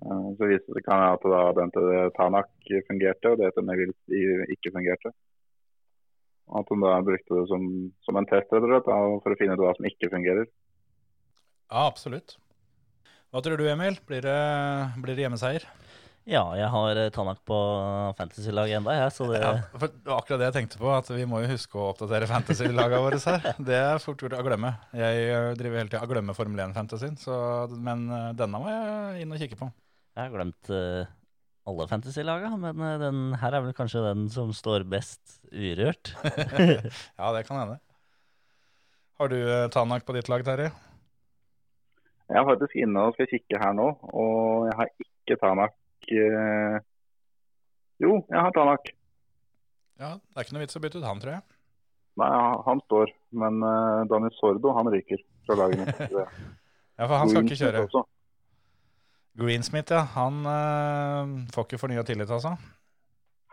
Eh, 0.03 0.29
Så 0.37 0.51
viste 0.51 0.77
det 0.77 0.85
seg 0.85 1.07
at 1.07 1.27
da 1.35 1.43
den 1.57 1.73
til 1.77 1.91
Tanak 2.19 2.51
fungerte, 2.89 3.33
og 3.33 3.41
det 3.41 3.53
til 3.57 3.69
Neville 3.69 4.49
ikke 4.57 4.75
fungerte. 4.77 5.15
At 6.59 6.71
hun 6.73 6.83
da 6.83 6.99
brukte 7.07 7.37
det 7.39 7.47
som, 7.49 7.65
som 8.03 8.19
en 8.19 8.27
test 8.27 8.51
rett 8.53 8.89
for 8.91 9.33
å 9.33 9.39
finne 9.39 9.55
ut 9.55 9.63
hva 9.63 9.75
som 9.77 9.87
ikke 9.87 10.11
fungerer. 10.11 10.49
Ja, 11.71 11.85
absolutt. 11.87 12.35
Hva 13.31 13.39
tror 13.45 13.61
du, 13.61 13.69
Emil? 13.71 14.01
Blir 14.09 14.25
det, 14.27 14.41
blir 14.99 15.15
det 15.15 15.23
hjemmeseier? 15.23 15.69
Ja, 16.29 16.43
jeg 16.53 16.69
har 16.69 16.99
eh, 17.01 17.09
Tanak 17.15 17.39
på 17.49 17.57
fantasy-laget 18.19 18.77
enda, 18.77 18.93
jeg, 18.93 19.13
så 19.17 19.27
det 19.31 19.39
Ja, 19.41 19.53
for 19.73 19.89
det 19.89 20.11
var 20.11 20.19
akkurat 20.21 20.43
det 20.43 20.49
jeg 20.51 20.57
tenkte 20.59 20.81
på, 20.81 20.91
at 20.93 21.09
vi 21.15 21.25
må 21.29 21.41
jo 21.41 21.49
huske 21.55 21.79
å 21.81 21.87
oppdatere 21.95 22.29
fantasy-lagene 22.29 23.01
våre 23.01 23.21
her. 23.25 23.47
Det 23.71 23.79
er 23.79 24.03
fort 24.03 24.21
gjort 24.21 24.37
å 24.37 24.43
glemme. 24.45 24.75
Jeg 24.97 25.23
eh, 25.31 25.53
driver 25.57 25.81
hele 25.81 25.93
tida 25.93 26.03
og 26.05 26.13
glemmer 26.13 26.37
Formel 26.37 26.61
1-fantasyen, 26.67 27.17
men 27.81 28.05
eh, 28.13 28.27
denne 28.37 28.61
må 28.61 28.69
jeg 28.69 29.25
inn 29.25 29.33
og 29.33 29.41
kikke 29.41 29.59
på. 29.63 29.71
Jeg 30.19 30.27
har 30.27 30.35
glemt 30.35 30.71
uh, 30.75 31.09
alle 31.71 31.89
fantasy-laga, 31.89 32.53
men 32.61 32.85
uh, 32.85 32.95
den 33.01 33.25
her 33.41 33.57
er 33.57 33.65
vel 33.65 33.77
kanskje 33.79 34.05
den 34.05 34.29
som 34.35 34.53
står 34.53 34.85
best 34.91 35.41
urørt. 35.49 36.13
Ja, 37.21 37.33
det 37.33 37.47
kan 37.49 37.63
hende. 37.63 37.81
Har 39.21 39.33
du 39.33 39.39
uh, 39.41 39.67
Tanak 39.73 40.05
på 40.05 40.19
ditt 40.19 40.29
lag, 40.29 40.45
Terje? 40.45 40.71
Jeg 42.31 42.39
er 42.39 42.47
faktisk 42.47 42.77
inne 42.79 43.09
og 43.09 43.17
skal 43.17 43.27
kikke 43.33 43.59
her 43.59 43.73
nå, 43.75 43.91
og 44.15 44.69
jeg 44.69 44.79
har 44.79 44.97
ikke 45.01 45.41
Tanak 45.41 45.80
eh... 46.19 46.77
Jo, 48.01 48.17
jeg 48.31 48.41
har 48.41 48.53
Tanak. 48.57 48.91
Ja, 50.01 50.15
det 50.17 50.39
er 50.41 50.47
ikke 50.47 50.57
noe 50.57 50.65
vits 50.65 50.79
å 50.79 50.83
bytte 50.83 51.01
ut 51.01 51.07
han, 51.07 51.21
tror 51.21 51.35
jeg. 51.37 51.45
Nei, 52.21 52.31
han 52.67 52.81
står, 52.87 53.13
men 53.43 53.61
uh, 53.65 54.07
Daniel 54.09 54.33
Sordo 54.39 54.73
han 54.77 54.89
ryker 54.93 55.21
fra 55.47 55.59
laget 55.63 55.85
mitt. 55.85 56.17
Ja, 57.01 57.07
for 57.09 57.17
han 57.17 57.31
skal 57.31 57.47
ikke 57.47 57.57
kjøre. 57.57 57.83
også. 57.87 58.01
Greensmith, 59.41 59.89
ja. 59.95 60.03
Han 60.19 60.43
uh, 60.45 61.47
får 61.55 61.65
ikke 61.65 61.79
fornya 61.81 62.03
tillit, 62.05 62.29
altså. 62.29 62.51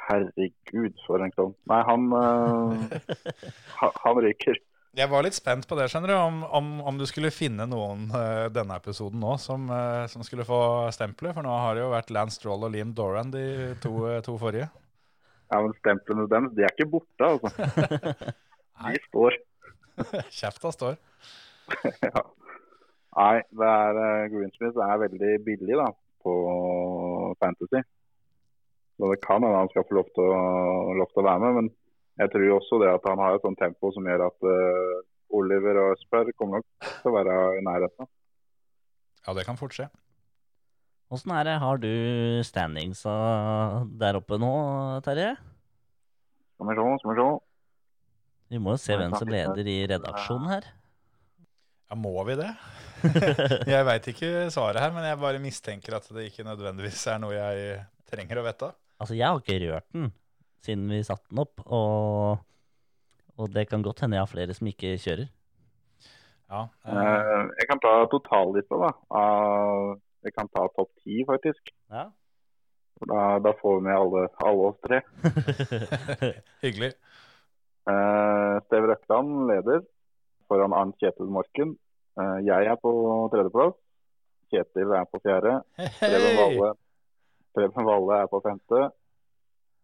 Herregud, 0.09 0.97
for 1.05 1.23
en 1.23 1.31
klovn. 1.31 1.53
Nei, 1.71 1.77
han, 1.87 2.09
uh, 2.19 3.85
han 4.03 4.19
ryker. 4.25 4.59
Jeg 4.97 5.11
var 5.11 5.21
litt 5.21 5.37
spent 5.37 5.67
på 5.69 5.75
det, 5.77 5.85
skjønner 5.91 6.09
du, 6.09 6.15
om, 6.17 6.37
om, 6.57 6.69
om 6.89 6.95
du 6.97 7.03
skulle 7.05 7.29
finne 7.29 7.67
noen 7.69 8.07
uh, 8.09 8.47
denne 8.49 8.79
episoden 8.79 9.21
nå 9.21 9.35
som, 9.37 9.67
uh, 9.69 10.07
som 10.09 10.23
skulle 10.25 10.47
få 10.47 10.59
stempelet. 10.95 11.35
For 11.37 11.45
nå 11.45 11.53
har 11.53 11.77
det 11.77 11.83
jo 11.83 11.91
vært 11.91 12.09
Lance 12.15 12.39
Stroll 12.39 12.65
og 12.65 12.73
Liam 12.73 12.95
Doran 12.97 13.29
de 13.29 13.43
to, 13.83 13.91
uh, 14.07 14.17
to 14.25 14.39
forrige. 14.41 14.71
Ja, 15.51 15.59
men 15.61 15.75
Stemplene 15.77 16.25
deres 16.31 16.55
de 16.57 16.65
er 16.65 16.73
ikke 16.73 16.89
borte, 16.97 17.29
altså. 17.29 17.53
De 18.87 18.97
står. 19.05 19.37
Kjefta 20.39 20.73
står. 20.73 20.97
ja. 22.09 22.25
Nei, 23.17 23.35
det 23.59 23.69
er, 23.69 24.01
Greensmith 24.33 24.81
er 24.81 24.99
veldig 25.05 25.31
billig 25.45 25.77
da, 25.77 25.91
på 26.25 26.33
Fantasy. 27.41 27.85
Så 28.97 29.09
det 29.13 29.21
kan 29.21 29.45
hende 29.45 29.61
han 29.61 29.69
skal 29.69 29.85
få 29.85 30.01
lov 30.01 30.09
til, 30.17 30.25
å, 30.25 30.93
lov 30.97 31.13
til 31.13 31.21
å 31.21 31.29
være 31.29 31.43
med, 31.45 31.61
men 31.61 31.75
jeg 32.17 32.33
tror 32.33 32.55
også 32.57 32.79
det 32.81 32.89
at 32.89 33.05
han 33.09 33.21
har 33.21 33.37
et 33.37 33.45
sånt 33.45 33.59
tempo 33.61 33.91
som 33.93 34.07
gjør 34.09 34.25
at 34.27 34.47
uh, 34.49 35.05
Oliver 35.37 35.81
og 35.83 35.93
Øsper 35.95 36.31
kommer 36.37 36.61
nok 36.61 36.89
til 37.01 37.11
å 37.11 37.15
være 37.17 37.37
i 37.59 37.63
nærheten. 37.65 38.09
Ja, 39.27 39.35
det 39.37 39.45
kan 39.45 39.59
fort 39.59 39.75
skje. 39.75 39.89
Åssen 41.13 41.31
er 41.35 41.45
det, 41.47 41.59
har 41.61 41.79
du 41.79 41.91
standingsa 42.43 43.13
der 43.99 44.19
oppe 44.19 44.39
nå, 44.41 44.51
Terje? 45.05 45.35
Skal 46.57 46.71
vi 46.71 46.75
se, 46.75 46.87
skal 47.03 47.13
vi 47.13 47.19
se. 47.21 47.29
Vi 48.47 48.59
må 48.63 48.73
jo 48.75 48.81
se 48.81 48.97
hvem 48.97 49.13
som 49.15 49.31
leder 49.31 49.69
i 49.69 49.77
redaksjonen 49.91 50.51
her. 50.51 50.67
Ja, 51.87 51.95
må 51.99 52.15
vi 52.27 52.35
det? 52.39 52.49
jeg 53.71 53.87
veit 53.87 54.07
ikke 54.11 54.31
svaret 54.51 54.81
her, 54.81 54.91
men 54.95 55.05
jeg 55.07 55.19
bare 55.21 55.43
mistenker 55.43 55.99
at 55.99 56.07
det 56.15 56.27
ikke 56.31 56.47
nødvendigvis 56.47 57.05
er 57.11 57.21
noe 57.23 57.35
jeg 57.35 57.81
trenger 58.09 58.41
å 58.41 58.47
vite. 58.47 58.71
Altså, 58.97 59.15
jeg 59.15 59.27
har 59.27 59.43
ikke 59.43 59.59
rørt 59.67 59.87
den 59.93 60.09
siden 60.65 60.87
vi 60.91 61.03
satte 61.05 61.29
den 61.31 61.41
opp, 61.43 61.61
og, 61.65 62.37
og 63.37 63.49
det 63.53 63.67
kan 63.69 63.83
godt 63.85 64.03
hende 64.03 64.17
jeg 64.17 64.25
har 64.25 64.31
flere 64.31 64.55
som 64.57 64.69
ikke 64.69 64.95
kjører. 65.01 65.27
Ja, 66.47 66.61
eh, 66.87 67.01
Eh, 67.01 67.43
jeg 67.59 67.67
kan 67.69 67.81
ta 67.83 67.91
totallista, 68.11 68.77
da. 68.79 68.91
jeg 70.23 70.33
kan 70.37 70.47
ta 70.55 70.67
topp 70.75 70.91
ti, 71.03 71.23
faktisk. 71.27 71.73
Ja. 71.91 72.07
Da, 73.07 73.37
da 73.43 73.51
får 73.59 73.75
vi 73.77 73.83
med 73.85 73.93
alle, 73.93 74.23
alle 74.41 74.69
oss 74.71 74.79
tre. 74.81 75.01
hyggelig. 76.63 76.93
Eh, 77.87 78.55
Steve 78.65 78.89
Røkland 78.89 79.45
leder 79.51 79.83
foran 80.47 80.73
Arnt 80.73 80.97
Kjetil 80.99 81.29
Morken. 81.31 81.75
Eh, 82.17 82.39
jeg 82.47 82.71
er 82.71 82.79
på 82.81 82.91
tredjeplass. 83.33 83.75
Kjetil 84.51 84.95
er 84.95 85.05
på 85.11 85.19
fjerde. 85.21 85.59
Preben! 85.99 86.37
Valle, 86.39 86.71
Preben 87.57 87.87
Valle 87.91 88.21
er 88.23 88.31
på 88.31 88.41
femte. 88.45 88.87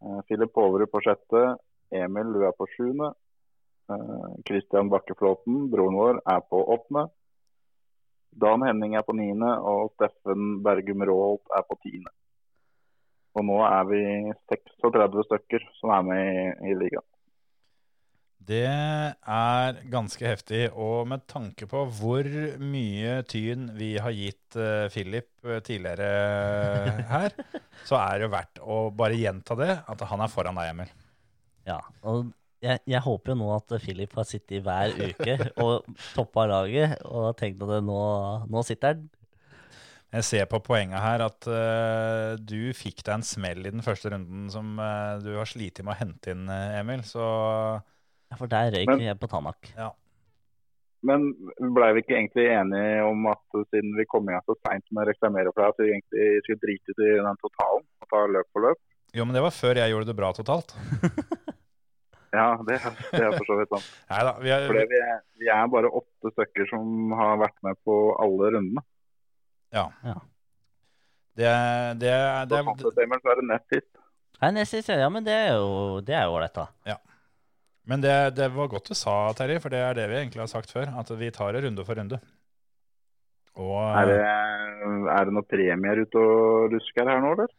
Eh, 0.03 0.21
Philip 0.27 0.53
Påverud 0.53 0.91
på 0.91 1.01
sjette. 1.01 1.43
Emil, 1.93 2.33
du 2.33 2.43
er 2.47 2.55
på 2.57 2.67
sjuende. 2.75 3.13
Kristian 4.47 4.89
Bakkeflåten, 4.89 5.67
broren 5.69 5.97
vår, 5.99 6.19
er 6.25 6.39
på 6.49 6.61
åttende. 6.73 7.03
Dan 8.31 8.63
Henning 8.65 8.95
er 8.95 9.05
på 9.05 9.13
niende, 9.13 9.51
og 9.61 9.91
Steffen 9.93 10.63
Bergum 10.65 11.03
Råholt 11.05 11.51
er 11.53 11.65
på 11.67 11.77
tiende. 11.83 12.09
Og 13.37 13.45
nå 13.45 13.59
er 13.65 13.83
vi 13.89 14.01
36 14.49 15.25
stykker 15.27 15.67
som 15.79 15.93
er 15.93 16.05
med 16.07 16.23
i, 16.23 16.71
i 16.71 16.77
ligaen. 16.79 17.12
Det 18.43 18.67
er 18.67 19.77
ganske 19.91 20.25
heftig, 20.27 20.65
og 20.73 21.07
med 21.07 21.23
tanke 21.31 21.67
på 21.69 21.85
hvor 21.95 22.27
mye 22.59 23.21
tyn 23.29 23.69
vi 23.77 23.93
har 24.03 24.11
gitt 24.17 24.57
uh, 24.59 24.89
Philip 24.91 25.29
eh, 25.47 25.61
tidligere 25.63 26.09
her, 27.07 27.35
så 27.87 27.99
er 28.01 28.17
det 28.17 28.27
jo 28.27 28.33
verdt 28.33 28.63
å 28.63 28.79
bare 28.95 29.19
gjenta 29.19 29.57
det, 29.59 29.71
at 29.87 30.05
han 30.09 30.25
er 30.25 30.33
foran 30.33 30.59
deg, 30.59 30.73
Emil. 30.73 30.91
Ja, 31.69 31.79
og 32.03 32.33
jeg, 32.63 32.83
jeg 32.89 33.03
håper 33.03 33.33
jo 33.33 33.39
nå 33.39 33.49
at 33.55 33.75
Philip 33.83 34.13
har 34.19 34.27
sittet 34.27 34.63
hver 34.65 34.93
uke 34.95 35.37
og 35.63 35.87
toppa 36.15 36.47
laget 36.49 36.99
og 37.07 37.33
tenkt 37.39 37.63
at 37.63 37.83
nå, 37.83 37.99
nå 38.51 38.63
sitter 38.67 38.95
han. 38.95 39.09
Jeg 40.13 40.25
ser 40.27 40.45
på 40.45 40.59
poenget 40.61 41.01
her 41.01 41.23
at 41.25 41.47
uh, 41.49 42.35
du 42.37 42.69
fikk 42.77 43.01
deg 43.01 43.15
en 43.15 43.25
smell 43.25 43.63
i 43.65 43.71
den 43.73 43.81
første 43.85 44.11
runden 44.13 44.45
som 44.53 44.75
uh, 44.77 45.17
du 45.23 45.31
har 45.39 45.49
slitt 45.49 45.81
med 45.81 45.95
å 45.95 45.99
hente 46.03 46.35
inn, 46.35 46.45
eh, 46.53 46.77
Emil. 46.83 47.01
Så 47.07 47.23
Ja, 48.33 48.37
for 48.39 48.49
der 48.49 48.71
røyk 48.73 48.89
vi 48.97 49.11
på 49.21 49.29
Tanak. 49.29 49.69
ja. 49.77 49.91
Men 51.03 51.25
blei 51.75 51.89
vi 51.97 51.99
ikke 51.99 52.15
egentlig 52.15 52.45
enige 52.47 53.01
om 53.03 53.25
at 53.27 53.57
siden 53.73 53.89
vi 53.97 54.05
kom 54.07 54.23
igjen 54.31 54.41
så 54.47 54.53
seint 54.63 54.85
med 54.95 55.03
å 55.03 55.09
reklamere 55.09 55.51
for 55.51 55.59
det, 55.59 55.71
at 55.73 55.81
vi 55.83 55.89
egentlig 55.91 56.27
skulle 56.45 56.61
drite 56.63 56.93
ut 56.95 57.01
i 57.03 57.09
den 57.25 57.39
totalen 57.43 57.83
og 58.01 58.07
ta 58.13 58.21
løp 58.31 58.47
for 58.55 58.63
løp? 58.63 58.79
Jo, 59.13 59.25
men 59.27 59.35
det 59.35 59.41
var 59.43 59.51
før 59.51 59.81
jeg 59.81 59.91
gjorde 59.91 60.07
det 60.09 60.15
bra 60.21 60.29
totalt. 60.37 60.71
Ja, 62.33 62.45
det, 62.65 62.79
det 63.13 63.19
er 63.21 63.35
for 63.37 63.45
så 63.45 63.55
vidt 63.59 63.69
sant. 63.75 63.89
Nei 64.09 64.21
da. 64.25 64.31
Vi 64.41 64.49
er, 64.49 64.63
Fordi 64.65 64.85
vi, 64.89 65.01
er, 65.05 65.19
vi 65.37 65.49
er 65.53 65.67
bare 65.69 65.91
åtte 65.99 66.31
stykker 66.33 66.65
som 66.71 67.11
har 67.19 67.35
vært 67.43 67.59
med 67.67 67.77
på 67.85 67.97
alle 68.23 68.47
rundene. 68.55 68.81
det, 71.37 71.45
er- 71.45 71.93
det, 72.01 72.09
er- 72.09 72.47
det, 72.49 72.57
er- 72.57 72.65
sånn 72.71 72.81
sett, 72.81 73.03
Emil, 73.05 73.21
så 73.21 73.35
er 73.35 73.41
det 73.43 73.45
nett 73.51 73.67
sist. 73.75 73.91
er 74.41 74.55
nest 74.55 74.73
siste, 74.75 74.97
ja, 74.97 75.11
men 75.13 75.27
det 75.27 75.35
er 75.43 75.51
jo 75.59 75.99
det 76.05 76.15
er 76.17 76.31
ålreit, 76.31 76.57
da. 76.57 76.65
Men 77.89 78.03
det, 78.03 78.13
det 78.37 78.47
var 78.55 78.69
godt 78.71 78.93
du 78.93 78.95
sa, 78.95 79.15
Terje, 79.35 79.59
for 79.59 79.73
det 79.73 79.81
er 79.83 79.97
det 79.97 80.05
vi 80.11 80.21
egentlig 80.21 80.39
har 80.45 80.51
sagt 80.51 80.71
før. 80.71 80.87
At 81.01 81.09
vi 81.19 81.31
tar 81.35 81.51
det 81.55 81.65
runde 81.65 81.83
for 81.83 81.99
runde. 81.99 82.19
Og 83.59 83.75
Er 83.83 84.07
det, 84.09 84.21
er 84.23 85.27
det 85.27 85.33
noen 85.35 85.45
premier 85.45 85.99
ute 86.05 86.21
og 86.21 86.71
rusker 86.73 87.05
her 87.11 87.19
nå, 87.21 87.33
eller? 87.35 87.51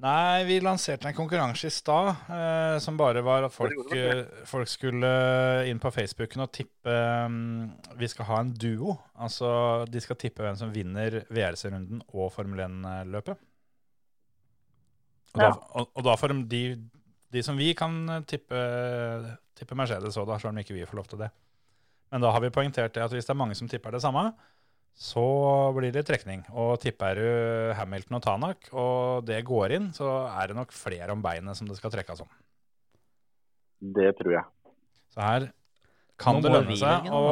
Nei, 0.00 0.46
vi 0.48 0.56
lanserte 0.64 1.10
en 1.10 1.14
konkurranse 1.16 1.68
i 1.68 1.72
stad 1.74 2.06
eh, 2.32 2.78
som 2.80 2.96
bare 2.96 3.20
var 3.20 3.44
at 3.44 3.52
folk, 3.52 3.90
eh, 3.92 4.22
folk 4.48 4.70
skulle 4.72 5.10
inn 5.68 5.78
på 5.82 5.92
Facebooken 5.92 6.40
og 6.46 6.48
tippe 6.56 6.94
um, 7.28 7.66
Vi 8.00 8.08
skal 8.08 8.24
ha 8.30 8.38
en 8.40 8.54
duo. 8.56 8.94
Altså 9.20 9.50
de 9.92 10.00
skal 10.00 10.16
tippe 10.16 10.40
hvem 10.46 10.56
som 10.56 10.72
vinner 10.72 11.18
VRC-runden 11.28 12.00
og 12.16 12.32
Formel 12.32 12.64
1-løpet. 12.64 13.36
Og, 15.36 15.44
Ja. 15.44 15.52
og, 15.52 15.92
og 15.94 16.08
da 16.08 16.16
får 16.18 16.32
de, 16.32 16.40
de 16.48 16.62
som 17.46 17.58
vi 17.58 17.70
kan 17.78 18.24
tippe, 18.26 18.58
tippe 19.54 19.78
Mercedes 19.78 20.18
òg, 20.18 20.32
selv 20.34 20.50
om 20.50 20.58
ikke 20.58 20.74
vi 20.74 20.86
får 20.88 20.98
lov 20.98 21.10
til 21.12 21.22
det. 21.22 21.30
Men 22.10 22.24
da 22.24 22.32
har 22.34 22.42
vi 22.42 22.50
poengtert 22.50 22.96
det 22.96 23.04
at 23.04 23.12
hvis 23.14 23.28
det 23.28 23.34
er 23.36 23.38
mange 23.38 23.54
som 23.58 23.70
tipper 23.70 23.94
det 23.94 24.02
samme, 24.02 24.32
så 24.98 25.22
blir 25.76 25.94
det 25.94 26.02
trekning. 26.08 26.42
Og 26.50 26.74
tipper 26.82 27.16
du 27.20 27.28
Hamilton 27.78 28.18
og 28.18 28.24
Tanak, 28.24 28.70
og 28.74 29.24
det 29.28 29.38
går 29.46 29.76
inn, 29.78 29.88
så 29.96 30.10
er 30.32 30.50
det 30.50 30.58
nok 30.58 30.74
flere 30.74 31.14
om 31.14 31.22
beinet 31.24 31.56
som 31.56 31.70
det 31.70 31.78
skal 31.78 31.94
trekkes 31.94 32.24
om. 32.26 32.30
Det 33.80 34.10
tror 34.18 34.34
jeg. 34.34 34.74
Så 35.14 35.22
her 35.24 35.48
kan 36.20 36.36
Nå 36.36 36.44
det 36.44 36.52
lønne 36.52 36.76
seg 36.76 37.08
å, 37.14 37.22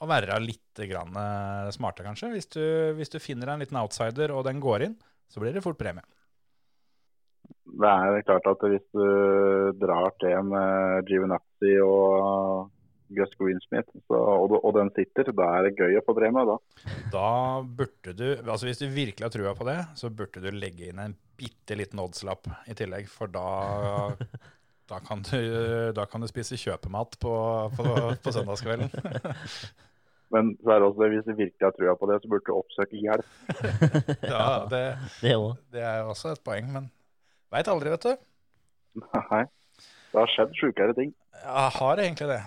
å 0.00 0.08
være 0.08 0.38
litt 0.44 0.84
grann 0.92 1.16
eh, 1.18 1.72
smarte, 1.74 2.04
kanskje. 2.06 2.30
Hvis 2.36 2.52
du, 2.54 2.62
hvis 3.00 3.10
du 3.10 3.18
finner 3.22 3.50
en 3.50 3.64
liten 3.64 3.80
outsider, 3.80 4.30
og 4.36 4.44
den 4.46 4.62
går 4.62 4.86
inn, 4.86 4.96
så 5.30 5.42
blir 5.42 5.56
det 5.56 5.64
fort 5.64 5.80
premie. 5.80 6.04
Det 7.64 7.88
er 7.88 8.26
klart 8.26 8.48
at 8.50 8.68
hvis 8.72 8.86
du 8.94 9.06
drar 9.80 10.12
til 10.20 10.44
med 10.48 11.08
Givenazzi 11.08 11.76
og 11.84 12.70
Gus 13.14 13.32
Greensmith, 13.38 13.90
så, 14.06 14.18
og, 14.18 14.54
og 14.60 14.74
den 14.76 14.90
sitter, 14.94 15.32
da 15.34 15.48
er 15.56 15.66
det 15.66 15.74
gøy 15.78 15.98
å 15.98 16.04
få 16.06 16.14
premie. 16.16 16.46
da. 16.46 16.56
Da 17.12 17.30
burde 17.64 18.14
du, 18.14 18.26
altså 18.44 18.68
Hvis 18.68 18.82
du 18.82 18.86
virkelig 18.86 19.26
har 19.26 19.34
trua 19.34 19.54
på 19.58 19.66
det, 19.66 19.78
så 19.98 20.12
burde 20.14 20.42
du 20.44 20.50
legge 20.54 20.90
inn 20.90 21.02
en 21.02 21.16
bitte 21.40 21.78
liten 21.78 22.02
oddslapp 22.02 22.48
i 22.70 22.76
tillegg. 22.78 23.10
For 23.10 23.30
da, 23.32 24.14
da, 24.90 25.02
kan, 25.06 25.24
du, 25.26 25.40
da 25.96 26.06
kan 26.10 26.22
du 26.22 26.30
spise 26.30 26.58
kjøpemat 26.60 27.18
på, 27.22 27.34
på, 27.76 27.88
på 28.22 28.34
søndagskvelden. 28.36 28.92
Men 30.30 30.52
så 30.62 30.70
er 30.70 30.78
det 30.78 30.86
også 30.86 31.02
det, 31.02 31.10
hvis 31.10 31.26
du 31.26 31.32
virkelig 31.34 31.66
har 31.66 31.74
trua 31.74 31.96
på 31.98 32.06
det, 32.06 32.20
så 32.22 32.30
burde 32.30 32.46
du 32.46 32.54
oppsøke 32.54 33.02
hjelp. 33.02 33.30
Ja, 34.30 34.62
det, 34.70 34.84
Det 35.18 35.34
det 35.74 35.82
er 35.82 36.04
jo 36.04 36.12
også 36.12 36.36
et 36.36 36.44
poeng, 36.46 36.70
men 36.70 36.86
veit 37.54 37.68
aldri, 37.70 37.90
vet 37.94 38.06
du. 38.06 38.14
Nei. 39.06 39.44
Det 40.10 40.18
har 40.18 40.32
skjedd 40.32 40.56
sjukere 40.58 40.94
ting. 40.96 41.12
Jeg 41.40 41.74
har 41.76 42.00
egentlig 42.02 42.26
det. 42.30 42.40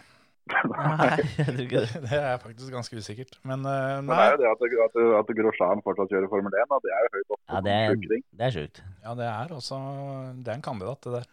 Nei, 0.43 1.05
det. 1.55 2.17
Er 2.17 2.41
faktisk 2.41 2.73
ganske 2.73 2.97
usikkert. 2.99 3.38
Men 3.47 3.63
eh, 3.63 4.01
Men 4.03 4.09
det 4.11 4.17
er 4.19 4.34
jo 4.34 4.41
det 4.41 4.49
at, 4.51 4.65
at, 4.89 4.97
at 5.21 5.31
Grosjean 5.38 5.84
fortsatt 5.85 6.11
kjører 6.11 6.27
Formel 6.31 6.51
1, 6.59 6.67
da. 6.73 6.80
det 6.84 6.91
er 6.97 7.05
jo 7.05 7.13
høyt 7.15 7.31
oppe. 7.38 7.43
Ja, 7.53 7.61
det 7.63 7.75
er, 7.77 7.95
det 8.41 8.47
er 8.49 8.55
sjukt. 8.57 8.84
ja, 9.05 9.15
det 9.19 9.30
er 9.30 9.55
også 9.55 9.80
Det 10.43 10.51
er 10.51 10.57
en 10.59 10.65
kandidat, 10.67 10.99
det 11.07 11.13
der. 11.21 11.30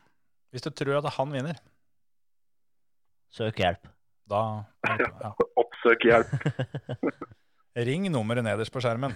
Hvis 0.54 0.62
du 0.66 0.70
tror 0.70 1.00
at 1.00 1.10
han 1.18 1.34
vinner, 1.34 1.58
Søk 3.34 3.58
hjelp. 3.62 3.90
da 4.30 4.40
ja. 4.86 5.34
Oppsøk 5.62 6.06
hjelp. 6.06 6.32
Ring 7.76 8.08
nummeret 8.10 8.42
nederst 8.44 8.72
på 8.74 8.80
skjermen. 8.82 9.12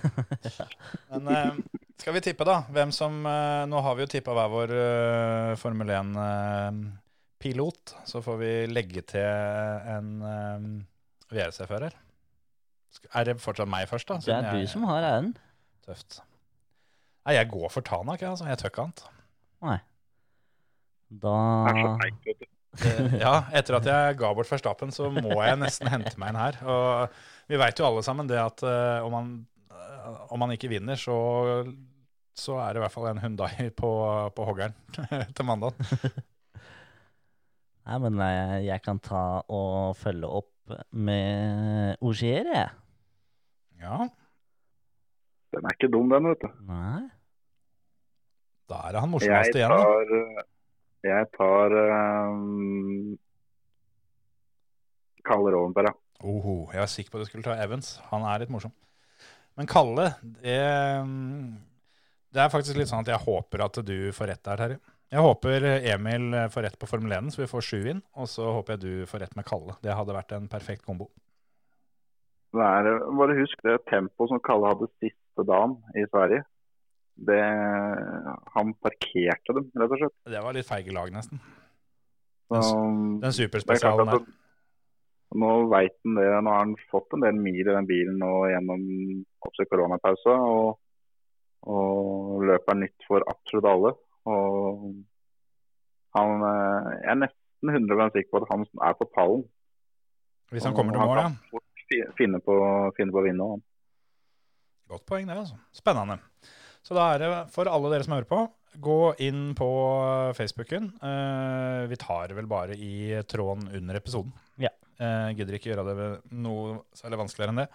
Men 1.11 1.29
eh, 1.35 1.57
skal 1.99 2.15
vi 2.15 2.21
tippe, 2.23 2.45
da? 2.47 2.61
Hvem 2.71 2.93
som 2.95 3.17
eh, 3.27 3.65
Nå 3.67 3.81
har 3.83 3.97
vi 3.99 4.05
jo 4.07 4.11
tippa 4.15 4.35
hver 4.37 4.51
vår 4.53 4.75
eh, 4.79 5.55
Formel 5.59 5.91
1-pilot. 5.91 7.97
så 8.07 8.23
får 8.25 8.37
vi 8.41 8.53
legge 8.71 9.03
til 9.11 9.25
en 9.25 10.13
eh, 10.29 10.69
VRC-fører. 11.35 11.97
Er 13.15 13.25
det 13.27 13.41
fortsatt 13.43 13.69
meg 13.69 13.89
først, 13.91 14.09
da? 14.13 14.21
Det 14.23 14.31
er 14.37 14.43
jeg- 14.53 14.69
du 14.69 14.71
som 14.71 14.85
har 14.87 15.03
æren. 15.03 15.33
Tøft. 15.85 16.21
Nei, 17.27 17.35
jeg 17.35 17.49
går 17.51 17.69
for 17.73 17.81
Tanak, 17.83 18.21
jeg. 18.23 18.31
Altså. 18.31 18.47
Jeg 18.47 18.59
tør 18.61 18.71
ikke 18.71 18.83
annet. 18.87 19.03
Nei. 19.65 19.79
Da. 21.11 21.99
Eh, 21.99 22.07
Ja, 23.21 23.35
etter 23.55 23.77
at 23.79 23.87
jeg 23.87 24.17
ga 24.19 24.33
bort 24.35 24.49
Verstappen, 24.51 24.91
så 24.91 25.07
må 25.13 25.37
jeg 25.43 25.59
nesten 25.61 25.87
hente 25.93 26.17
meg 26.19 26.33
en 26.33 26.39
her. 26.41 26.57
Og 26.67 27.13
vi 27.51 27.59
veit 27.61 27.79
jo 27.81 27.87
alle 27.89 28.03
sammen 28.07 28.29
det 28.31 28.39
at 28.41 28.63
uh, 28.67 29.05
om, 29.07 29.13
man, 29.15 29.33
uh, 29.73 30.23
om 30.33 30.41
man 30.45 30.55
ikke 30.55 30.71
vinner, 30.73 30.97
så, 31.01 31.17
så 32.37 32.59
er 32.63 32.73
det 32.75 32.81
i 32.81 32.85
hvert 32.85 32.95
fall 32.95 33.11
en 33.13 33.23
Hundai 33.23 33.71
på, 33.77 33.91
på 34.37 34.47
hoggeren 34.49 34.75
til 35.37 35.49
mandag. 35.49 35.77
Nei, 37.85 37.99
men 38.01 38.17
jeg, 38.17 38.61
jeg 38.71 38.81
kan 38.81 39.01
ta 39.05 39.23
og 39.53 39.97
følge 40.01 40.29
opp 40.41 40.73
med 40.97 42.01
Ogier, 42.01 42.49
jeg. 42.49 42.71
Ja, 43.85 44.07
Den 45.53 45.67
er 45.69 45.75
ikke 45.77 45.91
dum, 45.93 46.09
den, 46.09 46.31
vet 46.31 46.41
du. 46.41 46.49
Nei. 46.65 47.03
da 48.73 48.79
er 48.87 48.97
det 48.97 49.03
han 49.05 49.11
Jeg 49.11 49.13
morsomste 49.13 49.61
igjen, 49.61 49.75
da. 49.75 49.83
eh, 50.17 50.47
jeg 51.05 51.29
tar 51.37 51.75
um, 52.33 53.13
Kalle 55.29 55.53
Rovenberg, 55.53 55.93
ja. 55.93 55.95
Oho, 56.25 56.57
jeg 56.73 56.81
var 56.81 56.91
sikker 56.91 57.13
på 57.13 57.21
at 57.21 57.27
du 57.27 57.31
skulle 57.31 57.47
ta 57.47 57.55
Evans. 57.61 57.99
Han 58.11 58.25
er 58.29 58.43
litt 58.43 58.53
morsom. 58.53 58.73
Men 59.59 59.69
Kalle, 59.71 60.09
det, 60.23 60.57
mm, 61.07 61.51
det 62.35 62.43
er 62.43 62.53
faktisk 62.53 62.79
litt 62.81 62.91
sånn 62.91 63.05
at 63.05 63.13
jeg 63.13 63.23
håper 63.27 63.65
at 63.67 63.79
du 63.87 63.99
får 64.17 64.33
rett 64.33 64.43
der, 64.47 64.63
Terje. 64.63 64.81
Jeg 65.15 65.23
håper 65.23 65.67
Emil 65.93 66.33
får 66.51 66.65
rett 66.67 66.79
på 66.81 66.89
Formel 66.91 67.13
1, 67.15 67.29
så 67.35 67.45
vi 67.45 67.51
får 67.51 67.63
sju 67.63 67.85
inn. 67.93 68.01
Og 68.19 68.27
så 68.31 68.49
håper 68.57 68.75
jeg 68.75 68.83
du 68.83 69.11
får 69.11 69.23
rett 69.23 69.37
med 69.39 69.47
Kalle. 69.47 69.77
Det 69.85 69.95
hadde 69.95 70.17
vært 70.17 70.35
en 70.35 70.49
perfekt 70.51 70.83
kombo. 70.87 71.11
Det 72.55 72.65
bare 73.19 73.37
husk 73.39 73.63
det 73.67 73.77
tempoet 73.91 74.31
som 74.33 74.43
Kalle 74.43 74.73
hadde 74.73 74.91
siste 75.03 75.47
dagen 75.47 75.77
i 75.95 76.07
Sverige. 76.09 76.43
Det, 77.15 77.43
han 78.57 78.73
parkerte 78.83 79.55
dem, 79.55 79.69
rett 79.79 79.95
og 79.95 80.01
slett. 80.01 80.17
Det 80.35 80.43
var 80.43 80.57
litt 80.57 80.67
feige 80.67 80.95
lag, 80.95 81.13
nesten. 81.15 81.43
Den 82.51 83.29
er 83.29 83.35
superspesialen 83.35 84.11
der. 84.11 84.27
Nå 85.35 85.51
vet 85.73 85.97
han 86.05 86.19
det, 86.19 86.29
nå 86.47 86.53
har 86.53 86.63
han 86.63 86.77
fått 86.93 87.17
en 87.17 87.25
del 87.25 87.39
mil 87.43 87.63
i 87.63 87.67
den 87.67 87.89
bilen 87.89 88.21
nå 88.23 88.31
gjennom 88.53 88.85
koronapausa. 89.71 90.37
Og, 90.37 90.77
og 91.67 92.45
løpet 92.47 92.75
er 92.75 92.81
nytt 92.85 93.09
for 93.09 93.27
absolutt 93.33 93.71
alle. 93.71 93.95
Og 94.31 94.87
han 96.15 96.47
eh, 96.49 96.91
Jeg 97.03 97.13
er 97.13 97.21
nesten 97.25 97.75
100 97.75 98.15
sikker 98.15 98.31
på 98.31 98.43
at 98.43 98.51
han 98.53 98.67
er 98.89 98.99
på 98.99 99.11
pallen. 99.17 99.45
Hvis 100.55 100.67
han 100.69 100.77
kommer 100.77 100.95
til 100.95 101.03
mål, 101.03 101.19
ja. 101.19 102.11
finne 102.19 102.39
på, 102.45 102.55
finne 102.95 103.15
på 103.15 103.23
å 103.23 103.25
vinne. 103.25 103.47
Han. 103.55 103.65
Godt 104.93 105.07
poeng, 105.09 105.27
det. 105.27 105.39
altså. 105.41 105.59
Spennende. 105.75 106.21
Så 106.85 106.95
da 106.95 107.09
er 107.15 107.23
det 107.23 107.31
for 107.55 107.69
alle 107.71 107.91
dere 107.91 108.05
som 108.07 108.15
hører 108.15 108.29
på, 108.29 108.43
gå 108.85 108.99
inn 109.25 109.55
på 109.57 109.69
Facebooken. 110.37 110.91
Eh, 111.01 111.85
vi 111.91 111.99
tar 111.99 112.35
vel 112.37 112.49
bare 112.51 112.77
i 112.77 113.23
tråden 113.27 113.71
under 113.81 113.99
episoden. 113.99 114.35
Ja. 114.99 115.29
Eh, 115.29 115.35
gidder 115.39 115.59
ikke 115.59 115.73
gjøre 115.73 115.85
det 115.89 116.09
noe 116.31 116.81
særlig 116.97 117.21
vanskeligere 117.25 117.55
enn 117.55 117.63
det. 117.65 117.69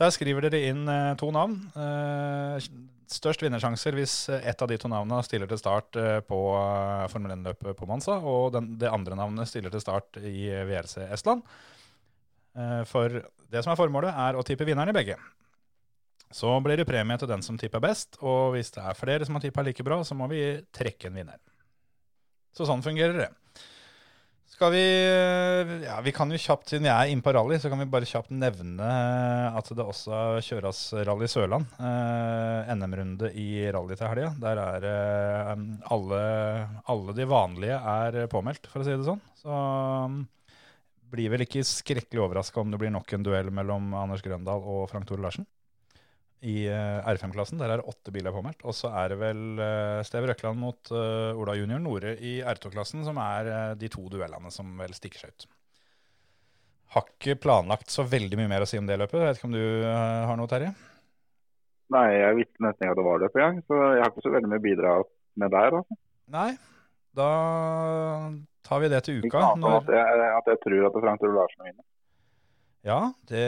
Der 0.00 0.10
skriver 0.10 0.46
dere 0.46 0.62
inn 0.70 0.88
eh, 0.90 1.12
to 1.20 1.28
navn. 1.34 1.58
Eh, 1.76 2.68
størst 3.14 3.44
vinnersjanser 3.44 3.94
hvis 3.98 4.14
ett 4.38 4.64
av 4.64 4.70
de 4.70 4.78
to 4.80 4.88
navnene 4.90 5.20
stiller 5.26 5.50
til 5.50 5.60
start 5.60 5.96
på 6.26 6.38
Formel 7.12 7.34
1-løpet 7.36 7.76
på 7.78 7.86
Mansa, 7.86 8.16
og 8.16 8.54
den, 8.56 8.72
det 8.80 8.90
andre 8.90 9.18
navnet 9.18 9.50
stiller 9.50 9.70
til 9.70 9.84
start 9.84 10.18
i 10.24 10.48
VRC 10.66 11.04
Estland. 11.12 11.44
For 12.88 13.20
det 13.52 13.62
som 13.62 13.74
er 13.74 13.78
formålet, 13.78 14.08
er 14.08 14.38
å 14.38 14.42
tippe 14.46 14.66
vinneren 14.66 14.90
i 14.90 14.96
begge. 14.96 15.18
Så 16.34 16.50
blir 16.64 16.80
det 16.80 16.88
premie 16.88 17.20
til 17.20 17.30
den 17.30 17.44
som 17.46 17.60
tipper 17.60 17.84
best, 17.84 18.16
og 18.24 18.56
hvis 18.56 18.72
det 18.74 18.82
er 18.82 18.98
flere 18.98 19.28
som 19.28 19.36
har 19.36 19.44
tippa 19.44 19.62
like 19.62 19.84
bra, 19.86 20.00
så 20.02 20.16
må 20.18 20.26
vi 20.32 20.40
trekke 20.74 21.12
en 21.12 21.20
vinner. 21.20 21.38
Så 22.56 22.66
sånn 22.66 22.82
fungerer 22.82 23.20
det. 23.20 23.30
Skal 24.54 24.70
vi 24.70 24.84
Ja, 25.82 25.96
vi 26.04 26.12
kan 26.14 26.30
jo 26.30 26.38
kjapt, 26.38 26.68
siden 26.70 26.86
jeg 26.86 26.94
er 26.94 27.10
inne 27.10 27.24
på 27.26 27.32
rally, 27.34 27.56
så 27.58 27.70
kan 27.72 27.80
vi 27.82 27.88
bare 27.90 28.06
kjapt 28.06 28.30
nevne 28.30 28.90
at 29.50 29.70
det 29.74 29.82
også 29.82 30.20
kjøres 30.46 30.82
Rally 31.08 31.26
Sørland. 31.30 31.66
Eh, 31.74 32.70
NM-runde 32.78 33.32
i 33.34 33.48
rally 33.74 33.98
til 33.98 34.06
helga. 34.06 34.30
Der 34.44 34.60
er 34.62 34.86
eh, 34.92 35.64
alle, 35.96 36.20
alle 36.86 37.16
de 37.18 37.26
vanlige 37.26 37.80
er 37.96 38.20
påmeldt, 38.30 38.70
for 38.70 38.84
å 38.84 38.86
si 38.86 38.94
det 38.94 39.08
sånn. 39.08 39.24
Så 39.42 39.50
um, 39.50 40.22
blir 41.10 41.34
vel 41.34 41.42
ikke 41.48 41.66
skrekkelig 41.66 42.22
overraska 42.22 42.62
om 42.62 42.70
det 42.70 42.78
blir 42.78 42.94
nok 42.94 43.10
en 43.10 43.26
duell 43.26 43.50
mellom 43.54 43.90
Anders 44.04 44.22
Grøndal 44.22 44.62
og 44.62 44.86
Frank 44.92 45.10
Tore 45.10 45.26
Larsen. 45.26 45.50
I 46.44 46.54
eh, 46.68 47.08
R5-klassen 47.14 47.60
der 47.60 47.72
er 47.72 47.80
det 47.80 47.88
åtte 47.88 48.12
biler 48.14 48.34
påmeldt. 48.34 48.64
Og 48.68 48.76
så 48.76 48.90
er 48.92 49.12
det 49.14 49.18
vel 49.22 49.60
eh, 49.64 50.00
Steve 50.06 50.28
Røkland 50.30 50.60
mot 50.60 50.92
eh, 50.92 51.40
Ola 51.40 51.56
Junior 51.56 51.80
Nore 51.82 52.14
i 52.20 52.36
R2-klassen 52.44 53.04
som 53.06 53.20
er 53.22 53.74
de 53.80 53.90
to 53.92 54.04
duellene 54.12 54.52
som 54.52 54.74
vel 54.80 54.92
stikker 54.96 55.24
seg 55.24 55.32
ut. 55.32 55.46
Har 56.94 57.08
ikke 57.08 57.38
planlagt 57.42 57.90
så 57.90 58.04
veldig 58.06 58.38
mye 58.38 58.50
mer 58.52 58.66
å 58.66 58.68
si 58.68 58.78
om 58.78 58.86
det 58.86 59.00
løpet. 59.00 59.18
Jeg 59.18 59.30
vet 59.32 59.40
ikke 59.40 59.48
om 59.50 59.56
du 59.56 59.64
har 59.88 60.36
noe, 60.38 60.50
Terje? 60.50 60.74
Nei, 61.94 62.06
jeg 62.16 62.36
visste 62.38 62.62
nesten 62.64 62.84
ikke 62.86 62.92
at 62.94 63.00
det 63.00 63.06
var 63.06 63.18
løp 63.22 63.34
engang, 63.38 63.58
så 63.66 63.80
jeg 63.96 64.02
har 64.04 64.12
ikke 64.12 64.24
så 64.24 64.32
veldig 64.34 64.50
mye 64.52 64.60
å 64.60 64.64
bidra 64.68 64.92
med 65.42 65.52
der. 65.56 65.76
Altså. 65.80 65.98
Nei. 66.34 66.50
Da 67.14 67.30
tar 68.66 68.80
vi 68.82 68.90
det 68.90 69.02
til 69.06 69.18
Ikke 69.20 69.32
uka. 69.38 69.42
annet 69.54 69.66
enn 69.68 69.76
at 69.80 69.90
jeg, 69.94 70.30
at 70.38 70.48
jeg 70.50 70.60
tror 70.64 70.86
at 70.88 70.96
Frank 71.04 71.20
Tore 71.22 71.36
Larsen 71.36 71.66
vinner. 71.68 71.84
Ja, 72.84 72.98
det 73.24 73.44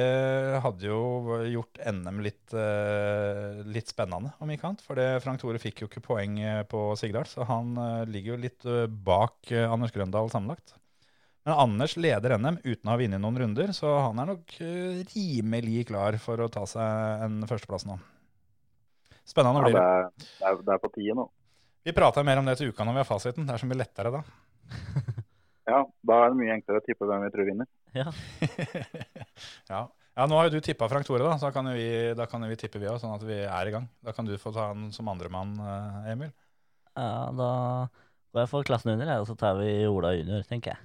hadde 0.64 0.86
jo 0.88 1.36
gjort 1.52 1.76
NM 1.84 2.22
litt, 2.24 2.54
eh, 2.56 3.58
litt 3.68 3.90
spennende, 3.92 4.30
om 4.40 4.48
ikke 4.48 4.70
annet. 4.70 4.84
For 4.84 5.00
Frank 5.20 5.42
Tore 5.42 5.60
fikk 5.60 5.82
jo 5.82 5.88
ikke 5.90 6.00
poeng 6.06 6.38
eh, 6.40 6.62
på 6.64 6.88
Sigdal, 6.96 7.28
så 7.28 7.44
han 7.44 7.74
eh, 7.76 8.06
ligger 8.08 8.32
jo 8.32 8.38
litt 8.46 8.64
bak 9.04 9.52
Anders 9.52 9.92
Grøndal 9.92 10.32
sammenlagt. 10.32 10.72
Men 11.44 11.60
Anders 11.66 11.98
leder 12.00 12.38
NM 12.40 12.62
uten 12.64 12.88
å 12.88 12.94
ha 12.94 12.96
vunnet 13.02 13.22
noen 13.22 13.36
runder, 13.42 13.74
så 13.76 13.92
han 14.06 14.24
er 14.24 14.32
nok 14.32 14.56
rimelig 15.12 15.84
klar 15.92 16.16
for 16.18 16.40
å 16.40 16.48
ta 16.50 16.64
seg 16.66 17.28
en 17.28 17.36
førsteplass 17.46 17.84
nå. 17.86 18.00
Spennende 19.26 19.60
Ja, 19.60 19.68
blir 19.68 19.76
det, 19.76 19.84
er, 19.84 20.10
det, 20.16 20.48
er, 20.48 20.64
det 20.64 20.74
er 20.78 20.82
på 20.82 20.94
tide 20.96 21.20
nå. 21.20 21.28
Vi 21.86 21.94
prater 21.94 22.24
mer 22.26 22.40
om 22.40 22.48
det 22.48 22.56
til 22.58 22.72
uka 22.72 22.88
når 22.88 22.96
vi 22.96 23.04
har 23.04 23.12
fasiten. 23.12 23.44
Det 23.46 23.52
er 23.52 23.62
så 23.62 23.68
mye 23.68 23.84
lettere 23.84 24.16
da. 24.16 24.24
Ja, 25.66 25.82
Da 26.06 26.16
er 26.22 26.32
det 26.32 26.38
mye 26.38 26.54
enklere 26.54 26.80
å 26.80 26.84
tippe 26.86 27.08
hvem 27.08 27.24
vi 27.26 27.30
tror 27.34 27.48
vinner. 27.48 27.68
Ja. 27.96 28.10
ja. 29.72 29.80
ja, 29.82 30.26
nå 30.30 30.38
har 30.38 30.48
jo 30.48 30.56
du 30.56 30.64
tippa 30.64 30.88
Frank 30.90 31.08
Tore, 31.08 31.24
da, 31.26 31.36
så 31.40 31.48
da 31.48 31.54
kan 31.56 31.70
vi, 31.74 31.86
da 32.18 32.28
kan 32.30 32.44
vi 32.46 32.58
tippe 32.60 32.80
vi 32.82 32.90
òg, 32.90 33.00
sånn 33.02 33.16
at 33.16 33.24
vi 33.26 33.40
er 33.44 33.70
i 33.70 33.74
gang. 33.74 33.88
Da 34.06 34.14
kan 34.16 34.28
du 34.28 34.36
få 34.40 34.54
ta 34.54 34.70
han 34.70 34.90
som 34.94 35.10
andremann, 35.10 35.56
eh, 35.58 36.12
Emil. 36.14 36.30
ja, 36.94 37.32
da 37.34 37.50
går 38.32 38.44
jeg 38.44 38.52
for 38.52 38.68
klassen 38.68 38.94
under, 38.94 39.16
og 39.18 39.26
så 39.28 39.36
tar 39.38 39.58
vi 39.58 39.72
Ola 39.90 40.14
junior, 40.14 40.46
tenker 40.46 40.74
jeg. 40.74 40.82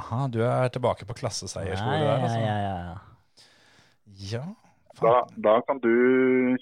Aha, 0.00 0.24
du 0.32 0.40
er 0.40 0.70
tilbake 0.72 1.04
på 1.04 1.16
klasseseierskole 1.18 1.98
Ja, 2.00 2.04
der, 2.16 2.22
altså. 2.24 2.38
ja, 2.40 2.58
ja. 2.64 3.00
Ja, 4.32 4.44
Da, 5.00 5.12
da 5.36 5.58
kan 5.66 5.80
du 5.80 5.92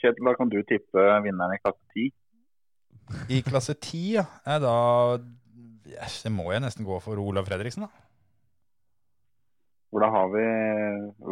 Kjetil, 0.01 0.27
da 0.27 0.35
kan 0.39 0.51
du 0.51 0.61
tippe 0.67 1.05
vinneren 1.25 1.55
i 1.55 1.61
klasse 1.63 1.83
10. 1.95 2.11
I 3.31 3.41
klasse 3.47 3.75
10, 3.75 4.03
ja. 4.19 4.25
Da 4.63 4.75
yes, 5.91 6.23
Det 6.25 6.33
må 6.33 6.49
jeg 6.55 6.63
nesten 6.65 6.87
gå 6.89 6.99
for 7.05 7.21
Olav 7.21 7.49
Fredriksen, 7.49 7.87
da. 7.87 8.07
Hvordan 9.91 10.13
har 10.15 10.29
vi 10.31 10.43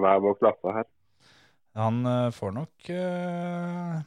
hver 0.02 0.22
vår 0.24 0.38
klasse 0.40 0.74
her. 0.74 0.86
Han 1.78 2.00
eh, 2.10 2.30
får 2.34 2.54
nok 2.56 2.88
eh, 2.90 3.98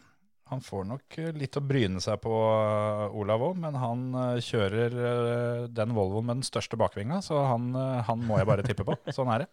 Han 0.52 0.64
får 0.66 0.88
nok 0.90 1.18
eh, 1.22 1.30
litt 1.38 1.56
å 1.56 1.64
bryne 1.64 2.02
seg 2.04 2.20
på, 2.24 2.34
eh, 2.36 3.16
Olav 3.22 3.46
òg, 3.48 3.62
men 3.64 3.78
han 3.80 4.02
eh, 4.26 4.42
kjører 4.44 4.98
eh, 5.12 5.70
den 5.72 5.96
Volvoen 5.96 6.28
med 6.28 6.42
den 6.42 6.48
største 6.48 6.80
bakvinga, 6.80 7.22
så 7.24 7.46
han, 7.54 7.72
eh, 7.78 8.02
han 8.10 8.26
må 8.28 8.42
jeg 8.42 8.50
bare 8.50 8.66
tippe 8.68 8.88
på. 8.88 8.98
Sånn 9.16 9.32
er 9.32 9.46
det. 9.46 9.52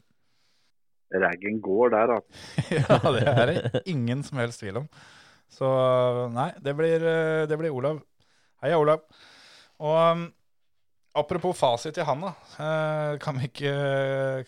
Raggen 1.22 1.62
går 1.64 1.94
der, 1.94 2.16
altså. 2.18 2.42
ja, 2.80 2.98
det 3.14 3.28
er 3.30 3.52
det 3.52 3.84
ingen 3.88 4.26
som 4.26 4.42
helst 4.42 4.64
tvil 4.64 4.82
om. 4.82 4.90
Så 5.48 5.68
nei, 6.34 6.50
det 6.60 6.74
blir, 6.76 7.06
eh, 7.06 7.46
det 7.48 7.56
blir 7.60 7.72
Olav. 7.72 8.02
Heia, 8.64 8.80
Olav. 8.82 9.06
Og 9.78 9.94
um, 9.94 10.26
apropos 11.16 11.56
fasit 11.56 11.98
i 11.98 12.04
han, 12.06 12.20
da. 12.22 12.32
eh, 12.60 13.18
kan, 13.22 13.38
vi 13.40 13.48
ikke, 13.50 13.72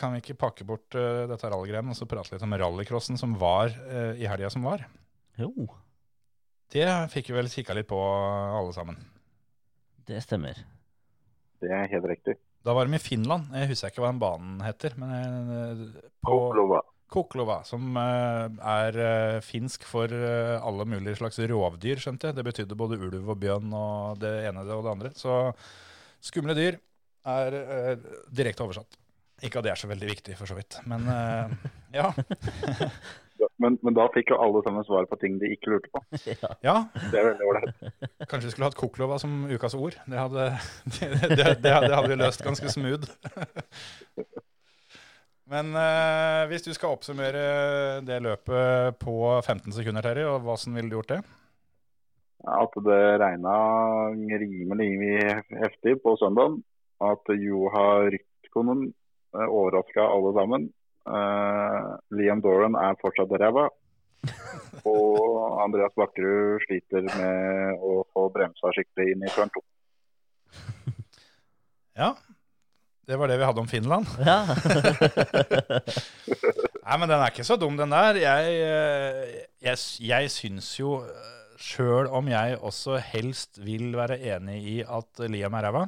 kan 0.01 0.13
vi 0.15 0.21
ikke 0.23 0.37
pakke 0.39 0.67
bort 0.69 0.95
eh, 0.99 1.25
dette 1.31 1.51
rallygreiene 1.51 1.95
og 1.95 1.99
så 1.99 2.09
prate 2.11 2.35
litt 2.35 2.45
om 2.47 2.57
rallycrossen 2.61 3.19
som 3.21 3.37
var 3.41 3.73
eh, 3.89 4.21
i 4.21 4.29
helga 4.31 4.51
som 4.53 4.67
var? 4.67 4.85
Jo, 5.41 5.51
Det 6.71 6.87
fikk 7.11 7.31
vi 7.33 7.39
vel 7.39 7.49
kikka 7.51 7.75
litt 7.75 7.89
på, 7.91 7.99
alle 7.99 8.73
sammen. 8.77 9.01
det 10.07 10.21
stemmer. 10.23 10.59
Det 11.61 11.71
er 11.75 11.91
helt 11.93 12.07
riktig. 12.09 12.37
Da 12.65 12.75
var 12.77 12.87
de 12.87 12.95
i 12.97 13.01
Finland. 13.03 13.51
Jeg 13.57 13.71
husker 13.71 13.91
ikke 13.93 14.03
hva 14.05 14.13
den 14.13 14.21
banen 14.21 14.61
heter. 14.65 14.95
men 15.01 15.93
på 16.21 16.35
Koklova. 16.35 16.81
Koklova, 17.11 17.57
som 17.67 17.97
er 17.99 19.41
finsk 19.43 19.83
for 19.89 20.13
alle 20.13 20.87
mulige 20.87 21.17
slags 21.19 21.41
rovdyr, 21.51 21.99
skjønte 21.99 22.31
jeg. 22.31 22.37
Det 22.37 22.45
betydde 22.47 22.79
både 22.79 23.01
ulv 23.01 23.33
og 23.33 23.39
bjørn 23.43 23.73
og 23.75 24.21
det 24.23 24.35
ene 24.49 24.63
og 24.63 24.85
det 24.87 24.93
andre. 24.93 25.11
Så 25.19 25.35
skumle 26.25 26.57
dyr 26.59 26.79
er 27.31 27.57
eh, 27.61 27.95
direkte 28.33 28.65
oversatt. 28.65 28.99
Ikke 29.45 29.61
at 29.61 29.67
det 29.67 29.73
er 29.73 29.81
så 29.81 29.89
veldig 29.89 30.09
viktig, 30.11 30.37
for 30.37 30.51
så 30.51 30.57
vidt. 30.59 30.79
Men 30.89 31.07
eh, 31.09 31.59
ja. 31.97 32.13
Men, 33.61 33.77
men 33.85 33.93
da 33.97 34.07
fikk 34.13 34.31
jo 34.33 34.37
alle 34.41 34.61
sammen 34.65 34.85
svar 34.85 35.07
på 35.09 35.17
ting 35.21 35.35
de 35.41 35.51
ikke 35.53 35.75
lurte 35.75 35.91
på. 35.93 36.01
ja. 36.33 36.51
ja. 36.65 36.75
Det 37.13 37.21
er 37.21 37.27
veldig 37.31 37.49
ålreit. 37.49 37.83
Kanskje 38.29 38.49
vi 38.49 38.53
skulle 38.55 38.69
hatt 38.71 38.77
Koklova 38.77 39.19
som 39.21 39.43
ukas 39.49 39.77
ord. 39.77 39.97
Det 40.09 40.17
hadde, 40.17 40.47
det, 40.97 41.09
det, 41.11 41.29
det, 41.37 41.73
hadde- 41.75 41.89
det 41.89 41.97
hadde 41.97 42.13
vi 42.13 42.19
løst 42.21 42.45
ganske 42.45 42.73
smooth. 42.73 43.09
Men 45.51 45.73
eh, 45.77 46.45
hvis 46.53 46.65
du 46.65 46.71
skal 46.77 46.95
oppsummere 46.95 47.45
det 48.07 48.21
løpet 48.23 49.01
på 49.03 49.17
15 49.43 49.75
sekunder, 49.77 50.05
Terje, 50.05 50.29
og 50.31 50.45
hvordan 50.47 50.77
ville 50.79 50.93
du 50.93 50.97
gjort 51.01 51.15
det? 51.17 51.21
At 52.49 52.77
det 52.85 53.03
regna 53.21 53.57
rimelig 54.41 54.91
heftig 55.61 55.99
på 56.05 56.17
søndag. 56.21 56.61
At 57.01 57.33
Joha 57.37 57.87
Rytkonen 58.13 58.91
overraska 59.33 60.05
alle 60.05 60.33
sammen. 60.37 60.71
Uh, 61.09 61.97
Liam 62.13 62.43
Doran 62.45 62.77
er 62.77 62.99
fortsatt 63.01 63.33
ræva. 63.41 63.69
Og 64.91 65.63
Andreas 65.65 65.95
Bakkerud 65.97 66.61
sliter 66.67 67.07
med 67.09 67.81
å 67.81 68.03
få 68.13 68.27
bremsa 68.33 68.73
skikkelig 68.77 69.15
inn 69.15 69.25
i 69.25 69.33
turn 69.37 69.53
to. 69.55 69.65
Ja, 72.01 72.15
det 73.11 73.17
var 73.19 73.29
det 73.29 73.37
vi 73.37 73.45
hadde 73.45 73.61
om 73.61 73.69
Finland. 73.69 74.07
ja. 74.25 74.39
Nei, 76.87 76.97
men 76.97 77.11
den 77.11 77.19
er 77.19 77.33
ikke 77.33 77.45
så 77.45 77.59
dum, 77.61 77.75
den 77.77 77.93
der. 77.93 78.17
Jeg, 78.23 78.55
eh, 78.63 79.41
jeg, 79.67 79.81
jeg 80.07 80.31
syns 80.33 80.69
jo, 80.79 80.95
sjøl 81.61 82.09
om 82.17 82.29
jeg 82.31 82.57
også 82.59 82.99
helst 83.11 83.61
vil 83.63 83.93
være 83.99 84.21
enig 84.33 84.61
i 84.65 84.77
at 84.85 85.21
Liam 85.29 85.57
er 85.59 85.69
ræva, 85.69 85.85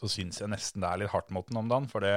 så 0.00 0.08
syns 0.10 0.40
jeg 0.40 0.50
nesten 0.50 0.82
det 0.82 0.88
er 0.88 1.02
litt 1.02 1.12
hardt 1.12 1.30
mot 1.34 1.46
den 1.48 1.60
om 1.60 1.68
dagen. 1.70 1.88
For 1.92 2.04
det 2.04 2.16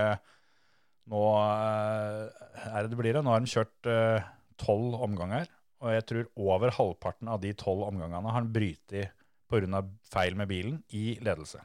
nå 1.12 1.22
eh, 1.38 2.48
er 2.72 2.80
det 2.86 2.94
det 2.94 3.00
blir. 3.00 3.20
Nå 3.20 3.34
har 3.34 3.44
han 3.44 3.50
kjørt 3.50 3.92
eh, 3.92 4.26
tolv 4.62 4.98
omganger, 5.06 5.50
og 5.84 5.94
jeg 5.94 6.08
tror 6.10 6.32
over 6.56 6.74
halvparten 6.78 7.30
av 7.30 7.44
de 7.44 7.54
tolv 7.60 7.86
omgangene 7.90 8.26
har 8.32 8.40
han 8.40 8.52
brytet 8.54 9.14
pga. 9.52 9.84
feil 10.10 10.38
med 10.40 10.50
bilen 10.50 10.80
i 10.96 11.20
ledelse. 11.22 11.62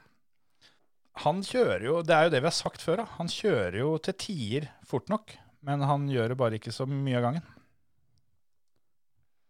Han 1.25 1.41
kjører 1.45 1.85
jo, 1.85 1.95
det 2.07 2.15
er 2.17 2.27
jo 2.27 2.33
det 2.35 2.43
vi 2.43 2.49
har 2.49 2.57
sagt 2.57 2.83
før, 2.85 3.03
da. 3.03 3.07
han 3.19 3.29
kjører 3.29 3.79
jo 3.81 3.95
til 3.99 4.17
tider 4.21 4.69
fort 4.87 5.09
nok. 5.13 5.33
Men 5.67 5.83
han 5.85 6.07
gjør 6.09 6.33
det 6.33 6.39
bare 6.41 6.57
ikke 6.57 6.73
så 6.73 6.87
mye 6.89 7.19
av 7.19 7.27
gangen. 7.27 7.49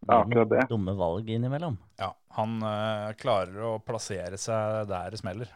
Ja, 0.07 0.23
akkurat 0.23 0.49
det. 0.51 0.67
Dumme 0.71 0.95
valg 0.97 1.29
innimellom. 1.31 1.77
Ja, 2.01 2.15
Han 2.39 2.61
eh, 2.65 3.11
klarer 3.21 3.67
å 3.69 3.73
plassere 3.85 4.39
seg 4.41 4.87
der 4.91 5.13
det 5.13 5.21
smeller. 5.21 5.51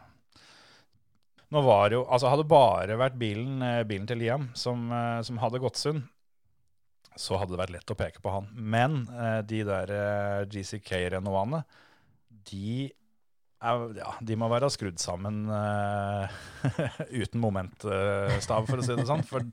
Nå 1.53 1.61
var 1.61 1.89
det 1.89 1.99
jo, 1.99 2.03
altså 2.09 2.31
Hadde 2.31 2.47
bare 2.49 2.97
vært 2.99 3.17
bilen, 3.21 3.61
eh, 3.63 3.83
bilen 3.87 4.07
til 4.09 4.19
Liam 4.21 4.49
som, 4.57 4.85
eh, 4.91 5.21
som 5.25 5.39
hadde 5.41 5.61
gått 5.63 5.79
sund, 5.79 6.03
så 7.15 7.39
hadde 7.39 7.55
det 7.55 7.61
vært 7.61 7.73
lett 7.77 7.93
å 7.93 7.97
peke 7.97 8.21
på 8.23 8.33
han. 8.33 8.49
Men 8.53 9.05
eh, 9.13 9.39
de 9.47 9.63
der 9.67 9.93
eh, 9.95 10.45
GCK-renovaene, 10.51 11.63
de, 12.51 12.91
ja, 13.63 14.11
de 14.21 14.37
må 14.37 14.49
være 14.51 14.69
skrudd 14.73 14.99
sammen 15.01 15.45
eh, 15.49 16.35
uten 17.21 17.41
momentstav, 17.41 18.67
for 18.67 18.81
å 18.81 18.85
si 18.85 18.97
det 18.97 19.07
sånn. 19.07 19.25
For 19.25 19.47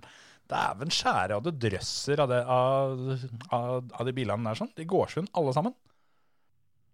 dæven 0.53 0.93
skjære 0.95 1.39
av 1.39 1.47
det 1.49 1.55
drøsser 1.65 2.23
av, 2.23 2.31
det, 2.31 2.41
av, 2.45 3.25
av, 3.57 3.91
av 3.99 4.07
de 4.09 4.15
bilene 4.17 4.47
der. 4.51 4.61
sånn. 4.61 4.71
De 4.79 4.87
går 4.89 5.11
sund, 5.17 5.33
alle 5.39 5.55
sammen. 5.57 5.75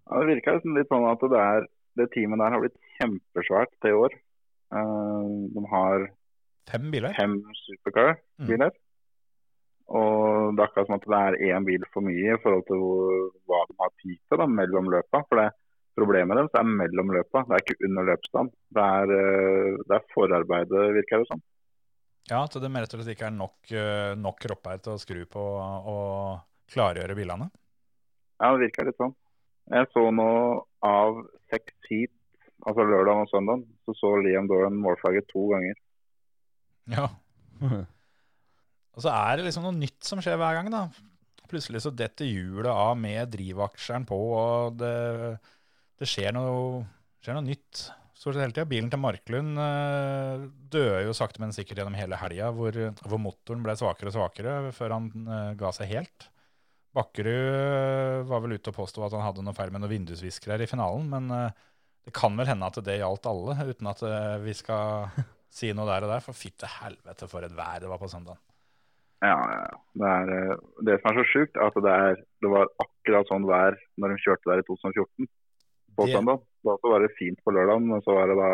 Ja, 0.09 0.22
det 0.22 0.30
virker 0.32 0.56
liksom 0.56 0.78
litt 0.78 0.89
sånn 0.93 1.05
at 1.10 1.24
det, 1.35 1.44
er, 1.52 1.66
det 2.01 2.09
teamet 2.14 2.40
der 2.40 2.55
har 2.55 2.62
blitt 2.64 2.78
kjempesvært 2.98 3.74
til 3.82 3.93
i 3.93 3.98
år. 4.06 4.16
Uh, 4.72 5.48
de 5.55 5.64
har 5.72 6.09
Fem 6.68 6.90
biler. 6.93 7.14
fem 7.16 7.39
supercar-biler. 7.64 8.74
Og 9.89 10.51
det 10.52 10.60
er 10.60 10.66
akkurat 10.66 10.89
som 10.90 10.98
at 10.98 11.06
det 11.09 11.18
er 11.48 11.56
én 11.56 11.64
bil 11.64 11.85
for 11.94 12.05
mye 12.05 12.35
i 12.35 12.40
forhold 12.43 12.66
til 12.68 12.82
hva 13.48 13.62
de 13.70 13.76
har 13.80 13.93
tid 14.02 14.18
til 14.28 14.40
da, 14.43 14.47
mellom 14.59 14.90
løpa. 14.93 15.22
For 15.30 15.40
det, 15.40 15.47
problemet 15.97 16.36
deres 16.36 16.59
er 16.60 16.66
mellom 16.68 17.14
løpa, 17.16 17.47
det 17.48 17.56
er 17.56 17.64
ikke 17.64 17.89
under 17.89 18.05
løpsstand. 18.10 18.52
Det 18.76 18.85
er, 18.98 19.14
eh, 19.16 19.78
det 19.89 19.97
er 19.97 20.05
forarbeidet, 20.12 20.85
virker 20.98 21.22
det 21.24 21.30
som. 21.30 21.40
Ja, 22.29 22.43
at 22.45 22.53
det 22.53 22.69
rett 22.69 22.93
og 22.93 23.01
slett 23.01 23.15
ikke 23.15 23.29
er 23.31 23.35
nok, 23.35 23.57
eh, 23.73 24.13
nok 24.21 24.39
kropper 24.43 24.81
til 24.85 24.95
å 24.95 25.01
skru 25.01 25.23
på 25.31 25.41
og 25.41 26.41
klargjøre 26.69 27.17
bilene. 27.17 27.49
Ja, 28.39 28.53
det 28.53 28.67
virker 28.67 28.89
litt 28.89 28.99
sånn. 29.01 29.15
Jeg 29.73 29.89
så 29.93 30.05
nå 30.13 30.31
av 30.85 31.23
seks 31.53 31.75
heat, 31.89 32.13
altså 32.69 32.85
lørdag 32.85 33.25
og 33.25 33.31
søndag, 33.33 33.65
så 33.85 33.95
så 33.97 34.13
Liam 34.25 34.49
Doran 34.49 34.77
målflagget 34.81 35.29
to 35.33 35.49
ganger. 35.53 35.79
Ja. 36.93 37.09
Og 38.99 39.05
så 39.05 39.13
er 39.15 39.39
det 39.39 39.45
liksom 39.47 39.63
noe 39.63 39.77
nytt 39.77 40.03
som 40.03 40.19
skjer 40.19 40.35
hver 40.41 40.57
gang, 40.57 40.73
da. 40.75 40.81
Plutselig 41.49 41.85
så 41.85 41.93
detter 41.95 42.27
hjulet 42.27 42.73
av 42.73 42.97
med 42.99 43.31
drivaksjeren 43.31 44.03
på, 44.09 44.17
og 44.35 44.75
det, 44.81 45.37
det 46.01 46.09
skjer, 46.11 46.33
noe, 46.35 46.83
skjer 47.23 47.39
noe 47.39 47.47
nytt 47.47 47.85
stort 48.19 48.35
sett 48.35 48.43
hele 48.43 48.55
tida. 48.55 48.66
Bilen 48.69 48.90
til 48.90 49.01
Marklund 49.03 49.61
uh, 49.61 50.49
døde 50.73 51.05
jo 51.07 51.15
sakte, 51.16 51.40
men 51.43 51.55
sikkert 51.55 51.82
gjennom 51.82 51.99
hele 51.99 52.19
helga, 52.19 52.51
hvor, 52.55 52.74
hvor, 53.05 53.23
motoren 53.23 53.62
ble 53.65 53.77
svakere 53.78 54.11
og 54.11 54.16
svakere 54.16 54.59
før 54.77 54.97
han 54.97 55.09
uh, 55.28 55.55
ga 55.59 55.73
seg 55.77 55.93
helt. 55.93 56.28
Bakkerud 56.99 57.31
uh, 57.55 58.27
var 58.28 58.43
vel 58.45 58.59
ute 58.59 58.73
og 58.73 58.78
påsto 58.81 59.07
at 59.07 59.15
han 59.15 59.27
hadde 59.27 59.47
noe 59.47 59.57
feil 59.57 59.73
med 59.74 59.85
noen 59.85 59.95
vindusviskere 59.95 60.59
i 60.65 60.70
finalen, 60.70 61.07
men 61.12 61.31
det 62.09 62.15
kan 62.16 62.35
vel 62.39 62.49
hende 62.49 62.66
at 62.66 62.78
det 62.82 62.99
gjaldt 62.99 63.28
alle, 63.28 63.57
uten 63.69 63.90
at 63.90 64.05
vi 64.43 64.55
skal 64.57 65.11
si 65.61 65.70
noe 65.77 65.86
der 65.90 66.07
og 66.09 66.15
der. 66.16 66.24
For 66.24 66.36
fytte 66.36 66.70
helvete 66.78 67.31
for 67.31 67.47
et 67.47 67.55
vær 67.55 67.82
det 67.85 67.90
var 67.90 68.03
på 68.03 68.11
søndag. 68.11 68.40
Ja, 69.23 69.35
ja. 69.35 69.78
Det, 69.99 70.11
er, 70.11 70.61
det 70.86 71.01
som 71.01 71.11
er 71.11 71.16
så 71.19 71.24
sjukt, 71.27 71.57
er 71.59 71.70
at 71.70 71.78
det, 71.82 71.95
er, 72.07 72.20
det 72.43 72.51
var 72.53 72.70
akkurat 72.82 73.31
sånn 73.31 73.47
vær 73.49 73.74
når 73.99 74.15
de 74.15 74.23
kjørte 74.23 74.51
der 74.51 74.62
i 74.62 74.66
2014 74.69 75.27
på 75.99 76.07
Det- 76.07 76.15
søndag. 76.15 76.48
Da 76.66 76.74
så 76.80 76.90
var 76.93 77.05
det 77.05 77.14
fint 77.18 77.40
på 77.44 77.55
lørdagen, 77.55 77.86
men 77.90 78.02
så 78.05 78.16
var 78.16 78.30
det 78.30 78.39
da 78.39 78.51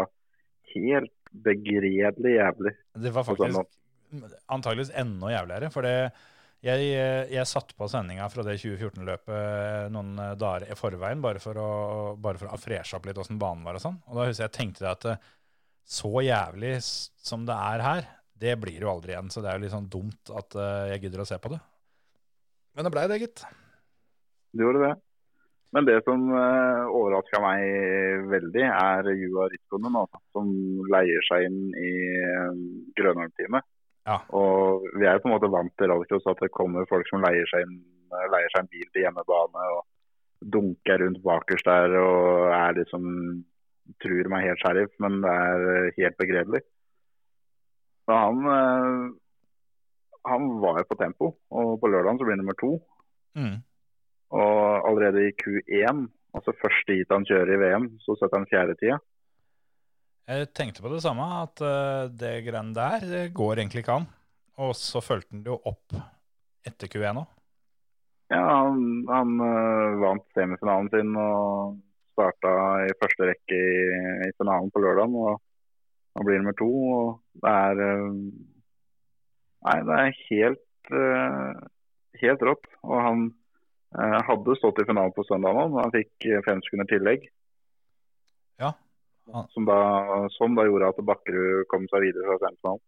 helt 0.74 1.12
begredelig 1.44 2.36
jævlig. 2.36 2.74
Det 3.04 3.12
var 3.14 3.26
faktisk 3.26 3.58
antageligvis 4.46 4.92
enda 5.00 5.30
jævligere. 5.32 5.70
For 5.74 5.86
det, 5.86 5.94
jeg, 6.64 6.90
jeg 7.32 7.50
satt 7.50 7.74
på 7.76 7.88
sendinga 7.90 8.28
fra 8.32 8.44
det 8.46 8.56
2014-løpet 8.62 9.92
noen 9.94 10.14
dager 10.40 10.68
i 10.70 10.78
forveien, 10.78 11.22
bare 11.24 11.42
for 11.42 11.58
å, 11.60 11.70
bare 12.20 12.40
for 12.40 12.54
å 12.54 12.60
freshe 12.60 12.98
opp 12.98 13.08
litt 13.08 13.18
åssen 13.20 13.40
banen 13.40 13.64
var 13.66 13.78
og 13.78 13.84
sånn. 13.84 13.98
Og 14.08 14.20
da 14.20 14.28
husker 14.28 14.46
jeg 14.46 14.56
tenkte 14.58 14.86
jeg 14.86 14.92
at 14.92 15.08
eh, 15.12 15.32
så 15.84 16.12
jævlig 16.24 16.76
som 16.84 17.44
det 17.48 17.56
er 17.72 17.84
her, 17.84 18.08
det 18.40 18.54
blir 18.60 18.86
jo 18.86 18.92
aldri 18.92 19.14
igjen. 19.14 19.30
Så 19.32 19.42
det 19.44 19.50
er 19.50 19.58
jo 19.58 19.66
litt 19.66 19.74
sånn 19.74 19.90
dumt 19.92 20.32
at 20.32 20.56
eh, 20.56 20.94
jeg 20.94 21.06
gidder 21.06 21.24
å 21.24 21.28
se 21.28 21.40
på 21.42 21.52
det. 21.52 21.60
Men 22.74 22.86
det 22.86 22.94
blei 22.94 23.04
det, 23.10 23.20
gitt. 23.22 23.44
Det 24.54 24.64
gjorde 24.64 24.86
det. 24.88 24.94
Men 25.74 25.88
det 25.88 25.96
som 26.06 26.28
uh, 26.30 26.86
overraska 26.94 27.40
meg 27.42 28.28
veldig, 28.30 28.66
er 28.70 29.08
Jua 29.18 29.48
Ritkonen, 29.50 29.96
altså, 29.98 30.20
som 30.36 30.50
leier 30.92 31.26
seg 31.26 31.48
inn 31.48 31.62
i 31.74 31.94
uh, 32.22 32.52
Grønholm-teamet. 32.98 33.66
Ja. 34.04 34.20
Og 34.36 34.84
vi 35.00 35.08
er 35.08 35.18
på 35.20 35.30
en 35.30 35.34
måte 35.34 35.50
vant 35.52 35.72
til 35.80 35.90
rallycross 35.90 36.28
at 36.30 36.42
det 36.44 36.52
kommer 36.54 36.86
folk 36.90 37.08
som 37.08 37.24
leier 37.24 37.48
seg, 37.48 37.64
inn, 37.64 37.80
eh, 38.12 38.26
leier 38.32 38.52
seg 38.52 38.64
en 38.64 38.70
bil 38.74 38.86
til 38.92 39.06
hjemmebane 39.06 39.66
og 39.78 39.82
dunker 40.54 41.00
rundt 41.00 41.22
bakerst 41.24 41.68
der 41.70 41.96
og 42.02 42.52
er 42.52 42.76
liksom 42.76 43.04
tror 44.00 44.28
er 44.32 44.46
helt 44.46 44.62
sheriff, 44.64 44.92
men 45.00 45.20
det 45.24 45.32
er 45.32 45.66
eh, 45.74 45.92
helt 45.98 46.16
begredelig. 46.20 46.62
Så 48.04 48.16
han, 48.20 48.40
uh, 48.44 49.04
han 50.28 50.48
var 50.60 50.80
jo 50.80 50.88
på 50.90 50.98
tempo, 51.00 51.30
og 51.48 51.78
på 51.80 51.88
lørdagen 51.88 52.18
så 52.20 52.26
blir 52.26 52.36
han 52.36 52.42
nummer 52.44 52.56
to. 52.60 52.72
Mm. 53.36 53.56
Og 54.34 54.88
allerede 54.88 55.28
i 55.28 55.34
Q1, 55.38 56.06
altså 56.34 56.54
første 56.58 56.96
heat 56.96 57.12
han 57.14 57.26
kjører 57.28 57.54
i 57.54 57.60
VM, 57.60 57.90
så 58.02 58.16
setter 58.18 58.40
han 58.40 58.50
fjerdetida. 58.50 58.98
Jeg 60.24 60.48
tenkte 60.56 60.82
på 60.82 60.90
det 60.90 61.02
samme, 61.04 61.24
at 61.44 61.60
eh, 61.60 62.10
det 62.16 62.34
greiene 62.46 62.74
der 62.74 63.04
det 63.04 63.24
går 63.36 63.60
egentlig 63.60 63.84
ikke 63.84 63.98
an. 64.00 64.06
Og 64.64 64.72
så 64.78 65.02
fulgte 65.04 65.34
han 65.34 65.42
det 65.44 65.52
jo 65.52 65.60
opp 65.68 65.96
etter 66.64 66.90
Q1 66.90 67.20
òg. 67.20 67.26
Ja, 68.32 68.40
han, 68.40 69.04
han 69.10 69.34
øh, 69.44 69.98
vant 70.00 70.24
semifinalen 70.34 70.88
sin 70.90 71.12
og 71.20 71.76
starta 72.14 72.54
i 72.86 72.94
første 73.02 73.28
rekke 73.28 73.58
i, 73.58 73.82
i 74.26 74.30
finalen 74.38 74.72
på 74.72 74.80
lørdagen. 74.82 75.14
Og 75.20 75.36
han 76.16 76.26
blir 76.26 76.40
nummer 76.40 76.56
to. 76.58 76.70
Og 76.96 77.06
det 77.44 77.54
er 77.54 77.84
øh, 77.90 78.10
Nei, 79.64 79.78
det 79.88 79.94
er 79.96 80.18
helt, 80.28 80.90
øh, 80.92 81.60
helt 82.20 82.42
rått. 82.44 82.66
Og 82.84 82.98
han 83.00 83.20
hadde 83.94 84.56
stått 84.58 84.80
i 84.82 84.86
finalen 84.88 85.12
på 85.14 85.24
søndag 85.28 85.54
nå, 85.54 85.68
men 85.70 85.84
han 85.84 85.92
fikk 85.94 86.26
øh, 86.30 86.40
fem 86.46 86.62
sekunder 86.66 86.88
tillegg. 86.90 87.28
Ja. 88.62 88.72
Han- 89.32 89.48
Som 89.54 89.64
da, 89.68 89.78
som 90.36 90.54
da 90.58 90.66
gjorde 90.66 90.88
at 90.92 90.98
Bakkerud 91.06 91.64
kom 91.70 91.86
seg 91.92 92.08
videre 92.08 92.26
fra 92.32 92.40
semifinalen. 92.42 92.82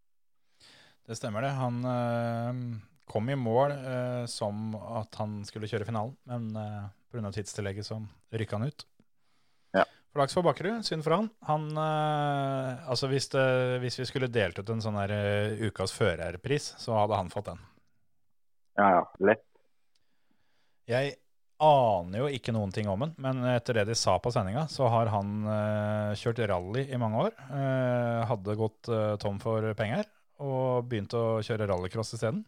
Det 1.06 1.16
stemmer 1.16 1.46
det. 1.46 1.52
Han 1.54 1.76
øh, 1.86 2.60
kom 3.06 3.30
i 3.30 3.36
mål 3.38 3.70
øh, 3.76 4.24
som 4.28 4.74
at 4.74 5.14
han 5.20 5.38
skulle 5.46 5.68
kjøre 5.70 5.86
finalen, 5.86 6.16
men 6.26 6.50
øh, 6.58 6.88
pga. 7.14 7.30
tidstillegget 7.30 7.86
så 7.86 8.00
rykka 8.34 8.58
han 8.58 8.66
ut. 8.66 8.86
Ja. 9.78 9.84
Flaks 10.16 10.34
for 10.34 10.42
Bakkerud, 10.42 10.82
synd 10.82 11.04
for 11.06 11.14
han. 11.14 11.30
han 11.46 11.70
øh, 11.70 12.90
altså 12.90 13.06
hvis, 13.12 13.28
det, 13.30 13.46
hvis 13.84 13.98
vi 14.02 14.08
skulle 14.10 14.28
delt 14.34 14.58
ut 14.58 14.68
en 14.74 14.82
sånn 14.82 14.98
her 14.98 15.14
eh, 15.14 15.62
ukas 15.70 15.94
førerpris, 15.94 16.72
så 16.82 16.98
hadde 16.98 17.22
han 17.22 17.30
fått 17.30 17.52
den. 17.52 17.62
Ja, 18.76 18.90
ja. 18.98 19.04
Lett. 19.30 19.45
Jeg 20.86 21.16
aner 21.66 22.20
jo 22.20 22.26
ikke 22.30 22.52
noen 22.52 22.72
ting 22.74 22.88
om 22.92 23.00
den, 23.00 23.14
men 23.22 23.40
etter 23.54 23.80
det 23.80 23.86
de 23.88 23.96
sa 23.98 24.18
på 24.20 24.30
sendinga, 24.34 24.66
så 24.68 24.90
har 24.92 25.08
han 25.14 25.30
eh, 25.48 26.16
kjørt 26.20 26.42
rally 26.50 26.84
i 26.92 27.00
mange 27.00 27.28
år. 27.28 27.32
eh, 27.48 28.26
hadde 28.28 28.58
gått 28.60 28.90
eh, 28.92 29.14
tom 29.22 29.40
for 29.42 29.64
penger 29.78 30.04
og 30.44 30.84
begynt 30.90 31.16
å 31.16 31.40
kjøre 31.44 31.68
rallycross 31.70 32.12
isteden. 32.16 32.44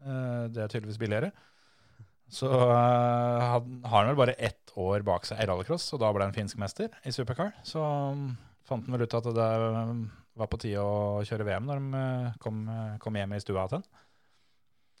Uh, 0.00 0.48
det 0.52 0.62
er 0.64 0.72
tydeligvis 0.72 1.00
billigere. 1.00 1.30
Så 2.30 2.46
eh, 2.46 3.40
han 3.42 3.80
har 3.84 4.04
han 4.04 4.12
vel 4.12 4.20
bare 4.20 4.38
ett 4.38 4.70
år 4.78 5.02
bak 5.02 5.26
seg 5.26 5.42
i 5.42 5.48
rallycross, 5.50 5.88
og 5.96 6.02
da 6.02 6.12
ble 6.14 6.28
han 6.28 6.36
finsk 6.36 6.60
mester 6.62 6.92
i 7.02 7.12
supercar. 7.14 7.56
Så 7.66 7.82
um, 7.82 8.28
fant 8.66 8.86
han 8.86 8.94
vel 8.94 9.02
ut 9.02 9.16
at 9.18 9.26
det 9.34 9.48
um, 9.66 10.04
var 10.38 10.50
på 10.52 10.60
tide 10.62 10.84
å 10.84 11.24
kjøre 11.26 11.48
VM 11.48 11.66
når 11.66 11.82
de 11.82 12.02
eh, 12.04 12.38
kom, 12.44 12.62
kom 13.02 13.18
hjem 13.18 13.34
i 13.34 13.42
stua 13.42 13.66
til 13.66 13.80
han. 13.80 13.88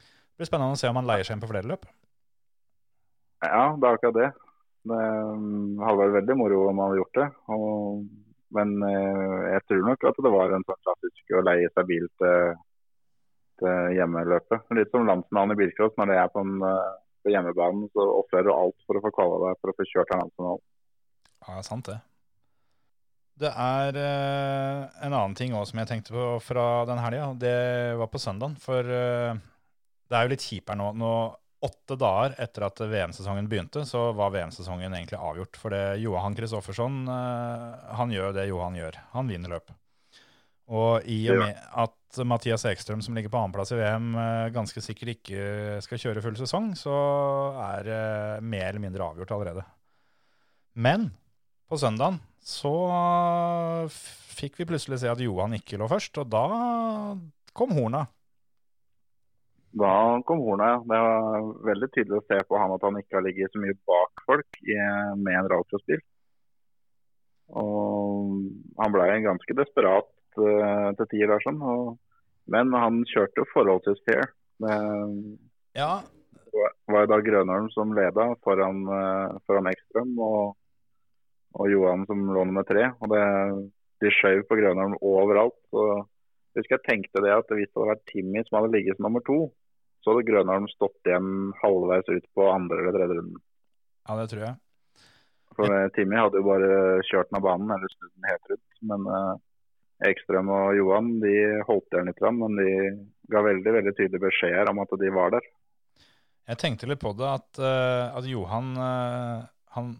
Det 0.00 0.42
blir 0.42 0.50
spennende 0.50 0.74
å 0.74 0.80
se 0.80 0.90
om 0.90 0.98
han 0.98 1.06
leier 1.06 1.28
seg 1.28 1.36
inn 1.36 1.44
på 1.44 1.52
flere 1.52 1.70
løp. 1.70 1.86
Ja, 3.40 3.64
det 3.76 3.86
er 3.88 3.96
akkurat 3.96 4.16
det. 4.16 4.30
Det 4.90 4.96
um, 4.96 5.76
hadde 5.84 6.00
vært 6.00 6.16
veldig 6.20 6.36
moro 6.40 6.64
om 6.68 6.76
man 6.78 6.90
hadde 6.90 7.00
gjort 7.02 7.20
det. 7.20 7.28
Og, 7.52 8.02
men 8.56 8.74
eh, 8.86 9.38
jeg 9.54 9.64
tror 9.68 9.86
nok 9.86 10.08
at 10.10 10.20
det 10.24 10.32
var 10.34 10.56
en 10.56 10.66
sånn 10.66 10.82
klassisk 10.86 11.36
å 11.36 11.44
leie 11.46 11.70
seg 11.70 11.88
bil 11.88 12.08
til, 12.20 12.58
til 13.62 13.96
hjemmeløpet. 13.98 14.66
Litt 14.78 14.92
som 14.94 15.08
landsmannen 15.08 15.56
i 15.56 15.60
bilcross. 15.60 15.96
Når 16.00 16.12
det 16.12 16.20
er 16.20 16.32
på, 16.34 16.44
en, 16.44 16.60
eh, 16.68 16.92
på 17.24 17.34
hjemmebanen, 17.34 17.88
så 17.94 18.06
ofrer 18.22 18.46
du 18.46 18.52
alt 18.54 18.86
for 18.86 18.98
å 18.98 19.04
få 19.04 19.14
kvala 19.16 19.42
deg 19.46 19.60
for 19.60 19.72
å 19.72 19.76
få 19.78 19.88
kjørt 19.92 20.14
en 20.16 20.24
landsmann. 20.24 20.64
Ja, 21.48 21.60
sant 21.64 21.88
det. 21.88 22.00
Det 23.40 23.48
er 23.56 23.96
eh, 23.96 24.80
en 25.06 25.14
annen 25.14 25.36
ting 25.36 25.54
også 25.56 25.72
som 25.72 25.80
jeg 25.80 25.88
tenkte 25.88 26.12
på 26.12 26.24
fra 26.44 26.84
den 26.88 27.00
helga. 27.00 27.30
Det 27.40 27.60
var 28.00 28.10
på 28.12 28.20
søndagen. 28.20 28.56
For 28.60 28.84
eh, 28.84 29.38
det 30.10 30.16
er 30.18 30.26
jo 30.26 30.32
litt 30.34 30.44
kjipere 30.44 30.76
nå. 30.76 30.90
nå. 31.00 31.12
Åtte 31.60 31.96
dager 32.00 32.34
etter 32.40 32.64
at 32.64 32.80
VM-sesongen 32.80 33.48
begynte, 33.50 33.82
så 33.84 34.06
var 34.16 34.32
VM-sesongen 34.32 34.94
egentlig 34.96 35.18
avgjort. 35.20 35.58
For 35.60 35.74
det 35.74 36.00
Johan 36.00 36.36
Kristoffersson 36.38 37.02
eh, 37.12 37.90
han 37.98 38.14
gjør 38.14 38.32
det 38.38 38.46
Johan 38.48 38.78
gjør. 38.78 38.96
Han 39.12 39.28
vinner 39.28 39.52
løpet. 39.52 39.76
Og 40.70 41.04
i 41.10 41.18
og 41.32 41.42
med 41.42 41.58
at 41.82 42.20
Mathias 42.24 42.64
Ekstrøm, 42.70 43.02
som 43.04 43.16
ligger 43.16 43.32
på 43.32 43.42
annenplass 43.42 43.74
i 43.74 43.78
VM, 43.80 44.08
eh, 44.22 44.48
ganske 44.54 44.82
sikkert 44.84 45.12
ikke 45.18 45.44
skal 45.84 46.00
kjøre 46.00 46.22
full 46.24 46.38
sesong, 46.38 46.72
så 46.78 46.94
er 47.66 47.84
det 47.90 48.02
mer 48.46 48.70
eller 48.70 48.84
mindre 48.86 49.10
avgjort 49.10 49.34
allerede. 49.36 49.66
Men 50.80 51.10
på 51.68 51.78
søndagen 51.78 52.22
så 52.40 52.72
fikk 54.40 54.62
vi 54.62 54.68
plutselig 54.70 55.02
se 55.02 55.10
at 55.12 55.20
Johan 55.20 55.58
ikke 55.58 55.78
lå 55.80 55.90
først, 55.90 56.22
og 56.22 56.30
da 56.32 56.46
kom 57.52 57.74
horna. 57.76 58.06
Da 59.72 59.90
kom 60.26 60.40
horna, 60.42 60.66
ja. 60.72 60.78
Det 60.82 60.98
var 61.06 61.44
veldig 61.68 61.88
tydelig 61.94 62.18
å 62.18 62.24
se 62.26 62.40
på 62.48 62.58
han 62.58 62.72
at 62.74 62.82
han 62.86 62.96
ikke 62.98 63.18
har 63.20 63.22
ligget 63.26 63.52
så 63.54 63.60
mye 63.62 63.76
bak 63.86 64.24
folk 64.26 64.58
i, 64.66 64.74
med 65.20 65.36
en 65.38 65.50
rallycrossbil. 65.52 66.00
Og 67.60 68.34
han 68.78 68.94
ble 68.94 69.06
ganske 69.24 69.56
desperat 69.58 70.08
uh, 70.38 70.90
til 70.98 71.08
tider 71.10 71.32
der, 71.34 71.44
sånn. 71.44 71.60
Og, 71.62 71.96
men 72.50 72.74
han 72.74 73.02
kjørte 73.10 73.42
jo 73.42 73.48
forholdsvis 73.54 74.02
fair. 74.06 74.30
Det 74.62 74.76
Ja, 75.78 76.00
var- 76.54 76.76
var 76.90 77.06
da 77.06 77.20
Grønholm 77.22 77.70
som 77.70 77.94
leda 77.94 78.34
foran, 78.42 78.82
uh, 78.90 79.38
foran 79.46 79.70
Ekstrøm, 79.70 80.16
og, 80.18 80.56
og 81.54 81.70
Johan 81.70 82.06
som 82.10 82.26
lå 82.34 82.44
nummer 82.46 82.66
tre. 82.66 82.90
Og 83.00 83.10
det, 83.14 83.22
de 84.02 84.14
skjøv 84.18 84.42
på 84.50 84.58
Grønholm 84.58 84.98
overalt. 85.00 85.58
Så 85.70 85.86
jeg 86.50 86.62
husker 86.62 86.76
jeg 86.78 86.86
tenkte 86.86 87.22
det 87.24 87.34
at 87.34 87.52
hvis 87.54 87.68
det 87.70 87.78
hadde 87.78 87.92
vært 87.92 88.08
Timmy 88.10 88.42
som 88.46 88.58
hadde 88.58 88.72
ligget 88.74 88.98
som 88.98 89.06
nummer 89.08 89.22
to, 89.26 89.38
så 90.00 90.14
hadde 90.14 90.26
Grønholm 90.30 90.66
stått 90.72 91.10
igjen 91.10 91.52
halvveis 91.60 92.08
ut 92.08 92.26
på 92.34 92.48
andre 92.50 92.80
eller 92.80 92.96
tredje 92.96 93.18
runden. 93.20 93.44
ja 94.08 94.16
det 94.18 94.26
tror 94.32 94.42
jeg. 94.46 94.56
For 95.58 95.76
jeg... 95.76 95.92
Timmy 95.96 96.18
hadde 96.18 96.40
jo 96.40 96.48
bare 96.48 96.72
kjørt 97.10 97.30
den 97.30 97.38
av 97.40 97.46
banen, 97.46 97.70
eller 97.76 97.94
snudd 97.94 98.12
den 98.14 98.28
helt 98.30 98.52
rundt. 98.52 98.82
Men 98.90 99.06
uh, 99.10 99.32
Ekstrøm 100.10 100.52
og 100.56 100.74
Johan 100.78 101.14
de 101.22 101.36
holdt 101.68 101.94
igjen 101.94 102.08
litt, 102.08 102.26
men 102.40 102.58
de 102.58 102.68
ga 103.30 103.42
veldig 103.44 103.74
veldig 103.76 103.94
tydelige 103.94 104.24
beskjeder 104.24 104.70
om 104.72 104.82
at 104.82 104.94
de 105.02 105.14
var 105.14 105.34
der. 105.36 105.48
Jeg 106.50 106.58
tenkte 106.62 106.88
litt 106.90 107.02
på 107.02 107.12
det 107.18 107.28
at, 107.28 107.50
uh, 107.62 108.16
at 108.18 108.26
Johan 108.26 108.72
uh, 108.78 109.48
han, 109.76 109.92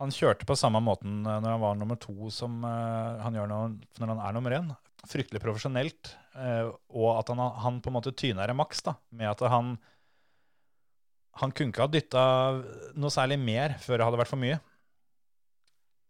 han 0.00 0.12
kjørte 0.14 0.46
på 0.48 0.56
samme 0.58 0.82
måten 0.84 1.20
eh, 1.26 1.40
når 1.42 1.56
han 1.56 1.62
var 1.64 1.78
nummer 1.78 1.98
to 2.00 2.30
som 2.34 2.62
eh, 2.64 3.20
han 3.24 3.36
gjør 3.36 3.50
når, 3.50 3.74
når 4.00 4.12
han 4.14 4.22
er 4.26 4.36
nummer 4.36 4.56
én. 4.56 4.70
Fryktelig 5.08 5.40
profesjonelt. 5.42 6.16
eh, 6.36 6.68
og 6.92 7.08
at 7.18 7.30
han, 7.32 7.40
han 7.64 7.80
på 7.80 7.90
en 7.90 7.96
måte 7.96 8.12
tyna 8.12 8.46
det 8.46 8.56
maks, 8.58 8.82
da, 8.86 8.98
med 9.16 9.32
at 9.32 9.46
han 9.52 9.78
han 11.40 11.52
kunne 11.54 11.72
ikke 11.72 11.84
ha 11.84 11.90
dytta 11.90 12.24
noe 12.98 13.12
særlig 13.14 13.38
mer 13.40 13.76
før 13.80 14.00
det 14.00 14.06
hadde 14.08 14.20
vært 14.20 14.32
for 14.32 14.42
mye. 14.42 14.58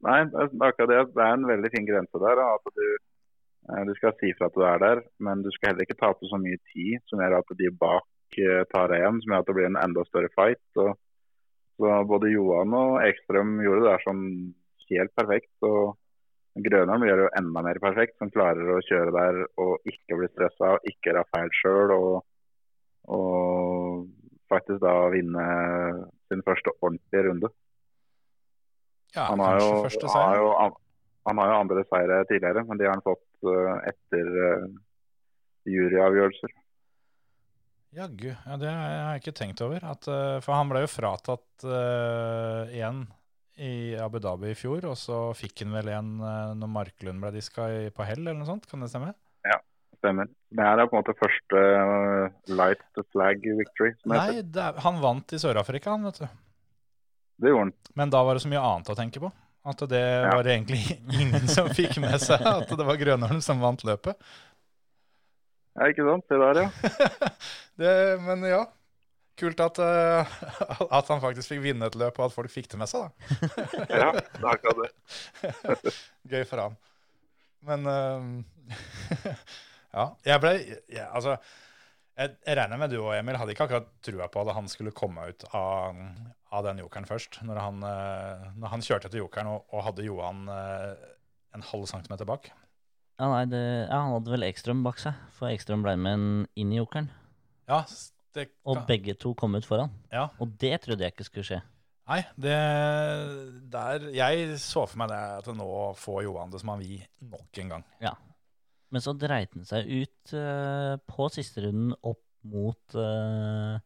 Nei, 0.07 0.21
det 0.33 0.47
er 0.47 0.71
akkurat 0.71 0.91
det. 0.91 1.01
Det 1.12 1.25
er 1.25 1.35
en 1.37 1.49
veldig 1.51 1.71
fin 1.75 1.87
grense 1.89 2.23
der. 2.23 2.41
At 2.41 2.71
du, 2.73 2.87
eh, 3.69 3.83
du 3.89 3.93
skal 3.99 4.17
si 4.21 4.33
fra 4.39 4.49
at 4.49 4.57
du 4.57 4.65
er 4.65 4.81
der, 4.81 5.03
men 5.21 5.45
du 5.45 5.51
skal 5.53 5.73
heller 5.73 5.87
ikke 5.87 6.01
tape 6.01 6.31
så 6.31 6.41
mye 6.41 6.61
tid 6.73 7.05
som 7.11 7.21
gjør 7.21 7.37
at 7.43 7.55
de 7.61 7.71
bak 7.85 8.41
eh, 8.41 8.65
tar 8.73 8.89
deg 8.93 9.03
igjen, 9.03 9.21
som 9.21 9.35
gjør 9.35 9.45
at 9.45 9.51
det 9.51 9.57
blir 9.59 9.69
en 9.69 9.83
enda 9.85 10.07
større 10.09 10.33
fight. 10.37 10.65
Og, 10.81 10.97
så 11.81 12.01
både 12.09 12.33
Johan 12.33 12.77
og 12.77 12.99
Ekstrøm 13.05 13.55
gjorde 13.65 13.85
det 13.85 13.93
der 13.93 14.03
sånn 14.05 14.25
helt 14.91 15.12
perfekt. 15.17 15.53
og 15.62 15.99
Grønholm 16.59 17.05
gjør 17.06 17.16
det 17.20 17.24
jo 17.28 17.32
enda 17.39 17.62
mer 17.62 17.78
perfekt, 17.82 18.16
som 18.18 18.31
klarer 18.35 18.72
å 18.74 18.81
kjøre 18.82 19.12
der 19.14 19.36
og 19.62 19.86
ikke 19.86 20.16
bli 20.18 20.28
stressa 20.32 20.72
og 20.77 20.89
ikke 20.90 21.12
gjøre 21.12 21.22
feil 21.31 21.52
sjøl. 21.60 21.93
Og, 21.94 22.16
og 23.14 24.09
faktisk 24.51 24.81
da 24.82 24.94
vinne 25.14 25.44
sin 26.31 26.43
første 26.47 26.74
ordentlige 26.82 27.28
runde. 27.28 27.52
Ja, 29.14 29.28
Han 29.31 29.43
har, 29.43 29.60
jo, 29.62 29.70
første 29.86 30.06
seier. 30.10 30.27
har 30.27 30.36
jo, 30.43 30.51
an- 30.66 30.78
han 31.31 31.39
har 31.43 31.52
jo 31.52 31.60
andre 31.60 31.85
seire 31.86 32.18
tidligere, 32.31 32.64
men 32.66 32.78
de 32.78 32.86
har 32.89 32.94
han 32.97 33.02
fått 33.06 33.47
uh, 33.47 33.78
etter 33.90 34.28
uh, 34.35 34.66
juryavgjørelser. 35.70 36.52
Jaggu. 37.94 38.28
Ja, 38.35 38.56
det 38.59 38.70
har 38.70 38.93
jeg 38.94 39.22
ikke 39.22 39.35
tenkt 39.40 39.62
over. 39.66 39.82
At, 39.86 40.06
uh, 40.10 40.39
for 40.43 40.55
han 40.55 40.70
ble 40.70 40.85
jo 40.85 40.90
fratatt 40.90 41.66
igjen 42.70 43.02
i 43.61 43.73
Abu 44.01 44.19
Dhabi 44.24 44.51
i 44.55 44.57
fjor, 44.59 44.87
og 44.89 44.97
så 44.97 45.19
fikk 45.37 45.65
han 45.66 45.74
vel 45.77 45.91
en 45.93 46.12
uh, 46.23 46.53
når 46.57 46.70
Marklund 46.73 47.20
ble 47.20 47.32
diska 47.35 47.66
på 47.97 48.07
hell, 48.09 48.23
eller 48.24 48.39
noe 48.41 48.49
sånt? 48.49 48.65
Kan 48.70 48.81
det 48.85 48.89
stemme? 48.93 49.12
Ja, 49.47 49.59
Stemmer. 50.01 50.31
Det 50.49 50.65
her 50.65 50.81
er 50.81 50.89
på 50.89 50.97
en 50.97 51.03
måte 51.03 51.12
første 51.20 51.61
eh, 51.61 52.37
light 52.57 52.81
to 52.97 53.03
flag 53.12 53.43
victory. 53.45 53.91
Nei, 54.09 54.41
det 54.49 54.62
er, 54.65 54.78
han 54.81 54.97
vant 55.03 55.35
i 55.37 55.41
Sør-Afrika, 55.43 55.93
han, 55.93 56.07
vet 56.09 56.23
du. 56.23 56.39
Det 57.45 57.53
gjorde 57.53 57.66
han. 57.66 57.73
Men 58.01 58.12
da 58.15 58.23
var 58.24 58.39
det 58.39 58.41
så 58.47 58.49
mye 58.49 58.62
annet 58.65 58.89
å 58.89 58.97
tenke 58.97 59.20
på. 59.20 59.28
At 59.69 59.82
det 59.93 60.01
Ja. 60.01 60.31
var 60.32 60.49
egentlig 60.49 60.81
ingen 61.20 61.45
som 61.53 61.69
fikk 61.69 61.99
med 62.01 62.16
seg 62.24 62.41
at 62.49 62.73
det 62.73 62.87
var 62.89 62.97
Grønholm 62.97 63.43
som 63.45 63.61
vant 63.61 63.85
løpet. 63.85 64.16
Ja, 65.77 65.91
ikke 65.93 66.07
sant? 66.09 66.24
Det 66.32 66.41
der, 66.47 66.62
ja. 66.65 67.28
Det, 67.81 67.93
men 68.24 68.49
ja, 68.49 68.62
kult 69.41 69.62
at, 69.65 69.81
uh, 69.83 70.37
at 70.99 71.11
han 71.12 71.23
faktisk 71.23 71.53
fikk 71.53 71.65
vinne 71.65 71.89
et 71.91 71.97
løp, 71.99 72.19
og 72.21 72.29
at 72.29 72.35
folk 72.35 72.53
fikk 72.53 72.71
det 72.73 72.81
med 72.81 72.91
seg. 72.91 73.09
da. 73.09 73.49
ja 74.03 74.11
det 74.17 74.23
er 74.43 74.53
akkurat 74.53 74.85
det. 74.85 74.93
Gøy 76.33 76.45
for 76.49 76.65
han. 76.65 76.79
Men 77.69 77.89
uh, 77.89 78.77
ja, 79.97 80.07
jeg 80.25 80.41
ble 80.41 80.53
ja, 80.89 81.11
Altså, 81.11 81.35
jeg, 82.17 82.37
jeg 82.47 82.57
regner 82.57 82.81
med 82.81 82.93
du 82.93 82.99
og 83.03 83.12
Emil 83.17 83.37
hadde 83.41 83.53
ikke 83.53 83.67
akkurat 83.69 83.91
trua 84.05 84.29
på 84.33 84.45
at 84.45 84.55
han 84.57 84.69
skulle 84.73 84.95
komme 84.97 85.27
ut 85.29 85.45
av, 85.57 85.99
av 86.53 86.65
den 86.69 86.81
jokeren 86.85 87.09
først. 87.09 87.43
Når 87.49 87.61
han, 87.65 87.85
uh, 87.85 88.49
når 88.61 88.77
han 88.77 88.87
kjørte 88.87 89.11
etter 89.11 89.23
jokeren 89.23 89.53
og, 89.57 89.67
og 89.75 89.87
hadde 89.89 90.07
Johan 90.09 90.47
en 91.51 91.65
halv 91.73 91.89
centimeter 91.91 92.29
bak. 92.29 92.53
Ja, 93.21 93.27
nei, 93.29 93.45
det, 93.53 93.61
ja, 93.61 93.99
han 93.99 94.15
hadde 94.15 94.33
vel 94.33 94.47
Ekstrøm 94.47 94.81
bak 94.87 95.01
seg, 95.03 95.17
for 95.37 95.51
Ekstrøm 95.51 95.83
ble 95.85 95.93
med 96.01 96.47
inn 96.57 96.71
i 96.73 96.79
jokeren. 96.79 97.11
Ja, 97.69 97.83
det 98.36 98.47
Og 98.69 98.82
begge 98.89 99.15
to 99.19 99.35
kom 99.39 99.55
ut 99.59 99.66
foran. 99.66 99.93
Ja. 100.12 100.28
Og 100.40 100.52
det 100.61 100.77
trodde 100.85 101.07
jeg 101.07 101.15
ikke 101.15 101.28
skulle 101.28 101.48
skje. 101.48 101.61
Nei, 102.11 102.24
det 102.35 102.57
der 103.70 104.09
Jeg 104.11 104.57
så 104.59 104.82
for 104.89 104.98
meg 104.98 105.12
det 105.12 105.20
at 105.44 105.51
nå 105.55 105.69
får 105.98 106.24
Johan 106.27 106.51
det 106.51 106.62
som 106.62 106.73
han 106.74 106.82
vil 106.82 107.05
nok 107.31 107.62
en 107.62 107.74
gang. 107.77 107.86
Men 108.90 109.05
så 109.05 109.15
dreit 109.15 109.55
han 109.55 109.66
seg 109.69 109.86
ut 109.86 110.35
uh, 110.35 110.97
på 111.07 111.28
siste 111.31 111.62
runden 111.62 111.94
opp 112.02 112.24
mot 112.51 112.97
uh, 112.98 113.77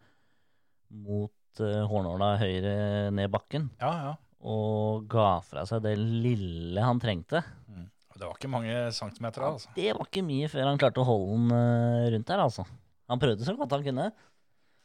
mot 0.94 1.60
uh, 1.60 1.82
hårnåla 1.90 2.30
høyre 2.40 2.76
ned 3.12 3.32
bakken. 3.34 3.68
Ja, 3.82 3.92
ja. 4.06 4.14
Og 4.44 5.04
ga 5.12 5.40
fra 5.44 5.64
seg 5.68 5.84
det 5.84 5.96
lille 5.98 6.80
han 6.84 7.00
trengte. 7.02 7.42
Mm. 7.68 7.90
Det 8.14 8.28
var 8.28 8.36
ikke 8.38 8.50
mange 8.52 8.74
centimeter, 8.94 9.42
altså. 9.42 9.70
Det 9.74 9.90
var 9.90 10.06
ikke 10.06 10.22
mye 10.24 10.48
før 10.52 10.68
han 10.68 10.78
klarte 10.78 11.02
å 11.02 11.06
holde 11.08 11.34
den 11.34 11.54
eh, 11.56 12.10
rundt 12.14 12.28
der, 12.30 12.42
altså. 12.44 12.64
Han 13.10 13.20
prøvde 13.20 13.46
så 13.46 13.56
godt 13.58 13.74
han 13.74 13.82
kunne. 13.84 14.06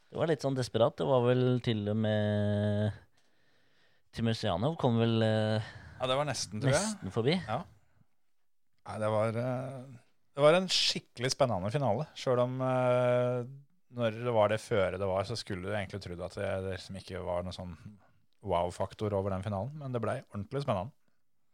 Det 0.10 0.18
var 0.18 0.30
litt 0.31 0.41
sånn 0.41 0.57
desperat. 0.57 0.95
Det 0.98 1.06
var 1.06 1.22
vel 1.27 1.44
til 1.65 1.84
og 1.91 1.98
med 2.02 2.95
Timusianov 4.15 4.77
kom 4.81 4.98
vel 4.98 5.22
eh, 5.22 5.72
Ja, 5.99 6.07
det 6.10 6.18
var 6.18 6.26
nesten, 6.26 6.61
tror 6.64 6.73
jeg. 6.73 6.81
nesten 6.81 7.14
forbi. 7.14 7.36
Nei, 7.45 8.95
det 9.03 9.10
var, 9.14 9.36
eh, 9.38 9.81
det 10.34 10.45
var 10.45 10.57
en 10.57 10.69
skikkelig 10.73 11.30
spennende 11.36 11.69
finale. 11.73 12.07
Sjøl 12.18 12.41
om 12.41 12.56
eh, 12.65 13.44
når 13.99 14.18
det 14.26 14.34
var 14.34 14.49
det 14.53 14.61
føre 14.64 14.98
det 15.02 15.10
var, 15.10 15.27
så 15.30 15.38
skulle 15.38 15.68
du 15.68 15.76
egentlig 15.76 16.02
trodd 16.02 16.23
at 16.26 16.38
det, 16.40 16.49
det 16.65 16.73
liksom 16.77 16.98
ikke 17.02 17.22
var 17.26 17.45
noe 17.45 17.53
sånn 17.56 17.76
wow-faktor 18.49 19.14
over 19.18 19.36
den 19.36 19.45
finalen. 19.45 19.76
Men 19.77 19.94
det 19.94 20.02
blei 20.02 20.18
ordentlig 20.31 20.64
spennende. 20.65 20.95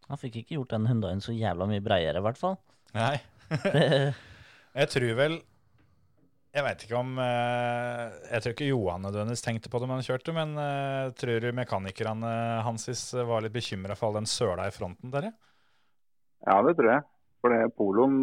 Han 0.07 0.21
fikk 0.21 0.39
ikke 0.43 0.59
gjort 0.59 0.75
den 0.75 0.87
Hyundaien 0.87 1.23
så 1.23 1.33
jævla 1.35 1.67
mye 1.67 1.83
breiere, 1.83 2.21
i 2.21 2.23
hvert 2.23 2.39
fall. 2.39 2.55
Nei. 2.95 3.17
Det, 3.49 3.83
Jeg 4.79 4.91
tror 4.91 5.11
vel 5.17 5.37
Jeg 6.55 6.63
veit 6.63 6.83
ikke 6.85 6.99
om 7.01 7.17
eh, 7.19 8.13
Jeg 8.29 8.43
tror 8.43 8.53
ikke 8.53 8.69
Johan 8.69 9.03
nødvendigvis 9.03 9.43
tenkte 9.43 9.71
på 9.71 9.81
det 9.81 9.89
da 9.89 9.97
han 9.97 10.05
kjørte, 10.07 10.35
men 10.35 10.53
eh, 10.61 11.09
tror 11.19 11.43
du 11.43 11.49
mekanikerne 11.57 12.29
hans 12.63 12.87
var 13.27 13.43
litt 13.43 13.55
bekymra 13.55 13.97
for 13.99 14.07
all 14.07 14.21
den 14.21 14.29
søla 14.29 14.69
i 14.69 14.75
fronten 14.75 15.11
der? 15.11 15.33
ja? 16.47 16.61
Det 16.63 16.77
tror 16.77 16.91
jeg. 16.93 17.03
For 17.43 17.53
det, 17.53 17.73
Poloen 17.77 18.15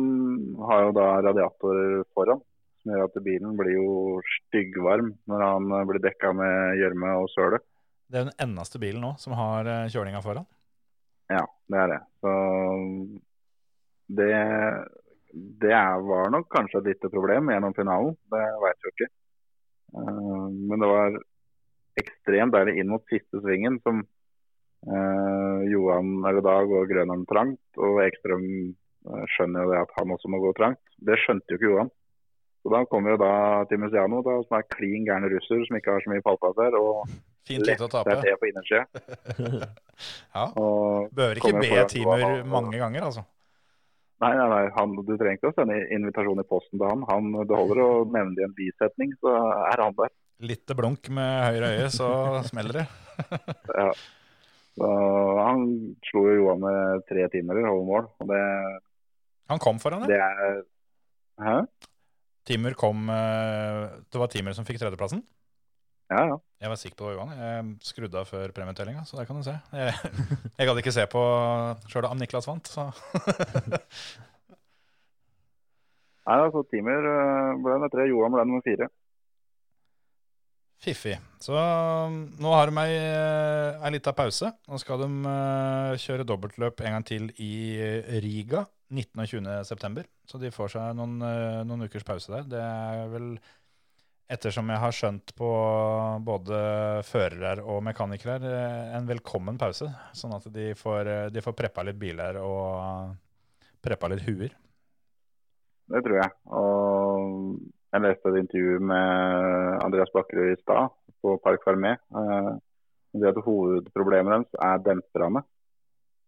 har 0.64 0.86
jo 0.86 0.94
da 0.96 1.08
radiatorer 1.28 2.06
foran, 2.16 2.40
som 2.80 2.94
gjør 2.94 3.04
at 3.04 3.20
bilen 3.22 3.52
blir 3.58 3.76
jo 3.76 3.92
styggvarm 4.38 5.12
når 5.28 5.44
han 5.50 5.68
eh, 5.76 5.84
blir 5.92 6.02
dekka 6.08 6.32
med 6.38 6.80
gjørme 6.80 7.12
og 7.20 7.28
søle. 7.34 7.60
Det 8.08 8.22
er 8.22 8.30
den 8.30 8.48
eneste 8.48 8.80
bilen 8.80 9.04
nå 9.04 9.12
som 9.20 9.36
har 9.36 9.68
kjølinga 9.92 10.24
foran. 10.24 10.48
Ja, 11.32 11.44
det 11.68 11.84
er 11.84 11.92
det. 11.92 12.00
Så 12.24 12.32
det, 14.16 14.32
det 15.32 15.82
var 16.08 16.30
nok 16.30 16.48
kanskje 16.52 16.80
et 16.82 16.90
lite 16.92 17.10
problem 17.12 17.50
gjennom 17.52 17.74
finalen, 17.76 18.16
det 18.32 18.42
veit 18.62 18.84
jeg 18.86 18.94
ikke. 18.94 19.08
Eh, 19.96 20.48
men 20.70 20.82
det 20.82 20.90
var 20.90 21.16
ekstremt 22.02 22.54
deilig 22.56 22.76
inn 22.80 22.92
mot 22.92 23.04
siste 23.12 23.40
svingen 23.40 23.78
som 23.84 24.02
eh, 24.02 25.64
Johan 25.72 26.14
eller 26.20 26.44
Dag 26.44 26.72
og 26.72 26.92
Grønholm 26.92 27.24
trangt, 27.30 27.64
og 27.80 28.02
Ekstrøm 28.04 28.46
eh, 28.46 29.26
skjønner 29.34 29.66
jo 29.66 29.74
det 29.74 29.82
at 29.86 29.98
han 29.98 30.14
også 30.16 30.32
må 30.32 30.40
gå 30.44 30.54
trangt. 30.60 30.82
Det 31.00 31.18
skjønte 31.24 31.52
jo 31.52 31.60
ikke 31.60 31.70
Johan. 31.70 31.92
Så 32.62 32.70
da 32.70 32.84
kommer 32.86 33.16
jo 33.16 33.18
da 33.24 33.34
Timusiano, 33.66 34.20
da, 34.22 34.38
som 34.46 34.60
er 34.60 34.68
klin 34.70 35.08
gæren 35.08 35.26
russer, 35.32 35.64
som 35.66 35.76
ikke 35.78 35.96
har 35.96 36.04
så 36.04 36.12
mye 36.12 36.24
pallplasser. 36.24 36.76
og 36.78 37.08
Fint 37.48 37.66
lite 37.66 37.88
å 37.88 38.02
det 38.06 38.20
er 38.30 38.38
på 38.38 38.52
innersida. 38.52 38.86
Ja. 40.32 40.48
Bør 41.14 41.38
ikke 41.38 41.60
be 41.60 41.82
timer 41.90 42.40
mange 42.48 42.78
ganger, 42.80 43.04
altså. 43.06 43.22
Nei, 44.22 44.32
nei, 44.38 44.48
nei 44.52 44.66
han, 44.76 44.92
du 45.02 45.12
trenger 45.18 45.38
ikke 45.40 45.50
å 45.50 45.54
sende 45.56 45.80
invitasjon 45.96 46.40
i 46.42 46.46
posten 46.46 46.78
til 46.78 46.86
han. 46.86 47.02
han. 47.08 47.30
Det 47.48 47.58
holder 47.58 47.80
å 47.82 47.90
nevne 48.06 48.36
det 48.36 48.44
i 48.44 48.48
en 48.48 48.54
bisetning, 48.56 49.14
så 49.18 49.32
er 49.72 49.82
han 49.82 49.96
der. 49.98 50.12
Litt 50.42 50.74
blunk 50.78 51.08
med 51.14 51.30
høyre 51.48 51.72
øye, 51.76 51.88
så 51.94 52.08
smeller 52.50 52.82
det. 52.82 52.88
Ja. 53.82 53.90
Så 54.72 54.88
han 55.36 55.66
slo 56.08 56.22
jo 56.30 56.36
Johan 56.38 56.62
med 56.62 57.02
tre 57.04 57.26
timer 57.28 57.58
i 57.60 57.64
hovedmål. 57.66 58.06
og 58.24 58.30
det, 58.30 58.38
Han 59.52 59.60
kom 59.60 59.76
foran 59.82 60.06
det. 60.06 60.14
det 60.14 60.20
er 60.22 60.62
Hæ? 61.44 61.56
Timer 62.48 62.72
kom 62.80 63.04
eh, 63.12 63.98
Det 64.08 64.22
var 64.22 64.30
Timer 64.32 64.56
som 64.56 64.64
fikk 64.64 64.80
tredjeplassen. 64.80 65.20
Ja, 66.10 66.24
ja. 66.28 66.36
Jeg 66.62 66.70
var 66.70 66.78
sikker 66.78 66.96
på 66.98 67.08
det, 67.08 67.14
Johan. 67.16 67.30
Jeg 67.38 67.62
skrudde 67.86 68.18
av 68.20 68.28
før 68.28 68.52
premietellinga, 68.54 69.04
så 69.08 69.16
der 69.18 69.26
kan 69.26 69.38
du 69.38 69.44
se. 69.46 69.54
Jeg, 69.74 69.94
jeg 70.58 70.68
gadd 70.68 70.80
ikke 70.82 70.94
se 70.94 71.06
på 71.10 71.22
sjøl 71.90 72.06
om 72.10 72.20
Niklas 72.20 72.48
vant, 72.50 72.68
så 72.70 72.88
Nei, 76.22 76.36
altså 76.38 76.62
Timer 76.70 77.02
øh, 77.02 77.56
ble 77.58 77.72
nummer 77.74 77.90
tre, 77.90 78.04
Johan 78.06 78.30
ble 78.34 78.44
nummer 78.46 78.62
fire. 78.62 78.86
fiffig. 80.82 81.16
Så 81.42 81.54
um, 81.54 82.20
nå 82.42 82.52
har 82.54 82.70
de 82.70 82.84
ei, 82.84 82.94
ei 83.82 83.90
lita 83.94 84.14
pause. 84.14 84.50
Nå 84.70 84.78
skal 84.82 85.02
de 85.02 85.08
eh, 85.30 85.98
kjøre 86.02 86.26
dobbeltløp 86.26 86.82
en 86.82 86.96
gang 86.96 87.06
til 87.06 87.28
i 87.42 87.52
eh, 87.78 88.16
Riga 88.22 88.64
19. 88.92 89.22
og 89.22 89.28
20. 89.30 89.50
september. 89.66 90.06
Så 90.28 90.38
de 90.42 90.50
får 90.54 90.74
seg 90.74 90.96
noen, 90.98 91.18
eh, 91.26 91.60
noen 91.66 91.86
ukers 91.86 92.06
pause 92.06 92.34
der. 92.34 92.46
Det 92.50 92.62
er 92.62 93.10
vel 93.14 93.28
ettersom 94.32 94.70
jeg 94.72 94.80
har 94.80 94.94
skjønt 94.96 95.34
på 95.36 95.50
både 96.24 96.58
førere 97.06 97.64
og 97.64 97.82
mekanikere, 97.84 98.38
eh, 98.48 98.96
en 98.96 99.08
velkommen 99.08 99.58
pause. 99.60 99.90
Sånn 100.16 100.34
at 100.36 100.48
de 100.52 100.72
får, 100.78 101.06
eh, 101.06 101.28
de 101.30 101.44
får 101.44 101.56
preppa 101.58 101.84
litt 101.84 101.98
biler 102.00 102.38
og 102.40 103.14
preppa 103.82 104.08
litt 104.08 104.24
huer. 104.26 104.52
Det 105.92 106.02
tror 106.04 106.18
jeg. 106.22 106.32
Og 106.46 107.58
jeg 107.92 108.04
leste 108.06 108.28
et 108.28 108.40
intervju 108.40 108.80
med 108.80 109.82
Andreas 109.84 110.12
Bakkerud 110.14 110.52
i 110.52 110.60
stad 110.62 110.88
på 111.20 111.38
Park 111.42 111.64
Fermé. 111.64 111.98
Eh, 112.16 112.52
Det 113.12 113.28
at 113.28 113.44
hovedproblemet 113.44 114.32
deres 114.32 114.54
er 114.56 114.78
demperne. 114.80 115.42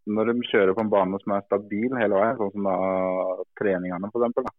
Når 0.04 0.26
de 0.26 0.48
kjører 0.50 0.74
på 0.76 0.82
en 0.82 0.90
bane 0.92 1.16
som 1.22 1.32
er 1.32 1.46
stabil 1.46 1.94
hele 1.96 2.18
veien, 2.20 2.36
sånn 2.36 2.52
som 2.52 2.66
da 2.68 2.74
treningene 3.56 4.10
f.eks., 4.12 4.50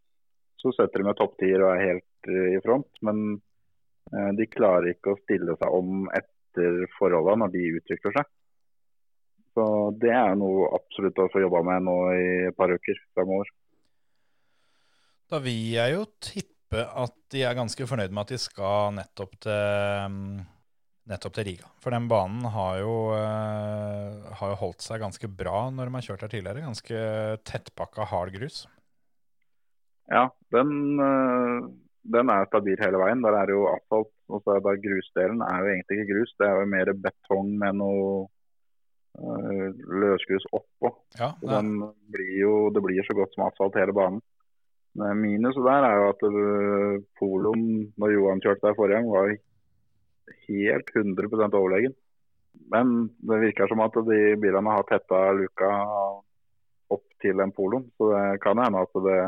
så 0.66 0.74
setter 0.74 1.02
de 1.02 1.10
med 1.10 1.18
topptier 1.20 1.62
og 1.62 1.76
er 1.76 1.92
helt 1.92 2.32
eh, 2.32 2.56
i 2.56 2.62
front. 2.66 2.90
Men 3.06 3.22
eh, 3.36 4.32
de 4.40 4.48
klarer 4.50 4.96
ikke 4.96 5.14
å 5.14 5.20
stille 5.22 5.58
seg 5.60 5.78
om 5.78 6.08
etter 6.10 6.88
forholdene 6.98 7.46
når 7.46 7.54
de 7.54 7.68
utvikler 7.82 8.18
seg. 8.18 8.32
Så 9.56 9.68
det 10.02 10.12
er 10.12 10.34
noe 10.40 10.72
absolutt 10.76 11.22
å 11.22 11.30
få 11.32 11.46
jobba 11.46 11.62
med 11.70 11.86
nå 11.88 11.96
i 12.18 12.26
et 12.50 12.58
par 12.58 12.74
uker 12.74 12.98
fremover. 13.16 13.54
Da 15.32 15.40
vil 15.42 15.62
jeg 15.78 15.96
jo 15.96 16.04
tippe 16.22 16.82
at 17.06 17.16
de 17.32 17.46
er 17.48 17.56
ganske 17.56 17.88
fornøyd 17.88 18.12
med 18.12 18.26
at 18.26 18.34
de 18.36 18.42
skal 18.42 18.92
nettopp 18.98 19.38
til, 19.46 20.12
mm, 20.12 20.44
nettopp 21.14 21.38
til 21.38 21.48
Riga. 21.48 21.72
For 21.80 21.96
den 21.96 22.10
banen 22.12 22.44
har 22.52 22.82
jo, 22.82 22.96
eh, 23.16 24.34
har 24.42 24.52
jo 24.52 24.62
holdt 24.66 24.84
seg 24.84 25.06
ganske 25.06 25.30
bra 25.30 25.70
når 25.72 25.88
de 25.88 25.96
har 25.96 26.08
kjørt 26.10 26.26
her 26.26 26.34
tidligere. 26.36 26.66
Ganske 26.68 27.00
tettpakka 27.48 28.10
hard 28.12 28.36
grus. 28.36 28.66
Ja, 30.12 30.28
den, 30.54 31.00
øh, 31.02 31.66
den 32.16 32.30
er 32.30 32.46
stabil 32.50 32.78
hele 32.82 33.02
veien. 33.02 33.24
Der 33.26 33.38
er 33.40 33.50
det 33.50 33.58
jo 33.58 33.66
asfalt. 33.72 34.12
Og 34.30 34.42
så 34.42 34.56
er 34.56 34.62
det 34.66 34.82
grusdelen 34.86 35.42
er 35.46 35.58
jo 35.62 35.72
egentlig 35.72 35.98
ikke 36.00 36.14
grus, 36.14 36.32
det 36.40 36.48
er 36.48 36.56
jo 36.58 36.70
mer 36.70 36.90
betong 36.98 37.50
med 37.62 37.76
noe 37.78 38.06
øh, 39.22 39.68
løsgrus 40.02 40.48
oppå. 40.50 40.90
Ja, 41.20 41.30
det, 41.42 41.50
den 41.52 41.68
blir 42.14 42.32
jo, 42.40 42.54
det 42.74 42.82
blir 42.86 43.06
så 43.06 43.14
godt 43.18 43.36
som 43.36 43.46
asfalt 43.46 43.78
hele 43.78 43.94
banen. 43.94 44.24
Men 44.96 45.22
Minuset 45.22 45.68
der 45.68 45.86
er 45.86 45.96
jo 46.00 46.08
at 46.14 46.26
øh, 46.30 46.96
poloen, 47.20 47.94
når 48.00 48.16
Johan 48.16 48.42
kjørte 48.42 48.66
der 48.66 48.78
forrige 48.78 48.98
gang, 48.98 49.12
var 49.12 49.30
helt 50.48 50.90
100% 50.96 51.60
overlegen. 51.60 51.96
Men 52.74 53.10
det 53.30 53.42
virker 53.42 53.68
som 53.70 53.84
at 53.86 53.98
de 54.10 54.20
bilene 54.42 54.72
har 54.74 54.86
tetta 54.90 55.20
luka 55.38 55.72
opp 56.96 57.06
til 57.22 57.38
den 57.38 57.52
poloen. 57.52 57.90
Så 57.98 58.10
det 58.14 58.42
kan 58.42 58.62
hende 58.64 58.82
at 58.88 59.04
det 59.08 59.20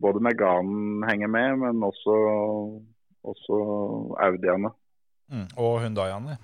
både 0.00 0.22
Meganen 0.24 1.04
henger 1.08 1.30
med, 1.32 1.58
men 1.64 1.84
også, 1.86 2.16
også 3.26 3.60
Audiene. 4.26 4.72
mm, 5.30 5.46
og 5.60 5.80
Hundaiene. 5.84 6.38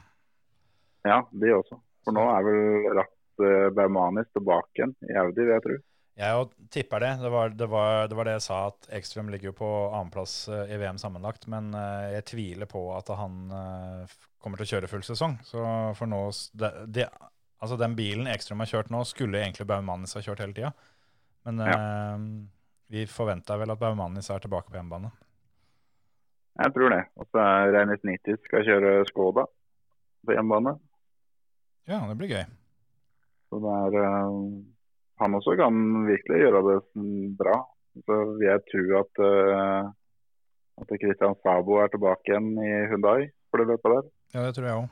Ja, 1.06 1.22
de 1.30 1.52
også. 1.54 1.78
For 2.06 2.14
nå 2.14 2.22
er 2.30 2.46
vel 2.46 2.88
Ratt 2.98 3.44
eh, 3.46 3.68
Baumanis 3.74 4.28
tilbake 4.34 4.80
igjen 4.80 4.96
i 5.08 5.16
Audi, 5.18 5.42
vil 5.42 5.54
jeg 5.56 5.64
tro. 5.64 5.76
Jeg 6.16 6.32
jo 6.32 6.44
tipper 6.72 7.02
det. 7.04 7.10
Det 7.20 7.30
var 7.32 7.50
det, 7.52 7.66
var, 7.68 8.06
det 8.08 8.16
var 8.16 8.28
det 8.28 8.36
jeg 8.38 8.44
sa, 8.46 8.60
at 8.70 8.86
Ekstrøm 8.96 9.28
ligger 9.32 9.50
jo 9.50 9.56
på 9.58 9.70
annenplass 9.90 10.36
eh, 10.48 10.72
i 10.72 10.78
VM 10.80 10.96
sammenlagt. 11.00 11.44
Men 11.52 11.68
eh, 11.76 12.14
jeg 12.16 12.28
tviler 12.32 12.70
på 12.70 12.86
at 12.96 13.10
han 13.18 13.42
eh, 13.52 14.14
kommer 14.40 14.60
til 14.60 14.64
å 14.68 14.70
kjøre 14.74 14.90
full 14.90 15.04
sesong. 15.06 15.36
Så 15.44 15.64
for 15.98 16.08
nå 16.10 16.22
det, 16.56 17.08
Altså, 17.56 17.78
den 17.80 17.94
bilen 17.96 18.28
Ekstrøm 18.28 18.60
har 18.60 18.68
kjørt 18.68 18.90
nå, 18.92 18.98
skulle 19.08 19.40
egentlig 19.40 19.64
Baumanis 19.68 20.12
ha 20.16 20.20
kjørt 20.24 20.42
hele 20.44 20.52
tida. 20.56 20.72
Men 21.48 21.62
eh, 21.64 22.26
vi 22.92 23.06
forventa 23.10 23.56
vel 23.58 23.72
at 23.74 23.80
Baumanis 23.80 24.30
er 24.30 24.42
tilbake 24.42 24.70
på 24.70 24.78
hjemmebane. 24.78 25.10
Jeg 26.56 26.72
tror 26.72 26.94
det. 26.94 27.02
Og 27.20 27.28
så 27.28 27.42
er 27.42 27.72
Reinis 27.74 28.04
Nitis 28.06 28.40
skal 28.46 28.64
kjøre 28.64 28.92
Skoda 29.10 29.44
på 30.26 30.36
hjemmebane. 30.36 30.76
Ja, 31.86 32.00
det 32.08 32.16
blir 32.18 32.32
gøy. 32.32 32.46
Så 33.50 33.60
det 33.62 33.74
er 33.82 34.00
eh, 34.02 34.38
Han 35.22 35.36
også 35.38 35.54
kan 35.56 35.76
virkelig 36.06 36.42
gjøre 36.44 36.64
det 36.66 36.80
bra. 37.38 37.60
Så 38.06 38.16
jeg 38.42 38.64
tro 38.68 38.82
at 38.98 39.20
uh, 39.24 39.86
at 40.76 40.92
Christian 41.00 41.36
Sabo 41.40 41.78
er 41.80 41.88
tilbake 41.92 42.28
igjen 42.28 42.52
i 42.60 42.72
Hundai 42.90 43.30
for 43.48 43.62
det 43.62 43.70
løpet 43.72 43.94
der. 43.94 44.08
Ja, 44.34 44.44
det 44.44 44.56
tror 44.56 44.66
jeg 44.68 44.80
òg. 44.82 44.88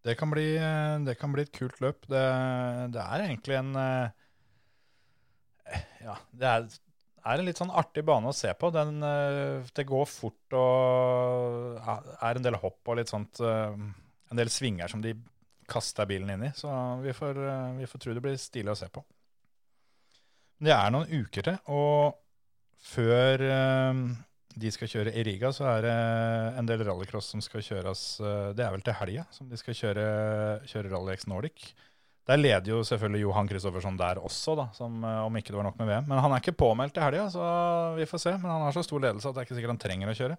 Det, 0.00 0.14
eh, 0.16 0.94
det 1.04 1.18
kan 1.20 1.32
bli 1.34 1.44
et 1.44 1.52
kult 1.52 1.80
løp. 1.84 2.06
Det, 2.08 2.24
det 2.94 3.02
er 3.02 3.24
egentlig 3.26 3.58
en 3.58 3.74
eh, 3.76 4.14
Ja, 6.04 6.16
det 6.32 6.48
er, 6.48 6.68
er 7.24 7.40
en 7.40 7.48
litt 7.48 7.60
sånn 7.60 7.72
artig 7.76 8.04
bane 8.06 8.30
å 8.30 8.36
se 8.36 8.52
på. 8.58 8.70
Den, 8.74 9.02
eh, 9.04 9.66
det 9.76 9.86
går 9.88 10.06
fort 10.08 10.56
og 10.56 11.90
er 11.90 12.38
en 12.38 12.46
del 12.46 12.58
hopp 12.60 12.88
og 12.88 13.00
litt 13.00 13.12
sånt 13.12 13.42
eh, 13.44 13.74
En 14.30 14.38
del 14.38 14.50
svinger 14.52 14.86
som 14.86 15.00
de 15.02 15.16
kaster 15.70 16.06
bilen 16.06 16.30
inn 16.30 16.44
i. 16.46 16.52
Så 16.54 16.70
vi 17.02 17.14
får, 17.14 17.38
eh, 17.42 17.76
vi 17.80 17.88
får 17.90 18.02
tro 18.02 18.14
det 18.14 18.24
blir 18.24 18.38
stilig 18.40 18.74
å 18.74 18.78
se 18.78 18.90
på. 18.92 19.04
Det 20.60 20.74
er 20.74 20.90
noen 20.92 21.08
uker 21.08 21.46
til, 21.46 21.56
og 21.72 22.18
før 22.84 23.40
de 24.60 24.72
skal 24.72 24.90
kjøre 24.92 25.14
i 25.16 25.22
Riga, 25.24 25.48
så 25.56 25.64
er 25.70 25.86
det 25.86 25.94
en 26.60 26.68
del 26.68 26.82
rallycross 26.84 27.30
som 27.32 27.40
skal 27.44 27.64
kjøres 27.64 28.02
Det 28.56 28.64
er 28.64 28.74
vel 28.74 28.84
til 28.84 28.96
helga 28.98 29.24
som 29.32 29.48
de 29.48 29.56
skal 29.56 29.76
kjøre, 29.78 30.04
kjøre 30.68 30.92
Rally 30.92 31.14
X 31.16 31.24
Nordic. 31.32 31.70
Der 32.30 32.38
leder 32.38 32.68
jo 32.70 32.84
selvfølgelig 32.86 33.24
Johan 33.24 33.48
Kristoffersson 33.50 33.96
der 33.98 34.20
også, 34.22 34.54
da, 34.54 34.68
som, 34.76 35.02
eh, 35.02 35.22
om 35.26 35.36
ikke 35.36 35.50
det 35.50 35.58
var 35.58 35.66
nok 35.66 35.78
med 35.80 35.88
VM. 35.88 36.04
Men 36.06 36.20
han 36.22 36.30
er 36.30 36.42
ikke 36.42 36.54
påmeldt 36.62 37.00
i 37.00 37.02
helga, 37.02 37.26
så 37.32 37.46
vi 37.96 38.06
får 38.06 38.22
se. 38.22 38.34
Men 38.38 38.50
han 38.52 38.62
har 38.62 38.76
så 38.76 38.84
stor 38.86 39.02
ledelse 39.02 39.28
at 39.28 39.34
det 39.34 39.42
er 39.42 39.48
ikke 39.48 39.56
sikkert 39.58 39.74
han 39.74 39.82
trenger 39.82 40.12
å 40.12 40.14
kjøre. 40.14 40.36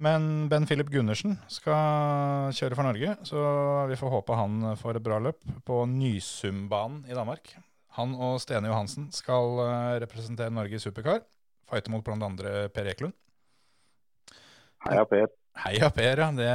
Men 0.00 0.28
Ben 0.48 0.68
Philip 0.70 0.88
Gundersen 0.92 1.34
skal 1.50 2.54
kjøre 2.56 2.78
for 2.78 2.86
Norge, 2.86 3.16
så 3.26 3.42
vi 3.90 3.98
får 4.00 4.14
håpe 4.14 4.38
han 4.38 4.70
får 4.80 4.96
et 4.96 5.04
bra 5.04 5.18
løp 5.20 5.42
på 5.66 5.82
Nysumbanen 5.90 7.02
i 7.10 7.18
Danmark. 7.18 7.52
Han 7.98 8.14
og 8.14 8.38
Stene 8.40 8.70
Johansen 8.70 9.10
skal 9.12 9.58
eh, 9.66 9.98
representere 10.06 10.54
Norge 10.54 10.78
i 10.78 10.82
supercar. 10.82 11.24
Fighte 11.66 11.90
mot 11.90 12.06
andre 12.14 12.68
Per 12.70 12.94
Ekelund. 12.94 13.18
Heia 14.86 15.02
Per. 15.04 15.26
Heia 15.60 15.90
Per, 15.92 16.22
ja. 16.24 16.28
Det, 16.32 16.50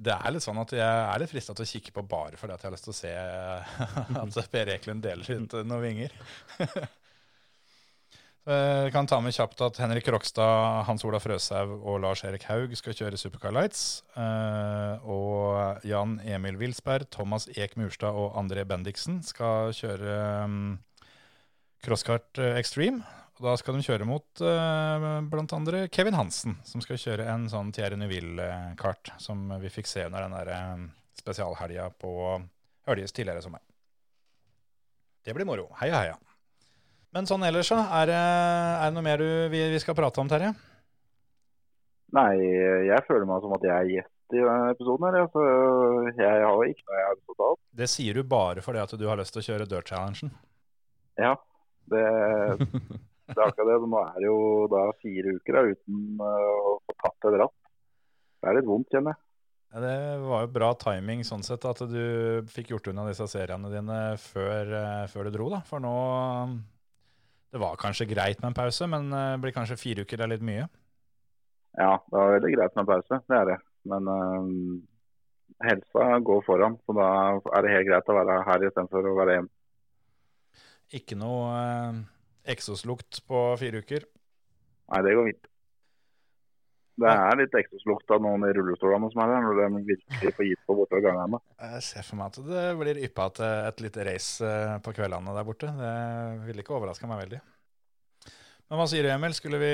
det 0.00 0.14
er 0.16 0.34
litt 0.34 0.44
sånn 0.44 0.60
at 0.62 0.72
jeg 0.76 0.82
er 0.84 1.20
litt 1.22 1.32
frista 1.32 1.54
til 1.56 1.66
å 1.66 1.70
kikke 1.74 1.94
på 1.98 2.04
bare 2.08 2.38
fordi 2.40 2.56
at 2.56 2.62
jeg 2.64 2.70
har 2.70 2.76
lyst 2.76 2.88
til 2.88 2.94
å 2.94 3.00
se 3.00 3.14
at 4.44 4.52
Per 4.52 4.74
Ekelund 4.76 5.04
deler 5.04 5.42
ut 5.44 5.56
noen 5.62 5.82
vinger. 5.84 6.14
Jeg 8.44 8.92
kan 8.92 9.06
ta 9.08 9.16
med 9.24 9.32
kjapt 9.32 9.62
at 9.64 9.78
Henrik 9.80 10.04
Rokstad, 10.12 10.82
Hans 10.84 11.00
Ola 11.08 11.16
Frøshaug 11.16 11.78
og 11.80 12.02
Lars 12.04 12.20
Erik 12.28 12.42
Haug 12.50 12.74
skal 12.76 12.92
kjøre 12.98 13.16
Supercar 13.16 13.54
Lights. 13.56 14.02
Eh, 14.20 15.06
Og 15.08 15.80
Jan 15.88 16.18
Emil 16.28 16.58
Wilsberg, 16.60 17.08
Thomas 17.08 17.48
Ek 17.56 17.78
Murstad 17.80 18.12
og 18.12 18.36
André 18.36 18.66
Bendiksen 18.68 19.22
skal 19.24 19.72
kjøre 19.72 20.18
um, 20.44 20.58
Crosskart 21.86 22.36
eh, 22.36 22.58
Extreme. 22.60 23.00
Og 23.34 23.46
da 23.48 23.54
skal 23.58 23.74
de 23.74 23.82
kjøre 23.82 24.06
mot 24.06 24.42
uh, 24.46 25.06
blant 25.26 25.54
andre 25.56 25.86
Kevin 25.90 26.14
Hansen, 26.14 26.54
som 26.66 26.82
skal 26.84 27.00
kjøre 27.00 27.26
en 27.32 27.48
sånn 27.50 27.72
Thierry 27.74 27.98
Neuville-kart 27.98 29.10
som 29.18 29.48
vi 29.62 29.72
fikk 29.74 29.90
se 29.90 30.04
under 30.06 30.22
den 30.22 30.36
der 30.36 30.50
eh, 30.54 30.84
spesialhelga 31.18 31.88
på 31.98 32.12
Høljes 32.86 33.14
tidligere 33.16 33.42
sommer. 33.42 33.62
Det 35.24 35.34
blir 35.34 35.48
moro. 35.48 35.66
Heia, 35.80 36.04
heia. 36.04 36.16
Men 37.14 37.26
sånn 37.26 37.46
ellers, 37.46 37.72
så. 37.72 37.80
Er, 38.02 38.12
er 38.12 38.86
det 38.86 38.94
noe 38.94 39.06
mer 39.06 39.22
du, 39.22 39.28
vi, 39.50 39.62
vi 39.72 39.80
skal 39.82 39.96
prate 39.98 40.20
om, 40.22 40.30
Terje? 40.30 40.52
Nei, 42.14 42.34
jeg 42.86 43.06
føler 43.08 43.26
meg 43.26 43.42
som 43.42 43.54
at 43.56 43.64
jeg 43.66 43.74
er 43.74 43.90
gjest 43.96 44.36
i 44.36 44.42
denne 44.42 44.74
episoden. 44.74 45.08
her. 45.08 45.26
Så 45.32 45.46
jeg 46.20 46.44
har 46.44 46.68
ikke 46.68 46.86
noe 46.86 47.00
jeg 47.00 47.08
har 47.08 47.18
fått 47.30 47.44
opp. 47.48 47.60
Det 47.82 47.90
sier 47.90 48.18
du 48.18 48.22
bare 48.28 48.62
fordi 48.62 48.82
at 48.82 48.94
du 49.00 49.06
har 49.08 49.18
lyst 49.18 49.34
til 49.34 49.42
å 49.42 49.46
kjøre 49.48 49.68
Dirt 49.70 49.90
Challengen. 49.90 50.34
Ja, 51.18 51.34
det, 51.90 52.04
det 53.28 53.36
er 53.36 53.46
akkurat 53.46 53.70
det. 53.70 53.90
Nå 53.90 54.00
er 54.02 54.16
det 54.20 54.28
jo 54.28 54.40
da 54.72 54.82
fire 55.02 55.36
uker 55.38 55.58
da, 55.58 55.62
uten 55.74 56.24
øh, 56.28 56.58
å 56.72 56.74
få 56.84 56.96
tatt 57.02 57.28
et 57.30 57.38
ratt. 57.42 57.56
Det 58.40 58.50
er 58.50 58.58
litt 58.58 58.68
vondt, 58.68 58.90
kjenner 58.92 59.14
jeg. 59.14 59.20
Ja, 59.74 59.82
Det 59.82 59.96
var 60.22 60.44
jo 60.44 60.52
bra 60.54 60.70
timing 60.78 61.24
sånn 61.26 61.42
sett 61.46 61.64
at 61.66 61.82
du 61.90 62.04
fikk 62.52 62.74
gjort 62.74 62.92
unna 62.92 63.08
disse 63.08 63.26
seriene 63.30 63.72
dine 63.72 63.98
før, 64.22 64.72
eh, 64.78 65.04
før 65.10 65.28
du 65.28 65.36
dro, 65.38 65.50
da. 65.56 65.60
For 65.66 65.82
nå 65.82 65.94
Det 67.54 67.60
var 67.62 67.78
kanskje 67.78 68.08
greit 68.10 68.40
med 68.42 68.50
en 68.50 68.56
pause, 68.56 68.86
men 68.90 69.12
det 69.12 69.38
blir 69.42 69.54
kanskje 69.54 69.78
fire 69.78 70.02
uker 70.02 70.24
er 70.24 70.32
litt 70.32 70.42
mye. 70.42 70.64
Ja, 71.78 71.98
det 71.98 72.18
var 72.18 72.32
veldig 72.34 72.50
greit 72.54 72.76
med 72.78 72.88
pause, 72.88 73.20
det 73.30 73.36
er 73.38 73.46
det. 73.52 73.58
Men 73.90 74.08
øh, 74.10 74.48
helsa 75.66 76.18
går 76.24 76.42
foran, 76.46 76.76
så 76.86 76.96
da 76.96 77.08
er 77.56 77.64
det 77.64 77.74
helt 77.74 77.88
greit 77.88 78.10
å 78.10 78.16
være 78.18 78.40
her 78.48 78.66
istedenfor 78.68 79.10
å 79.10 79.14
være 79.18 79.38
hjemme. 79.38 79.52
Ikke 80.94 81.18
noe 81.18 81.54
eh, 81.58 82.02
eksoslukt 82.44 83.22
på 83.28 83.42
fire 83.60 83.82
uker. 83.84 84.06
Nei, 84.92 85.00
det 85.06 85.16
går 85.16 85.28
fint. 85.30 85.50
Det 86.94 87.10
er 87.10 87.38
litt 87.40 87.54
eksoslukt 87.58 88.12
av 88.14 88.20
noen 88.22 88.44
i 88.46 88.52
rullestolene 88.54 89.08
som 89.10 89.22
er 89.24 89.32
her, 89.32 89.42
når 89.42 89.56
de 89.58 89.80
virkelig 89.88 90.30
får 90.36 90.46
gitt 90.46 90.60
på 90.68 90.76
bortover 90.78 91.02
gangene. 91.08 91.40
Jeg 91.58 91.82
ser 91.88 92.06
for 92.06 92.20
meg 92.20 92.30
at 92.30 92.46
det 92.46 92.66
blir 92.78 93.00
yppa 93.08 93.26
til 93.34 93.48
et 93.70 93.82
lite 93.82 94.06
race 94.06 94.46
eh, 94.46 94.76
på 94.84 94.94
kveldene 94.94 95.34
der 95.34 95.48
borte. 95.48 95.72
Det 95.74 95.94
ville 96.46 96.62
ikke 96.62 96.76
overraska 96.78 97.10
meg 97.10 97.24
veldig. 97.24 97.40
Men 98.70 98.80
hva 98.80 98.86
sier 98.88 99.04
du, 99.04 99.10
Emil? 99.10 99.34
Skulle 99.36 99.58
vi 99.60 99.72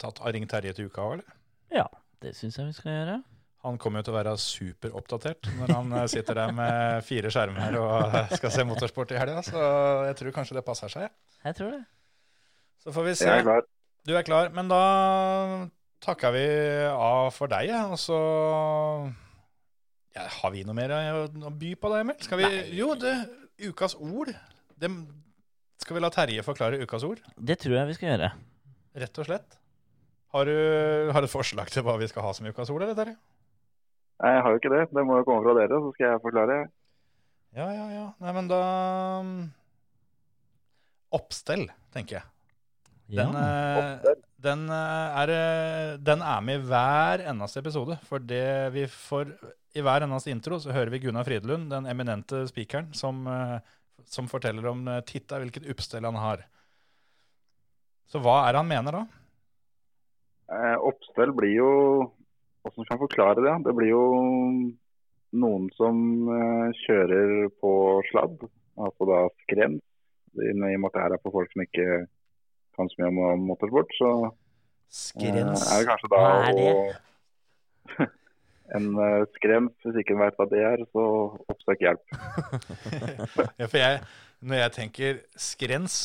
tatt 0.00 0.22
Ring 0.32 0.48
Terje 0.48 0.72
til 0.78 0.88
uka 0.88 1.04
òg, 1.04 1.18
eller? 1.18 1.36
Ja, 1.72 1.84
det 2.24 2.32
syns 2.38 2.56
jeg 2.58 2.70
vi 2.70 2.78
skal 2.78 2.96
gjøre. 2.96 3.20
Han 3.62 3.76
kommer 3.78 4.02
jo 4.02 4.08
til 4.08 4.14
å 4.14 4.16
være 4.16 4.32
superoppdatert 4.42 5.46
når 5.60 5.70
han 5.70 5.92
eh, 5.94 6.06
sitter 6.10 6.34
der 6.40 6.54
med 6.56 7.04
fire 7.06 7.30
skjermer 7.30 7.76
og 7.78 8.16
eh, 8.18 8.32
skal 8.40 8.50
se 8.50 8.64
motorsport 8.66 9.14
i 9.14 9.20
helga, 9.20 9.44
så 9.46 9.60
jeg 10.08 10.16
tror 10.18 10.34
kanskje 10.34 10.56
det 10.58 10.64
passer 10.66 10.90
seg. 10.90 11.12
Jeg 11.46 11.58
tror 11.58 11.76
det. 11.76 11.82
Så 12.82 12.94
får 12.94 13.06
vi 13.06 13.14
se. 13.20 13.28
Jeg 13.30 13.44
er 13.44 13.46
klar. 13.46 13.68
Du 14.02 14.16
er 14.18 14.26
klar, 14.26 14.50
men 14.50 14.66
da 14.70 14.82
takker 16.02 16.34
vi 16.34 16.46
av 16.90 17.30
for 17.30 17.52
deg, 17.52 17.70
og 17.86 17.94
så 18.02 18.18
ja, 20.12 20.26
Har 20.40 20.50
vi 20.52 20.64
noe 20.66 20.74
mer 20.76 20.92
å 20.96 21.00
å 21.30 21.52
by 21.54 21.76
på 21.78 21.92
da, 21.92 22.02
Emil? 22.02 22.18
Skal 22.26 22.42
vi 22.42 22.48
Jo, 22.76 22.92
det, 22.98 23.14
ukas 23.62 23.94
ord. 23.94 24.32
Det, 24.74 24.90
skal 25.84 25.96
vi 25.96 26.02
la 26.02 26.10
Terje 26.12 26.42
forklare 26.42 26.82
ukas 26.82 27.06
ord, 27.06 27.22
Det 27.38 27.60
tror 27.62 27.78
jeg 27.78 27.92
vi 27.92 27.98
skal 28.00 28.10
gjøre. 28.10 28.32
rett 29.04 29.22
og 29.22 29.30
slett? 29.30 29.58
Har 30.34 30.48
du, 30.48 30.56
har 31.14 31.22
du 31.22 31.28
et 31.28 31.32
forslag 31.32 31.70
til 31.70 31.86
hva 31.86 31.94
vi 32.00 32.10
skal 32.10 32.26
ha 32.26 32.34
som 32.34 32.50
ukas 32.50 32.74
ord, 32.74 32.82
eller, 32.82 32.98
Terje? 32.98 33.20
Nei, 34.22 34.36
Jeg 34.36 34.42
har 34.44 34.54
jo 34.54 34.60
ikke 34.60 34.72
det. 34.72 34.84
Det 34.94 35.04
må 35.06 35.18
jo 35.18 35.26
komme 35.26 35.42
fra 35.44 35.54
dere, 35.58 35.80
så 35.82 35.90
skal 35.96 36.06
jeg 36.08 36.22
forklare. 36.22 36.58
Ja, 37.52 37.66
ja, 37.74 37.86
ja. 37.92 38.04
Nei, 38.22 38.34
men 38.36 38.48
da 38.48 38.60
mm, 39.26 39.40
Oppstell, 41.18 41.66
tenker 41.92 42.20
jeg. 42.20 42.28
Den, 43.12 43.34
ja. 43.36 44.14
Den, 44.40 44.62
eh, 44.72 45.18
er, 45.22 45.32
eh, 45.34 45.96
den 46.00 46.22
er 46.24 46.46
med 46.46 46.62
i 46.62 46.70
hver 46.70 47.26
eneste 47.28 47.60
episode. 47.60 47.98
For 48.08 48.22
det 48.22 48.72
vi 48.72 48.86
får 48.88 49.34
I 49.76 49.84
hver 49.84 50.06
eneste 50.06 50.32
intro 50.32 50.58
så 50.60 50.72
hører 50.72 50.92
vi 50.92 51.02
Gunnar 51.02 51.26
Fridlund, 51.28 51.70
den 51.72 51.88
eminente 51.88 52.44
spikeren, 52.48 52.92
som, 52.96 53.26
eh, 53.26 53.58
som 54.06 54.30
forteller 54.30 54.70
om 54.70 54.86
eh, 54.88 55.02
Titta 55.08 55.42
hvilket 55.42 55.68
oppstell 55.72 56.08
han 56.08 56.18
har. 56.20 56.46
Så 58.08 58.20
hva 58.20 58.42
er 58.46 58.52
det 58.52 58.62
han 58.62 58.70
mener 58.70 58.98
da? 59.00 59.04
Eh, 60.52 60.76
oppstell 60.88 61.32
blir 61.36 61.54
jo 61.56 61.70
Hvordan 62.62 62.84
skal 62.86 62.94
jeg 62.94 63.02
forklare 63.02 63.42
det? 63.44 63.54
Det 63.66 63.74
blir 63.76 63.90
jo 63.90 64.02
noen 65.42 65.68
som 65.76 65.96
eh, 66.30 66.68
kjører 66.84 67.48
på 67.62 67.72
sladd, 68.10 68.44
altså 68.78 69.08
da 69.08 69.20
skrens. 69.44 69.82
I 70.32 70.48
og 70.54 70.60
med 70.64 70.86
at 70.88 70.94
det 70.94 71.02
her 71.04 71.14
er 71.16 71.20
for 71.20 71.34
folk 71.34 71.50
som 71.52 71.60
ikke 71.64 71.86
kan 72.76 72.88
så 72.88 73.02
mye 73.02 73.10
om, 73.34 73.42
motorsport, 73.50 73.90
så 73.98 74.10
eh, 74.28 74.34
Skrens. 74.92 75.64
er 75.72 75.82
det 75.82 75.88
kanskje 75.90 76.10
da 76.12 76.20
Hva 76.22 76.34
er 76.48 76.58
det? 76.58 76.68
å 76.72 78.08
En 78.76 78.86
skrens, 79.34 79.72
hvis 79.84 79.98
ikke 80.00 80.14
en 80.14 80.22
vet 80.22 80.38
hva 80.38 80.46
det 80.48 80.60
er, 80.64 80.82
så 80.94 81.02
oppsøk 81.52 81.82
hjelp. 81.84 82.14
Ja, 83.60 83.66
for 83.66 83.76
jeg, 83.76 83.98
når 84.40 84.62
jeg 84.62 84.72
tenker 84.78 85.18
skrens, 85.36 85.96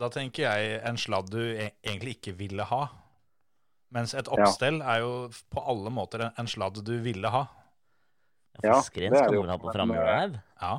da 0.00 0.08
tenker 0.14 0.46
jeg 0.46 0.78
en 0.88 0.96
sladd 1.00 1.28
du 1.34 1.42
e 1.42 1.66
egentlig 1.84 2.16
ikke 2.16 2.32
ville 2.38 2.64
ha. 2.70 2.86
Mens 3.96 4.12
et 4.18 4.28
oppstell 4.28 4.82
er 4.84 5.00
jo 5.00 5.12
på 5.52 5.62
alle 5.72 5.92
måter 5.94 6.26
en, 6.28 6.50
sladd 6.50 6.82
du 6.84 6.92
ville 7.04 7.30
ha. 7.32 7.46
Ja, 8.62 8.80
for 8.80 9.02
Ja, 9.02 9.08
er 9.08 9.32
det 9.32 9.40
du 9.40 9.48
ha 9.48 9.56
på 9.60 9.68
men, 9.70 9.76
framhjulet? 9.76 10.36
Ja. 10.60 10.74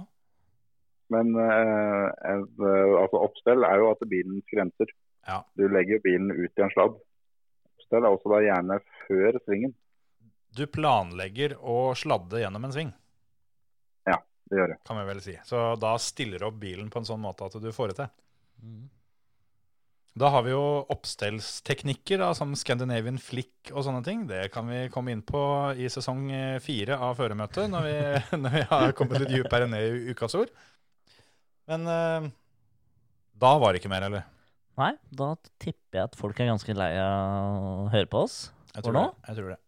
Men 1.14 1.34
uh, 1.38 2.08
et, 2.34 2.54
uh, 2.62 2.94
altså 3.02 3.22
oppstell 3.24 3.66
er 3.66 3.82
jo 3.82 3.92
at 3.94 4.02
bilen 4.12 4.42
skrenser. 4.50 4.92
Ja. 5.28 5.42
Du 5.60 5.66
legger 5.72 6.02
bilen 6.04 6.32
ut 6.34 6.52
i 6.52 6.66
en 6.66 6.74
sladd. 6.74 6.98
Oppstell 7.74 8.06
er 8.06 8.14
også 8.14 8.34
da 8.34 8.42
gjerne 8.46 8.80
før 9.06 9.40
svingen. 9.46 9.76
Du 10.58 10.66
planlegger 10.74 11.58
å 11.60 11.94
sladde 11.98 12.42
gjennom 12.42 12.66
en 12.66 12.74
sving. 12.74 12.92
Ja, 14.08 14.18
Det 14.50 14.62
gjør 14.62 14.74
jeg. 14.74 14.80
kan 14.88 15.00
vi 15.02 15.08
vel 15.12 15.24
si. 15.24 15.36
Så 15.46 15.64
da 15.80 15.96
stiller 16.02 16.42
du 16.42 16.48
opp 16.50 16.60
bilen 16.62 16.90
på 16.94 17.02
en 17.02 17.10
sånn 17.10 17.22
måte 17.24 17.50
at 17.50 17.58
du 17.62 17.70
får 17.76 17.94
det 17.94 18.00
til. 18.02 18.14
Mhm. 18.64 18.86
Da 20.18 20.30
har 20.34 20.42
vi 20.48 20.50
jo 20.54 20.62
oppstellsteknikker 20.94 22.18
da, 22.24 22.32
som 22.38 22.56
Scandinavian 22.58 23.20
Flick 23.22 23.70
og 23.74 23.84
sånne 23.86 24.02
ting. 24.06 24.24
Det 24.30 24.48
kan 24.54 24.66
vi 24.70 24.88
komme 24.94 25.14
inn 25.14 25.22
på 25.28 25.42
i 25.78 25.90
sesong 25.94 26.24
eh, 26.34 26.56
fire 26.64 26.98
av 26.98 27.20
Føremøtet, 27.20 27.70
når, 27.70 27.86
vi- 27.86 28.38
når 28.44 28.56
vi 28.56 28.64
har 28.72 28.96
kommet 28.98 29.22
litt 29.22 29.36
dypere 29.36 29.68
ned 29.70 29.86
i 30.08 30.16
ukas 30.16 30.34
ord. 30.40 30.50
Men 31.68 31.84
uh, 31.86 32.28
da 33.38 33.54
var 33.62 33.74
det 33.76 33.82
ikke 33.84 33.92
mer, 33.92 34.08
eller? 34.08 34.26
Nei, 34.80 34.94
da 35.12 35.34
tipper 35.60 36.00
jeg 36.00 36.08
at 36.10 36.16
folk 36.18 36.38
er 36.40 36.50
ganske 36.52 36.74
lei 36.78 36.92
av 37.02 37.64
å 37.68 37.88
høre 37.94 38.08
på 38.10 38.24
oss. 38.26 38.38
Jeg 38.76 38.86
tror 38.86 38.96
det. 38.98 39.06
Jeg 39.28 39.40
tror 39.40 39.50
det. 39.54 39.60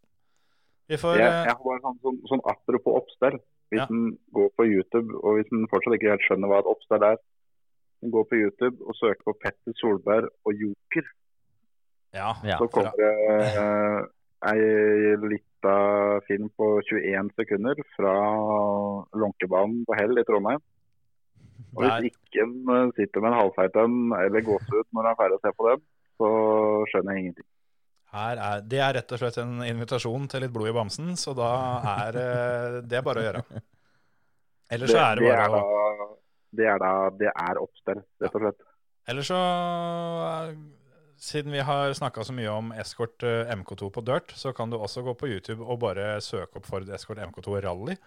Vi 0.89 0.97
får 1.01 1.17
Jeg, 1.19 1.29
eh, 1.29 1.39
jeg 1.49 1.53
har 1.57 1.63
bare 1.65 1.81
sånn, 1.83 1.97
sånn, 2.05 2.19
sånn 2.31 2.43
apropos 2.49 2.99
oppstell. 3.03 3.37
Hvis 3.69 3.83
Ja. 3.83 3.85
en 3.93 4.15
går 4.33 4.47
på 4.57 4.65
YouTube, 4.65 5.13
og 5.21 5.35
hvis 5.37 5.51
en 5.53 5.67
fortsatt 5.69 5.93
ikke 5.99 6.09
helt 6.15 6.23
skjønner 6.25 6.49
hva 6.49 6.61
et 6.63 6.69
oppstell 6.71 7.03
er, 7.11 7.19
går 8.01 8.27
på 8.29 8.39
YouTube 8.39 8.85
og 8.87 8.95
søke 8.95 9.25
på 9.27 9.35
Petter 9.43 9.75
Solberg 9.81 10.29
og 10.47 10.53
Joker, 10.55 11.07
Ja. 12.13 12.33
Ja, 12.43 12.57
så 12.57 12.65
kommer 12.73 12.95
det 12.97 13.11
eh, 13.61 13.99
ei 14.49 15.15
lita 15.29 15.75
film 16.25 16.49
på 16.57 16.79
21 16.81 17.29
sekunder 17.37 17.81
fra 17.95 18.15
Lånkebanen 19.13 19.83
på 19.85 19.97
Hell 19.99 20.17
i 20.17 20.25
Trondheim. 20.25 20.63
Og 21.75 21.83
hvis 21.83 22.09
ikke 22.09 22.45
en 22.47 22.73
eh, 22.73 22.91
sitter 22.97 23.21
med 23.21 23.33
en 23.33 23.39
halvfeit 23.43 23.77
en 23.77 23.97
eller 24.17 24.45
gåsehud 24.47 24.89
når 24.89 25.05
han 25.05 25.11
er 25.11 25.21
ferdig 25.21 25.37
å 25.37 25.43
se 25.43 25.53
på 25.57 25.69
den, 25.69 25.87
så 26.19 26.29
skjønner 26.91 27.13
jeg 27.15 27.25
ingenting. 27.25 27.49
Her 28.09 28.41
er, 28.41 28.63
det 28.65 28.79
er 28.81 28.95
rett 28.97 29.11
og 29.13 29.21
slett 29.21 29.37
en 29.37 29.59
invitasjon 29.67 30.25
til 30.31 30.41
litt 30.41 30.53
blod 30.55 30.71
i 30.71 30.73
bamsen, 30.73 31.11
så 31.19 31.35
da 31.37 31.51
er 31.91 32.17
eh, 32.23 32.79
det 32.89 33.03
bare 33.05 33.21
å 33.21 33.27
gjøre. 33.27 33.43
Ellers 34.73 34.95
så 34.95 35.03
er 35.03 35.19
det 35.19 35.29
bare 35.29 35.61
å 35.61 36.09
det 36.55 36.67
er 36.69 36.81
da 36.81 36.91
det 37.13 37.31
er 37.31 37.61
oppstell, 37.61 38.01
rett 38.21 38.35
og 38.35 38.43
slett. 38.45 38.67
Eller 39.09 39.25
så, 39.25 39.39
eh, 40.25 40.53
siden 41.17 41.51
vi 41.51 41.65
har 41.65 41.93
snakka 41.93 42.23
så 42.23 42.35
mye 42.35 42.51
om 42.53 42.71
Escort 42.77 43.23
eh, 43.25 43.49
MK2 43.55 43.89
på 43.95 44.03
dirt, 44.05 44.33
så 44.37 44.53
kan 44.53 44.69
du 44.69 44.77
også 44.77 45.03
gå 45.05 45.15
på 45.17 45.29
YouTube 45.31 45.65
og 45.65 45.81
bare 45.81 46.19
søke 46.21 46.59
opp 46.59 46.69
Ford 46.69 46.89
Escort 46.93 47.21
MK2 47.25 47.61
Rally. 47.65 47.97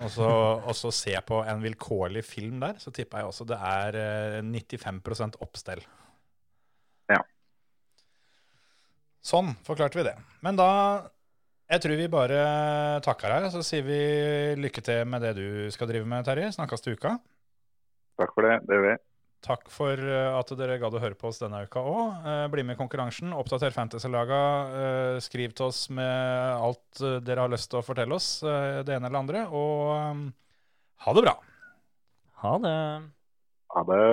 Og 0.00 0.10
så, 0.10 0.26
og 0.68 0.74
så 0.76 0.90
se 0.94 1.14
på 1.26 1.42
en 1.44 1.62
vilkårlig 1.62 2.24
film 2.26 2.60
der, 2.64 2.78
så 2.82 2.90
tipper 2.94 3.22
jeg 3.22 3.30
også 3.30 3.46
det 3.48 3.60
er 3.70 4.00
eh, 4.00 4.42
95% 4.42 5.38
oppstell. 5.44 5.84
Ja. 7.10 7.22
Sånn 9.22 9.54
forklarte 9.66 10.00
vi 10.00 10.08
det. 10.10 10.18
Men 10.42 10.58
da 10.58 10.70
Jeg 11.70 11.84
tror 11.84 11.94
vi 11.94 12.06
bare 12.10 12.38
takker 13.06 13.30
her, 13.30 13.44
så 13.54 13.60
sier 13.62 13.84
vi 13.86 13.98
lykke 14.58 14.82
til 14.82 15.04
med 15.06 15.22
det 15.22 15.36
du 15.36 15.70
skal 15.70 15.86
drive 15.86 16.02
med, 16.02 16.24
Terje. 16.26 16.48
Snakkes 16.56 16.82
til 16.82 16.96
uka. 16.98 17.12
Takk 18.20 18.36
for 18.36 18.44
det. 18.46 18.58
Det 18.68 18.76
gjør 18.76 18.86
vi. 18.90 18.98
Takk 19.40 19.70
for 19.72 19.96
eh, 19.96 20.34
at 20.36 20.50
dere 20.58 20.76
gadd 20.80 20.96
å 20.98 21.00
høre 21.00 21.16
på 21.16 21.30
oss 21.30 21.40
denne 21.40 21.62
uka 21.64 21.80
òg. 21.80 22.26
Eh, 22.28 22.42
bli 22.52 22.64
med 22.66 22.76
i 22.76 22.80
konkurransen. 22.80 23.32
Oppdater 23.32 23.72
Fantasy-laga. 23.72 24.40
Eh, 24.80 25.16
skriv 25.24 25.54
til 25.56 25.70
oss 25.70 25.86
med 25.88 26.60
alt 26.60 27.00
dere 27.24 27.46
har 27.46 27.52
lyst 27.52 27.70
til 27.72 27.80
å 27.80 27.86
fortelle 27.86 28.18
oss, 28.18 28.28
det 28.44 28.92
ene 28.92 29.08
eller 29.08 29.22
andre. 29.22 29.46
Og 29.48 29.88
ha 31.06 31.16
det 31.16 31.24
bra. 31.24 31.34
Ha 32.44 32.52
det. 32.66 32.76
Ha 33.72 33.80
det. 33.88 34.04